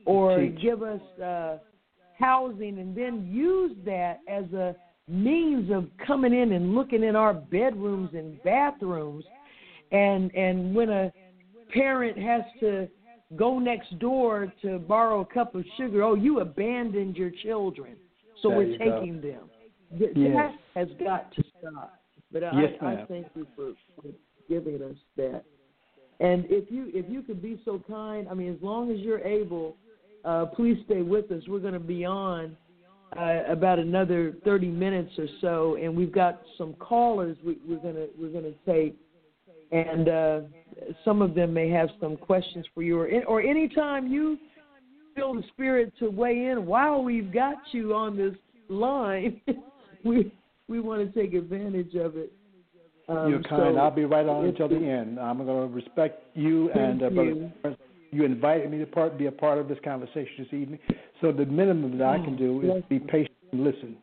or 0.06 0.40
Teach. 0.40 0.62
give 0.62 0.84
us 0.84 1.02
uh, 1.24 1.58
housing 2.18 2.80
and 2.80 2.96
then 2.96 3.28
use 3.32 3.76
that 3.86 4.20
as 4.28 4.46
a 4.54 4.76
means 5.08 5.72
of 5.72 5.88
coming 6.06 6.34
in 6.34 6.54
and 6.54 6.74
looking 6.76 7.04
in 7.04 7.16
our 7.16 7.34
bedrooms 7.34 8.10
and 8.14 8.42
bathrooms 8.44 9.26
and 9.92 10.34
and 10.36 10.74
when 10.74 10.90
a 10.90 11.12
parent 11.74 12.18
has 12.18 12.42
to 12.60 12.88
go 13.36 13.60
next 13.60 13.98
door 14.00 14.52
to 14.62 14.80
borrow 14.80 15.22
a 15.22 15.26
cup 15.26 15.56
of 15.56 15.66
sugar 15.78 16.04
oh 16.04 16.16
you 16.16 16.40
abandoned 16.40 17.16
your 17.16 17.32
children 17.44 17.96
so 18.42 18.50
there 18.50 18.58
we're 18.60 18.78
taking 18.78 19.20
go. 19.20 19.28
them 19.28 19.50
that 20.00 20.16
yes. 20.16 20.54
has 20.76 20.88
got 21.04 21.34
to 21.34 21.44
stop 21.60 22.02
but 22.32 22.44
yes, 22.54 22.72
I, 22.82 22.86
I 22.86 23.06
thank 23.08 23.28
you 23.36 23.46
for, 23.56 23.74
for 23.96 24.10
giving 24.48 24.82
us 24.82 24.96
that. 25.18 25.44
And 26.20 26.46
if 26.50 26.72
you 26.72 26.92
if 26.94 27.06
you 27.10 27.24
could 27.24 27.42
be 27.42 27.60
so 27.66 27.82
kind, 27.88 28.28
I 28.30 28.34
mean, 28.34 28.54
as 28.54 28.62
long 28.62 28.92
as 28.92 29.00
you're 29.00 29.20
able, 29.20 29.76
uh, 30.26 30.46
please 30.46 30.78
stay 30.86 31.02
with 31.02 31.32
us. 31.32 31.44
We're 31.48 31.60
going 31.60 31.74
to 31.74 31.80
be 31.80 32.06
on 32.06 32.56
uh, 33.18 33.44
about 33.48 33.80
another 33.80 34.36
30 34.46 34.68
minutes 34.68 35.12
or 35.18 35.28
so, 35.42 35.78
and 35.82 35.96
we've 35.96 36.14
got 36.14 36.42
some 36.58 36.74
callers 36.74 37.38
we, 37.46 37.58
we're 37.68 37.78
going 37.78 37.96
to 37.96 38.08
we're 38.20 38.30
going 38.30 38.46
to 38.46 38.56
take, 38.66 38.96
and 39.72 40.08
uh, 40.08 40.42
some 41.04 41.22
of 41.22 41.36
them 41.36 41.54
may 41.54 41.70
have 41.70 41.90
some 42.00 42.16
questions 42.16 42.66
for 42.74 42.84
you, 42.84 42.98
or 42.98 43.10
or 43.26 43.42
anytime 43.42 44.08
you 44.08 44.38
feel 45.16 45.34
the 45.34 45.44
spirit 45.50 45.92
to 46.00 46.10
weigh 46.10 46.46
in 46.46 46.66
while 46.66 47.04
we've 47.04 47.34
got 47.34 47.58
you 47.72 47.94
on 47.94 48.16
this 48.16 48.36
line, 48.70 49.42
we 50.06 50.32
we 50.68 50.80
want 50.80 51.02
to 51.14 51.22
take 51.22 51.34
advantage 51.34 51.96
of 51.96 52.16
it. 52.16 52.32
Um, 53.10 53.30
You're 53.30 53.44
kind. 53.44 53.76
So 53.76 53.78
I'll 53.78 53.92
be 53.92 54.06
right 54.06 54.26
on 54.26 54.46
until 54.46 54.70
the 54.70 54.78
end. 54.78 55.20
I'm 55.20 55.46
going 55.46 55.70
to 55.70 55.76
respect 55.76 56.24
you 56.34 56.72
and 56.72 57.04
uh, 57.04 57.10
brother. 57.10 57.52
You 58.12 58.26
invited 58.26 58.70
me 58.70 58.78
to 58.80 58.86
part, 58.86 59.18
be 59.18 59.28
a 59.28 59.32
part 59.32 59.58
of 59.58 59.68
this 59.68 59.78
conversation 59.84 60.34
this 60.40 60.54
evening. 60.54 60.80
So 61.22 61.32
the 61.32 61.46
minimum 61.46 61.98
that 61.98 62.08
I 62.08 62.18
can 62.18 62.36
do 62.36 62.62
is 62.62 62.84
be 62.90 63.00
patient 63.00 63.32
and 63.52 63.64
listen. 63.64 63.98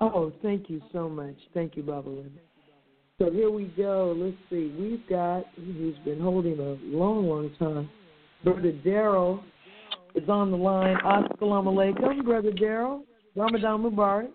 Oh, 0.00 0.32
thank 0.42 0.70
you 0.70 0.80
so 0.92 1.08
much. 1.08 1.36
Thank 1.52 1.76
you, 1.76 1.82
Baba 1.82 2.10
So 3.18 3.30
here 3.30 3.50
we 3.50 3.64
go. 3.76 4.14
Let's 4.16 4.36
see. 4.48 4.74
We've 4.78 5.06
got 5.08 5.44
who's 5.56 5.98
been 6.04 6.18
holding 6.20 6.58
a 6.58 6.78
long, 6.96 7.28
long 7.28 7.50
time. 7.58 7.90
Brother 8.42 8.72
Daryl 8.84 9.42
is 10.14 10.26
on 10.30 10.50
the 10.50 10.56
line. 10.56 10.96
Assalamu 11.04 11.74
alaikum, 11.74 12.24
Brother 12.24 12.52
Daryl. 12.52 13.02
Ramadan 13.36 13.82
Mubarak. 13.82 14.28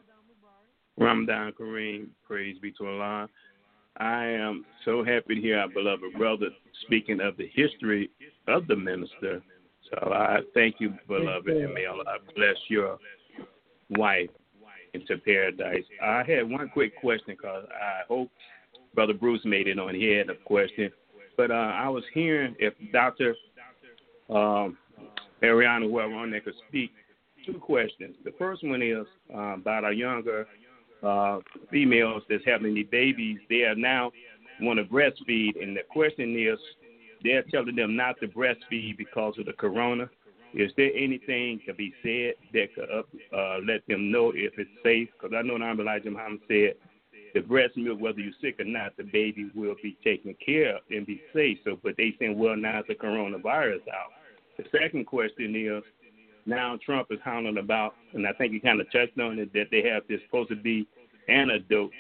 Ramadan 0.98 1.52
Kareem, 1.60 2.08
praise 2.26 2.58
be 2.62 2.72
to 2.74 2.88
Allah. 2.88 3.28
I 3.98 4.26
am 4.26 4.66
so 4.84 5.04
happy 5.04 5.36
to 5.36 5.42
hear 5.42 5.60
our 5.60 5.70
beloved 5.70 6.14
brother 6.18 6.48
speaking 6.84 7.22
of 7.22 7.38
the 7.38 7.50
history 7.54 8.10
of 8.48 8.68
the 8.68 8.76
minister. 8.76 9.42
So 9.90 10.12
I 10.12 10.40
thank 10.54 10.76
you, 10.80 10.94
beloved, 11.08 11.48
and 11.48 11.74
may 11.74 11.86
Allah 11.86 12.04
bless 12.36 12.58
your 12.70 12.98
wife 13.90 14.30
into 14.94 15.18
paradise. 15.18 15.84
I 16.04 16.24
had 16.28 16.50
one 16.50 16.70
quick 16.70 17.00
question 17.00 17.36
because 17.38 17.66
I 17.70 18.02
hope 18.08 18.32
Brother 18.94 19.14
Bruce 19.14 19.42
made 19.46 19.68
it 19.68 19.80
on. 19.80 19.96
He 19.96 20.08
had 20.08 20.30
a 20.30 20.36
question. 20.36 20.92
But 21.38 21.52
uh, 21.52 21.54
I 21.54 21.88
was 21.90 22.04
hearing 22.14 22.56
if 22.60 22.74
Dr. 22.92 23.36
Um, 24.30 24.78
Ariana, 25.44 25.90
whoever 25.90 26.14
on 26.16 26.32
there, 26.32 26.42
could 26.42 26.54
speak. 26.68 26.92
Two 27.46 27.60
questions. 27.60 28.16
The 28.24 28.34
first 28.40 28.64
one 28.64 28.82
is 28.82 29.06
uh, 29.34 29.54
about 29.54 29.84
our 29.84 29.94
younger 29.94 30.48
uh, 31.06 31.40
females 31.72 32.24
that's 32.30 32.44
having 32.46 32.76
these 32.76 32.88
babies, 32.92 33.40
they 33.50 33.64
are 33.64 33.76
now 33.76 34.12
want 34.62 34.80
to 34.80 34.86
breastfeed, 34.86 35.62
and 35.62 35.76
the 35.76 35.82
question 35.90 36.36
is, 36.38 36.60
they're 37.24 37.44
telling 37.52 37.76
them 37.76 37.96
not 37.96 38.16
to 38.22 38.28
breastfeed 38.28 38.98
because 38.98 39.36
of 39.40 39.46
the 39.46 39.54
corona. 39.54 40.10
Is 40.54 40.72
there 40.78 40.92
anything 40.96 41.60
to 41.68 41.74
be 41.74 41.94
said 42.02 42.36
that 42.54 42.74
could 42.76 42.90
uh, 43.38 43.58
let 43.68 43.86
them 43.88 44.12
know 44.12 44.32
if 44.34 44.54
it's 44.58 44.70
safe? 44.84 45.10
Because 45.12 45.36
I 45.38 45.42
know 45.42 45.56
Honorable 45.56 45.84
Elijah 45.84 46.12
Muhammad 46.12 46.40
said 46.48 46.76
the 47.34 47.42
breast 47.42 47.76
milk, 47.76 48.00
whether 48.00 48.20
you're 48.20 48.32
sick 48.42 48.60
or 48.60 48.66
not, 48.66 48.96
the 48.96 49.04
baby 49.04 49.52
will 49.54 49.76
be 49.84 49.98
taken 50.04 50.34
care 50.44 50.78
of 50.78 50.82
and 50.90 51.06
be 51.06 51.22
safe. 51.34 51.58
So, 51.66 51.78
but 51.84 51.98
they 51.98 52.16
saying, 52.18 52.40
well, 52.40 52.56
now 52.56 52.80
it's 52.80 52.88
the 52.88 52.96
coronavirus 52.96 53.82
out. 53.92 54.14
The 54.58 54.64
second 54.72 55.06
question 55.06 55.54
is, 55.54 55.84
now 56.46 56.78
Trump 56.86 57.08
is 57.12 57.20
hounding 57.24 57.58
about, 57.58 57.96
and 58.14 58.28
I 58.28 58.34
think 58.34 58.54
he 58.54 58.60
kind 58.60 58.80
of 58.80 58.92
touched 58.92 59.20
on 59.20 59.40
it, 59.40 59.52
that 59.54 59.68
they 59.72 59.88
have 59.90 60.04
this 60.08 60.20
supposed 60.26 60.50
to 60.50 60.56
be 60.56 60.88
antidote. 61.28 61.92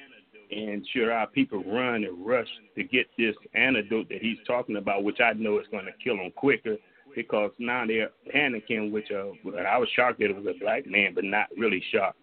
And 0.51 0.88
sure, 0.93 1.11
our 1.11 1.27
people 1.27 1.63
run 1.63 2.03
and 2.03 2.26
rush 2.26 2.47
to 2.76 2.84
get 2.84 3.07
this 3.17 3.35
antidote 3.55 4.09
that 4.09 4.22
he's 4.22 4.38
talking 4.45 4.77
about, 4.77 5.03
which 5.03 5.19
I 5.19 5.34
know 5.34 5.59
is 5.59 5.65
going 5.72 5.85
to 5.85 5.91
kill 6.03 6.17
them 6.17 6.31
quicker 6.35 6.77
because 7.15 7.51
now 7.57 7.85
they're 7.88 8.11
panicking, 8.34 8.91
which 8.91 9.09
uh, 9.11 9.31
I 9.67 9.77
was 9.77 9.89
shocked 9.95 10.19
that 10.19 10.30
it 10.30 10.35
was 10.35 10.45
a 10.45 10.59
black 10.59 10.85
man, 10.85 11.13
but 11.15 11.23
not 11.23 11.47
really 11.57 11.81
shocked. 11.91 12.17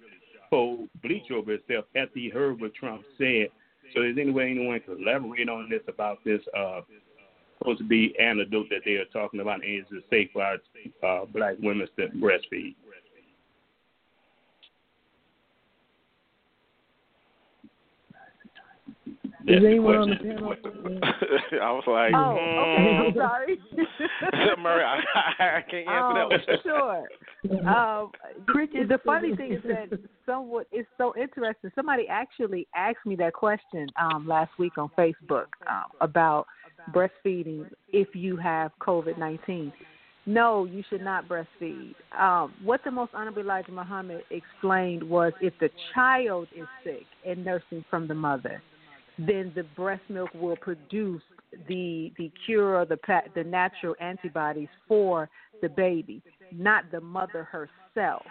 So 0.50 0.86
bleach 1.02 1.30
over 1.32 1.54
itself 1.54 1.86
after 1.96 2.18
he 2.18 2.28
heard 2.28 2.60
what 2.60 2.74
Trump 2.74 3.02
said. 3.18 3.48
So 3.94 4.02
is 4.02 4.16
any 4.20 4.30
way 4.30 4.50
anyone 4.50 4.80
can 4.80 5.02
elaborate 5.02 5.48
on 5.48 5.68
this 5.68 5.80
about 5.88 6.18
this 6.24 6.40
uh, 6.56 6.82
supposed 7.62 7.78
to 7.78 7.84
be 7.84 8.14
antidote 8.18 8.68
that 8.70 8.80
they 8.84 8.92
are 8.92 9.04
talking 9.06 9.40
about, 9.40 9.64
is 9.64 9.84
it 9.90 10.04
safe 10.10 10.30
for 10.32 10.42
our 10.42 10.54
uh, 11.02 11.24
black 11.26 11.54
women 11.60 11.86
to 11.96 12.08
breastfeed? 12.08 12.74
Is 19.46 19.62
anyone 19.66 19.96
on 19.96 20.10
the 20.10 20.16
panel? 20.16 20.54
I 21.60 21.72
was 21.72 21.82
like, 21.88 22.14
oh, 22.14 22.38
okay. 22.38 23.08
I'm 23.08 23.14
sorry. 23.14 24.56
Murray, 24.62 24.84
I, 24.84 25.58
I 25.58 25.60
can't 25.68 25.88
answer 25.88 25.98
um, 25.98 26.14
that 26.14 26.28
one. 26.28 26.58
Sure. 26.62 27.68
Um, 27.68 28.12
the 28.88 29.00
funny 29.04 29.34
thing 29.34 29.54
is 29.54 29.62
that 29.64 29.98
someone 30.24 30.64
it's 30.70 30.88
so 30.96 31.12
interesting. 31.20 31.72
Somebody 31.74 32.06
actually 32.08 32.68
asked 32.76 33.04
me 33.04 33.16
that 33.16 33.32
question 33.32 33.88
um, 34.00 34.28
last 34.28 34.52
week 34.60 34.78
on 34.78 34.90
Facebook 34.96 35.46
um, 35.68 35.86
about 36.00 36.46
breastfeeding 36.90 37.70
if 37.92 38.14
you 38.14 38.36
have 38.36 38.72
COVID 38.80 39.18
nineteen. 39.18 39.72
No, 40.24 40.64
you 40.66 40.84
should 40.88 41.02
not 41.02 41.28
breastfeed. 41.28 41.94
Um, 42.16 42.54
what 42.62 42.80
the 42.84 42.92
most 42.92 43.10
honorable 43.12 43.42
Elijah 43.42 43.72
Muhammad 43.72 44.22
explained 44.30 45.02
was 45.02 45.32
if 45.40 45.52
the 45.58 45.68
child 45.94 46.46
is 46.54 46.66
sick 46.84 47.06
and 47.26 47.44
nursing 47.44 47.84
from 47.90 48.06
the 48.06 48.14
mother, 48.14 48.62
then 49.18 49.50
the 49.56 49.64
breast 49.74 50.02
milk 50.08 50.30
will 50.34 50.56
produce 50.56 51.22
the 51.68 52.12
the 52.18 52.30
cure 52.46 52.76
or 52.76 52.84
the 52.84 52.98
the 53.34 53.44
natural 53.44 53.94
antibodies 54.00 54.68
for 54.86 55.28
the 55.60 55.68
baby, 55.68 56.22
not 56.52 56.84
the 56.90 57.00
mother 57.00 57.44
herself. 57.44 58.22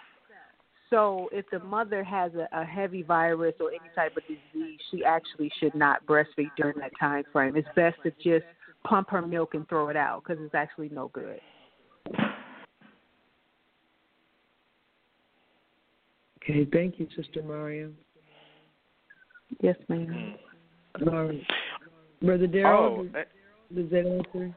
So 0.92 1.30
if 1.32 1.46
the 1.50 1.58
mother 1.60 2.04
has 2.04 2.32
a, 2.34 2.46
a 2.52 2.66
heavy 2.66 3.02
virus 3.02 3.54
or 3.60 3.70
any 3.70 3.88
type 3.94 4.14
of 4.14 4.22
disease, 4.24 4.78
she 4.90 5.02
actually 5.02 5.50
should 5.58 5.74
not 5.74 6.04
breastfeed 6.04 6.50
during 6.58 6.78
that 6.80 6.92
time 7.00 7.24
frame. 7.32 7.56
It's 7.56 7.66
best 7.74 7.96
to 8.02 8.10
just 8.22 8.44
pump 8.84 9.08
her 9.08 9.22
milk 9.22 9.54
and 9.54 9.66
throw 9.70 9.88
it 9.88 9.96
out 9.96 10.22
because 10.22 10.42
it's 10.44 10.54
actually 10.54 10.90
no 10.90 11.08
good. 11.08 11.40
Okay, 16.42 16.68
thank 16.70 16.98
you, 16.98 17.08
Sister 17.16 17.42
Mario. 17.42 17.90
Yes, 19.62 19.76
ma'am. 19.88 20.34
Um, 21.06 21.40
Brother 22.20 22.48
Daryl, 22.48 22.98
oh, 22.98 23.04
does, 23.04 23.24
does 23.74 23.90
that 23.90 24.06
answer? 24.06 24.54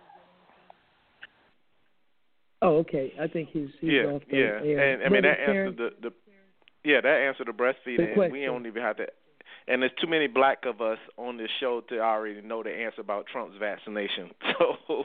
Oh, 2.62 2.78
okay. 2.78 3.14
I 3.22 3.28
think 3.28 3.50
he's, 3.54 3.70
he's 3.80 3.92
yeah, 3.92 4.04
off 4.06 4.22
the 4.30 4.38
yeah. 4.38 4.44
Air. 4.44 4.94
And 4.94 5.04
I 5.04 5.10
mean 5.10 5.22
that 5.22 5.40
answered 5.40 5.78
the 5.78 5.90
the 6.02 6.12
yeah 6.86 7.02
that 7.02 7.08
answered 7.28 7.48
the 7.48 7.52
breastfeeding. 7.52 8.18
And 8.18 8.32
we 8.32 8.46
don't 8.46 8.66
even 8.66 8.82
have 8.82 8.98
to. 8.98 9.08
And 9.68 9.82
there's 9.82 9.92
too 10.00 10.08
many 10.08 10.28
black 10.28 10.66
of 10.66 10.80
us 10.80 11.00
on 11.18 11.38
this 11.38 11.50
show 11.60 11.82
to 11.90 12.00
already 12.00 12.42
know 12.42 12.62
the 12.62 12.70
answer 12.70 13.02
about 13.02 13.26
Trump's 13.32 13.58
vaccination. 13.60 14.32
So 14.88 15.04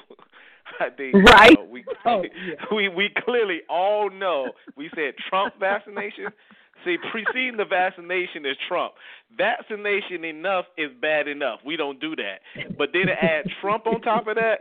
I 0.79 0.91
think 0.91 1.15
right. 1.15 1.69
We 1.69 1.85
oh, 2.05 2.23
yeah. 2.47 2.55
we 2.75 2.89
we 2.89 3.11
clearly 3.25 3.61
all 3.69 4.09
know. 4.11 4.53
We 4.77 4.89
said 4.95 5.15
Trump 5.29 5.55
vaccination. 5.59 6.27
See, 6.85 6.97
preceding 7.11 7.57
the 7.57 7.65
vaccination 7.65 8.47
is 8.47 8.57
Trump. 8.69 8.95
Vaccination 9.37 10.25
enough 10.25 10.65
is 10.79 10.91
bad 11.01 11.29
enough. 11.29 11.61
We 11.65 11.77
don't 11.77 12.01
do 12.01 12.17
that. 12.17 12.41
But 12.79 12.91
then 12.93 13.07
to 13.07 13.13
add 13.13 13.45
Trump 13.61 13.87
on 13.87 14.01
top 14.01 14.29
of 14.29 14.37
that, 14.37 14.61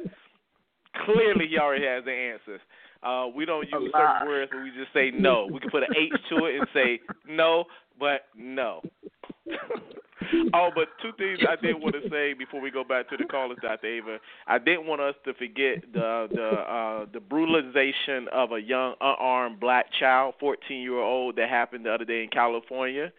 clearly 1.05 1.47
he 1.47 1.57
already 1.57 1.85
has 1.85 2.03
the 2.03 2.11
answers. 2.11 2.59
Uh, 3.01 3.27
we 3.33 3.45
don't 3.45 3.63
use 3.63 3.91
certain 3.93 4.27
words, 4.27 4.51
but 4.51 4.61
we 4.61 4.71
just 4.71 4.93
say 4.93 5.11
no. 5.13 5.47
We 5.51 5.59
can 5.59 5.69
put 5.69 5.83
an 5.83 5.95
H 5.95 6.11
to 6.29 6.45
it 6.45 6.55
and 6.59 6.67
say 6.73 6.99
no, 7.27 7.65
but 7.97 8.25
no. 8.35 8.81
oh, 10.53 10.69
but 10.75 10.89
two 11.01 11.11
things 11.17 11.39
I 11.47 11.55
did 11.61 11.79
want 11.79 11.95
to 11.95 12.09
say 12.09 12.33
before 12.33 12.61
we 12.61 12.71
go 12.71 12.83
back 12.83 13.09
to 13.09 13.17
the 13.17 13.23
callers, 13.23 13.57
Dr. 13.61 13.87
Ava. 13.87 14.17
I 14.47 14.57
didn't 14.59 14.85
want 14.85 15.01
us 15.01 15.15
to 15.25 15.33
forget 15.33 15.81
the 15.93 16.27
the 16.31 16.43
uh, 16.43 17.05
the 17.11 17.19
brutalization 17.19 18.27
of 18.33 18.51
a 18.51 18.59
young 18.59 18.95
unarmed 18.99 19.59
black 19.59 19.87
child, 19.97 20.35
14 20.39 20.81
year 20.81 20.99
old, 20.99 21.37
that 21.37 21.49
happened 21.49 21.85
the 21.85 21.93
other 21.93 22.05
day 22.05 22.23
in 22.23 22.29
California 22.29 23.11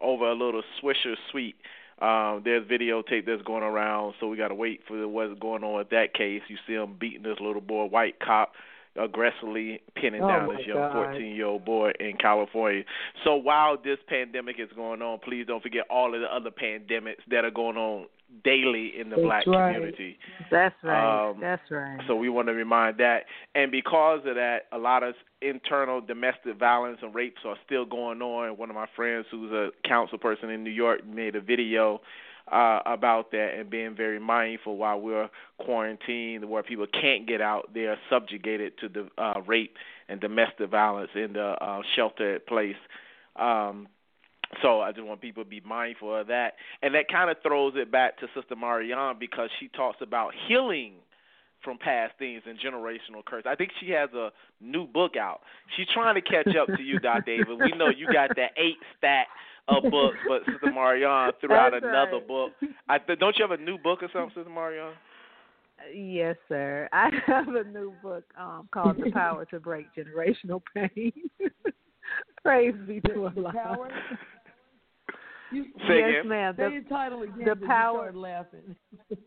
over 0.00 0.28
a 0.30 0.34
little 0.34 0.62
Swisher 0.82 1.14
sweet. 1.30 1.56
Um, 2.00 2.42
there's 2.44 2.64
videotape 2.68 3.26
that's 3.26 3.42
going 3.42 3.64
around, 3.64 4.14
so 4.20 4.28
we 4.28 4.36
got 4.36 4.48
to 4.48 4.54
wait 4.54 4.80
for 4.86 5.08
what's 5.08 5.36
going 5.40 5.64
on 5.64 5.78
with 5.78 5.90
that 5.90 6.14
case. 6.14 6.42
You 6.46 6.56
see 6.66 6.74
him 6.74 6.96
beating 6.98 7.24
this 7.24 7.38
little 7.40 7.60
boy, 7.60 7.86
white 7.86 8.20
cop 8.20 8.52
aggressively 8.98 9.80
pinning 9.94 10.22
oh 10.22 10.28
down 10.28 10.48
this 10.48 10.66
young 10.66 10.92
14 10.92 11.20
year 11.34 11.46
old 11.46 11.64
boy 11.64 11.90
in 12.00 12.16
California. 12.16 12.84
So 13.24 13.36
while 13.36 13.76
this 13.76 13.98
pandemic 14.08 14.56
is 14.58 14.68
going 14.74 15.02
on, 15.02 15.18
please 15.20 15.46
don't 15.46 15.62
forget 15.62 15.84
all 15.90 16.14
of 16.14 16.20
the 16.20 16.26
other 16.26 16.50
pandemics 16.50 17.22
that 17.30 17.44
are 17.44 17.50
going 17.50 17.76
on 17.76 18.06
daily 18.44 18.92
in 18.98 19.08
the 19.08 19.16
That's 19.16 19.22
black 19.22 19.46
right. 19.46 19.74
community. 19.74 20.18
That's 20.50 20.74
right. 20.82 21.30
Um, 21.30 21.40
That's 21.40 21.62
right. 21.70 21.98
So 22.06 22.14
we 22.14 22.28
want 22.28 22.48
to 22.48 22.54
remind 22.54 22.98
that. 22.98 23.24
And 23.54 23.70
because 23.70 24.20
of 24.26 24.34
that, 24.34 24.62
a 24.72 24.78
lot 24.78 25.02
of 25.02 25.14
internal 25.40 26.00
domestic 26.00 26.58
violence 26.58 26.98
and 27.02 27.14
rapes 27.14 27.40
are 27.46 27.56
still 27.64 27.86
going 27.86 28.20
on. 28.20 28.58
One 28.58 28.70
of 28.70 28.76
my 28.76 28.86
friends 28.94 29.26
who's 29.30 29.52
a 29.52 29.70
council 29.86 30.18
person 30.18 30.50
in 30.50 30.62
New 30.62 30.70
York 30.70 31.06
made 31.06 31.36
a 31.36 31.40
video 31.40 32.00
uh, 32.52 32.80
about 32.86 33.30
that 33.32 33.54
and 33.58 33.70
being 33.70 33.94
very 33.96 34.18
mindful 34.18 34.76
while 34.76 35.00
we're 35.00 35.28
quarantined, 35.58 36.48
where 36.48 36.62
people 36.62 36.86
can't 36.86 37.26
get 37.26 37.40
out. 37.40 37.72
They 37.74 37.86
are 37.86 37.98
subjugated 38.10 38.78
to 38.78 38.88
the 38.88 39.08
uh, 39.22 39.40
rape 39.46 39.74
and 40.08 40.20
domestic 40.20 40.70
violence 40.70 41.10
in 41.14 41.34
the 41.34 41.56
uh, 41.60 41.82
sheltered 41.94 42.46
place. 42.46 42.76
Um, 43.36 43.88
so 44.62 44.80
I 44.80 44.92
just 44.92 45.04
want 45.04 45.20
people 45.20 45.44
to 45.44 45.48
be 45.48 45.60
mindful 45.60 46.14
of 46.16 46.28
that, 46.28 46.54
and 46.82 46.94
that 46.94 47.08
kind 47.08 47.30
of 47.30 47.36
throws 47.42 47.74
it 47.76 47.92
back 47.92 48.18
to 48.18 48.26
Sister 48.34 48.56
Marianne 48.56 49.16
because 49.20 49.50
she 49.60 49.68
talks 49.68 49.98
about 50.00 50.32
healing 50.48 50.94
from 51.62 51.76
past 51.76 52.14
things 52.18 52.42
and 52.46 52.58
generational 52.58 53.24
curse. 53.26 53.44
I 53.46 53.54
think 53.54 53.72
she 53.80 53.90
has 53.90 54.10
a 54.14 54.30
new 54.60 54.86
book 54.86 55.16
out. 55.16 55.40
She's 55.76 55.86
trying 55.92 56.14
to 56.14 56.22
catch 56.22 56.54
up 56.56 56.68
to 56.68 56.82
you, 56.82 56.98
Dr. 56.98 57.22
David. 57.26 57.58
We 57.60 57.76
know 57.76 57.88
you 57.88 58.06
got 58.12 58.30
that 58.36 58.52
eight 58.56 58.78
stack 58.96 59.26
of 59.68 59.90
book, 59.90 60.14
but 60.28 60.40
Sister 60.50 60.72
Marianne 60.72 61.32
threw 61.40 61.54
out 61.54 61.74
another 61.74 62.12
right. 62.12 62.28
book. 62.28 62.52
I 62.88 62.98
don't 62.98 63.36
you 63.36 63.46
have 63.46 63.58
a 63.58 63.62
new 63.62 63.78
book 63.78 64.02
or 64.02 64.08
something, 64.12 64.32
Sister 64.34 64.50
Marianne? 64.50 64.94
Yes, 65.94 66.36
sir. 66.48 66.88
I 66.92 67.10
have 67.26 67.48
a 67.48 67.64
new 67.64 67.92
book 68.02 68.24
um, 68.38 68.68
called 68.72 68.96
"The 69.02 69.10
Power 69.12 69.44
to 69.46 69.60
Break 69.60 69.86
Generational 69.96 70.60
Pain." 70.74 71.12
Praise 72.42 72.74
be 72.86 73.00
to 73.02 73.24
Allah. 73.36 73.88
You, 75.50 75.64
Say 75.88 75.98
yes, 76.00 76.08
again. 76.20 76.28
ma'am. 76.28 76.54
say 76.56 76.64
The, 76.64 76.70
your 76.70 76.82
title 76.84 77.22
again. 77.22 77.38
the 77.38 77.54
but 77.54 77.60
you 77.60 77.66
power- 77.66 78.12
laughing. 78.12 78.76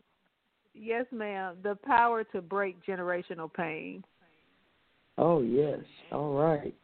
yes, 0.74 1.06
ma'am. 1.10 1.56
The 1.62 1.76
power 1.84 2.24
to 2.24 2.40
break 2.40 2.84
generational 2.84 3.52
pain. 3.52 4.04
Oh 5.18 5.42
yes. 5.42 5.80
All 6.10 6.34
right. 6.34 6.74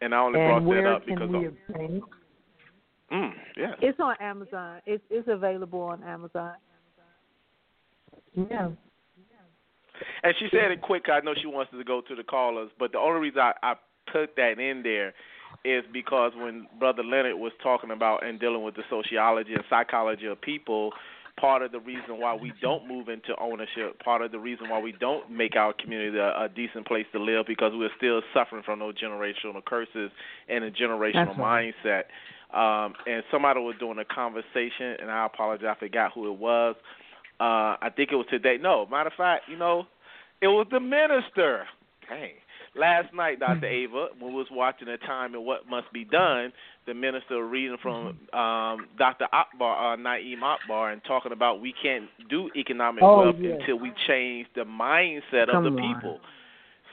And 0.00 0.14
I 0.14 0.18
only 0.18 0.40
and 0.40 0.48
brought 0.48 0.62
where 0.64 0.82
that 0.82 0.92
up 0.96 1.06
can 1.06 1.14
because 1.14 1.30
we 1.30 1.46
of, 1.46 1.54
obtain 1.70 1.96
it? 1.96 2.02
Mm, 3.12 3.32
yeah. 3.56 3.72
It's 3.80 3.98
on 4.00 4.16
Amazon. 4.20 4.80
It's 4.86 5.02
it's 5.10 5.28
available 5.28 5.82
on 5.82 6.02
Amazon. 6.02 6.52
Yeah. 8.34 8.68
And 10.22 10.34
she 10.38 10.48
said 10.50 10.70
it 10.70 10.82
quick. 10.82 11.04
I 11.08 11.20
know 11.20 11.34
she 11.40 11.46
wants 11.46 11.70
to 11.72 11.82
go 11.84 12.02
to 12.02 12.14
the 12.14 12.22
callers, 12.22 12.70
but 12.78 12.92
the 12.92 12.98
only 12.98 13.20
reason 13.20 13.40
I, 13.40 13.52
I 13.62 13.74
put 14.12 14.36
that 14.36 14.58
in 14.58 14.82
there 14.82 15.14
is 15.64 15.84
because 15.92 16.32
when 16.36 16.66
Brother 16.78 17.02
Leonard 17.02 17.36
was 17.36 17.52
talking 17.62 17.90
about 17.90 18.26
and 18.26 18.38
dealing 18.38 18.62
with 18.62 18.74
the 18.74 18.82
sociology 18.90 19.54
and 19.54 19.64
psychology 19.70 20.26
of 20.26 20.40
people, 20.40 20.92
part 21.40 21.62
of 21.62 21.72
the 21.72 21.80
reason 21.80 22.18
why 22.18 22.34
we 22.34 22.52
don't 22.60 22.86
move 22.88 23.08
into 23.08 23.34
ownership, 23.40 23.98
part 24.02 24.22
of 24.22 24.32
the 24.32 24.38
reason 24.38 24.68
why 24.68 24.80
we 24.80 24.92
don't 24.92 25.30
make 25.30 25.56
our 25.56 25.72
community 25.72 26.18
a, 26.18 26.28
a 26.44 26.48
decent 26.54 26.86
place 26.86 27.06
to 27.12 27.22
live, 27.22 27.46
because 27.46 27.72
we're 27.74 27.90
still 27.96 28.22
suffering 28.34 28.62
from 28.64 28.78
those 28.78 28.94
generational 29.00 29.64
curses 29.64 30.10
and 30.48 30.64
a 30.64 30.70
generational 30.70 31.26
That's 31.26 31.38
right. 31.38 31.74
Um, 32.52 32.94
and 33.06 33.22
somebody 33.30 33.60
was 33.60 33.74
doing 33.80 33.98
a 33.98 34.04
conversation, 34.04 34.96
and 35.00 35.10
I 35.10 35.26
apologize, 35.26 35.66
I 35.76 35.78
forgot 35.78 36.12
who 36.14 36.32
it 36.32 36.38
was. 36.38 36.76
Uh, 37.38 37.76
I 37.82 37.90
think 37.94 38.10
it 38.12 38.16
was 38.16 38.26
today. 38.30 38.56
No, 38.60 38.86
matter 38.86 39.08
of 39.08 39.14
fact, 39.14 39.44
you 39.48 39.58
know, 39.58 39.84
it 40.40 40.46
was 40.46 40.66
the 40.70 40.80
minister. 40.80 41.64
Dang. 42.08 42.32
Last 42.76 43.14
night, 43.14 43.40
Dr. 43.40 43.66
Ava, 43.66 44.08
when 44.18 44.32
we 44.32 44.38
was 44.38 44.48
watching 44.50 44.86
the 44.86 44.98
time 44.98 45.34
and 45.34 45.44
what 45.44 45.68
must 45.68 45.90
be 45.94 46.04
done, 46.04 46.52
the 46.86 46.92
minister 46.92 47.44
reading 47.46 47.78
from 47.82 48.18
um, 48.32 48.86
Dr. 48.98 49.26
Akbar, 49.32 49.94
uh, 49.94 49.96
Na'im 49.96 50.42
Akbar, 50.42 50.92
and 50.92 51.02
talking 51.04 51.32
about 51.32 51.60
we 51.60 51.72
can't 51.82 52.04
do 52.28 52.50
economic 52.54 53.02
oh, 53.02 53.22
wealth 53.22 53.36
yes. 53.40 53.58
until 53.60 53.78
we 53.78 53.92
change 54.06 54.46
the 54.54 54.62
mindset 54.62 55.50
Come 55.50 55.66
of 55.66 55.72
the 55.72 55.80
on. 55.80 55.94
people. 55.94 56.20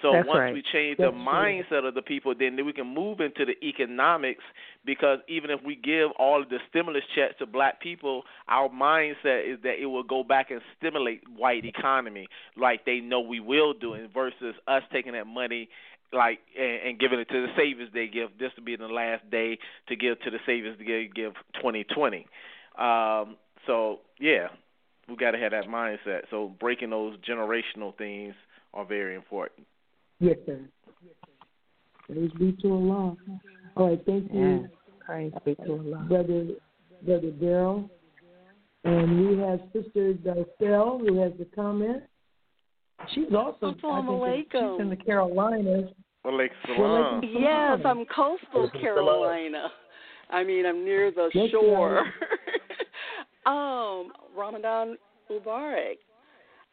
So 0.01 0.11
That's 0.13 0.27
once 0.27 0.39
right. 0.39 0.53
we 0.53 0.63
change 0.73 0.97
That's 0.97 1.11
the 1.11 1.15
true. 1.15 1.25
mindset 1.25 1.87
of 1.87 1.95
the 1.95 2.01
people, 2.01 2.33
then 2.37 2.63
we 2.65 2.73
can 2.73 2.87
move 2.87 3.19
into 3.19 3.45
the 3.45 3.55
economics. 3.65 4.43
Because 4.85 5.19
even 5.29 5.49
if 5.49 5.61
we 5.65 5.75
give 5.75 6.11
all 6.19 6.41
of 6.41 6.49
the 6.49 6.57
stimulus 6.69 7.03
checks 7.15 7.35
to 7.39 7.45
black 7.45 7.81
people, 7.81 8.23
our 8.49 8.67
mindset 8.69 9.51
is 9.51 9.59
that 9.63 9.81
it 9.81 9.85
will 9.85 10.03
go 10.03 10.23
back 10.23 10.51
and 10.51 10.61
stimulate 10.77 11.21
white 11.37 11.63
economy, 11.63 12.27
like 12.57 12.85
they 12.85 12.99
know 12.99 13.21
we 13.21 13.39
will 13.39 13.73
do, 13.73 13.93
it, 13.93 14.11
versus 14.13 14.55
us 14.67 14.83
taking 14.91 15.13
that 15.13 15.25
money 15.25 15.69
like 16.11 16.39
and, 16.59 16.89
and 16.89 16.99
giving 16.99 17.19
it 17.19 17.29
to 17.29 17.47
the 17.47 17.53
Savior's 17.57 17.91
Day 17.91 18.07
gift. 18.07 18.39
This 18.39 18.51
will 18.57 18.63
be 18.63 18.75
the 18.75 18.87
last 18.87 19.29
day 19.31 19.57
to 19.87 19.95
give 19.95 20.19
to 20.21 20.31
the 20.31 20.39
Savior's 20.45 20.77
Day 20.77 21.05
gift, 21.05 21.15
give 21.15 21.33
2020. 21.55 22.27
Um, 22.77 23.37
so 23.65 23.99
yeah, 24.19 24.47
we 25.09 25.15
got 25.15 25.31
to 25.31 25.37
have 25.37 25.51
that 25.51 25.65
mindset. 25.65 26.21
So 26.29 26.53
breaking 26.59 26.89
those 26.89 27.17
generational 27.19 27.97
things 27.97 28.35
are 28.73 28.85
very 28.85 29.15
important. 29.15 29.65
Yes, 30.19 30.37
sir. 30.45 30.59
Praise 32.07 32.31
be 32.37 32.51
to 32.61 32.73
Allah. 32.73 33.15
All 33.75 33.89
right, 33.89 34.05
thank 34.05 34.31
you, 34.31 34.61
Yes. 34.61 34.69
Praise 34.99 35.33
be 35.43 35.55
to 35.55 35.73
Allah. 35.73 36.05
brother, 36.07 36.47
brother 37.01 37.31
Daryl. 37.31 37.89
And 38.85 39.27
we 39.27 39.37
have 39.39 39.61
Sister 39.73 40.13
Darcel 40.13 40.99
who 40.99 41.19
has 41.19 41.31
a 41.39 41.45
comment. 41.55 42.03
She's 43.13 43.33
also, 43.33 43.75
I 43.83 44.33
think, 44.33 44.47
she's 44.51 44.79
in 44.79 44.89
the 44.89 44.95
Carolinas. 44.95 45.89
Walaikum 46.25 46.51
Walaikum 46.69 47.21
salam. 47.21 47.23
Yes, 47.23 47.79
I'm 47.85 48.05
coastal 48.05 48.69
Carolina. 48.79 49.69
I 50.29 50.43
mean, 50.43 50.65
I'm 50.65 50.85
near 50.85 51.11
the 51.11 51.29
Yes, 51.33 51.51
shore. 51.51 52.05
um, 53.45 54.11
Ramadan 54.35 54.97
Mubarak. 55.29 55.97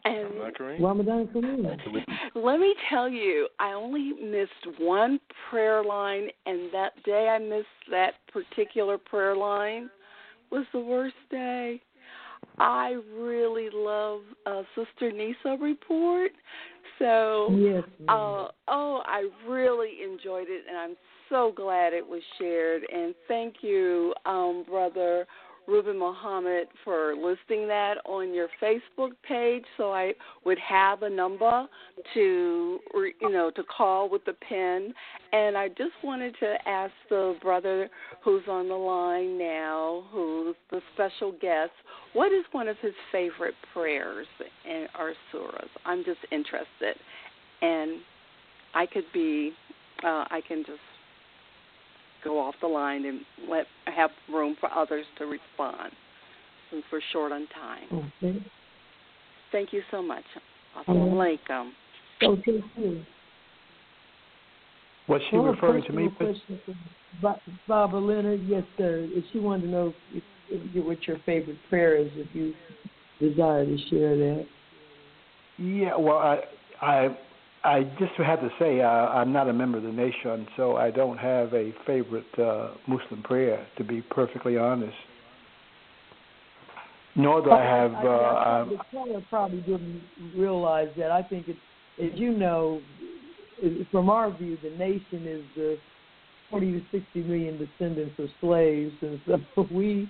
And 0.05 0.39
Am 0.39 0.43
I 0.43 0.51
correct? 0.51 0.82
Ramadan 0.82 1.28
Kareem. 1.28 1.64
let 2.35 2.60
me 2.60 2.74
tell 2.89 3.09
you, 3.09 3.48
I 3.59 3.72
only 3.72 4.12
missed 4.12 4.78
one 4.78 5.20
prayer 5.48 5.85
line, 5.85 6.28
and 6.47 6.72
that 6.72 6.93
day 7.05 7.28
I 7.28 7.39
missed 7.39 7.66
that 7.90 8.14
particular 8.32 8.98
prayer 8.98 9.36
line 9.36 9.90
was 10.51 10.64
the 10.72 10.81
worst 10.81 11.14
day. 11.31 11.81
I 12.59 12.97
really 13.16 13.68
love 13.72 14.20
uh, 14.47 14.62
Sister 14.74 15.12
Nisa 15.12 15.56
report. 15.60 16.32
So 16.98 17.56
Yes. 17.59 17.85
Uh, 18.09 18.48
oh, 18.68 19.02
I 19.06 19.28
really 19.48 19.98
enjoyed 20.02 20.47
it, 20.48 20.64
and 20.68 20.77
I'm 20.77 20.97
so 21.28 21.52
glad 21.55 21.93
it 21.93 22.06
was 22.06 22.22
shared. 22.39 22.82
And 22.93 23.14
thank 23.28 23.56
you, 23.62 24.12
um, 24.27 24.64
brother 24.68 25.27
Ruben 25.66 25.98
Muhammad, 25.98 26.68
for 26.84 27.14
listing 27.14 27.68
that 27.68 27.94
on 28.04 28.34
your 28.34 28.48
Facebook 28.60 29.10
page, 29.26 29.64
so 29.76 29.92
I 29.92 30.14
would 30.44 30.58
have 30.58 31.02
a 31.02 31.10
number 31.10 31.66
to, 32.14 32.78
you 32.94 33.30
know, 33.30 33.50
to 33.54 33.62
call 33.64 34.08
with 34.08 34.24
the 34.24 34.32
pen. 34.32 34.92
And 35.32 35.56
I 35.56 35.68
just 35.68 35.92
wanted 36.02 36.34
to 36.40 36.56
ask 36.66 36.92
the 37.08 37.36
brother 37.40 37.88
who's 38.24 38.42
on 38.48 38.68
the 38.68 38.74
line 38.74 39.38
now, 39.38 40.04
who's 40.10 40.56
the 40.70 40.80
special 40.94 41.32
guest, 41.40 41.70
what 42.12 42.32
is 42.32 42.44
one 42.52 42.66
of 42.66 42.76
his 42.82 42.94
favorite 43.12 43.54
prayers 43.72 44.26
and 44.68 44.88
or 44.98 45.14
surahs? 45.32 45.68
I'm 45.84 46.04
just 46.04 46.20
interested 46.32 46.96
and 47.62 48.00
I 48.74 48.86
could 48.86 49.04
be, 49.12 49.52
uh, 50.02 50.24
I 50.30 50.40
can 50.46 50.64
just 50.66 50.80
go 52.22 52.38
off 52.38 52.55
the 52.60 52.66
line 52.66 53.05
and 53.06 53.20
let 53.48 53.66
have 53.86 54.10
room 54.28 54.56
for 54.60 54.70
others 54.72 55.06
to 55.18 55.24
respond 55.26 55.92
since 56.70 56.84
we're 56.92 57.01
short 57.12 57.32
on 57.32 57.47
time. 57.48 58.10
Okay. 58.22 58.40
Thank 59.52 59.72
you 59.72 59.82
so 59.90 60.02
much. 60.02 60.24
Mhm. 60.34 60.84
Assalamu 60.84 61.12
alaikum. 61.12 61.72
So 62.20 62.36
thank 62.36 62.64
you. 62.76 63.05
Was 65.09 65.22
she 65.30 65.36
Well, 65.36 65.52
referring 65.52 65.82
to 65.84 65.92
me? 65.92 66.09
personal 66.09 66.59
question 66.59 66.60
from 66.64 66.78
Ba- 67.20 67.40
Baba 67.66 67.97
Leonard, 67.97 68.40
yes, 68.47 68.64
sir. 68.78 69.09
If 69.10 69.24
she 69.32 69.40
wanted 69.40 69.62
to 69.62 69.68
know 69.68 69.94
if, 70.14 70.22
if, 70.48 70.84
what 70.84 71.06
your 71.09 71.18
favorite 71.26 71.59
prayer 71.68 71.97
is, 71.97 72.09
if 72.16 72.32
you 72.34 72.55
desire 73.18 73.64
to 73.66 73.78
share 73.88 74.16
that. 74.16 74.47
Yeah, 75.59 75.97
well, 75.97 76.18
I, 76.18 76.44
I, 76.80 77.16
I 77.62 77.82
just 77.98 78.12
have 78.14 78.40
to 78.40 78.50
say 78.58 78.80
uh, 78.80 78.88
I'm 78.88 79.32
not 79.32 79.48
a 79.48 79.52
member 79.52 79.78
of 79.78 79.84
the 79.84 79.92
nation, 79.92 80.46
so 80.56 80.76
I 80.76 80.90
don't 80.90 81.18
have 81.18 81.52
a 81.52 81.74
favorite 81.86 82.38
uh, 82.38 82.70
Muslim 82.86 83.22
prayer, 83.22 83.66
to 83.76 83.84
be 83.84 84.00
perfectly 84.00 84.56
honest. 84.56 84.96
Nor 87.16 87.42
do 87.42 87.50
I 87.50 87.62
have. 87.62 87.94
I, 87.94 88.02
Uh, 88.02 88.08
I, 88.08 88.60
um, 88.60 88.68
the 88.70 88.78
caller 88.90 89.22
probably 89.28 89.60
didn't 89.60 90.02
realize 90.34 90.88
that. 90.96 91.10
I 91.10 91.22
think 91.22 91.48
it's, 91.48 91.58
as 92.02 92.18
you 92.18 92.32
know, 92.32 92.80
from 93.90 94.08
our 94.08 94.30
view, 94.30 94.56
the 94.62 94.70
nation 94.70 95.26
is 95.26 95.44
the 95.54 95.78
40 96.50 96.72
to 96.72 96.80
60 96.90 97.22
million 97.22 97.58
descendants 97.58 98.18
of 98.18 98.28
slaves, 98.40 98.94
and 99.02 99.20
so 99.26 99.66
we, 99.70 100.08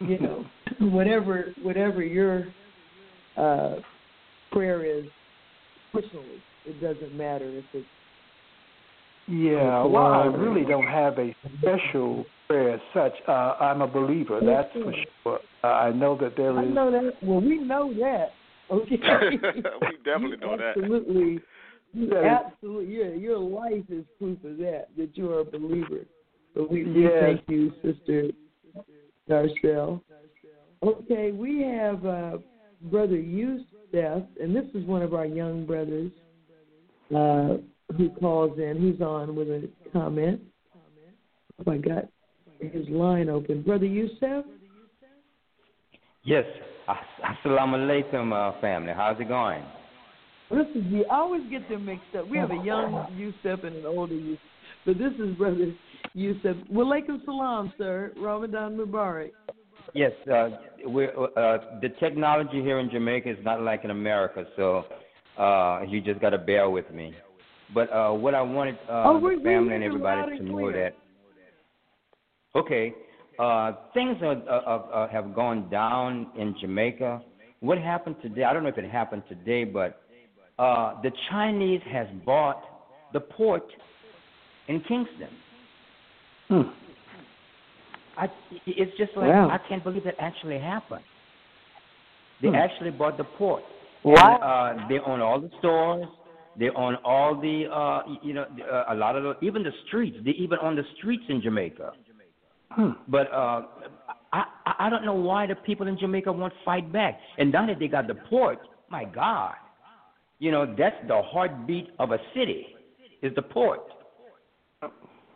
you 0.00 0.18
know, 0.20 0.44
whatever 0.80 1.52
whatever 1.62 2.02
your 2.02 2.46
uh, 3.36 3.76
prayer 4.52 4.84
is, 4.84 5.04
personally, 5.92 6.42
it 6.66 6.80
doesn't 6.80 7.14
matter 7.16 7.58
if 7.58 7.64
it's 7.72 7.86
yeah, 9.28 9.84
well, 9.84 10.06
I 10.06 10.24
really 10.24 10.64
don't 10.64 10.86
have 10.86 11.18
a 11.18 11.36
special 11.58 12.24
prayer 12.46 12.74
as 12.74 12.80
such. 12.94 13.12
Uh, 13.28 13.56
I'm 13.60 13.82
a 13.82 13.86
believer, 13.86 14.40
that's 14.42 14.72
for 14.72 14.94
sure. 15.22 15.40
Uh, 15.62 15.66
I 15.66 15.92
know 15.92 16.16
that 16.16 16.34
there 16.34 16.56
I 16.56 16.64
know 16.64 16.90
that. 16.90 17.12
Well, 17.22 17.40
we 17.40 17.58
know 17.58 17.92
that. 17.94 18.30
Okay. 18.70 18.96
we 19.00 19.96
definitely 20.04 20.36
know 20.36 20.58
that. 20.58 20.74
Absolutely. 20.76 21.40
You 21.94 22.14
absolutely. 22.14 22.94
Your 22.94 23.14
your 23.14 23.38
life 23.38 23.84
is 23.88 24.04
proof 24.18 24.36
of 24.44 24.58
that. 24.58 24.88
That 24.98 25.16
you 25.16 25.32
are 25.32 25.40
a 25.40 25.44
believer. 25.44 26.00
But 26.54 26.70
we, 26.70 26.84
we 26.84 27.04
Yes. 27.04 27.12
thank 27.18 27.40
you, 27.48 27.72
Sister 27.82 28.28
Darcel. 29.26 30.02
Okay, 30.82 31.32
we 31.32 31.62
have 31.62 32.04
uh, 32.04 32.38
Brother 32.90 33.16
Youssef, 33.16 34.22
and 34.38 34.54
this 34.54 34.66
is 34.74 34.84
one 34.84 35.00
of 35.00 35.14
our 35.14 35.24
young 35.24 35.64
brothers 35.64 36.12
uh, 37.14 37.56
who 37.96 38.10
calls 38.20 38.58
in. 38.58 38.80
He's 38.80 39.00
on 39.00 39.34
with 39.34 39.48
a 39.48 39.68
comment. 39.92 40.40
If 41.58 41.66
I 41.66 41.78
got 41.78 42.04
his 42.60 42.88
line 42.88 43.28
open, 43.28 43.62
Brother 43.62 43.86
Youssef. 43.86 44.44
Yes. 46.24 46.44
As- 46.88 47.36
Assalamu 47.44 47.76
alaikum, 47.76 48.32
uh, 48.32 48.60
family. 48.60 48.92
How's 48.94 49.20
it 49.20 49.28
going? 49.28 49.62
This 50.50 50.66
is 50.74 50.84
the 50.90 51.04
I 51.10 51.16
always 51.16 51.42
get 51.50 51.68
them 51.68 51.84
mixed 51.84 52.14
up. 52.16 52.26
We 52.28 52.38
have 52.38 52.50
a 52.50 52.62
young 52.64 53.06
Yusuf 53.14 53.64
and 53.64 53.76
an 53.76 53.86
older 53.86 54.14
Yusuf, 54.14 54.40
but 54.86 54.96
this 54.96 55.12
is 55.18 55.34
brother 55.36 55.74
Yusuf. 56.14 56.56
Walaikum 56.72 57.24
salam, 57.24 57.72
sir. 57.76 58.12
Ramadan 58.16 58.76
Mubarak. 58.76 59.32
Yes. 59.94 60.12
Uh, 60.32 60.50
we're, 60.84 61.10
uh, 61.10 61.80
the 61.82 61.90
technology 62.00 62.62
here 62.62 62.78
in 62.78 62.90
Jamaica 62.90 63.30
is 63.30 63.44
not 63.44 63.60
like 63.62 63.84
in 63.84 63.90
America, 63.90 64.46
so 64.56 64.84
uh, 65.38 65.82
you 65.88 66.00
just 66.00 66.20
got 66.20 66.30
to 66.30 66.38
bear 66.38 66.68
with 66.68 66.90
me. 66.92 67.14
But 67.74 67.92
uh, 67.92 68.12
what 68.12 68.34
I 68.34 68.42
wanted 68.42 68.76
uh, 68.88 69.04
Oh, 69.06 69.20
the 69.20 69.40
family 69.42 69.74
and 69.74 69.84
everybody 69.84 70.38
to 70.38 70.42
know 70.42 70.72
that. 70.72 70.94
Okay. 72.54 72.94
Uh, 73.38 73.72
things 73.94 74.16
are, 74.22 74.36
uh, 74.48 74.76
uh, 74.76 75.08
have 75.08 75.34
gone 75.34 75.70
down 75.70 76.26
in 76.36 76.56
Jamaica. 76.60 77.22
What 77.60 77.78
happened 77.78 78.16
today? 78.20 78.44
I 78.44 78.52
don't 78.52 78.62
know 78.62 78.68
if 78.68 78.78
it 78.78 78.90
happened 78.90 79.22
today, 79.28 79.64
but 79.64 80.02
uh, 80.58 81.00
the 81.02 81.12
Chinese 81.30 81.80
has 81.92 82.08
bought 82.26 82.62
the 83.12 83.20
port 83.20 83.64
in 84.66 84.80
Kingston. 84.80 85.28
Hmm. 86.48 86.62
I, 88.16 88.26
it's 88.66 88.96
just 88.98 89.12
like 89.16 89.28
Wow. 89.28 89.50
I 89.50 89.68
can't 89.68 89.84
believe 89.84 90.02
that 90.04 90.16
actually 90.18 90.58
happened. 90.58 91.04
They 92.42 92.48
Hmm. 92.48 92.54
actually 92.56 92.90
bought 92.90 93.16
the 93.18 93.24
port. 93.24 93.62
Wow. 94.04 94.72
And, 94.72 94.80
uh, 94.80 94.88
they 94.88 94.98
own 95.04 95.20
all 95.20 95.40
the 95.40 95.50
stores. 95.58 96.06
They 96.58 96.70
own 96.70 96.96
all 97.04 97.40
the, 97.40 97.66
uh, 97.72 98.02
you 98.22 98.34
know, 98.34 98.44
uh, 98.70 98.92
a 98.92 98.94
lot 98.94 99.14
of 99.16 99.22
the, 99.22 99.46
even 99.46 99.62
the 99.62 99.70
streets. 99.86 100.16
They 100.24 100.32
even 100.32 100.58
own 100.60 100.74
the 100.74 100.82
streets 100.96 101.22
in 101.28 101.40
Jamaica. 101.40 101.92
Hmm. 102.70 102.90
But 103.06 103.32
uh, 103.32 103.62
I, 104.32 104.44
I 104.78 104.90
don't 104.90 105.04
know 105.04 105.14
why 105.14 105.46
the 105.46 105.54
people 105.54 105.86
in 105.86 105.98
Jamaica 105.98 106.32
won't 106.32 106.52
fight 106.64 106.92
back. 106.92 107.18
And 107.38 107.52
now 107.52 107.66
that 107.66 107.78
they 107.78 107.88
got 107.88 108.06
the 108.06 108.14
port, 108.14 108.58
my 108.90 109.04
God, 109.04 109.54
you 110.38 110.50
know 110.50 110.66
that's 110.66 110.96
the 111.06 111.20
heartbeat 111.22 111.88
of 111.98 112.12
a 112.12 112.18
city, 112.34 112.66
is 113.22 113.34
the 113.34 113.42
port. 113.42 113.80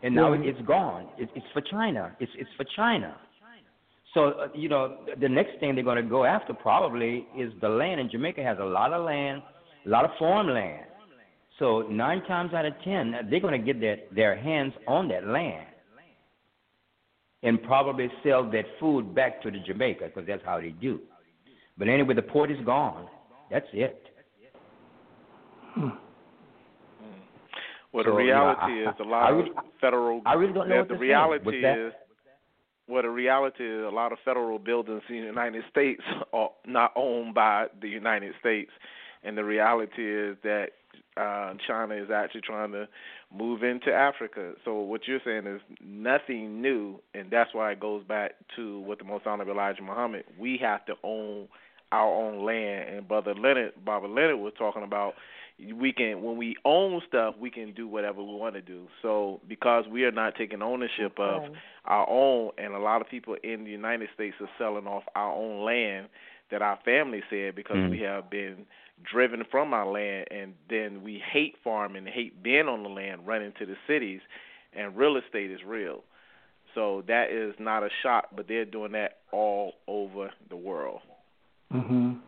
and 0.02 0.14
now 0.14 0.32
it's 0.32 0.60
gone. 0.66 1.09
It's, 1.18 1.32
it's 1.34 1.47
for 1.52 1.62
China. 1.62 2.16
It's 2.20 2.30
it's 2.39 2.51
for 2.56 2.64
China. 2.76 3.16
So 4.14 4.24
uh, 4.24 4.48
you 4.55 4.68
know, 4.68 4.98
the 5.20 5.28
next 5.28 5.59
thing 5.60 5.74
they're 5.74 5.84
going 5.84 6.02
to 6.02 6.09
go 6.09 6.24
after 6.24 6.52
probably 6.52 7.26
is 7.36 7.52
the 7.60 7.68
land. 7.68 8.01
And 8.01 8.10
Jamaica 8.10 8.43
has 8.43 8.59
a 8.60 8.64
lot 8.64 8.93
of 8.93 9.05
land, 9.05 9.43
a 9.86 9.89
lot 9.89 10.05
of 10.05 10.10
farmland. 10.18 10.86
So 11.59 11.82
nine 11.90 12.22
times 12.24 12.52
out 12.55 12.64
of 12.64 12.74
ten, 12.84 13.14
they're 13.30 13.40
going 13.40 13.59
to 13.59 13.72
get 13.72 13.80
their 13.80 13.98
their 14.14 14.36
hands 14.36 14.72
on 14.86 15.09
that 15.09 15.26
land, 15.26 15.66
and 17.43 17.62
probably 17.62 18.09
sell 18.24 18.51
that 18.51 18.64
food 18.80 19.14
back 19.14 19.43
to 19.43 19.51
the 19.51 19.59
Jamaica 19.60 20.06
because 20.06 20.26
that's 20.26 20.44
how 20.44 20.60
they 20.60 20.70
do. 20.70 21.01
But 21.78 21.89
anyway, 21.89 22.14
the 22.14 22.22
port 22.22 22.51
is 22.51 22.59
gone. 22.64 23.06
That's 23.51 23.66
it. 23.72 24.09
Hmm. 25.74 25.89
Well, 27.93 28.05
so, 28.05 28.10
the 28.10 28.16
reality 28.16 28.72
you 28.72 28.84
know, 28.84 28.90
I, 28.90 28.90
is 28.90 28.97
a 29.01 29.05
lot 29.05 29.22
I 29.22 29.28
really, 29.30 29.51
of 29.51 29.56
federal. 29.80 30.22
I 30.24 30.32
really 30.34 30.52
don't 30.52 30.68
know 30.68 30.78
what 30.78 30.89
the 30.89 30.97
reality 30.97 31.59
is. 31.59 31.93
Well, 32.88 33.02
the 33.02 33.10
reality 33.10 33.64
is 33.64 33.84
a 33.84 33.94
lot 33.94 34.12
of 34.12 34.18
federal 34.24 34.59
buildings 34.59 35.02
in 35.09 35.20
the 35.20 35.26
United 35.26 35.64
States 35.70 36.02
are 36.32 36.50
not 36.66 36.92
owned 36.96 37.34
by 37.34 37.66
the 37.80 37.88
United 37.88 38.34
States, 38.40 38.70
and 39.22 39.36
the 39.36 39.44
reality 39.44 40.02
is 40.02 40.36
that 40.42 40.70
uh, 41.16 41.54
China 41.66 41.94
is 41.94 42.10
actually 42.10 42.40
trying 42.40 42.72
to 42.72 42.88
move 43.34 43.62
into 43.62 43.92
Africa. 43.92 44.52
So 44.64 44.80
what 44.80 45.02
you're 45.06 45.20
saying 45.24 45.46
is 45.46 45.60
nothing 45.84 46.60
new, 46.60 46.98
and 47.14 47.30
that's 47.30 47.54
why 47.54 47.72
it 47.72 47.80
goes 47.80 48.02
back 48.04 48.32
to 48.56 48.80
what 48.80 48.98
the 48.98 49.04
Most 49.04 49.26
Honorable 49.26 49.52
Elijah 49.52 49.82
Muhammad. 49.82 50.24
We 50.38 50.59
have 50.62 50.84
to 50.86 50.94
own 51.04 51.48
our 51.92 52.09
own 52.09 52.44
land, 52.44 52.88
and 52.88 53.09
Brother 53.09 53.34
Leonard, 53.34 53.72
Baba 53.84 54.06
Leonard 54.06 54.38
was 54.38 54.54
talking 54.59 54.82
about 54.82 55.12
we 55.74 55.93
can 55.93 56.22
when 56.22 56.36
we 56.36 56.56
own 56.64 57.01
stuff 57.06 57.34
we 57.40 57.51
can 57.51 57.72
do 57.72 57.86
whatever 57.86 58.22
we 58.22 58.34
want 58.34 58.55
to 58.55 58.62
do. 58.62 58.86
So 59.01 59.40
because 59.48 59.84
we 59.90 60.05
are 60.05 60.12
not 60.12 60.34
taking 60.36 60.62
ownership 60.62 61.18
of 61.18 61.43
our 61.84 62.09
own 62.09 62.51
and 62.59 62.74
a 62.74 62.78
lot 62.78 63.01
of 63.01 63.09
people 63.09 63.36
in 63.43 63.64
the 63.64 63.70
united 63.70 64.09
states 64.14 64.36
are 64.40 64.48
selling 64.59 64.86
off 64.86 65.05
our 65.14 65.32
own 65.32 65.64
land 65.64 66.09
that 66.51 66.62
our 66.62 66.78
family 66.84 67.22
said 67.30 67.55
because 67.55 67.76
mm. 67.76 67.90
we 67.90 68.01
have 68.01 68.30
been 68.30 68.66
driven 69.10 69.43
from 69.51 69.72
our 69.72 69.90
land 69.90 70.26
and 70.30 70.55
then 70.68 71.02
we 71.02 71.22
hate 71.32 71.55
farming 71.62 72.06
hate 72.06 72.43
being 72.43 72.68
on 72.68 72.82
the 72.82 72.89
land 72.89 73.26
running 73.26 73.52
to 73.59 73.66
the 73.66 73.76
cities 73.86 74.20
and 74.72 74.97
real 74.97 75.16
estate 75.16 75.51
is 75.51 75.60
real. 75.66 76.02
So 76.74 77.05
that 77.06 77.30
is 77.30 77.55
not 77.59 77.82
a 77.82 77.89
shock 78.02 78.28
but 78.34 78.48
they're 78.48 78.64
doing 78.64 78.93
that 78.93 79.18
all 79.32 79.74
over 79.86 80.30
the 80.48 80.56
world. 80.56 81.01
Mhm 81.72 82.20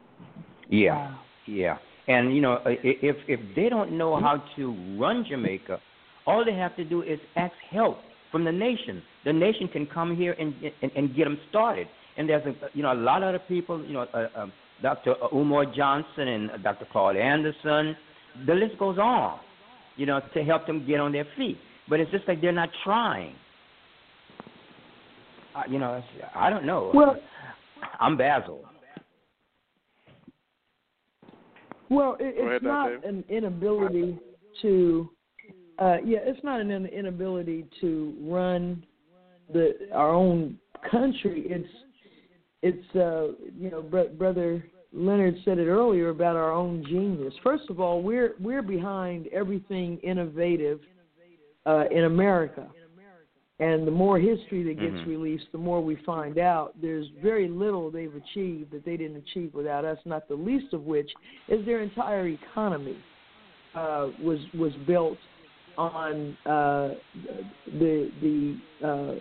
yeah. 0.71 1.15
Yeah 1.47 1.77
and 2.07 2.35
you 2.35 2.41
know, 2.41 2.59
if 2.67 3.17
if 3.29 3.41
they 3.57 3.69
don't 3.69 3.97
know 3.97 4.17
how 4.21 4.43
to 4.57 4.97
run 4.99 5.25
Jamaica, 5.29 5.81
all 6.27 6.45
they 6.45 6.55
have 6.55 6.77
to 6.77 6.85
do 6.85 7.03
is 7.03 7.19
ask 7.37 7.55
help 7.71 7.99
from 8.31 8.45
the 8.45 8.53
nation. 8.53 9.03
The 9.25 9.33
nation 9.33 9.69
can 9.69 9.87
come 9.87 10.17
here 10.17 10.35
and 10.39 10.55
and, 10.83 10.93
and 10.95 11.17
get 11.17 11.25
them 11.25 11.39
started. 11.49 11.87
And 12.17 12.29
there's 12.29 12.45
a 12.47 12.55
you 12.75 12.83
know 12.83 12.93
a 12.93 12.95
lot 12.95 13.23
of 13.23 13.31
other 13.31 13.43
people, 13.49 13.85
you 13.85 13.95
know, 13.95 14.07
uh, 14.13 14.27
uh, 14.37 14.47
Dr. 14.83 15.15
Umar 15.33 15.65
Johnson 15.75 16.29
and 16.29 16.51
Dr. 16.63 16.87
Claude 16.93 17.17
Anderson. 17.17 17.97
The 18.47 18.55
list 18.55 18.79
goes 18.79 18.99
on, 18.99 19.39
you 19.97 20.07
know, 20.07 20.21
to 20.35 20.43
help 20.43 20.67
them 20.67 20.87
get 20.87 21.01
on 21.01 21.13
their 21.13 21.27
feet. 21.37 21.57
But 21.89 22.01
it's 22.01 22.11
just 22.11 22.27
like 22.29 22.41
they're 22.41 22.53
not 22.53 22.71
trying. 22.83 23.35
Uh, 25.55 25.63
you 25.71 25.79
know, 25.79 26.03
I 26.35 26.51
don't 26.51 26.67
know. 26.67 26.91
Well, 26.93 27.17
I'm 28.01 28.17
Basil. 28.17 28.65
Well, 31.95 32.17
it, 32.21 32.35
it's 32.37 32.65
not 32.65 33.05
an 33.05 33.25
inability 33.29 34.19
to. 34.63 35.11
Uh, 35.79 35.97
yeah, 36.05 36.19
it's 36.23 36.43
not 36.45 36.61
an 36.61 36.71
inability 36.71 37.67
to 37.81 38.15
run 38.21 38.85
the 39.53 39.89
our 39.93 40.11
own 40.11 40.59
country. 40.91 41.47
It's 41.47 41.69
it's 42.63 42.97
uh, 42.97 43.35
you 43.59 43.71
know, 43.71 43.83
br- 43.83 44.15
brother 44.17 44.65
Leonard 44.93 45.37
said 45.45 45.59
it 45.59 45.67
earlier 45.67 46.11
about 46.11 46.37
our 46.37 46.53
own 46.53 46.85
genius. 46.87 47.35
First 47.43 47.69
of 47.69 47.81
all, 47.81 48.03
we're 48.03 48.35
we're 48.41 48.63
behind 48.63 49.27
everything 49.29 49.99
innovative 49.99 50.81
uh, 51.67 51.85
in 51.91 52.05
America. 52.05 52.69
And 53.61 53.87
the 53.87 53.93
more 53.93 54.19
history 54.19 54.65
that 54.65 54.81
gets 54.81 54.95
mm-hmm. 54.95 55.11
released, 55.11 55.45
the 55.53 55.59
more 55.59 55.81
we 55.81 55.97
find 56.05 56.39
out 56.39 56.75
there's 56.83 57.07
very 57.23 57.49
little 57.49 57.89
they've 57.89 58.15
achieved 58.15 58.73
that 58.73 58.85
they 58.85 58.97
didn't 58.97 59.17
achieve 59.17 59.55
without 59.55 59.85
us. 59.85 59.99
Not 60.05 60.27
the 60.27 60.35
least 60.35 60.73
of 60.73 60.83
which 60.83 61.09
is 61.49 61.65
their 61.65 61.81
entire 61.81 62.27
economy 62.27 62.97
uh, 63.77 64.09
was 64.21 64.39
was 64.59 64.73
built 64.87 65.19
on 65.79 66.37
uh, 66.47 66.95
the 67.79 68.11
the 68.21 68.59
uh, 68.85 69.15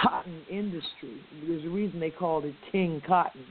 cotton 0.00 0.42
industry. 0.50 1.20
There's 1.46 1.64
a 1.64 1.68
reason 1.68 2.00
they 2.00 2.10
called 2.10 2.44
it 2.44 2.54
King 2.72 3.00
Cotton. 3.06 3.44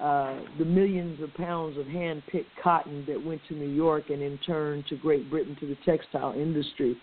Uh, 0.00 0.40
the 0.58 0.64
millions 0.64 1.22
of 1.22 1.32
pounds 1.34 1.78
of 1.78 1.86
hand-picked 1.86 2.50
cotton 2.60 3.04
that 3.06 3.24
went 3.24 3.40
to 3.48 3.54
New 3.54 3.68
York 3.68 4.10
and 4.10 4.20
in 4.20 4.36
turn 4.38 4.84
to 4.88 4.96
Great 4.96 5.30
Britain 5.30 5.56
to 5.60 5.66
the 5.68 5.76
textile 5.86 6.32
industry. 6.32 6.96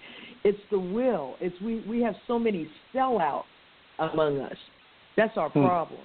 It's 0.43 0.59
the 0.71 0.79
will. 0.79 1.35
It's 1.39 1.55
we 1.61 1.81
we 1.87 2.01
have 2.01 2.15
so 2.27 2.37
many 2.37 2.67
sellouts 2.93 3.43
among 3.97 4.41
us. 4.41 4.57
That's 5.15 5.37
our 5.37 5.49
hmm. 5.49 5.65
problem. 5.65 5.99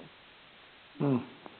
Hmm. 0.97 1.17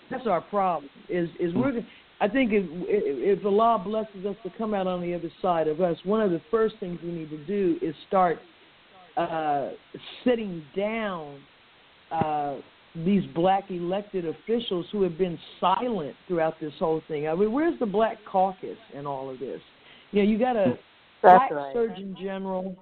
That's 0.09 0.27
our 0.27 0.41
problem. 0.41 0.89
Is 1.09 1.29
is 1.39 1.51
hmm. 1.51 1.59
we're. 1.59 1.85
I 2.19 2.27
think 2.27 2.51
if 2.53 2.65
if 2.69 3.45
Allah 3.45 3.81
blesses 3.83 4.25
us 4.25 4.35
to 4.43 4.51
come 4.57 4.73
out 4.73 4.87
on 4.87 5.01
the 5.01 5.13
other 5.13 5.31
side 5.41 5.67
of 5.67 5.81
us, 5.81 5.97
one 6.03 6.21
of 6.21 6.31
the 6.31 6.41
first 6.49 6.75
things 6.79 6.99
we 7.03 7.11
need 7.11 7.29
to 7.29 7.45
do 7.45 7.77
is 7.81 7.93
start 8.07 8.39
uh, 9.17 9.71
sitting 10.23 10.63
down 10.75 11.39
uh, 12.11 12.55
these 13.05 13.23
black 13.35 13.69
elected 13.69 14.25
officials 14.25 14.85
who 14.91 15.03
have 15.03 15.17
been 15.17 15.37
silent 15.59 16.15
throughout 16.27 16.59
this 16.59 16.73
whole 16.79 17.01
thing. 17.07 17.27
I 17.27 17.35
mean, 17.35 17.51
where's 17.51 17.77
the 17.79 17.85
black 17.85 18.17
caucus 18.25 18.77
in 18.93 19.05
all 19.05 19.29
of 19.29 19.39
this? 19.39 19.61
You 20.11 20.23
know, 20.23 20.29
you 20.29 20.39
got 20.39 20.55
a 20.55 20.77
black 21.21 21.51
right. 21.51 21.73
surgeon 21.73 22.15
general 22.19 22.75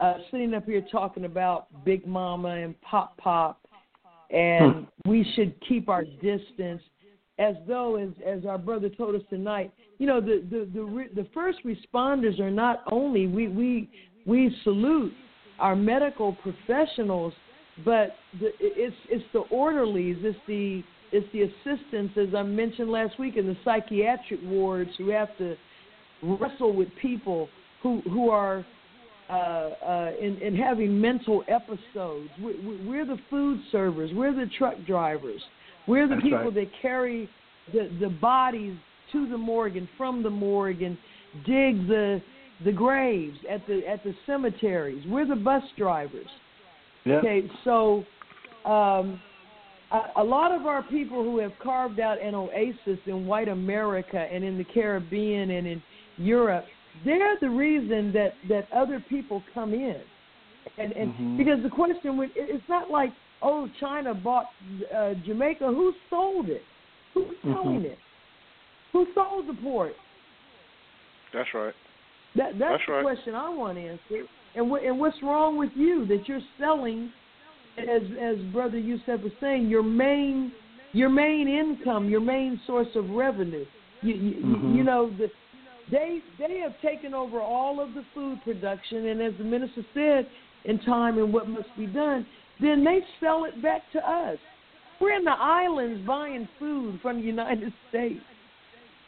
uh, 0.00 0.14
sitting 0.30 0.54
up 0.54 0.64
here 0.64 0.84
talking 0.90 1.24
about 1.24 1.66
Big 1.84 2.06
Mama 2.06 2.48
and 2.48 2.80
Pop 2.80 3.16
Pop, 3.18 3.60
and 4.30 4.86
hmm. 5.04 5.10
we 5.10 5.30
should 5.34 5.54
keep 5.66 5.88
our 5.88 6.04
distance, 6.04 6.82
as 7.38 7.54
though, 7.68 7.96
as 7.96 8.08
as 8.26 8.44
our 8.44 8.58
brother 8.58 8.88
told 8.88 9.14
us 9.14 9.22
tonight, 9.30 9.72
you 9.98 10.06
know, 10.06 10.20
the 10.20 10.44
the 10.50 10.68
the, 10.74 10.82
re- 10.82 11.10
the 11.14 11.26
first 11.32 11.58
responders 11.64 12.40
are 12.40 12.50
not 12.50 12.82
only 12.90 13.26
we 13.26 13.48
we 13.48 13.88
we 14.26 14.54
salute 14.64 15.12
our 15.58 15.76
medical 15.76 16.32
professionals 16.34 17.32
but 17.84 18.16
the, 18.40 18.50
it's 18.60 18.96
it's 19.08 19.24
the 19.32 19.40
orderlies, 19.50 20.16
it's 20.20 20.38
the 20.46 20.82
it's 21.10 21.26
the 21.32 21.42
assistants, 21.42 22.14
as 22.16 22.34
I 22.34 22.42
mentioned 22.42 22.90
last 22.90 23.18
week, 23.18 23.36
in 23.36 23.46
the 23.46 23.56
psychiatric 23.64 24.40
wards 24.44 24.90
who 24.98 25.10
have 25.10 25.36
to 25.38 25.56
wrestle 26.22 26.74
with 26.74 26.88
people 27.00 27.48
who 27.82 28.02
who 28.02 28.30
are 28.30 28.64
uh, 29.30 29.32
uh, 29.32 30.10
in, 30.20 30.36
in 30.38 30.54
having 30.54 31.00
mental 31.00 31.44
episodes. 31.48 32.28
We, 32.42 32.84
we're 32.86 33.06
the 33.06 33.18
food 33.30 33.60
servers, 33.70 34.10
we're 34.14 34.34
the 34.34 34.50
truck 34.58 34.74
drivers, 34.86 35.40
we're 35.86 36.06
the 36.06 36.16
That's 36.16 36.22
people 36.22 36.44
right. 36.44 36.54
that 36.54 36.70
carry 36.80 37.28
the 37.72 37.90
the 38.00 38.08
bodies 38.08 38.76
to 39.12 39.28
the 39.28 39.38
morgue 39.38 39.76
and 39.76 39.88
from 39.96 40.22
the 40.22 40.30
morgue 40.30 40.82
and 40.82 40.98
dig 41.46 41.88
the 41.88 42.20
the 42.64 42.72
graves 42.72 43.38
at 43.50 43.66
the 43.66 43.86
at 43.86 44.04
the 44.04 44.14
cemeteries. 44.26 45.04
We're 45.06 45.26
the 45.26 45.36
bus 45.36 45.62
drivers. 45.76 46.28
Okay, 47.06 47.48
so 47.64 48.04
um, 48.64 49.20
a, 49.90 50.20
a 50.20 50.24
lot 50.24 50.52
of 50.52 50.66
our 50.66 50.82
people 50.84 51.22
who 51.22 51.38
have 51.38 51.52
carved 51.62 52.00
out 52.00 52.20
an 52.20 52.34
oasis 52.34 52.98
in 53.06 53.26
white 53.26 53.48
America 53.48 54.18
and 54.18 54.44
in 54.44 54.56
the 54.56 54.64
Caribbean 54.64 55.50
and 55.50 55.66
in 55.66 55.82
Europe, 56.16 56.64
they're 57.04 57.36
the 57.40 57.50
reason 57.50 58.12
that 58.12 58.34
that 58.48 58.70
other 58.72 59.04
people 59.08 59.42
come 59.54 59.72
in, 59.72 60.00
and 60.78 60.92
and 60.92 61.12
mm-hmm. 61.12 61.36
because 61.36 61.62
the 61.62 61.68
question 61.68 62.16
would 62.16 62.30
it's 62.36 62.62
not 62.68 62.90
like 62.90 63.10
oh 63.40 63.68
China 63.80 64.14
bought 64.14 64.46
uh, 64.94 65.14
Jamaica, 65.26 65.66
who 65.66 65.92
sold 66.10 66.48
it, 66.48 66.62
who's 67.14 67.24
mm-hmm. 67.24 67.52
selling 67.52 67.76
mm-hmm. 67.78 67.86
it, 67.86 67.98
who 68.92 69.06
sold 69.14 69.48
the 69.48 69.54
port. 69.62 69.92
That's 71.32 71.48
right. 71.54 71.74
That 72.36 72.58
that's, 72.58 72.60
that's 72.60 72.82
the 72.86 72.92
right. 72.92 73.02
question 73.02 73.34
I 73.34 73.48
want 73.48 73.78
answered. 73.78 74.28
And 74.54 74.70
what 74.70 74.82
and 74.82 74.98
what's 74.98 75.16
wrong 75.22 75.56
with 75.56 75.70
you 75.74 76.06
that 76.06 76.28
you're 76.28 76.40
selling, 76.58 77.12
as 77.78 78.02
as 78.20 78.36
Brother 78.52 78.78
Yusef 78.78 79.22
was 79.22 79.32
saying, 79.40 79.68
your 79.68 79.82
main 79.82 80.52
your 80.92 81.08
main 81.08 81.48
income, 81.48 82.08
your 82.08 82.20
main 82.20 82.60
source 82.66 82.88
of 82.94 83.08
revenue. 83.10 83.64
You 84.02 84.14
you, 84.14 84.34
mm-hmm. 84.44 84.74
you 84.76 84.84
know 84.84 85.10
the 85.16 85.28
they 85.90 86.20
they 86.38 86.58
have 86.58 86.74
taken 86.82 87.14
over 87.14 87.40
all 87.40 87.80
of 87.80 87.94
the 87.94 88.04
food 88.14 88.38
production, 88.44 89.06
and 89.06 89.22
as 89.22 89.32
the 89.38 89.44
minister 89.44 89.84
said, 89.94 90.26
in 90.64 90.78
time 90.80 91.18
and 91.18 91.32
what 91.32 91.48
must 91.48 91.68
be 91.76 91.86
done, 91.86 92.26
then 92.60 92.84
they 92.84 93.00
sell 93.20 93.44
it 93.44 93.60
back 93.62 93.82
to 93.92 93.98
us. 93.98 94.38
We're 95.00 95.16
in 95.16 95.24
the 95.24 95.32
islands 95.32 96.06
buying 96.06 96.48
food 96.58 97.00
from 97.02 97.16
the 97.16 97.26
United 97.26 97.72
States. 97.88 98.20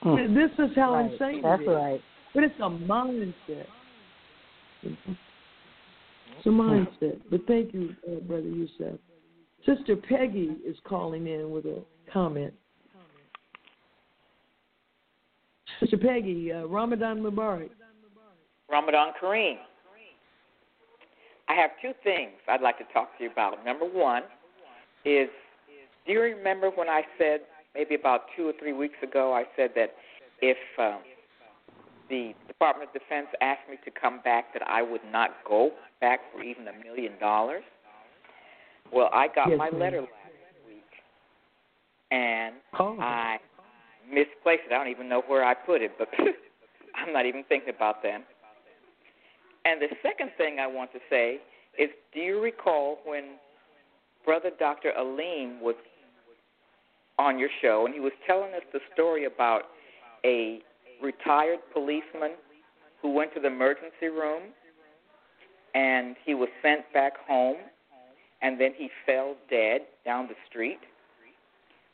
Mm. 0.04 0.34
This 0.34 0.50
is 0.58 0.74
how 0.74 0.94
right. 0.94 1.10
insane 1.12 1.42
That's 1.42 1.62
it 1.62 1.64
is. 1.64 1.68
right. 1.68 2.00
But 2.34 2.44
it's 2.44 2.54
a 2.58 2.68
mindset. 2.68 3.66
It's 6.44 6.46
a 6.46 6.50
mindset. 6.50 7.20
But 7.30 7.46
thank 7.46 7.72
you, 7.72 7.94
uh, 8.06 8.20
Brother 8.20 8.42
Yusef. 8.42 8.98
Sister 9.64 9.96
Peggy 9.96 10.56
is 10.66 10.76
calling 10.86 11.26
in 11.26 11.50
with 11.50 11.64
a 11.64 11.82
comment. 12.12 12.52
Sister 15.80 15.96
Peggy, 15.96 16.52
uh, 16.52 16.66
Ramadan 16.66 17.22
Mubarak. 17.22 17.70
Ramadan 18.70 19.12
Kareem. 19.20 19.56
I 21.48 21.54
have 21.54 21.70
two 21.80 21.92
things 22.02 22.32
I'd 22.48 22.60
like 22.60 22.78
to 22.78 22.84
talk 22.92 23.16
to 23.18 23.24
you 23.24 23.30
about. 23.30 23.64
Number 23.64 23.86
one 23.86 24.22
is 25.04 25.28
do 26.06 26.12
you 26.12 26.20
remember 26.20 26.68
when 26.70 26.88
I 26.88 27.02
said, 27.16 27.40
maybe 27.74 27.94
about 27.94 28.22
two 28.36 28.48
or 28.48 28.52
three 28.58 28.74
weeks 28.74 28.96
ago, 29.02 29.32
I 29.32 29.44
said 29.56 29.70
that 29.76 29.94
if 30.42 30.58
um, 30.78 30.98
the 32.08 32.34
Department 32.46 32.90
of 32.90 33.00
Defense 33.00 33.28
asked 33.40 33.68
me 33.70 33.76
to 33.84 33.90
come 33.90 34.20
back, 34.24 34.52
that 34.52 34.62
I 34.66 34.82
would 34.82 35.00
not 35.10 35.30
go 35.46 35.70
back 36.00 36.20
for 36.32 36.42
even 36.42 36.66
a 36.68 36.84
million 36.84 37.12
dollars? 37.18 37.62
Well, 38.92 39.10
I 39.12 39.28
got 39.28 39.48
yes, 39.48 39.58
my 39.58 39.70
ma'am. 39.70 39.80
letter 39.80 40.00
last 40.00 40.66
week, 40.66 40.82
and 42.10 42.54
oh. 42.78 42.98
I 43.00 43.38
misplaced 44.08 44.62
it. 44.70 44.72
I 44.72 44.78
don't 44.78 44.88
even 44.88 45.08
know 45.08 45.22
where 45.26 45.44
I 45.44 45.54
put 45.54 45.82
it, 45.82 45.92
but 45.98 46.08
I'm 46.94 47.12
not 47.12 47.26
even 47.26 47.44
thinking 47.48 47.74
about 47.74 48.02
them. 48.02 48.22
And 49.64 49.80
the 49.80 49.88
second 50.02 50.30
thing 50.36 50.58
I 50.60 50.66
want 50.66 50.92
to 50.92 50.98
say 51.08 51.38
is 51.78 51.88
do 52.12 52.20
you 52.20 52.40
recall 52.40 52.98
when 53.04 53.36
Brother 54.24 54.50
Dr. 54.58 54.92
Aleem 54.98 55.60
was 55.60 55.74
on 57.18 57.38
your 57.38 57.48
show 57.62 57.84
and 57.86 57.94
he 57.94 58.00
was 58.00 58.12
telling 58.26 58.52
us 58.54 58.62
the 58.72 58.80
story 58.92 59.24
about 59.24 59.62
a 60.24 60.60
retired 61.02 61.58
policeman 61.72 62.32
who 63.02 63.12
went 63.12 63.34
to 63.34 63.40
the 63.40 63.48
emergency 63.48 64.08
room 64.08 64.42
and 65.74 66.16
he 66.24 66.34
was 66.34 66.48
sent 66.62 66.80
back 66.92 67.12
home 67.26 67.56
and 68.42 68.60
then 68.60 68.72
he 68.76 68.88
fell 69.06 69.36
dead 69.50 69.82
down 70.04 70.28
the 70.28 70.34
street? 70.48 70.80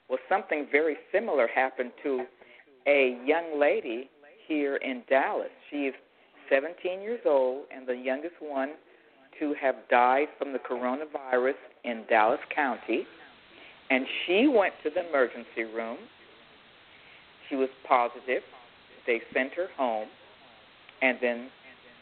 Well, 0.09 0.19
something 0.29 0.67
very 0.71 0.97
similar 1.13 1.47
happened 1.47 1.93
to 2.03 2.25
a 2.87 3.19
young 3.25 3.59
lady 3.61 4.11
here 4.49 4.77
in 4.77 5.03
Dallas. 5.09 5.51
She 5.71 5.87
is 5.87 5.95
17 6.51 7.01
years 7.01 7.21
old 7.25 7.65
and 7.75 7.87
the 7.87 7.95
youngest 7.95 8.35
one 8.41 8.71
to 9.39 9.55
have 9.61 9.77
died 9.89 10.27
from 10.39 10.53
the 10.53 10.59
coronavirus 10.59 11.55
in 11.85 12.05
Dallas 12.09 12.41
County. 12.55 13.07
And 13.91 14.05
she 14.27 14.49
went 14.49 14.75
to 14.85 14.91
the 14.91 15.09
emergency 15.09 15.65
room. 15.75 15.99
She 17.49 17.57
was 17.57 17.69
positive. 17.89 18.43
They 19.11 19.21
sent 19.35 19.55
her 19.55 19.67
home. 19.77 20.07
And 21.03 21.19
then 21.21 21.51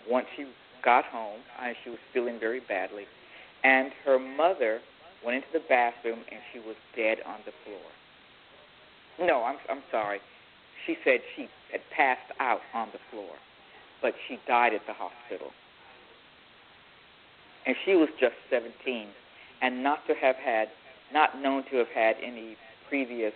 once 0.08 0.26
she 0.36 0.44
got 0.84 1.04
home, 1.06 1.40
she 1.82 1.88
was 1.88 1.98
feeling 2.12 2.38
very 2.38 2.60
badly. 2.60 3.04
And 3.64 3.92
her 4.04 4.18
mother 4.18 4.80
went 5.24 5.36
into 5.36 5.48
the 5.54 5.64
bathroom 5.68 6.20
and 6.30 6.40
she 6.52 6.58
was 6.58 6.76
dead 6.94 7.18
on 7.24 7.40
the 7.46 7.52
floor. 7.64 9.26
No, 9.26 9.42
I'm 9.42 9.56
I'm 9.70 9.82
sorry. 9.90 10.20
She 10.86 10.96
said 11.02 11.20
she 11.34 11.48
had 11.72 11.80
passed 11.96 12.30
out 12.38 12.60
on 12.74 12.88
the 12.92 13.00
floor 13.10 13.34
but 14.00 14.14
she 14.26 14.38
died 14.46 14.74
at 14.74 14.82
the 14.86 14.92
hospital. 14.92 15.50
And 17.66 17.76
she 17.84 17.94
was 17.94 18.08
just 18.20 18.34
17, 18.50 19.08
and 19.60 19.82
not 19.82 20.06
to 20.06 20.14
have 20.14 20.36
had, 20.36 20.68
not 21.12 21.40
known 21.40 21.64
to 21.70 21.76
have 21.76 21.88
had 21.94 22.16
any 22.22 22.56
previous 22.88 23.34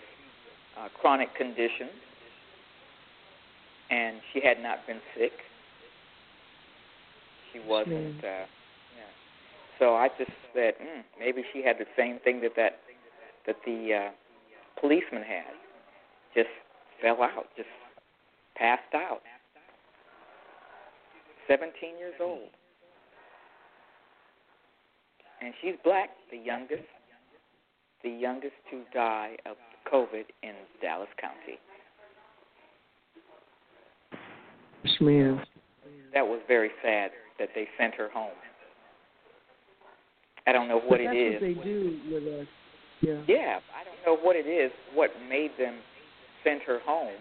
uh, 0.79 0.89
chronic 1.01 1.35
conditions, 1.35 1.91
and 3.93 4.17
she 4.33 4.41
had 4.41 4.61
not 4.61 4.87
been 4.87 5.01
sick. 5.17 5.33
She 7.53 7.61
wasn't. 7.61 8.25
Uh, 8.25 8.49
yeah. 8.97 9.13
So 9.79 9.95
I 9.95 10.09
just 10.19 10.31
said, 10.55 10.75
mm, 10.81 11.03
maybe 11.21 11.45
she 11.53 11.63
had 11.63 11.77
the 11.79 11.85
same 11.97 12.19
thing 12.25 12.41
that 12.41 12.57
that 12.57 12.81
that 13.47 13.57
the 13.67 14.09
uh, 14.09 14.11
policeman 14.81 15.23
had. 15.23 15.53
Just 16.35 16.49
fell 17.03 17.23
out, 17.23 17.47
just 17.57 17.69
passed 18.57 18.95
out. 18.95 19.21
17 21.47 21.99
years 21.99 22.15
old. 22.21 22.49
And 25.43 25.53
she's 25.61 25.75
black, 25.85 26.11
the 26.31 26.39
youngest, 26.39 26.89
the 28.03 28.09
youngest 28.09 28.55
to 28.71 28.83
die 28.95 29.37
of 29.45 29.57
COVID 29.93 30.25
in 30.43 30.55
Dallas 30.81 31.09
County. 31.21 31.59
That 36.15 36.27
was 36.27 36.41
very 36.49 36.71
sad 36.83 37.11
that 37.39 37.51
they 37.55 37.69
sent 37.79 37.95
her 37.95 38.11
home. 38.11 38.33
I 40.47 40.53
don't 40.53 40.69
know 40.69 40.79
what 40.79 40.91
but 40.91 41.01
it 41.01 41.07
that's 41.07 41.17
is. 41.17 41.57
What 41.57 41.65
they 41.65 41.71
do 41.71 42.01
with 42.11 42.41
us. 42.41 42.47
Yeah. 43.01 43.23
Yeah, 43.27 43.59
I 43.75 43.85
don't 43.85 43.99
know 44.07 44.23
what 44.23 44.37
it 44.37 44.47
is. 44.47 44.71
What 44.95 45.11
made 45.29 45.51
them 45.59 45.79
send 46.45 46.63
her 46.63 46.81
home? 46.85 47.15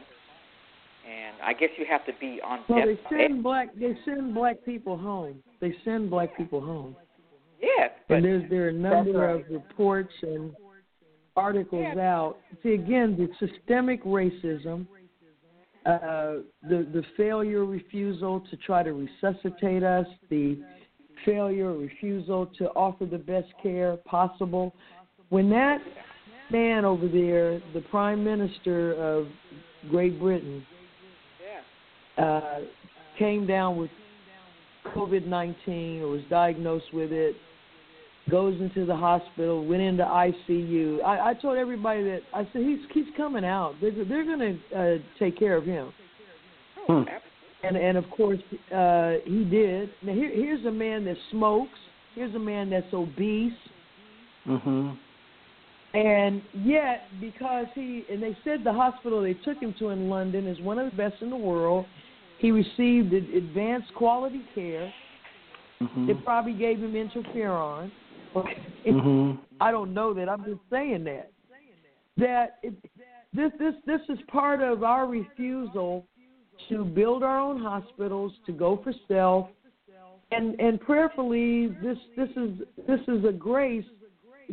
and 1.08 1.36
I 1.44 1.54
guess 1.54 1.70
you 1.78 1.86
have 1.90 2.06
to 2.06 2.14
be 2.20 2.40
on. 2.44 2.60
Well, 2.70 2.86
they 2.86 3.00
send 3.10 3.44
black 3.44 3.76
they 3.76 3.98
send 4.06 4.34
black 4.34 4.64
people 4.66 4.98
home. 4.98 5.42
They 5.60 5.74
send 5.84 6.10
black 6.10 6.36
people 6.38 6.62
home. 6.62 6.96
Yes, 7.60 7.92
and 8.10 8.24
there's 8.24 8.50
there 8.50 8.66
are 8.66 8.70
a 8.70 8.74
number 8.74 9.30
of 9.30 9.42
reports 9.50 10.14
and 10.22 10.52
articles 11.36 11.98
out. 11.98 12.38
See 12.64 12.74
again 12.74 13.16
the 13.18 13.48
systemic 13.48 14.04
racism, 14.04 14.86
uh, 15.86 16.44
the 16.70 16.88
the 16.94 17.04
failure 17.18 17.66
refusal 17.66 18.42
to 18.52 18.58
try 18.58 18.84
to 18.84 18.94
resuscitate 18.94 19.84
us, 19.84 20.06
the 20.30 20.60
failure 21.26 21.74
refusal 21.74 22.46
to 22.58 22.66
offer 22.70 23.06
the 23.06 23.18
best 23.18 23.48
care 23.62 23.98
possible. 24.06 24.76
When 25.30 25.50
that 25.50 25.80
man 26.52 26.86
over 26.86 27.08
there, 27.08 27.60
the 27.74 27.82
prime 27.90 28.24
minister 28.24 28.94
of 28.94 29.28
Great 29.90 30.20
Britain, 30.20 30.66
uh, 32.18 32.60
came 33.18 33.48
down 33.48 33.78
with 33.78 33.90
COVID 34.96 35.26
19 35.26 36.02
or 36.02 36.08
was 36.08 36.22
diagnosed 36.30 36.94
with 36.94 37.12
it, 37.12 37.36
goes 38.30 38.60
into 38.60 38.86
the 38.86 38.96
hospital, 38.96 39.66
went 39.66 39.82
into 39.82 40.04
ICU. 40.04 41.04
I, 41.04 41.32
I 41.32 41.34
told 41.34 41.58
everybody 41.58 42.04
that 42.04 42.22
I 42.34 42.48
said 42.54 42.62
he's 42.62 42.80
he's 42.94 43.14
coming 43.18 43.44
out. 43.44 43.76
They're, 43.82 43.92
they're 43.92 44.26
going 44.26 44.60
to 44.72 44.78
uh, 44.78 44.98
take 45.20 45.38
care 45.38 45.58
of 45.58 45.66
him. 45.66 45.92
Hmm. 46.88 47.04
And 47.64 47.78
and 47.78 47.98
of 47.98 48.10
course 48.10 48.40
uh, 48.74 49.14
he 49.26 49.44
did. 49.44 49.90
Now 50.04 50.14
here 50.14 50.32
here's 50.32 50.66
a 50.66 50.72
man 50.72 51.06
that 51.06 51.18
smokes. 51.32 51.78
Here's 52.16 52.34
a 52.36 52.40
man 52.40 52.70
that's 52.70 52.94
obese. 52.94 53.54
Mm-hmm. 54.48 54.90
And 55.94 56.42
yet, 56.54 57.04
because 57.20 57.66
he 57.76 58.06
and 58.10 58.24
they 58.24 58.38
said 58.44 58.64
the 58.64 58.74
hospital 58.74 59.22
they 59.22 59.34
took 59.34 59.60
him 59.60 59.76
to 59.80 59.90
in 59.90 60.10
London 60.10 60.48
is 60.48 60.60
one 60.62 60.80
of 60.80 60.90
the 60.90 60.96
best 60.96 61.16
in 61.22 61.30
the 61.30 61.36
world. 61.36 61.86
He 62.40 62.52
received 62.52 63.14
advanced 63.14 63.94
quality 63.94 64.42
care. 64.56 64.92
Mm-hmm. 65.80 66.08
They 66.08 66.14
probably 66.14 66.54
gave 66.54 66.80
him 66.80 66.94
interferon. 66.94 67.92
Mm-hmm. 68.36 69.42
I 69.60 69.72
don't 69.72 69.94
know 69.94 70.14
that. 70.14 70.30
I'm 70.30 70.44
just 70.44 70.62
saying 70.70 71.04
that. 71.06 71.32
That 72.18 72.60
it, 72.64 72.74
this 73.34 73.52
this 73.60 73.74
this 73.86 74.02
is 74.10 74.20
part 74.28 74.62
of 74.62 74.84
our 74.84 75.08
refusal 75.08 76.06
to 76.70 76.84
build 76.84 77.24
our 77.24 77.40
own 77.40 77.62
hospitals, 77.62 78.34
to 78.46 78.52
go 78.52 78.80
for 78.84 78.94
self, 79.08 79.48
and 80.32 80.60
and 80.60 80.80
prayerfully 80.80 81.68
this 81.82 81.98
this 82.16 82.30
is 82.36 82.60
this 82.88 83.00
is 83.08 83.26
a 83.26 83.32
grace 83.32 83.86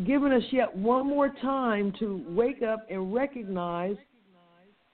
given 0.07 0.33
us 0.33 0.43
yet 0.53 0.75
one 0.77 1.07
more 1.07 1.31
time 1.43 1.93
to 1.99 2.25
wake 2.29 2.63
up 2.63 2.87
and 2.89 3.13
recognize 3.13 3.97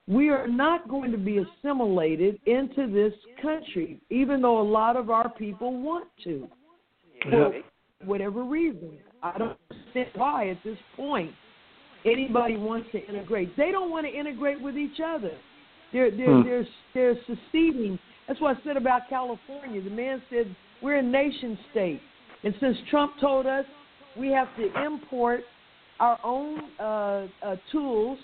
we 0.06 0.28
are 0.28 0.48
not 0.48 0.88
going 0.88 1.10
to 1.12 1.18
be 1.18 1.38
assimilated 1.38 2.38
into 2.46 2.90
this 2.92 3.12
country, 3.40 4.00
even 4.10 4.42
though 4.42 4.60
a 4.60 4.68
lot 4.68 4.96
of 4.96 5.10
our 5.10 5.30
people 5.30 5.80
want 5.80 6.08
to. 6.24 6.48
For 7.30 7.54
whatever 8.06 8.44
reason. 8.44 8.98
I 9.22 9.38
don't 9.38 9.56
understand 9.70 10.08
why 10.14 10.50
at 10.50 10.58
this 10.64 10.78
point 10.96 11.32
anybody 12.04 12.56
wants 12.56 12.88
to 12.92 13.06
integrate. 13.06 13.56
They 13.56 13.70
don't 13.70 13.90
want 13.90 14.06
to 14.06 14.12
integrate 14.12 14.60
with 14.60 14.76
each 14.76 15.00
other. 15.04 15.32
They're 15.92 16.10
they're 16.10 16.34
Hmm. 16.34 16.42
they're, 16.42 16.66
they're 16.94 17.18
seceding. 17.26 17.98
That's 18.26 18.40
what 18.40 18.56
I 18.56 18.64
said 18.64 18.76
about 18.76 19.02
California. 19.08 19.82
The 19.82 19.90
man 19.90 20.22
said 20.30 20.54
we're 20.82 20.96
a 20.96 21.02
nation 21.02 21.58
state. 21.70 22.00
And 22.42 22.54
since 22.60 22.76
Trump 22.90 23.12
told 23.20 23.46
us 23.46 23.64
we 24.18 24.28
have 24.28 24.48
to 24.56 24.84
import 24.84 25.40
our 26.00 26.18
own 26.24 26.60
uh, 26.78 27.26
uh, 27.42 27.56
tools 27.70 28.18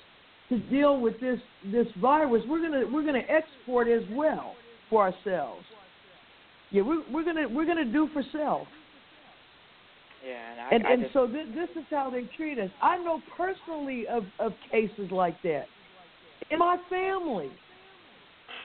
to 0.48 0.58
deal 0.68 1.00
with 1.00 1.18
this 1.20 1.38
this 1.72 1.86
virus. 2.00 2.42
We're 2.48 2.60
gonna 2.62 2.84
we're 2.92 3.04
gonna 3.04 3.22
export 3.28 3.88
as 3.88 4.02
well 4.12 4.54
for 4.90 5.02
ourselves. 5.04 5.64
Yeah, 6.70 6.82
we're 6.82 7.02
we're 7.10 7.24
gonna 7.24 7.48
we're 7.48 7.66
gonna 7.66 7.84
do 7.84 8.08
for 8.12 8.22
self. 8.32 8.66
Yeah, 10.26 10.52
and 10.52 10.60
I, 10.60 10.68
And 10.74 10.86
I 10.86 10.92
and 10.92 11.02
just, 11.02 11.14
so 11.14 11.26
this, 11.26 11.46
this 11.54 11.70
is 11.76 11.84
how 11.90 12.10
they 12.10 12.24
treat 12.36 12.58
us. 12.58 12.70
I 12.82 12.98
know 12.98 13.20
personally 13.36 14.06
of 14.06 14.24
of 14.38 14.52
cases 14.70 15.10
like 15.10 15.40
that 15.42 15.64
in 16.50 16.58
my 16.58 16.76
family. 16.88 17.50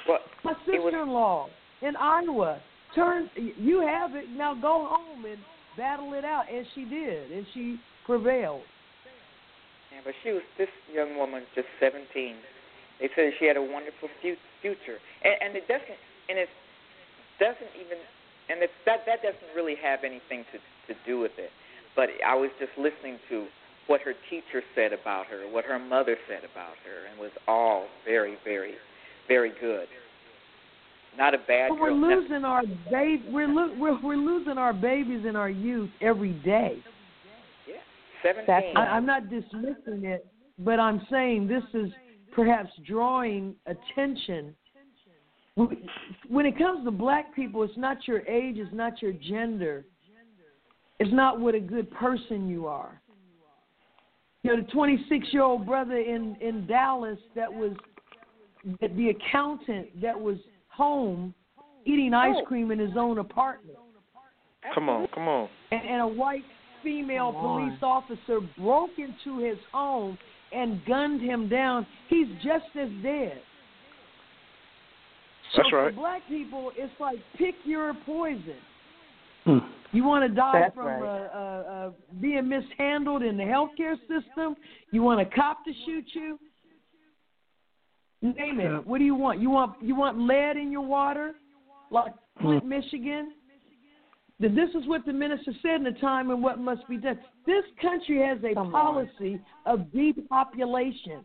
well, 0.08 0.20
My 0.44 0.54
sister-in-law 0.66 1.48
in 1.82 1.96
Iowa 1.96 2.60
turned. 2.94 3.30
You 3.36 3.82
have 3.82 4.16
it 4.16 4.30
now. 4.30 4.54
Go 4.54 4.88
home 4.90 5.26
and 5.26 5.38
battle 5.78 6.14
it 6.14 6.26
out, 6.26 6.46
and 6.52 6.66
she 6.76 6.86
did, 6.86 7.32
and 7.32 7.46
she 7.54 7.80
prevailed. 8.06 8.64
Yeah, 9.94 10.02
but 10.04 10.14
she 10.24 10.32
was 10.32 10.44
this 10.58 10.70
young 10.94 11.18
woman, 11.18 11.44
just 11.56 11.68
seventeen. 11.80 12.36
They 13.00 13.10
said 13.16 13.32
she 13.40 13.46
had 13.46 13.58
a 13.58 13.62
wonderful 13.62 14.08
future, 14.22 15.00
and, 15.24 15.36
and 15.42 15.56
it 15.56 15.68
doesn't, 15.68 16.00
and 16.30 16.40
it 16.40 16.48
doesn't 17.40 17.74
even, 17.76 18.00
and 18.48 18.64
it's 18.64 18.72
that 18.86 19.04
that 19.06 19.20
doesn't 19.20 19.52
really 19.56 19.76
have 19.84 20.04
anything 20.08 20.48
to 20.52 20.60
to 20.88 20.94
do 21.06 21.20
with 21.20 21.32
it. 21.38 21.50
But 21.96 22.10
I 22.26 22.36
was 22.36 22.50
just 22.60 22.72
listening 22.78 23.20
to 23.30 23.48
what 23.88 24.02
her 24.02 24.14
teacher 24.30 24.62
said 24.74 24.94
about 24.94 25.28
her, 25.28 25.50
what 25.52 25.66
her 25.66 25.80
mother 25.80 26.18
said 26.28 26.44
about 26.50 26.76
her, 26.86 27.10
and 27.10 27.20
was 27.20 27.32
all 27.48 27.86
very, 28.04 28.38
very, 28.44 28.74
very 29.28 29.54
good. 29.62 29.88
Not 31.18 31.34
a 31.34 31.38
bad. 31.38 31.70
But 31.70 31.80
we're 31.80 31.90
girl. 31.90 32.22
losing 32.22 32.44
our 32.44 32.64
baby. 32.92 33.24
We're, 33.30 33.48
lo- 33.48 33.74
we're 33.78 34.02
we're 34.02 34.18
losing 34.18 34.58
our 34.58 34.74
babies 34.74 35.24
and 35.26 35.38
our 35.38 35.50
youth 35.50 35.90
every 36.02 36.34
day. 36.34 36.84
Yeah, 37.68 37.76
seventeen. 38.22 38.76
I, 38.76 38.82
I'm 38.82 39.06
not 39.06 39.30
dismissing 39.30 40.04
it, 40.04 40.28
but 40.60 40.80
I'm 40.80 41.06
saying 41.10 41.48
this 41.48 41.64
is 41.74 41.90
perhaps 42.34 42.70
drawing 42.86 43.56
attention. 43.66 44.54
When 46.28 46.46
it 46.46 46.58
comes 46.58 46.84
to 46.84 46.92
black 46.92 47.34
people, 47.34 47.64
it's 47.64 47.78
not 47.78 48.06
your 48.06 48.20
age, 48.28 48.58
it's 48.58 48.74
not 48.74 49.02
your 49.02 49.14
gender, 49.14 49.86
it's 51.00 51.12
not 51.14 51.40
what 51.40 51.56
a 51.56 51.60
good 51.60 51.90
person 51.92 52.48
you 52.48 52.68
are. 52.68 53.02
You 54.44 54.56
know, 54.56 54.62
the 54.62 54.72
26 54.72 55.28
year 55.32 55.42
old 55.42 55.66
brother 55.66 55.98
in 55.98 56.38
in 56.40 56.68
Dallas 56.68 57.18
that 57.36 57.52
was 57.52 57.72
the 58.82 59.10
accountant 59.10 60.02
that 60.02 60.20
was 60.20 60.38
home 60.70 61.34
eating 61.86 62.14
oh. 62.14 62.20
ice 62.20 62.36
oh. 62.42 62.46
cream 62.46 62.72
in 62.72 62.80
his 62.80 62.98
own 62.98 63.20
apartment. 63.20 63.78
Come 64.74 64.90
on, 64.90 65.08
come 65.14 65.28
on. 65.28 65.48
And, 65.72 65.82
and 65.88 66.02
a 66.02 66.08
white 66.08 66.44
female 66.84 67.32
police 67.34 67.78
officer 67.82 68.40
broke 68.58 68.92
into 68.98 69.40
his 69.40 69.58
home 69.72 70.18
and 70.52 70.84
gunned 70.86 71.22
him 71.22 71.50
down. 71.50 71.86
He's 72.10 72.28
just 72.44 72.66
as 72.80 72.90
dead. 73.04 73.42
So 75.54 75.62
That's 75.62 75.74
right. 75.74 75.94
For 75.94 76.00
black 76.00 76.22
people, 76.28 76.72
it's 76.76 76.94
like 77.00 77.18
pick 77.38 77.56
your 77.64 77.94
poison. 78.06 78.56
Hmm. 79.46 79.60
You 79.92 80.04
want 80.04 80.28
to 80.28 80.36
die 80.36 80.62
That's 80.62 80.76
from 80.76 80.86
right. 80.88 81.02
uh, 81.02 81.38
uh, 81.38 81.40
uh, 81.88 81.92
being 82.20 82.50
mishandled 82.50 83.22
in 83.22 83.38
the 83.38 83.44
healthcare 83.44 83.96
system? 84.02 84.56
You 84.92 85.04
want 85.04 85.22
a 85.22 85.26
cop 85.26 85.64
to 85.66 85.72
shoot 85.86 86.06
you? 86.14 86.40
Name 88.22 88.60
it. 88.60 88.86
What 88.86 88.98
do 88.98 89.06
you 89.06 89.16
want? 89.16 89.40
You 89.40 89.52
want 89.52 89.82
you 89.82 89.96
want 89.96 90.18
lead 90.18 90.58
in 90.58 90.72
your 90.72 90.82
water, 90.82 91.34
like 91.92 92.14
Flint, 92.42 92.64
hmm. 92.64 92.70
Michigan? 92.70 93.34
This 94.40 94.70
is 94.78 94.86
what 94.88 95.06
the 95.06 95.14
minister 95.14 95.52
said 95.62 95.76
in 95.76 95.84
the 95.84 95.92
time 96.02 96.30
and 96.30 96.44
what 96.44 96.60
must 96.60 96.86
be 96.90 96.98
done. 96.98 97.18
This 97.46 97.64
country 97.82 98.22
has 98.22 98.38
a 98.44 98.54
Come 98.54 98.72
policy 98.72 99.40
on. 99.66 99.80
of 99.80 99.92
depopulation. 99.94 101.22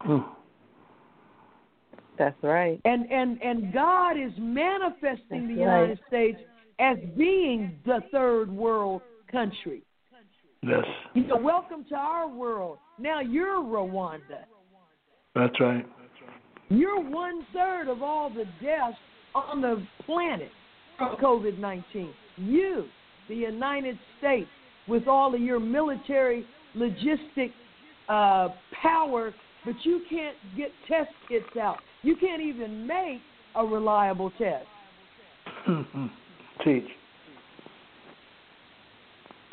Hmm. 0.00 0.18
That's 2.18 2.36
right. 2.42 2.80
And 2.84 3.10
and 3.10 3.42
and 3.42 3.72
God 3.72 4.12
is 4.12 4.32
manifesting 4.38 5.18
That's 5.30 5.30
the 5.30 5.64
right. 5.64 5.80
United 5.80 5.98
States 6.06 6.38
as 6.78 6.96
being 7.16 7.78
the 7.84 8.00
third 8.10 8.50
world 8.50 9.02
country. 9.30 9.82
Yes. 10.62 10.84
You 11.14 11.26
know, 11.26 11.36
welcome 11.36 11.84
to 11.90 11.94
our 11.94 12.28
world. 12.28 12.78
Now 12.98 13.20
you're 13.20 13.62
Rwanda. 13.62 14.44
That's 15.34 15.60
right. 15.60 15.86
You're 16.70 17.00
one 17.00 17.44
third 17.52 17.88
of 17.88 18.02
all 18.02 18.30
the 18.30 18.44
deaths 18.62 18.96
on 19.34 19.60
the 19.60 19.86
planet 20.06 20.50
from 20.96 21.16
COVID 21.16 21.58
19. 21.58 22.10
You, 22.36 22.84
the 23.28 23.34
United 23.34 23.98
States, 24.18 24.48
with 24.88 25.06
all 25.06 25.34
of 25.34 25.40
your 25.40 25.60
military 25.60 26.46
logistic 26.76 27.50
uh, 28.08 28.48
power, 28.82 29.34
but 29.64 29.74
you 29.82 30.02
can't 30.08 30.36
get 30.56 30.70
test 30.88 31.10
kits 31.28 31.56
out. 31.60 31.78
You 32.02 32.16
can't 32.16 32.42
even 32.42 32.86
make 32.86 33.20
a 33.54 33.64
reliable 33.64 34.30
test. 34.38 34.66
Teach. 36.62 36.84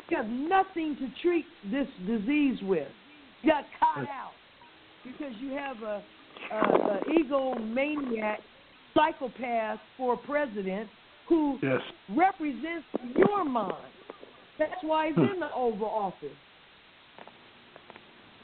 You 0.08 0.16
have 0.18 0.26
nothing 0.26 0.96
to 0.96 1.08
treat 1.22 1.46
this 1.70 1.88
disease 2.06 2.58
with. 2.62 2.88
You 3.42 3.50
got 3.50 3.64
caught 3.80 4.06
out 4.08 4.32
because 5.04 5.32
you 5.40 5.52
have 5.52 5.82
a, 5.82 6.02
a, 6.52 6.56
a 6.56 7.00
egomaniac 7.18 8.36
psychopath 8.94 9.78
for 9.96 10.16
president 10.18 10.88
who 11.28 11.58
yes. 11.62 11.80
represents 12.14 12.86
your 13.16 13.44
mind. 13.44 13.74
That's 14.58 14.72
why 14.82 15.08
he's 15.08 15.16
hmm. 15.16 15.22
in 15.22 15.40
the 15.40 15.52
Oval 15.54 15.88
Office. 15.88 16.28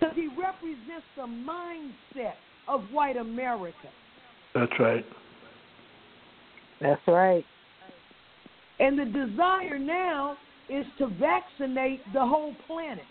Because 0.01 0.14
he 0.14 0.28
represents 0.28 1.05
the 1.16 1.22
mindset 1.22 2.35
of 2.66 2.82
white 2.93 3.16
America. 3.16 3.76
That's 4.55 4.72
right. 4.78 5.05
That's 6.80 7.01
right. 7.06 7.44
And 8.80 8.98
the 8.98 9.05
desire 9.05 9.78
now 9.78 10.36
is 10.68 10.86
to 10.98 11.09
vaccinate 11.09 12.00
the 12.12 12.20
whole 12.20 12.55
planet. 12.66 13.05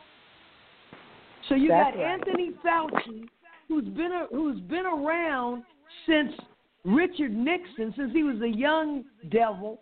So 1.50 1.56
you 1.56 1.70
That's 1.70 1.96
got 1.96 2.02
right. 2.02 2.14
Anthony 2.14 2.52
Fauci, 2.66 3.28
who's 3.68 3.86
been 3.86 4.12
a, 4.12 4.28
who's 4.32 4.60
been 4.62 4.86
around 4.86 5.64
since 6.06 6.32
Richard 6.84 7.34
Nixon, 7.34 7.94
since 7.98 8.14
he 8.14 8.24
was 8.24 8.42
a 8.42 8.48
young 8.48 9.04
devil. 9.30 9.82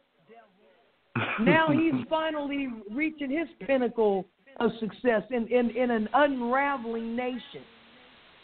now 1.41 1.67
he's 1.69 1.93
finally 2.09 2.69
reaching 2.91 3.29
his 3.29 3.47
pinnacle 3.65 4.25
of 4.59 4.71
success 4.79 5.23
in, 5.31 5.47
in, 5.47 5.69
in 5.71 5.91
an 5.91 6.07
unraveling 6.13 7.15
nation. 7.15 7.61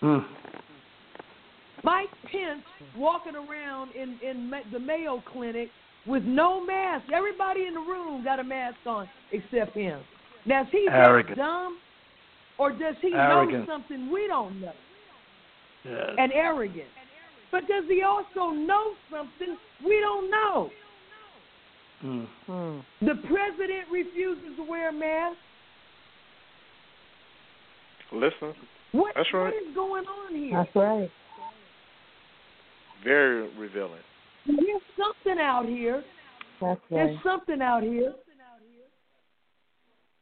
Mm. 0.02 0.26
Mike 1.84 2.10
Pence 2.32 2.64
walking 2.96 3.34
around 3.36 3.92
in, 3.96 4.20
in 4.22 4.52
the 4.72 4.80
Mayo 4.80 5.24
Clinic 5.32 5.70
with 6.08 6.24
no 6.24 6.64
mask. 6.66 7.06
Everybody 7.14 7.66
in 7.68 7.74
the 7.74 7.80
room 7.80 8.24
got 8.24 8.40
a 8.40 8.44
mask 8.44 8.78
on 8.86 9.08
except 9.32 9.76
him. 9.76 10.00
Now, 10.46 10.62
is 10.64 10.68
he 10.72 10.88
Arrogant. 10.90 11.38
dumb, 11.38 11.78
or 12.58 12.72
does 12.72 12.96
he 13.02 13.14
Arrogant. 13.14 13.68
know 13.68 13.74
something 13.74 14.12
we 14.12 14.28
don't 14.28 14.60
know? 14.62 14.74
Yes. 15.86 16.10
And 16.18 16.32
arrogant. 16.34 16.88
But 17.52 17.68
does 17.68 17.84
he 17.88 18.02
also 18.04 18.52
know 18.52 18.94
something 19.12 19.58
we 19.86 20.00
don't 20.00 20.30
know? 20.32 20.70
Mm. 22.04 22.82
The 23.02 23.16
president 23.28 23.86
refuses 23.92 24.56
to 24.58 24.64
wear 24.68 24.90
a 24.90 24.94
mask. 24.94 25.38
Listen, 28.14 28.54
What, 28.92 29.14
That's 29.16 29.30
right. 29.34 29.44
what 29.46 29.54
is 29.54 29.74
going 29.76 30.06
on 30.06 30.36
here? 30.36 30.52
That's 30.66 30.76
right. 30.76 31.10
very 33.04 33.48
revealing. 33.58 34.02
There's 34.46 34.81
something 34.98 35.42
out 35.42 35.66
here. 35.66 36.04
That's 36.62 36.80
There's 36.90 37.18
something 37.24 37.62
out 37.62 37.84
here. 37.84 38.14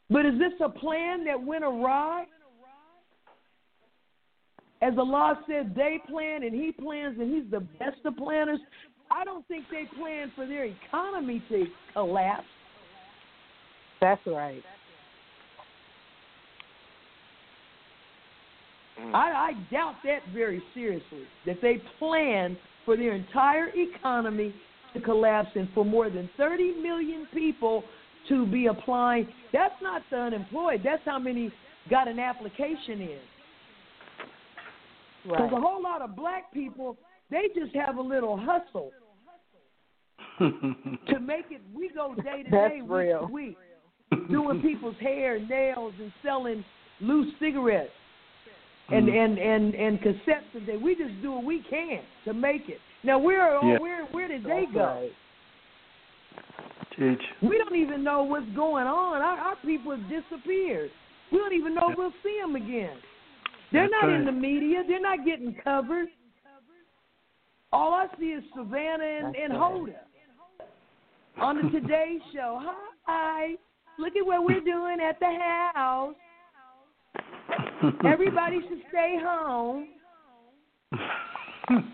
But 0.10 0.26
is 0.26 0.40
this 0.40 0.54
a 0.64 0.70
plan 0.70 1.24
that 1.26 1.42
went 1.42 1.64
awry? 1.64 2.26
As 4.82 4.94
Allah 4.98 5.40
said, 5.48 5.76
they 5.76 6.00
plan 6.10 6.44
and 6.44 6.54
He 6.54 6.72
plans, 6.72 7.18
and 7.20 7.34
He's 7.34 7.52
the 7.52 7.60
best 7.78 7.98
of 8.06 8.16
planners. 8.16 8.60
I 9.12 9.26
don't 9.26 9.48
think 9.48 9.66
they 9.72 9.86
plan 10.00 10.32
for 10.36 10.46
their 10.46 10.66
economy 10.66 11.44
to 11.50 11.66
collapse. 11.94 12.46
That's 14.02 14.22
right. 14.26 14.64
Mm. 19.00 19.16
I, 19.16 19.50
I 19.52 19.54
doubt 19.72 19.96
that 20.04 20.20
very 20.34 20.62
seriously. 20.74 21.24
That 21.46 21.58
they 21.62 21.82
plan 21.98 22.58
for 22.86 22.98
their 22.98 23.14
entire 23.14 23.70
economy 23.76 24.54
to 24.94 25.02
collapse 25.02 25.50
and 25.56 25.70
for 25.74 25.86
more 25.86 26.10
than 26.10 26.30
30 26.38 26.76
million 26.82 27.28
people 27.34 27.84
to 28.28 28.46
be 28.48 28.68
applying. 28.68 29.28
That's 29.54 29.76
not 29.82 30.02
the 30.10 30.18
unemployed. 30.18 30.82
That's 30.84 31.02
how 31.06 31.20
many 31.20 31.52
got 31.90 32.08
an 32.08 32.20
application 32.20 33.02
in. 33.02 33.20
Because 35.24 35.52
Right. 35.52 35.54
a 35.54 35.62
whole 35.62 35.84
lot 35.84 36.02
of 36.02 36.16
black 36.16 36.52
people, 36.54 36.98
they 37.30 37.50
just 37.54 37.76
have 37.76 37.98
a 37.98 38.02
little 38.02 38.38
hustle 38.38 38.92
to 40.40 41.20
make 41.20 41.46
it. 41.52 41.62
We 41.74 41.90
go 41.90 42.16
day 42.16 42.44
to 42.44 42.50
day, 42.50 42.82
week 42.82 42.90
real. 42.90 43.28
to 43.28 43.34
week, 43.34 43.58
doing 44.30 44.62
people's 44.62 44.96
hair, 45.02 45.40
nails, 45.40 45.94
and 46.00 46.12
selling 46.24 46.64
loose 47.02 47.34
cigarettes 47.40 47.92
and 48.92 49.08
Mm. 49.08 49.24
and 49.26 49.38
and 49.38 49.76
and 49.76 50.02
cassettes 50.02 50.52
today. 50.54 50.78
We 50.78 50.96
just 50.96 51.22
do 51.22 51.32
what 51.34 51.44
we 51.44 51.62
can 51.70 52.02
to 52.26 52.34
make 52.34 52.70
it. 52.70 52.80
Now 53.04 53.18
where 53.20 53.54
Yeah. 53.64 53.78
where 53.80 54.06
where 54.06 54.28
did 54.28 54.44
they 54.44 54.66
go? 54.74 55.10
Teach. 56.98 57.22
We 57.42 57.58
don't 57.58 57.76
even 57.76 58.04
know 58.04 58.24
what's 58.24 58.50
going 58.56 58.88
on. 58.88 59.22
Our, 59.22 59.38
our 59.38 59.56
people 59.58 59.92
have 59.96 60.10
disappeared. 60.10 60.92
We 61.32 61.38
don't 61.38 61.54
even 61.54 61.74
know 61.76 61.92
if 61.92 61.98
we'll 61.98 62.14
see 62.24 62.38
them 62.42 62.56
again. 62.56 62.98
They're 63.72 63.84
That's 63.84 63.94
not 64.02 64.10
in 64.10 64.26
the 64.26 64.32
media. 64.32 64.84
They're 64.88 65.00
not 65.00 65.24
getting 65.26 65.54
covered. 65.64 66.08
All 67.72 67.94
I 67.94 68.08
see 68.20 68.32
is 68.32 68.44
Savannah 68.56 69.04
and, 69.04 69.36
and. 69.36 69.54
Hoda. 69.54 69.94
on 71.38 71.58
the 71.62 71.70
Today 71.80 72.18
Show. 72.34 72.60
Hi, 73.06 73.54
look 74.00 74.16
at 74.16 74.26
what 74.26 74.44
we're 74.44 74.60
doing 74.62 74.98
at 75.00 75.20
the 75.20 75.38
house. 75.74 76.16
Everybody 78.06 78.60
should 78.68 78.82
stay 78.90 79.18
home. 79.22 79.90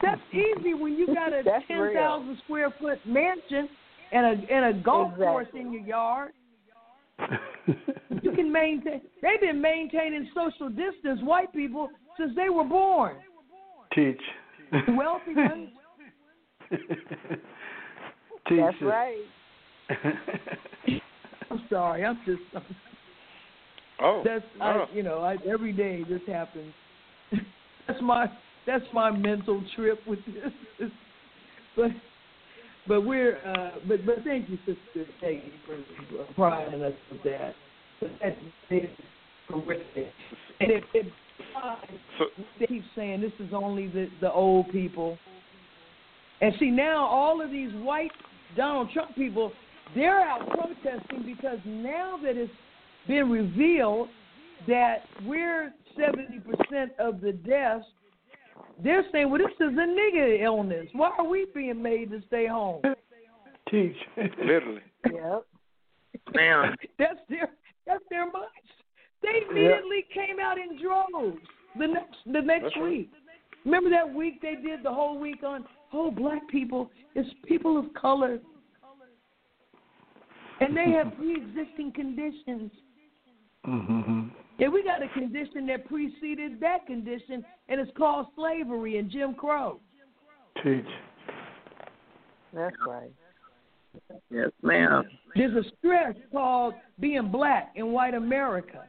That's 0.02 0.22
easy 0.32 0.74
when 0.74 0.94
you 0.94 1.08
got 1.08 1.34
a 1.34 1.44
ten 1.68 1.94
thousand 1.94 2.38
square 2.46 2.74
foot 2.80 3.00
mansion 3.06 3.68
and 4.12 4.26
a 4.26 4.54
and 4.54 4.66
a 4.66 4.82
golf 4.82 5.12
exactly. 5.14 5.26
course 5.26 5.48
in 5.54 5.74
your 5.74 5.82
yard. 5.82 6.32
you 8.22 8.32
can 8.32 8.52
maintain. 8.52 9.02
They've 9.22 9.42
been 9.42 9.62
maintaining 9.62 10.30
social 10.34 10.70
distance, 10.70 11.20
white 11.24 11.52
people, 11.54 11.90
since 12.18 12.32
they 12.36 12.50
were 12.50 12.64
born. 12.64 13.18
Teach. 13.94 14.22
Wealthy 14.90 15.36
ones. 15.36 15.70
Teach. 18.48 18.60
That's 18.60 18.82
right. 18.82 19.26
I'm 21.52 21.62
sorry. 21.70 22.06
I'm 22.06 22.20
just. 22.26 22.42
I'm, 22.56 22.64
oh. 24.02 24.22
That's 24.26 24.46
oh. 24.62 24.64
I, 24.64 24.86
you 24.94 25.04
know 25.04 25.20
I, 25.20 25.38
every 25.48 25.74
day 25.74 26.04
this 26.08 26.22
happens. 26.28 26.74
that's 27.88 28.02
my 28.02 28.28
that's 28.66 28.86
my 28.94 29.12
mental 29.12 29.64
trip 29.76 30.00
with 30.08 30.20
this. 30.26 30.90
but 31.76 31.92
but 32.88 33.02
we're 33.02 33.38
uh, 33.38 33.80
but 33.88 34.06
but 34.06 34.24
thank 34.24 34.50
you, 34.50 34.58
Sister 34.66 35.12
Peggy, 35.20 35.52
for 35.66 35.78
providing 36.34 36.84
us 36.84 36.94
with 37.12 37.24
that. 37.24 37.54
But 38.00 38.12
that 38.22 38.38
is 38.70 38.90
horrific, 39.50 40.12
and 40.60 40.72
it, 40.72 40.84
it 40.94 41.06
so, 42.18 42.26
they 42.60 42.66
keep 42.68 42.84
saying 42.96 43.22
this 43.22 43.32
is 43.40 43.54
only 43.54 43.88
the 43.88 44.08
the 44.22 44.32
old 44.32 44.70
people. 44.72 45.18
And 46.42 46.54
see 46.60 46.70
now 46.70 47.06
all 47.06 47.42
of 47.42 47.50
these 47.50 47.72
white 47.76 48.12
Donald 48.58 48.90
Trump 48.94 49.16
people, 49.16 49.52
they're 49.96 50.20
out 50.20 50.48
protesting 50.50 51.24
because 51.26 51.60
now 51.66 52.20
that 52.24 52.36
it's 52.36 52.52
been 53.08 53.30
revealed 53.30 54.10
that 54.68 55.04
we're 55.26 55.74
seventy 55.98 56.40
percent 56.40 56.92
of 57.00 57.22
the 57.22 57.32
deaths 57.34 57.86
they're 58.84 59.06
saying, 59.12 59.30
well, 59.30 59.40
this 59.40 59.68
is 59.68 59.74
a 59.74 59.88
nigger 59.88 60.42
illness. 60.44 60.88
Why 60.94 61.12
are 61.18 61.26
we 61.28 61.46
being 61.54 61.82
made 61.82 62.12
to 62.12 62.22
stay 62.28 62.48
home? 62.48 62.82
Teach. 63.70 63.96
Literally. 64.18 64.82
Yeah. 65.12 65.40
Man. 66.34 66.76
that's 67.00 67.20
their 67.30 67.50
that's 67.88 68.04
their 68.10 68.26
minds. 68.26 68.50
They 69.22 69.42
immediately 69.50 70.06
yep. 70.16 70.28
came 70.28 70.40
out 70.40 70.58
in 70.58 70.82
droves 70.82 71.38
the 71.80 71.88
next 71.88 72.18
the 72.26 72.42
next 72.42 72.64
that's 72.64 72.78
week. 72.78 73.10
Right. 73.12 73.66
Remember 73.66 73.90
that 73.90 74.14
week 74.14 74.42
they 74.42 74.56
did 74.56 74.84
the 74.84 74.94
whole 74.94 75.20
week 75.20 75.44
on 75.44 75.66
oh 75.94 76.12
black 76.12 76.48
people, 76.50 76.92
it's 77.16 77.30
people 77.46 77.78
of 77.78 77.94
color. 77.94 78.40
And 80.60 80.76
they 80.76 80.92
have 81.04 81.16
pre 81.18 81.38
existing 81.38 81.94
conditions. 81.94 82.72
Mm-hmm. 83.68 84.28
Yeah, 84.58 84.70
we 84.70 84.84
got 84.84 85.04
a 85.04 85.10
condition 85.10 85.68
that 85.68 85.86
preceded 85.88 86.60
that 86.62 86.86
condition, 86.88 87.44
and 87.68 87.82
it's 87.82 87.92
called 87.98 88.28
slavery 88.36 88.98
and 88.98 89.10
Jim 89.12 89.34
Crow. 89.34 89.80
Teach. 90.64 90.86
That's 92.54 92.76
right. 92.88 93.12
Yes, 94.30 94.50
ma'am. 94.62 95.04
There's 95.36 95.66
a 95.66 95.70
stress 95.78 96.16
called 96.32 96.74
being 97.00 97.30
black 97.32 97.74
in 97.76 97.92
white 97.92 98.14
America. 98.14 98.86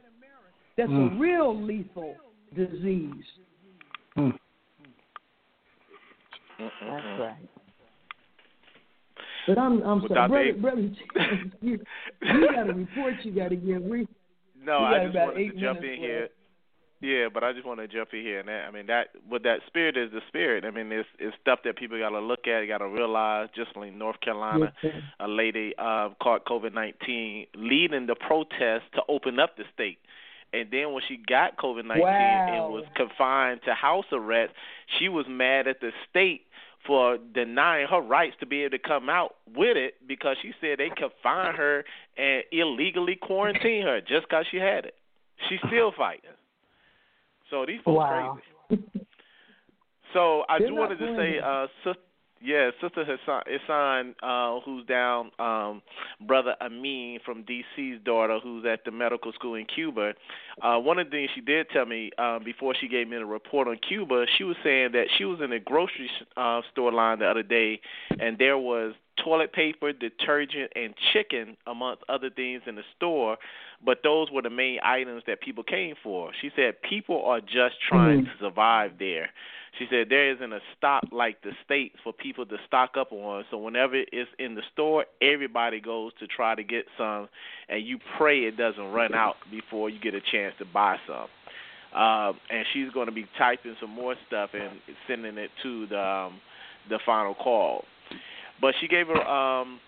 That's 0.77 0.89
mm. 0.89 1.15
a 1.15 1.19
real 1.19 1.59
lethal 1.59 2.15
disease. 2.55 3.11
Mm. 4.17 4.33
That's 6.59 6.73
right. 6.81 7.35
But 9.47 9.57
I'm 9.57 9.81
I'm 9.83 10.03
sorry, 10.09 10.51
brother, 10.51 10.89
brother, 11.13 11.41
you, 11.61 11.79
you 12.21 12.47
got 12.53 12.69
a 12.69 12.73
report 12.73 13.13
you 13.23 13.31
got 13.31 13.49
to 13.49 13.55
give. 13.55 13.81
We 13.81 14.05
no, 14.63 14.79
I 14.79 15.05
just 15.05 15.15
wanted 15.15 15.53
to 15.53 15.59
jump 15.59 15.83
in 15.83 15.89
left. 15.89 16.01
here. 16.01 16.29
Yeah, 16.99 17.27
but 17.31 17.43
I 17.43 17.53
just 17.53 17.65
want 17.65 17.79
to 17.79 17.87
jump 17.87 18.09
in 18.13 18.21
here, 18.21 18.39
and 18.39 18.49
that, 18.49 18.65
I 18.67 18.71
mean 18.71 18.87
that 18.87 19.09
what 19.27 19.43
that 19.43 19.59
spirit 19.67 19.97
is 19.97 20.11
the 20.11 20.21
spirit. 20.27 20.65
I 20.65 20.71
mean, 20.71 20.91
it's 20.91 21.07
it's 21.19 21.35
stuff 21.39 21.59
that 21.63 21.77
people 21.77 21.99
got 21.99 22.09
to 22.09 22.19
look 22.19 22.47
at, 22.47 22.65
got 22.67 22.79
to 22.79 22.87
realize. 22.87 23.49
Just 23.55 23.77
like 23.77 23.93
North 23.93 24.19
Carolina, 24.19 24.73
yes, 24.81 24.95
a 25.19 25.27
lady 25.27 25.73
uh, 25.77 26.09
caught 26.19 26.45
COVID 26.45 26.73
nineteen, 26.73 27.45
leading 27.53 28.07
the 28.07 28.15
protest 28.15 28.85
to 28.95 29.03
open 29.07 29.39
up 29.39 29.57
the 29.57 29.63
state. 29.73 29.99
And 30.53 30.71
then 30.71 30.93
when 30.93 31.03
she 31.07 31.17
got 31.17 31.57
COVID 31.57 31.85
nineteen 31.85 32.01
wow. 32.01 32.65
and 32.65 32.73
was 32.73 32.85
confined 32.95 33.61
to 33.65 33.75
house 33.75 34.05
arrest, 34.11 34.53
she 34.97 35.07
was 35.07 35.27
mad 35.29 35.67
at 35.67 35.81
the 35.81 35.91
state 36.09 36.46
for 36.87 37.17
denying 37.35 37.87
her 37.87 38.01
rights 38.01 38.35
to 38.39 38.45
be 38.45 38.63
able 38.63 38.77
to 38.77 38.79
come 38.79 39.09
out 39.09 39.35
with 39.55 39.77
it 39.77 39.95
because 40.07 40.37
she 40.41 40.53
said 40.61 40.79
they 40.79 40.89
confined 40.89 41.57
her 41.57 41.83
and 42.17 42.43
illegally 42.51 43.15
quarantine 43.15 43.83
her 43.83 43.99
just 43.99 44.27
because 44.29 44.45
she 44.49 44.57
had 44.57 44.85
it. 44.85 44.95
She's 45.49 45.59
still 45.67 45.91
fighting. 45.95 46.31
So 47.51 47.65
these 47.65 47.79
folks 47.83 47.97
wow. 47.97 48.39
crazy. 48.67 48.83
So 50.13 50.43
I 50.49 50.59
just 50.59 50.73
wanted 50.73 50.99
to 50.99 51.15
say, 51.15 51.39
uh, 51.43 51.67
sister, 51.83 52.01
yeah, 52.41 52.71
Sister 52.81 53.03
Hassan, 53.05 53.43
Hassan 53.47 54.15
uh, 54.21 54.59
who's 54.61 54.85
down, 54.85 55.31
um, 55.39 55.81
Brother 56.25 56.55
Amin 56.61 57.19
from 57.25 57.43
DC's 57.43 58.03
daughter, 58.03 58.39
who's 58.41 58.65
at 58.65 58.85
the 58.85 58.91
medical 58.91 59.31
school 59.33 59.55
in 59.55 59.65
Cuba. 59.65 60.13
Uh, 60.61 60.77
one 60.77 60.99
of 60.99 61.07
the 61.07 61.11
things 61.11 61.29
she 61.35 61.41
did 61.41 61.67
tell 61.69 61.85
me 61.85 62.11
uh, 62.17 62.39
before 62.39 62.75
she 62.79 62.87
gave 62.87 63.07
me 63.07 63.17
the 63.17 63.25
report 63.25 63.67
on 63.67 63.77
Cuba, 63.87 64.25
she 64.37 64.43
was 64.43 64.55
saying 64.63 64.91
that 64.93 65.05
she 65.17 65.25
was 65.25 65.39
in 65.41 65.51
a 65.51 65.59
grocery 65.59 66.09
uh, 66.35 66.61
store 66.71 66.91
line 66.91 67.19
the 67.19 67.25
other 67.25 67.43
day, 67.43 67.79
and 68.19 68.37
there 68.37 68.57
was 68.57 68.93
toilet 69.23 69.53
paper, 69.53 69.91
detergent, 69.93 70.71
and 70.75 70.93
chicken, 71.13 71.57
amongst 71.65 72.03
other 72.09 72.29
things, 72.29 72.61
in 72.65 72.75
the 72.75 72.83
store. 72.95 73.37
But 73.83 73.99
those 74.03 74.31
were 74.31 74.41
the 74.41 74.49
main 74.49 74.79
items 74.83 75.23
that 75.27 75.41
people 75.41 75.63
came 75.63 75.95
for. 76.01 76.31
She 76.41 76.51
said 76.55 76.81
people 76.81 77.23
are 77.25 77.41
just 77.41 77.75
trying 77.87 78.21
mm-hmm. 78.21 78.43
to 78.43 78.49
survive 78.49 78.91
there. 78.99 79.29
She 79.77 79.85
said 79.89 80.07
there 80.09 80.33
isn't 80.33 80.53
a 80.53 80.59
stock 80.77 81.03
like 81.11 81.41
the 81.43 81.51
states 81.65 81.95
for 82.03 82.13
people 82.13 82.45
to 82.45 82.57
stock 82.67 82.91
up 82.97 83.11
on. 83.11 83.45
So 83.51 83.57
whenever 83.57 83.95
it's 83.95 84.29
in 84.39 84.55
the 84.55 84.63
store, 84.73 85.05
everybody 85.21 85.79
goes 85.79 86.11
to 86.19 86.27
try 86.27 86.55
to 86.55 86.63
get 86.63 86.85
some, 86.97 87.29
and 87.69 87.85
you 87.85 87.99
pray 88.17 88.39
it 88.41 88.57
doesn't 88.57 88.91
run 88.91 89.13
out 89.13 89.35
before 89.51 89.89
you 89.89 89.99
get 89.99 90.13
a 90.13 90.21
chance 90.31 90.55
to 90.59 90.65
buy 90.65 90.97
some. 91.05 91.27
Um, 91.99 92.39
and 92.49 92.65
she's 92.73 92.91
going 92.91 93.05
to 93.07 93.11
be 93.11 93.25
typing 93.37 93.75
some 93.79 93.91
more 93.91 94.15
stuff 94.27 94.51
and 94.53 94.79
sending 95.07 95.37
it 95.37 95.51
to 95.63 95.87
the 95.87 95.99
um, 95.99 96.41
the 96.89 96.99
final 97.05 97.33
call. 97.35 97.85
But 98.59 98.73
she 98.79 98.87
gave 98.87 99.07
her 99.07 99.21
um, 99.21 99.79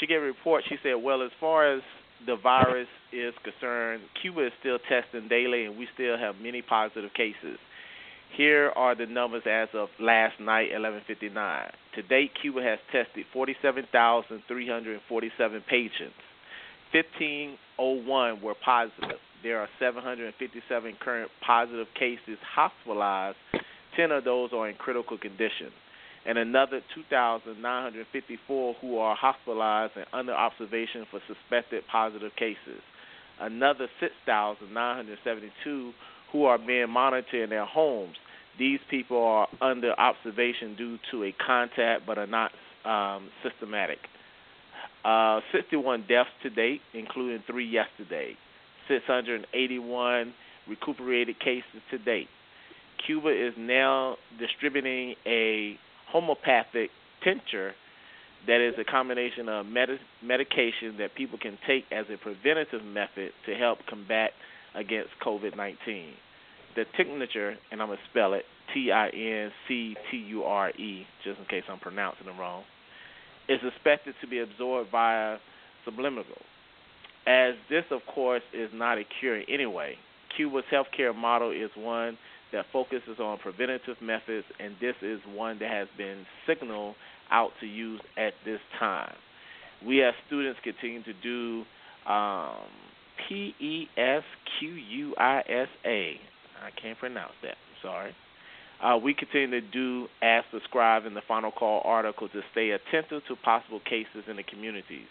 she 0.00 0.06
gave 0.06 0.18
a 0.22 0.24
report. 0.24 0.64
She 0.68 0.76
said, 0.82 0.94
well, 0.94 1.22
as 1.22 1.30
far 1.40 1.72
as 1.72 1.82
the 2.26 2.36
virus 2.36 2.88
is 3.12 3.34
concerned, 3.44 4.02
Cuba 4.20 4.46
is 4.46 4.52
still 4.60 4.78
testing 4.88 5.28
daily, 5.28 5.64
and 5.64 5.78
we 5.78 5.86
still 5.94 6.18
have 6.18 6.36
many 6.42 6.62
positive 6.62 7.12
cases. 7.14 7.58
Here 8.32 8.72
are 8.76 8.94
the 8.94 9.06
numbers 9.06 9.46
as 9.46 9.74
of 9.74 9.88
last 9.98 10.38
night, 10.40 10.70
11:59. 10.72 11.70
To 11.94 12.02
date, 12.02 12.34
Cuba 12.34 12.62
has 12.62 12.78
tested 12.92 13.26
47,347 13.32 15.62
patients. 15.62 16.14
1501 16.92 18.40
were 18.42 18.54
positive. 18.54 19.18
There 19.42 19.58
are 19.60 19.68
757 19.78 20.96
current 21.00 21.30
positive 21.40 21.92
cases 21.94 22.38
hospitalized. 22.42 23.38
10 23.96 24.12
of 24.12 24.24
those 24.24 24.52
are 24.52 24.68
in 24.68 24.76
critical 24.76 25.16
condition, 25.16 25.72
and 26.26 26.36
another 26.36 26.82
2,954 26.94 28.74
who 28.80 28.98
are 28.98 29.16
hospitalized 29.16 29.96
and 29.96 30.04
under 30.12 30.34
observation 30.34 31.06
for 31.10 31.20
suspected 31.26 31.86
positive 31.86 32.36
cases. 32.36 32.82
Another 33.40 33.88
6,972 34.00 35.94
who 36.32 36.44
are 36.44 36.58
being 36.58 36.90
monitored 36.90 37.44
in 37.44 37.50
their 37.50 37.64
homes. 37.64 38.16
These 38.58 38.80
people 38.90 39.22
are 39.22 39.48
under 39.60 39.92
observation 39.98 40.76
due 40.76 40.98
to 41.10 41.24
a 41.24 41.34
contact 41.44 42.06
but 42.06 42.18
are 42.18 42.26
not 42.26 42.50
um, 42.84 43.28
systematic. 43.42 43.98
Uh, 45.04 45.40
61 45.52 46.04
deaths 46.08 46.30
to 46.42 46.50
date, 46.50 46.80
including 46.94 47.42
three 47.46 47.68
yesterday. 47.68 48.36
681 48.88 50.32
recuperated 50.68 51.38
cases 51.38 51.80
to 51.90 51.98
date. 51.98 52.28
Cuba 53.06 53.28
is 53.28 53.54
now 53.58 54.16
distributing 54.38 55.14
a 55.26 55.78
homeopathic 56.08 56.90
tincture 57.22 57.72
that 58.46 58.60
is 58.60 58.74
a 58.78 58.84
combination 58.84 59.48
of 59.48 59.66
med- 59.66 60.00
medication 60.22 60.96
that 60.98 61.14
people 61.14 61.38
can 61.38 61.58
take 61.66 61.84
as 61.90 62.06
a 62.12 62.16
preventative 62.16 62.84
method 62.84 63.32
to 63.44 63.54
help 63.54 63.78
combat 63.88 64.30
against 64.76 65.10
COVID 65.24 65.56
19 65.56 66.12
the 66.76 66.84
tincture, 66.96 67.56
and 67.72 67.82
I'm 67.82 67.88
going 67.88 67.98
to 67.98 68.04
spell 68.10 68.34
it 68.34 68.44
T 68.72 68.92
I 68.92 69.08
N 69.08 69.50
C 69.66 69.96
T 70.10 70.16
U 70.18 70.44
R 70.44 70.70
E, 70.70 71.06
just 71.24 71.40
in 71.40 71.46
case 71.46 71.64
I'm 71.68 71.80
pronouncing 71.80 72.28
it 72.28 72.38
wrong, 72.38 72.62
is 73.48 73.58
expected 73.66 74.14
to 74.20 74.26
be 74.28 74.38
absorbed 74.38 74.90
via 74.90 75.38
subliminal. 75.84 76.24
As 77.26 77.54
this, 77.68 77.84
of 77.90 78.00
course, 78.14 78.42
is 78.54 78.70
not 78.72 78.98
a 78.98 79.02
cure 79.18 79.42
anyway, 79.48 79.94
Cuba's 80.36 80.64
healthcare 80.70 81.16
model 81.16 81.50
is 81.50 81.70
one 81.74 82.18
that 82.52 82.66
focuses 82.72 83.18
on 83.18 83.38
preventative 83.38 83.96
methods, 84.00 84.46
and 84.60 84.76
this 84.80 84.94
is 85.02 85.18
one 85.34 85.58
that 85.58 85.70
has 85.70 85.88
been 85.98 86.24
signaled 86.46 86.94
out 87.32 87.50
to 87.60 87.66
use 87.66 88.00
at 88.16 88.34
this 88.44 88.60
time. 88.78 89.14
we 89.84 90.04
as 90.04 90.14
students 90.28 90.60
continue 90.62 91.02
to 91.02 91.12
do 91.22 91.64
um, 92.10 92.68
P 93.28 93.54
E 93.60 93.88
S 93.96 94.22
Q 94.58 94.70
U 94.70 95.14
I 95.18 95.42
S 95.48 95.68
A. 95.84 96.20
I 96.64 96.70
can't 96.80 96.98
pronounce 96.98 97.34
that. 97.42 97.56
sorry. 97.82 98.14
Uh, 98.82 98.98
we 99.02 99.14
continue 99.14 99.60
to 99.60 99.66
do 99.66 100.06
as 100.22 100.44
described 100.52 101.06
in 101.06 101.14
the 101.14 101.22
final 101.26 101.50
call 101.50 101.80
article 101.84 102.28
to 102.28 102.40
stay 102.52 102.70
attentive 102.70 103.22
to 103.26 103.36
possible 103.36 103.80
cases 103.80 104.24
in 104.28 104.36
the 104.36 104.42
communities. 104.42 105.06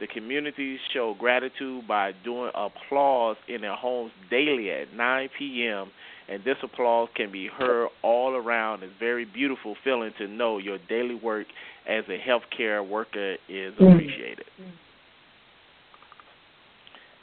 The 0.00 0.06
communities 0.08 0.80
show 0.92 1.14
gratitude 1.18 1.86
by 1.86 2.12
doing 2.24 2.50
applause 2.54 3.36
in 3.48 3.60
their 3.60 3.76
homes 3.76 4.10
daily 4.30 4.70
at 4.70 4.92
9 4.94 5.28
p.m. 5.38 5.90
And 6.28 6.42
this 6.44 6.56
applause 6.62 7.08
can 7.14 7.30
be 7.30 7.46
heard 7.46 7.88
all 8.02 8.34
around. 8.34 8.82
It's 8.82 8.92
very 8.98 9.24
beautiful 9.24 9.76
feeling 9.84 10.12
to 10.18 10.26
know 10.26 10.58
your 10.58 10.78
daily 10.88 11.14
work 11.14 11.46
as 11.88 12.04
a 12.08 12.18
healthcare 12.18 12.86
worker 12.86 13.36
is 13.48 13.74
mm. 13.74 13.94
appreciated. 13.94 14.46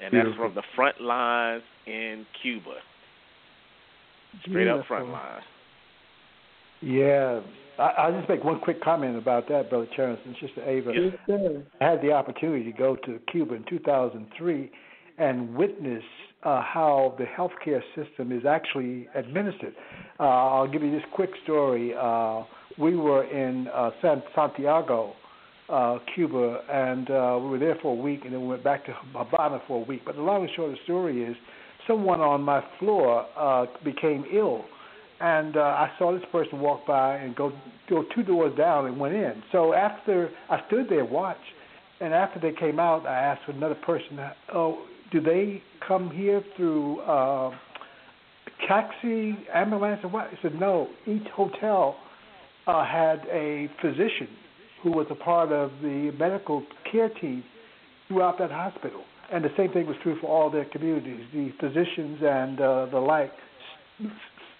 And 0.01 0.13
that's 0.13 0.35
from 0.37 0.55
the 0.55 0.63
front 0.75 1.01
lines 1.01 1.63
in 1.85 2.25
Cuba. 2.41 2.75
Straight 4.41 4.53
Beautiful. 4.53 4.79
up 4.79 4.87
front 4.87 5.09
lines. 5.09 5.43
Yeah, 6.81 7.41
I, 7.77 8.09
will 8.09 8.19
just 8.19 8.29
make 8.29 8.43
one 8.43 8.59
quick 8.59 8.81
comment 8.81 9.17
about 9.17 9.47
that, 9.49 9.69
Brother 9.69 9.87
Terrence 9.95 10.19
and 10.25 10.35
Sister 10.39 10.63
Ava. 10.69 10.91
Yes, 10.93 11.63
I 11.81 11.85
had 11.91 12.01
the 12.01 12.11
opportunity 12.11 12.71
to 12.71 12.77
go 12.77 12.95
to 13.05 13.19
Cuba 13.31 13.55
in 13.55 13.65
2003 13.69 14.71
and 15.17 15.55
witness 15.55 16.03
uh, 16.43 16.61
how 16.61 17.15
the 17.17 17.25
healthcare 17.25 17.81
system 17.95 18.31
is 18.31 18.45
actually 18.45 19.07
administered. 19.15 19.73
Uh, 20.19 20.23
I'll 20.23 20.71
give 20.71 20.81
you 20.81 20.91
this 20.91 21.03
quick 21.13 21.31
story. 21.43 21.93
Uh, 21.99 22.43
we 22.77 22.95
were 22.95 23.25
in 23.25 23.67
uh, 23.67 23.91
San 24.01 24.23
Santiago, 24.33 25.13
uh, 25.69 25.99
Cuba, 26.15 26.61
and 26.71 27.09
uh, 27.09 27.39
we 27.41 27.49
were 27.49 27.59
there 27.59 27.77
for 27.81 27.91
a 27.97 28.01
week, 28.01 28.21
and 28.23 28.33
then 28.33 28.41
we 28.41 28.47
went 28.47 28.63
back 28.63 28.85
to 28.85 28.93
Havana 29.13 29.61
for 29.67 29.81
a 29.81 29.85
week. 29.85 30.01
But 30.05 30.15
the 30.15 30.21
long 30.21 30.41
and 30.41 30.49
short 30.55 30.71
of 30.71 30.75
the 30.77 30.83
story 30.83 31.23
is, 31.23 31.35
someone 31.87 32.19
on 32.19 32.41
my 32.41 32.63
floor 32.79 33.25
uh, 33.37 33.65
became 33.83 34.25
ill 34.33 34.65
and 35.21 35.57
uh, 35.57 35.61
I 35.61 35.91
saw 35.97 36.13
this 36.13 36.23
person 36.31 36.59
walk 36.59 36.85
by 36.87 37.17
and 37.17 37.35
go 37.35 37.51
go 37.89 38.05
two 38.15 38.23
doors 38.23 38.55
down 38.57 38.85
and 38.85 38.99
went 38.99 39.15
in. 39.15 39.43
So 39.51 39.73
after 39.73 40.29
I 40.49 40.59
stood 40.67 40.87
there 40.89 41.05
watched, 41.05 41.39
and 41.99 42.13
after 42.13 42.39
they 42.39 42.57
came 42.57 42.79
out, 42.79 43.05
I 43.05 43.15
asked 43.15 43.41
another 43.47 43.75
person, 43.75 44.19
"Oh, 44.53 44.85
do 45.11 45.19
they 45.19 45.61
come 45.85 46.09
here 46.09 46.41
through 46.55 47.01
uh, 47.01 47.51
taxi, 48.67 49.37
ambulance, 49.53 49.99
or 50.03 50.09
what?" 50.09 50.29
He 50.29 50.37
said, 50.41 50.55
"No. 50.55 50.87
Each 51.05 51.27
hotel 51.35 51.97
uh, 52.67 52.85
had 52.85 53.25
a 53.31 53.69
physician 53.81 54.29
who 54.81 54.91
was 54.91 55.07
a 55.09 55.15
part 55.15 55.51
of 55.51 55.71
the 55.81 56.11
medical 56.17 56.63
care 56.91 57.09
team 57.09 57.43
throughout 58.07 58.37
that 58.39 58.51
hospital." 58.51 59.03
And 59.31 59.43
the 59.43 59.49
same 59.55 59.71
thing 59.71 59.85
was 59.85 59.95
true 60.01 60.17
for 60.19 60.27
all 60.27 60.49
their 60.49 60.65
communities. 60.65 61.21
The 61.33 61.51
physicians 61.59 62.19
and 62.21 62.59
uh, 62.59 62.85
the 62.91 62.97
like 62.99 63.31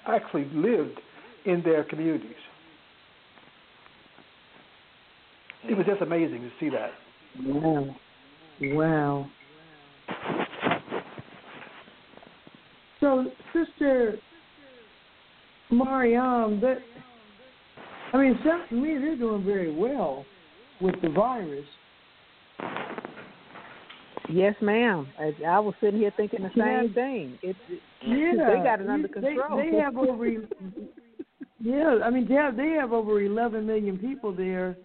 actually 0.07 0.45
lived 0.53 0.99
in 1.45 1.61
their 1.63 1.83
communities. 1.83 2.35
It 5.67 5.75
was 5.75 5.85
just 5.85 6.01
amazing 6.01 6.41
to 6.41 6.49
see 6.59 6.69
that. 6.69 6.91
Wow. 7.45 7.95
Wow. 8.61 9.29
So, 12.99 13.25
Sister 13.53 14.17
Mariam, 15.71 16.59
that 16.61 16.79
I 18.13 18.17
mean, 18.17 18.31
it 18.31 18.37
sounds 18.43 18.63
to 18.69 18.75
me 18.75 18.97
they're 18.97 19.17
doing 19.17 19.43
very 19.45 19.71
well 19.71 20.25
with 20.81 20.95
the 21.01 21.09
virus. 21.09 21.65
Yes, 24.31 24.55
ma'am. 24.61 25.07
I, 25.19 25.33
I 25.45 25.59
was 25.59 25.73
sitting 25.81 25.99
here 25.99 26.13
thinking 26.15 26.43
the 26.43 26.49
same 26.49 26.89
yeah. 26.89 26.93
thing. 26.93 27.39
It's 27.41 27.59
yeah, 28.05 28.31
they 28.55 28.63
got 28.63 28.79
it 28.79 28.89
under 28.89 29.07
control. 29.07 29.57
They, 29.57 29.71
they 29.71 29.77
have 29.77 29.97
over. 29.97 30.27
yeah, 31.59 31.99
I 32.03 32.09
mean 32.09 32.27
they 32.27 32.35
have 32.35 32.55
they 32.55 32.69
have 32.79 32.93
over 32.93 33.21
11 33.21 33.65
million 33.65 33.97
people 33.97 34.33
there, 34.33 34.77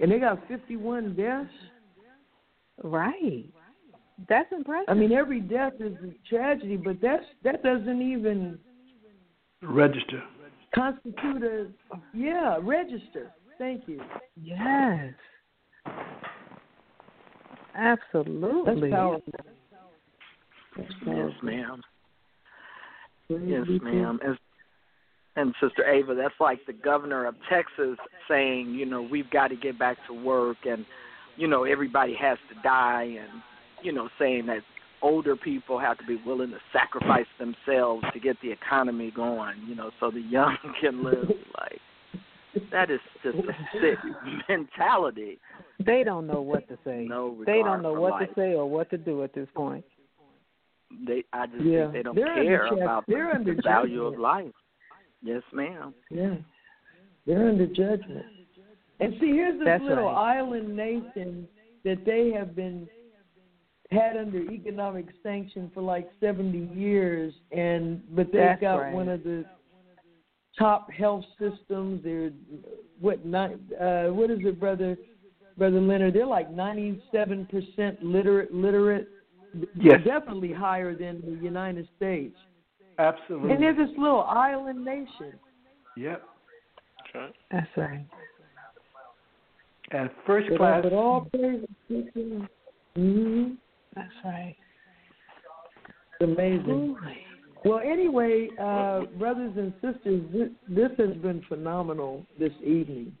and 0.00 0.10
they 0.10 0.18
got 0.18 0.46
51 0.48 1.14
deaths. 1.14 1.50
Right. 2.82 3.46
That's 4.28 4.50
impressive. 4.50 4.88
I 4.88 4.94
mean, 4.94 5.12
every 5.12 5.40
death 5.40 5.74
is 5.78 5.94
a 6.02 6.28
tragedy, 6.28 6.76
but 6.76 6.96
that's 7.00 7.24
that 7.44 7.62
doesn't 7.62 8.02
even 8.02 8.58
register. 9.62 10.22
Constitute 10.74 11.42
a 11.42 11.66
yeah 12.14 12.58
register. 12.60 13.32
Thank 13.58 13.88
you. 13.88 14.00
Yes. 14.40 15.14
Absolutely. 17.74 18.90
Yes, 21.06 21.32
ma'am. 21.42 21.82
Yes, 23.28 23.66
ma'am. 23.82 24.20
And, 24.24 24.38
and 25.36 25.54
Sister 25.60 25.84
Ava, 25.88 26.14
that's 26.14 26.34
like 26.40 26.60
the 26.66 26.72
governor 26.72 27.26
of 27.26 27.34
Texas 27.48 27.96
saying, 28.28 28.70
you 28.70 28.86
know, 28.86 29.02
we've 29.02 29.30
got 29.30 29.48
to 29.48 29.56
get 29.56 29.78
back 29.78 29.96
to 30.08 30.14
work, 30.14 30.58
and 30.64 30.84
you 31.36 31.46
know, 31.46 31.64
everybody 31.64 32.14
has 32.20 32.38
to 32.48 32.60
die, 32.62 33.16
and 33.20 33.42
you 33.82 33.92
know, 33.92 34.08
saying 34.18 34.46
that 34.46 34.62
older 35.02 35.36
people 35.36 35.78
have 35.78 35.98
to 35.98 36.04
be 36.04 36.18
willing 36.26 36.50
to 36.50 36.58
sacrifice 36.72 37.26
themselves 37.38 38.04
to 38.12 38.20
get 38.20 38.36
the 38.42 38.50
economy 38.50 39.12
going, 39.14 39.56
you 39.66 39.74
know, 39.74 39.90
so 40.00 40.10
the 40.10 40.20
young 40.20 40.56
can 40.80 41.04
live. 41.04 41.28
Like 41.60 41.80
that 42.72 42.90
is 42.90 43.00
just 43.22 43.38
a 43.38 43.52
sick 43.80 43.98
mentality. 44.48 45.38
They 45.84 46.02
don't 46.04 46.26
know 46.26 46.40
what 46.40 46.68
to 46.68 46.78
say. 46.84 47.06
No 47.08 47.36
they 47.46 47.62
don't 47.62 47.82
know 47.82 47.92
what 47.92 48.12
life. 48.12 48.28
to 48.28 48.34
say 48.34 48.54
or 48.54 48.68
what 48.68 48.90
to 48.90 48.98
do 48.98 49.22
at 49.24 49.34
this 49.34 49.48
point. 49.54 49.84
They, 51.06 51.22
I 51.32 51.46
just 51.46 51.62
yeah. 51.62 51.82
think 51.82 51.92
they 51.92 52.02
don't 52.02 52.16
they're 52.16 52.34
care 52.34 52.66
about 52.66 53.06
the, 53.06 53.42
the 53.44 53.60
value 53.62 54.04
of 54.04 54.18
life. 54.18 54.52
Yes, 55.22 55.42
ma'am. 55.52 55.92
Yeah, 56.10 56.36
they're 57.26 57.48
under 57.48 57.66
judgment. 57.66 58.24
And 59.00 59.14
see, 59.20 59.26
here's 59.26 59.58
this 59.58 59.66
That's 59.66 59.84
little 59.84 60.06
right. 60.06 60.38
island 60.38 60.74
nation 60.74 61.46
that 61.84 62.04
they 62.04 62.32
have 62.36 62.56
been 62.56 62.88
had 63.90 64.16
under 64.16 64.42
economic 64.50 65.06
sanction 65.22 65.70
for 65.72 65.82
like 65.82 66.08
70 66.20 66.70
years, 66.74 67.32
and 67.52 68.02
but 68.14 68.26
they've 68.26 68.42
That's 68.42 68.60
got 68.60 68.74
right. 68.76 68.94
one 68.94 69.08
of 69.08 69.24
the 69.24 69.44
top 70.58 70.90
health 70.90 71.24
systems. 71.38 72.02
They're 72.04 72.30
what 73.00 73.24
not 73.24 73.52
uh, 73.80 74.08
what 74.08 74.30
is 74.30 74.40
it, 74.42 74.60
brother? 74.60 74.96
Brother 75.56 75.80
Leonard, 75.80 76.14
they're 76.14 76.26
like 76.26 76.54
97% 76.54 77.48
literate. 78.00 78.54
Literate. 78.54 79.08
Yes. 79.74 80.00
Definitely 80.04 80.52
higher 80.52 80.94
than 80.94 81.20
the 81.24 81.42
United 81.42 81.88
States. 81.96 82.36
Absolutely. 82.98 83.52
And 83.52 83.62
they're 83.62 83.74
this 83.74 83.90
little 83.96 84.22
island 84.22 84.84
nation. 84.84 85.32
Yep. 85.96 86.22
Okay. 87.08 87.32
That's 87.50 87.66
right. 87.76 88.06
And 89.90 90.10
first 90.26 90.48
class. 90.56 90.82
But 90.82 90.92
all 90.92 91.28
praise 91.32 91.64
mm-hmm. 91.90 93.54
That's 93.98 94.24
right. 94.24 94.56
It's 96.20 96.32
amazing. 96.32 96.96
Well, 97.64 97.80
anyway, 97.80 98.48
uh, 98.60 99.02
brothers 99.18 99.52
and 99.56 99.72
sisters, 99.82 100.22
this, 100.32 100.48
this 100.68 100.90
has 100.98 101.16
been 101.16 101.42
phenomenal 101.48 102.24
this 102.38 102.52
evening, 102.62 103.12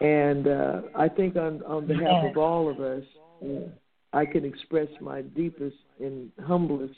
and 0.00 0.46
uh, 0.46 0.82
I 0.96 1.08
think 1.08 1.34
on 1.36 1.62
on 1.64 1.86
behalf 1.86 2.30
of 2.30 2.36
all 2.36 2.70
of 2.70 2.80
us, 2.80 3.02
uh, 3.42 3.68
I 4.12 4.24
can 4.24 4.44
express 4.44 4.88
my 5.00 5.22
deepest 5.22 5.76
and 5.98 6.30
humblest 6.46 6.94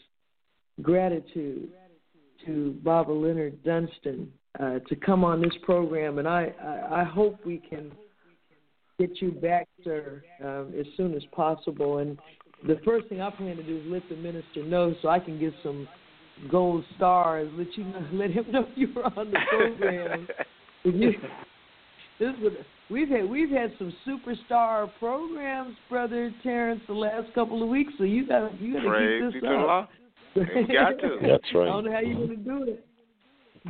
gratitude 0.82 1.70
to 2.44 2.76
Baba 2.82 3.12
Leonard 3.12 3.62
Dunston 3.64 4.30
uh, 4.60 4.78
to 4.80 4.96
come 4.96 5.24
on 5.24 5.40
this 5.40 5.56
program, 5.62 6.18
and 6.18 6.28
I, 6.28 6.52
I, 6.62 7.00
I 7.00 7.04
hope 7.04 7.38
we 7.46 7.58
can 7.58 7.92
get 8.98 9.22
you 9.22 9.30
back, 9.30 9.68
sir, 9.82 10.22
um, 10.44 10.72
as 10.78 10.86
soon 10.96 11.14
as 11.14 11.22
possible. 11.32 11.98
And 11.98 12.18
the 12.66 12.80
first 12.84 13.08
thing 13.08 13.20
I 13.20 13.30
plan 13.30 13.56
to 13.56 13.62
do 13.62 13.78
is 13.78 13.82
let 13.86 14.08
the 14.08 14.16
minister 14.16 14.64
know 14.64 14.94
so 15.02 15.08
I 15.08 15.18
can 15.18 15.38
get 15.38 15.52
some 15.62 15.88
gold 16.50 16.84
stars. 16.96 17.50
Let 17.56 17.76
you 17.76 17.84
know, 17.84 18.06
let 18.12 18.30
him 18.30 18.44
know 18.50 18.66
you 18.74 18.88
were 18.94 19.04
on 19.04 19.30
the 19.30 19.38
program. 19.50 20.28
you, 20.84 21.12
this 22.18 22.32
would 22.40 22.64
we've 22.90 23.08
had 23.08 23.28
we've 23.28 23.50
had 23.50 23.72
some 23.78 23.92
superstar 24.06 24.90
programs, 24.98 25.76
brother 25.88 26.32
Terrence, 26.42 26.80
the 26.86 26.94
last 26.94 27.32
couple 27.34 27.62
of 27.62 27.68
weeks. 27.68 27.92
So 27.98 28.04
you 28.04 28.26
got 28.26 28.60
you 28.60 28.74
got 28.74 28.82
to 28.82 29.30
keep 29.32 29.42
this 29.42 29.50
up. 29.68 29.90
You 30.34 30.66
got 30.72 30.98
to. 31.00 31.18
That's 31.20 31.54
right. 31.54 31.62
I 31.62 31.72
don't 31.72 31.84
know 31.84 31.92
how 31.92 32.00
you're 32.00 32.14
going 32.14 32.28
to 32.28 32.36
do 32.36 32.62
it. 32.64 32.86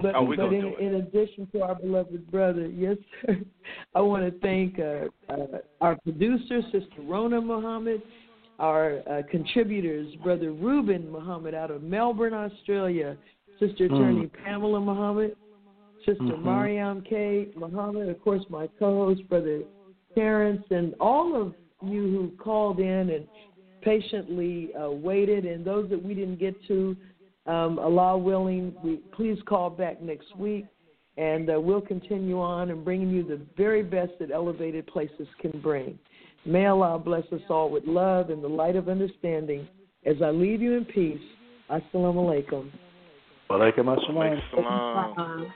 But, 0.00 0.14
oh, 0.14 0.26
but 0.26 0.52
in, 0.52 0.74
in, 0.80 0.94
addition 0.94 1.46
to 1.52 1.62
our 1.62 1.74
beloved 1.74 2.30
brother, 2.30 2.66
yes, 2.66 2.96
sir, 3.20 3.38
I 3.94 4.00
want 4.00 4.24
to 4.24 4.38
thank 4.40 4.78
uh, 4.78 5.08
uh, 5.30 5.58
our 5.82 5.96
producer, 5.96 6.62
Sister 6.72 7.02
Rona 7.02 7.42
Muhammad, 7.42 8.00
our 8.62 9.00
uh, 9.10 9.22
contributors, 9.28 10.14
Brother 10.22 10.52
Ruben 10.52 11.10
Muhammad 11.10 11.52
out 11.52 11.72
of 11.72 11.82
Melbourne, 11.82 12.32
Australia, 12.32 13.16
Sister 13.58 13.88
hmm. 13.88 13.94
Attorney 13.94 14.26
mm. 14.26 14.44
Pamela 14.44 14.80
Muhammad, 14.80 15.36
Sister 16.06 16.22
mm-hmm. 16.22 16.44
Mariam 16.44 17.02
K. 17.02 17.48
Muhammad, 17.56 18.08
of 18.08 18.20
course, 18.22 18.42
my 18.48 18.68
co 18.78 19.04
host, 19.06 19.28
Brother 19.28 19.62
Terrence, 20.14 20.64
and 20.70 20.94
all 21.00 21.40
of 21.40 21.54
you 21.84 22.02
who 22.02 22.32
called 22.42 22.78
in 22.78 23.10
and 23.10 23.26
patiently 23.82 24.70
uh, 24.74 24.90
waited, 24.90 25.44
and 25.44 25.64
those 25.64 25.90
that 25.90 26.02
we 26.02 26.14
didn't 26.14 26.38
get 26.38 26.54
to, 26.68 26.96
um, 27.46 27.78
Allah 27.78 28.16
willing, 28.16 28.74
we, 28.82 28.96
please 29.12 29.38
call 29.46 29.70
back 29.70 30.00
next 30.00 30.36
week, 30.36 30.66
and 31.16 31.50
uh, 31.50 31.60
we'll 31.60 31.80
continue 31.80 32.40
on 32.40 32.70
and 32.70 32.84
bringing 32.84 33.10
you 33.10 33.24
the 33.24 33.40
very 33.56 33.82
best 33.82 34.12
that 34.20 34.30
elevated 34.30 34.86
places 34.86 35.26
can 35.40 35.52
bring. 35.60 35.98
May 36.44 36.66
Allah 36.66 36.98
bless 36.98 37.24
us 37.32 37.40
all 37.48 37.70
with 37.70 37.84
love 37.86 38.30
and 38.30 38.42
the 38.42 38.48
light 38.48 38.74
of 38.74 38.88
understanding. 38.88 39.68
As 40.04 40.16
I 40.22 40.30
leave 40.30 40.60
you 40.60 40.76
in 40.76 40.84
peace, 40.84 41.20
Assalamu 41.70 42.26
alaikum. 42.26 42.70
Wa 43.48 43.58
alaikum 43.58 43.96
assalam. 43.96 45.46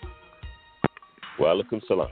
Wa 1.38 1.46
alaikum 1.54 1.80
salam. 1.88 2.08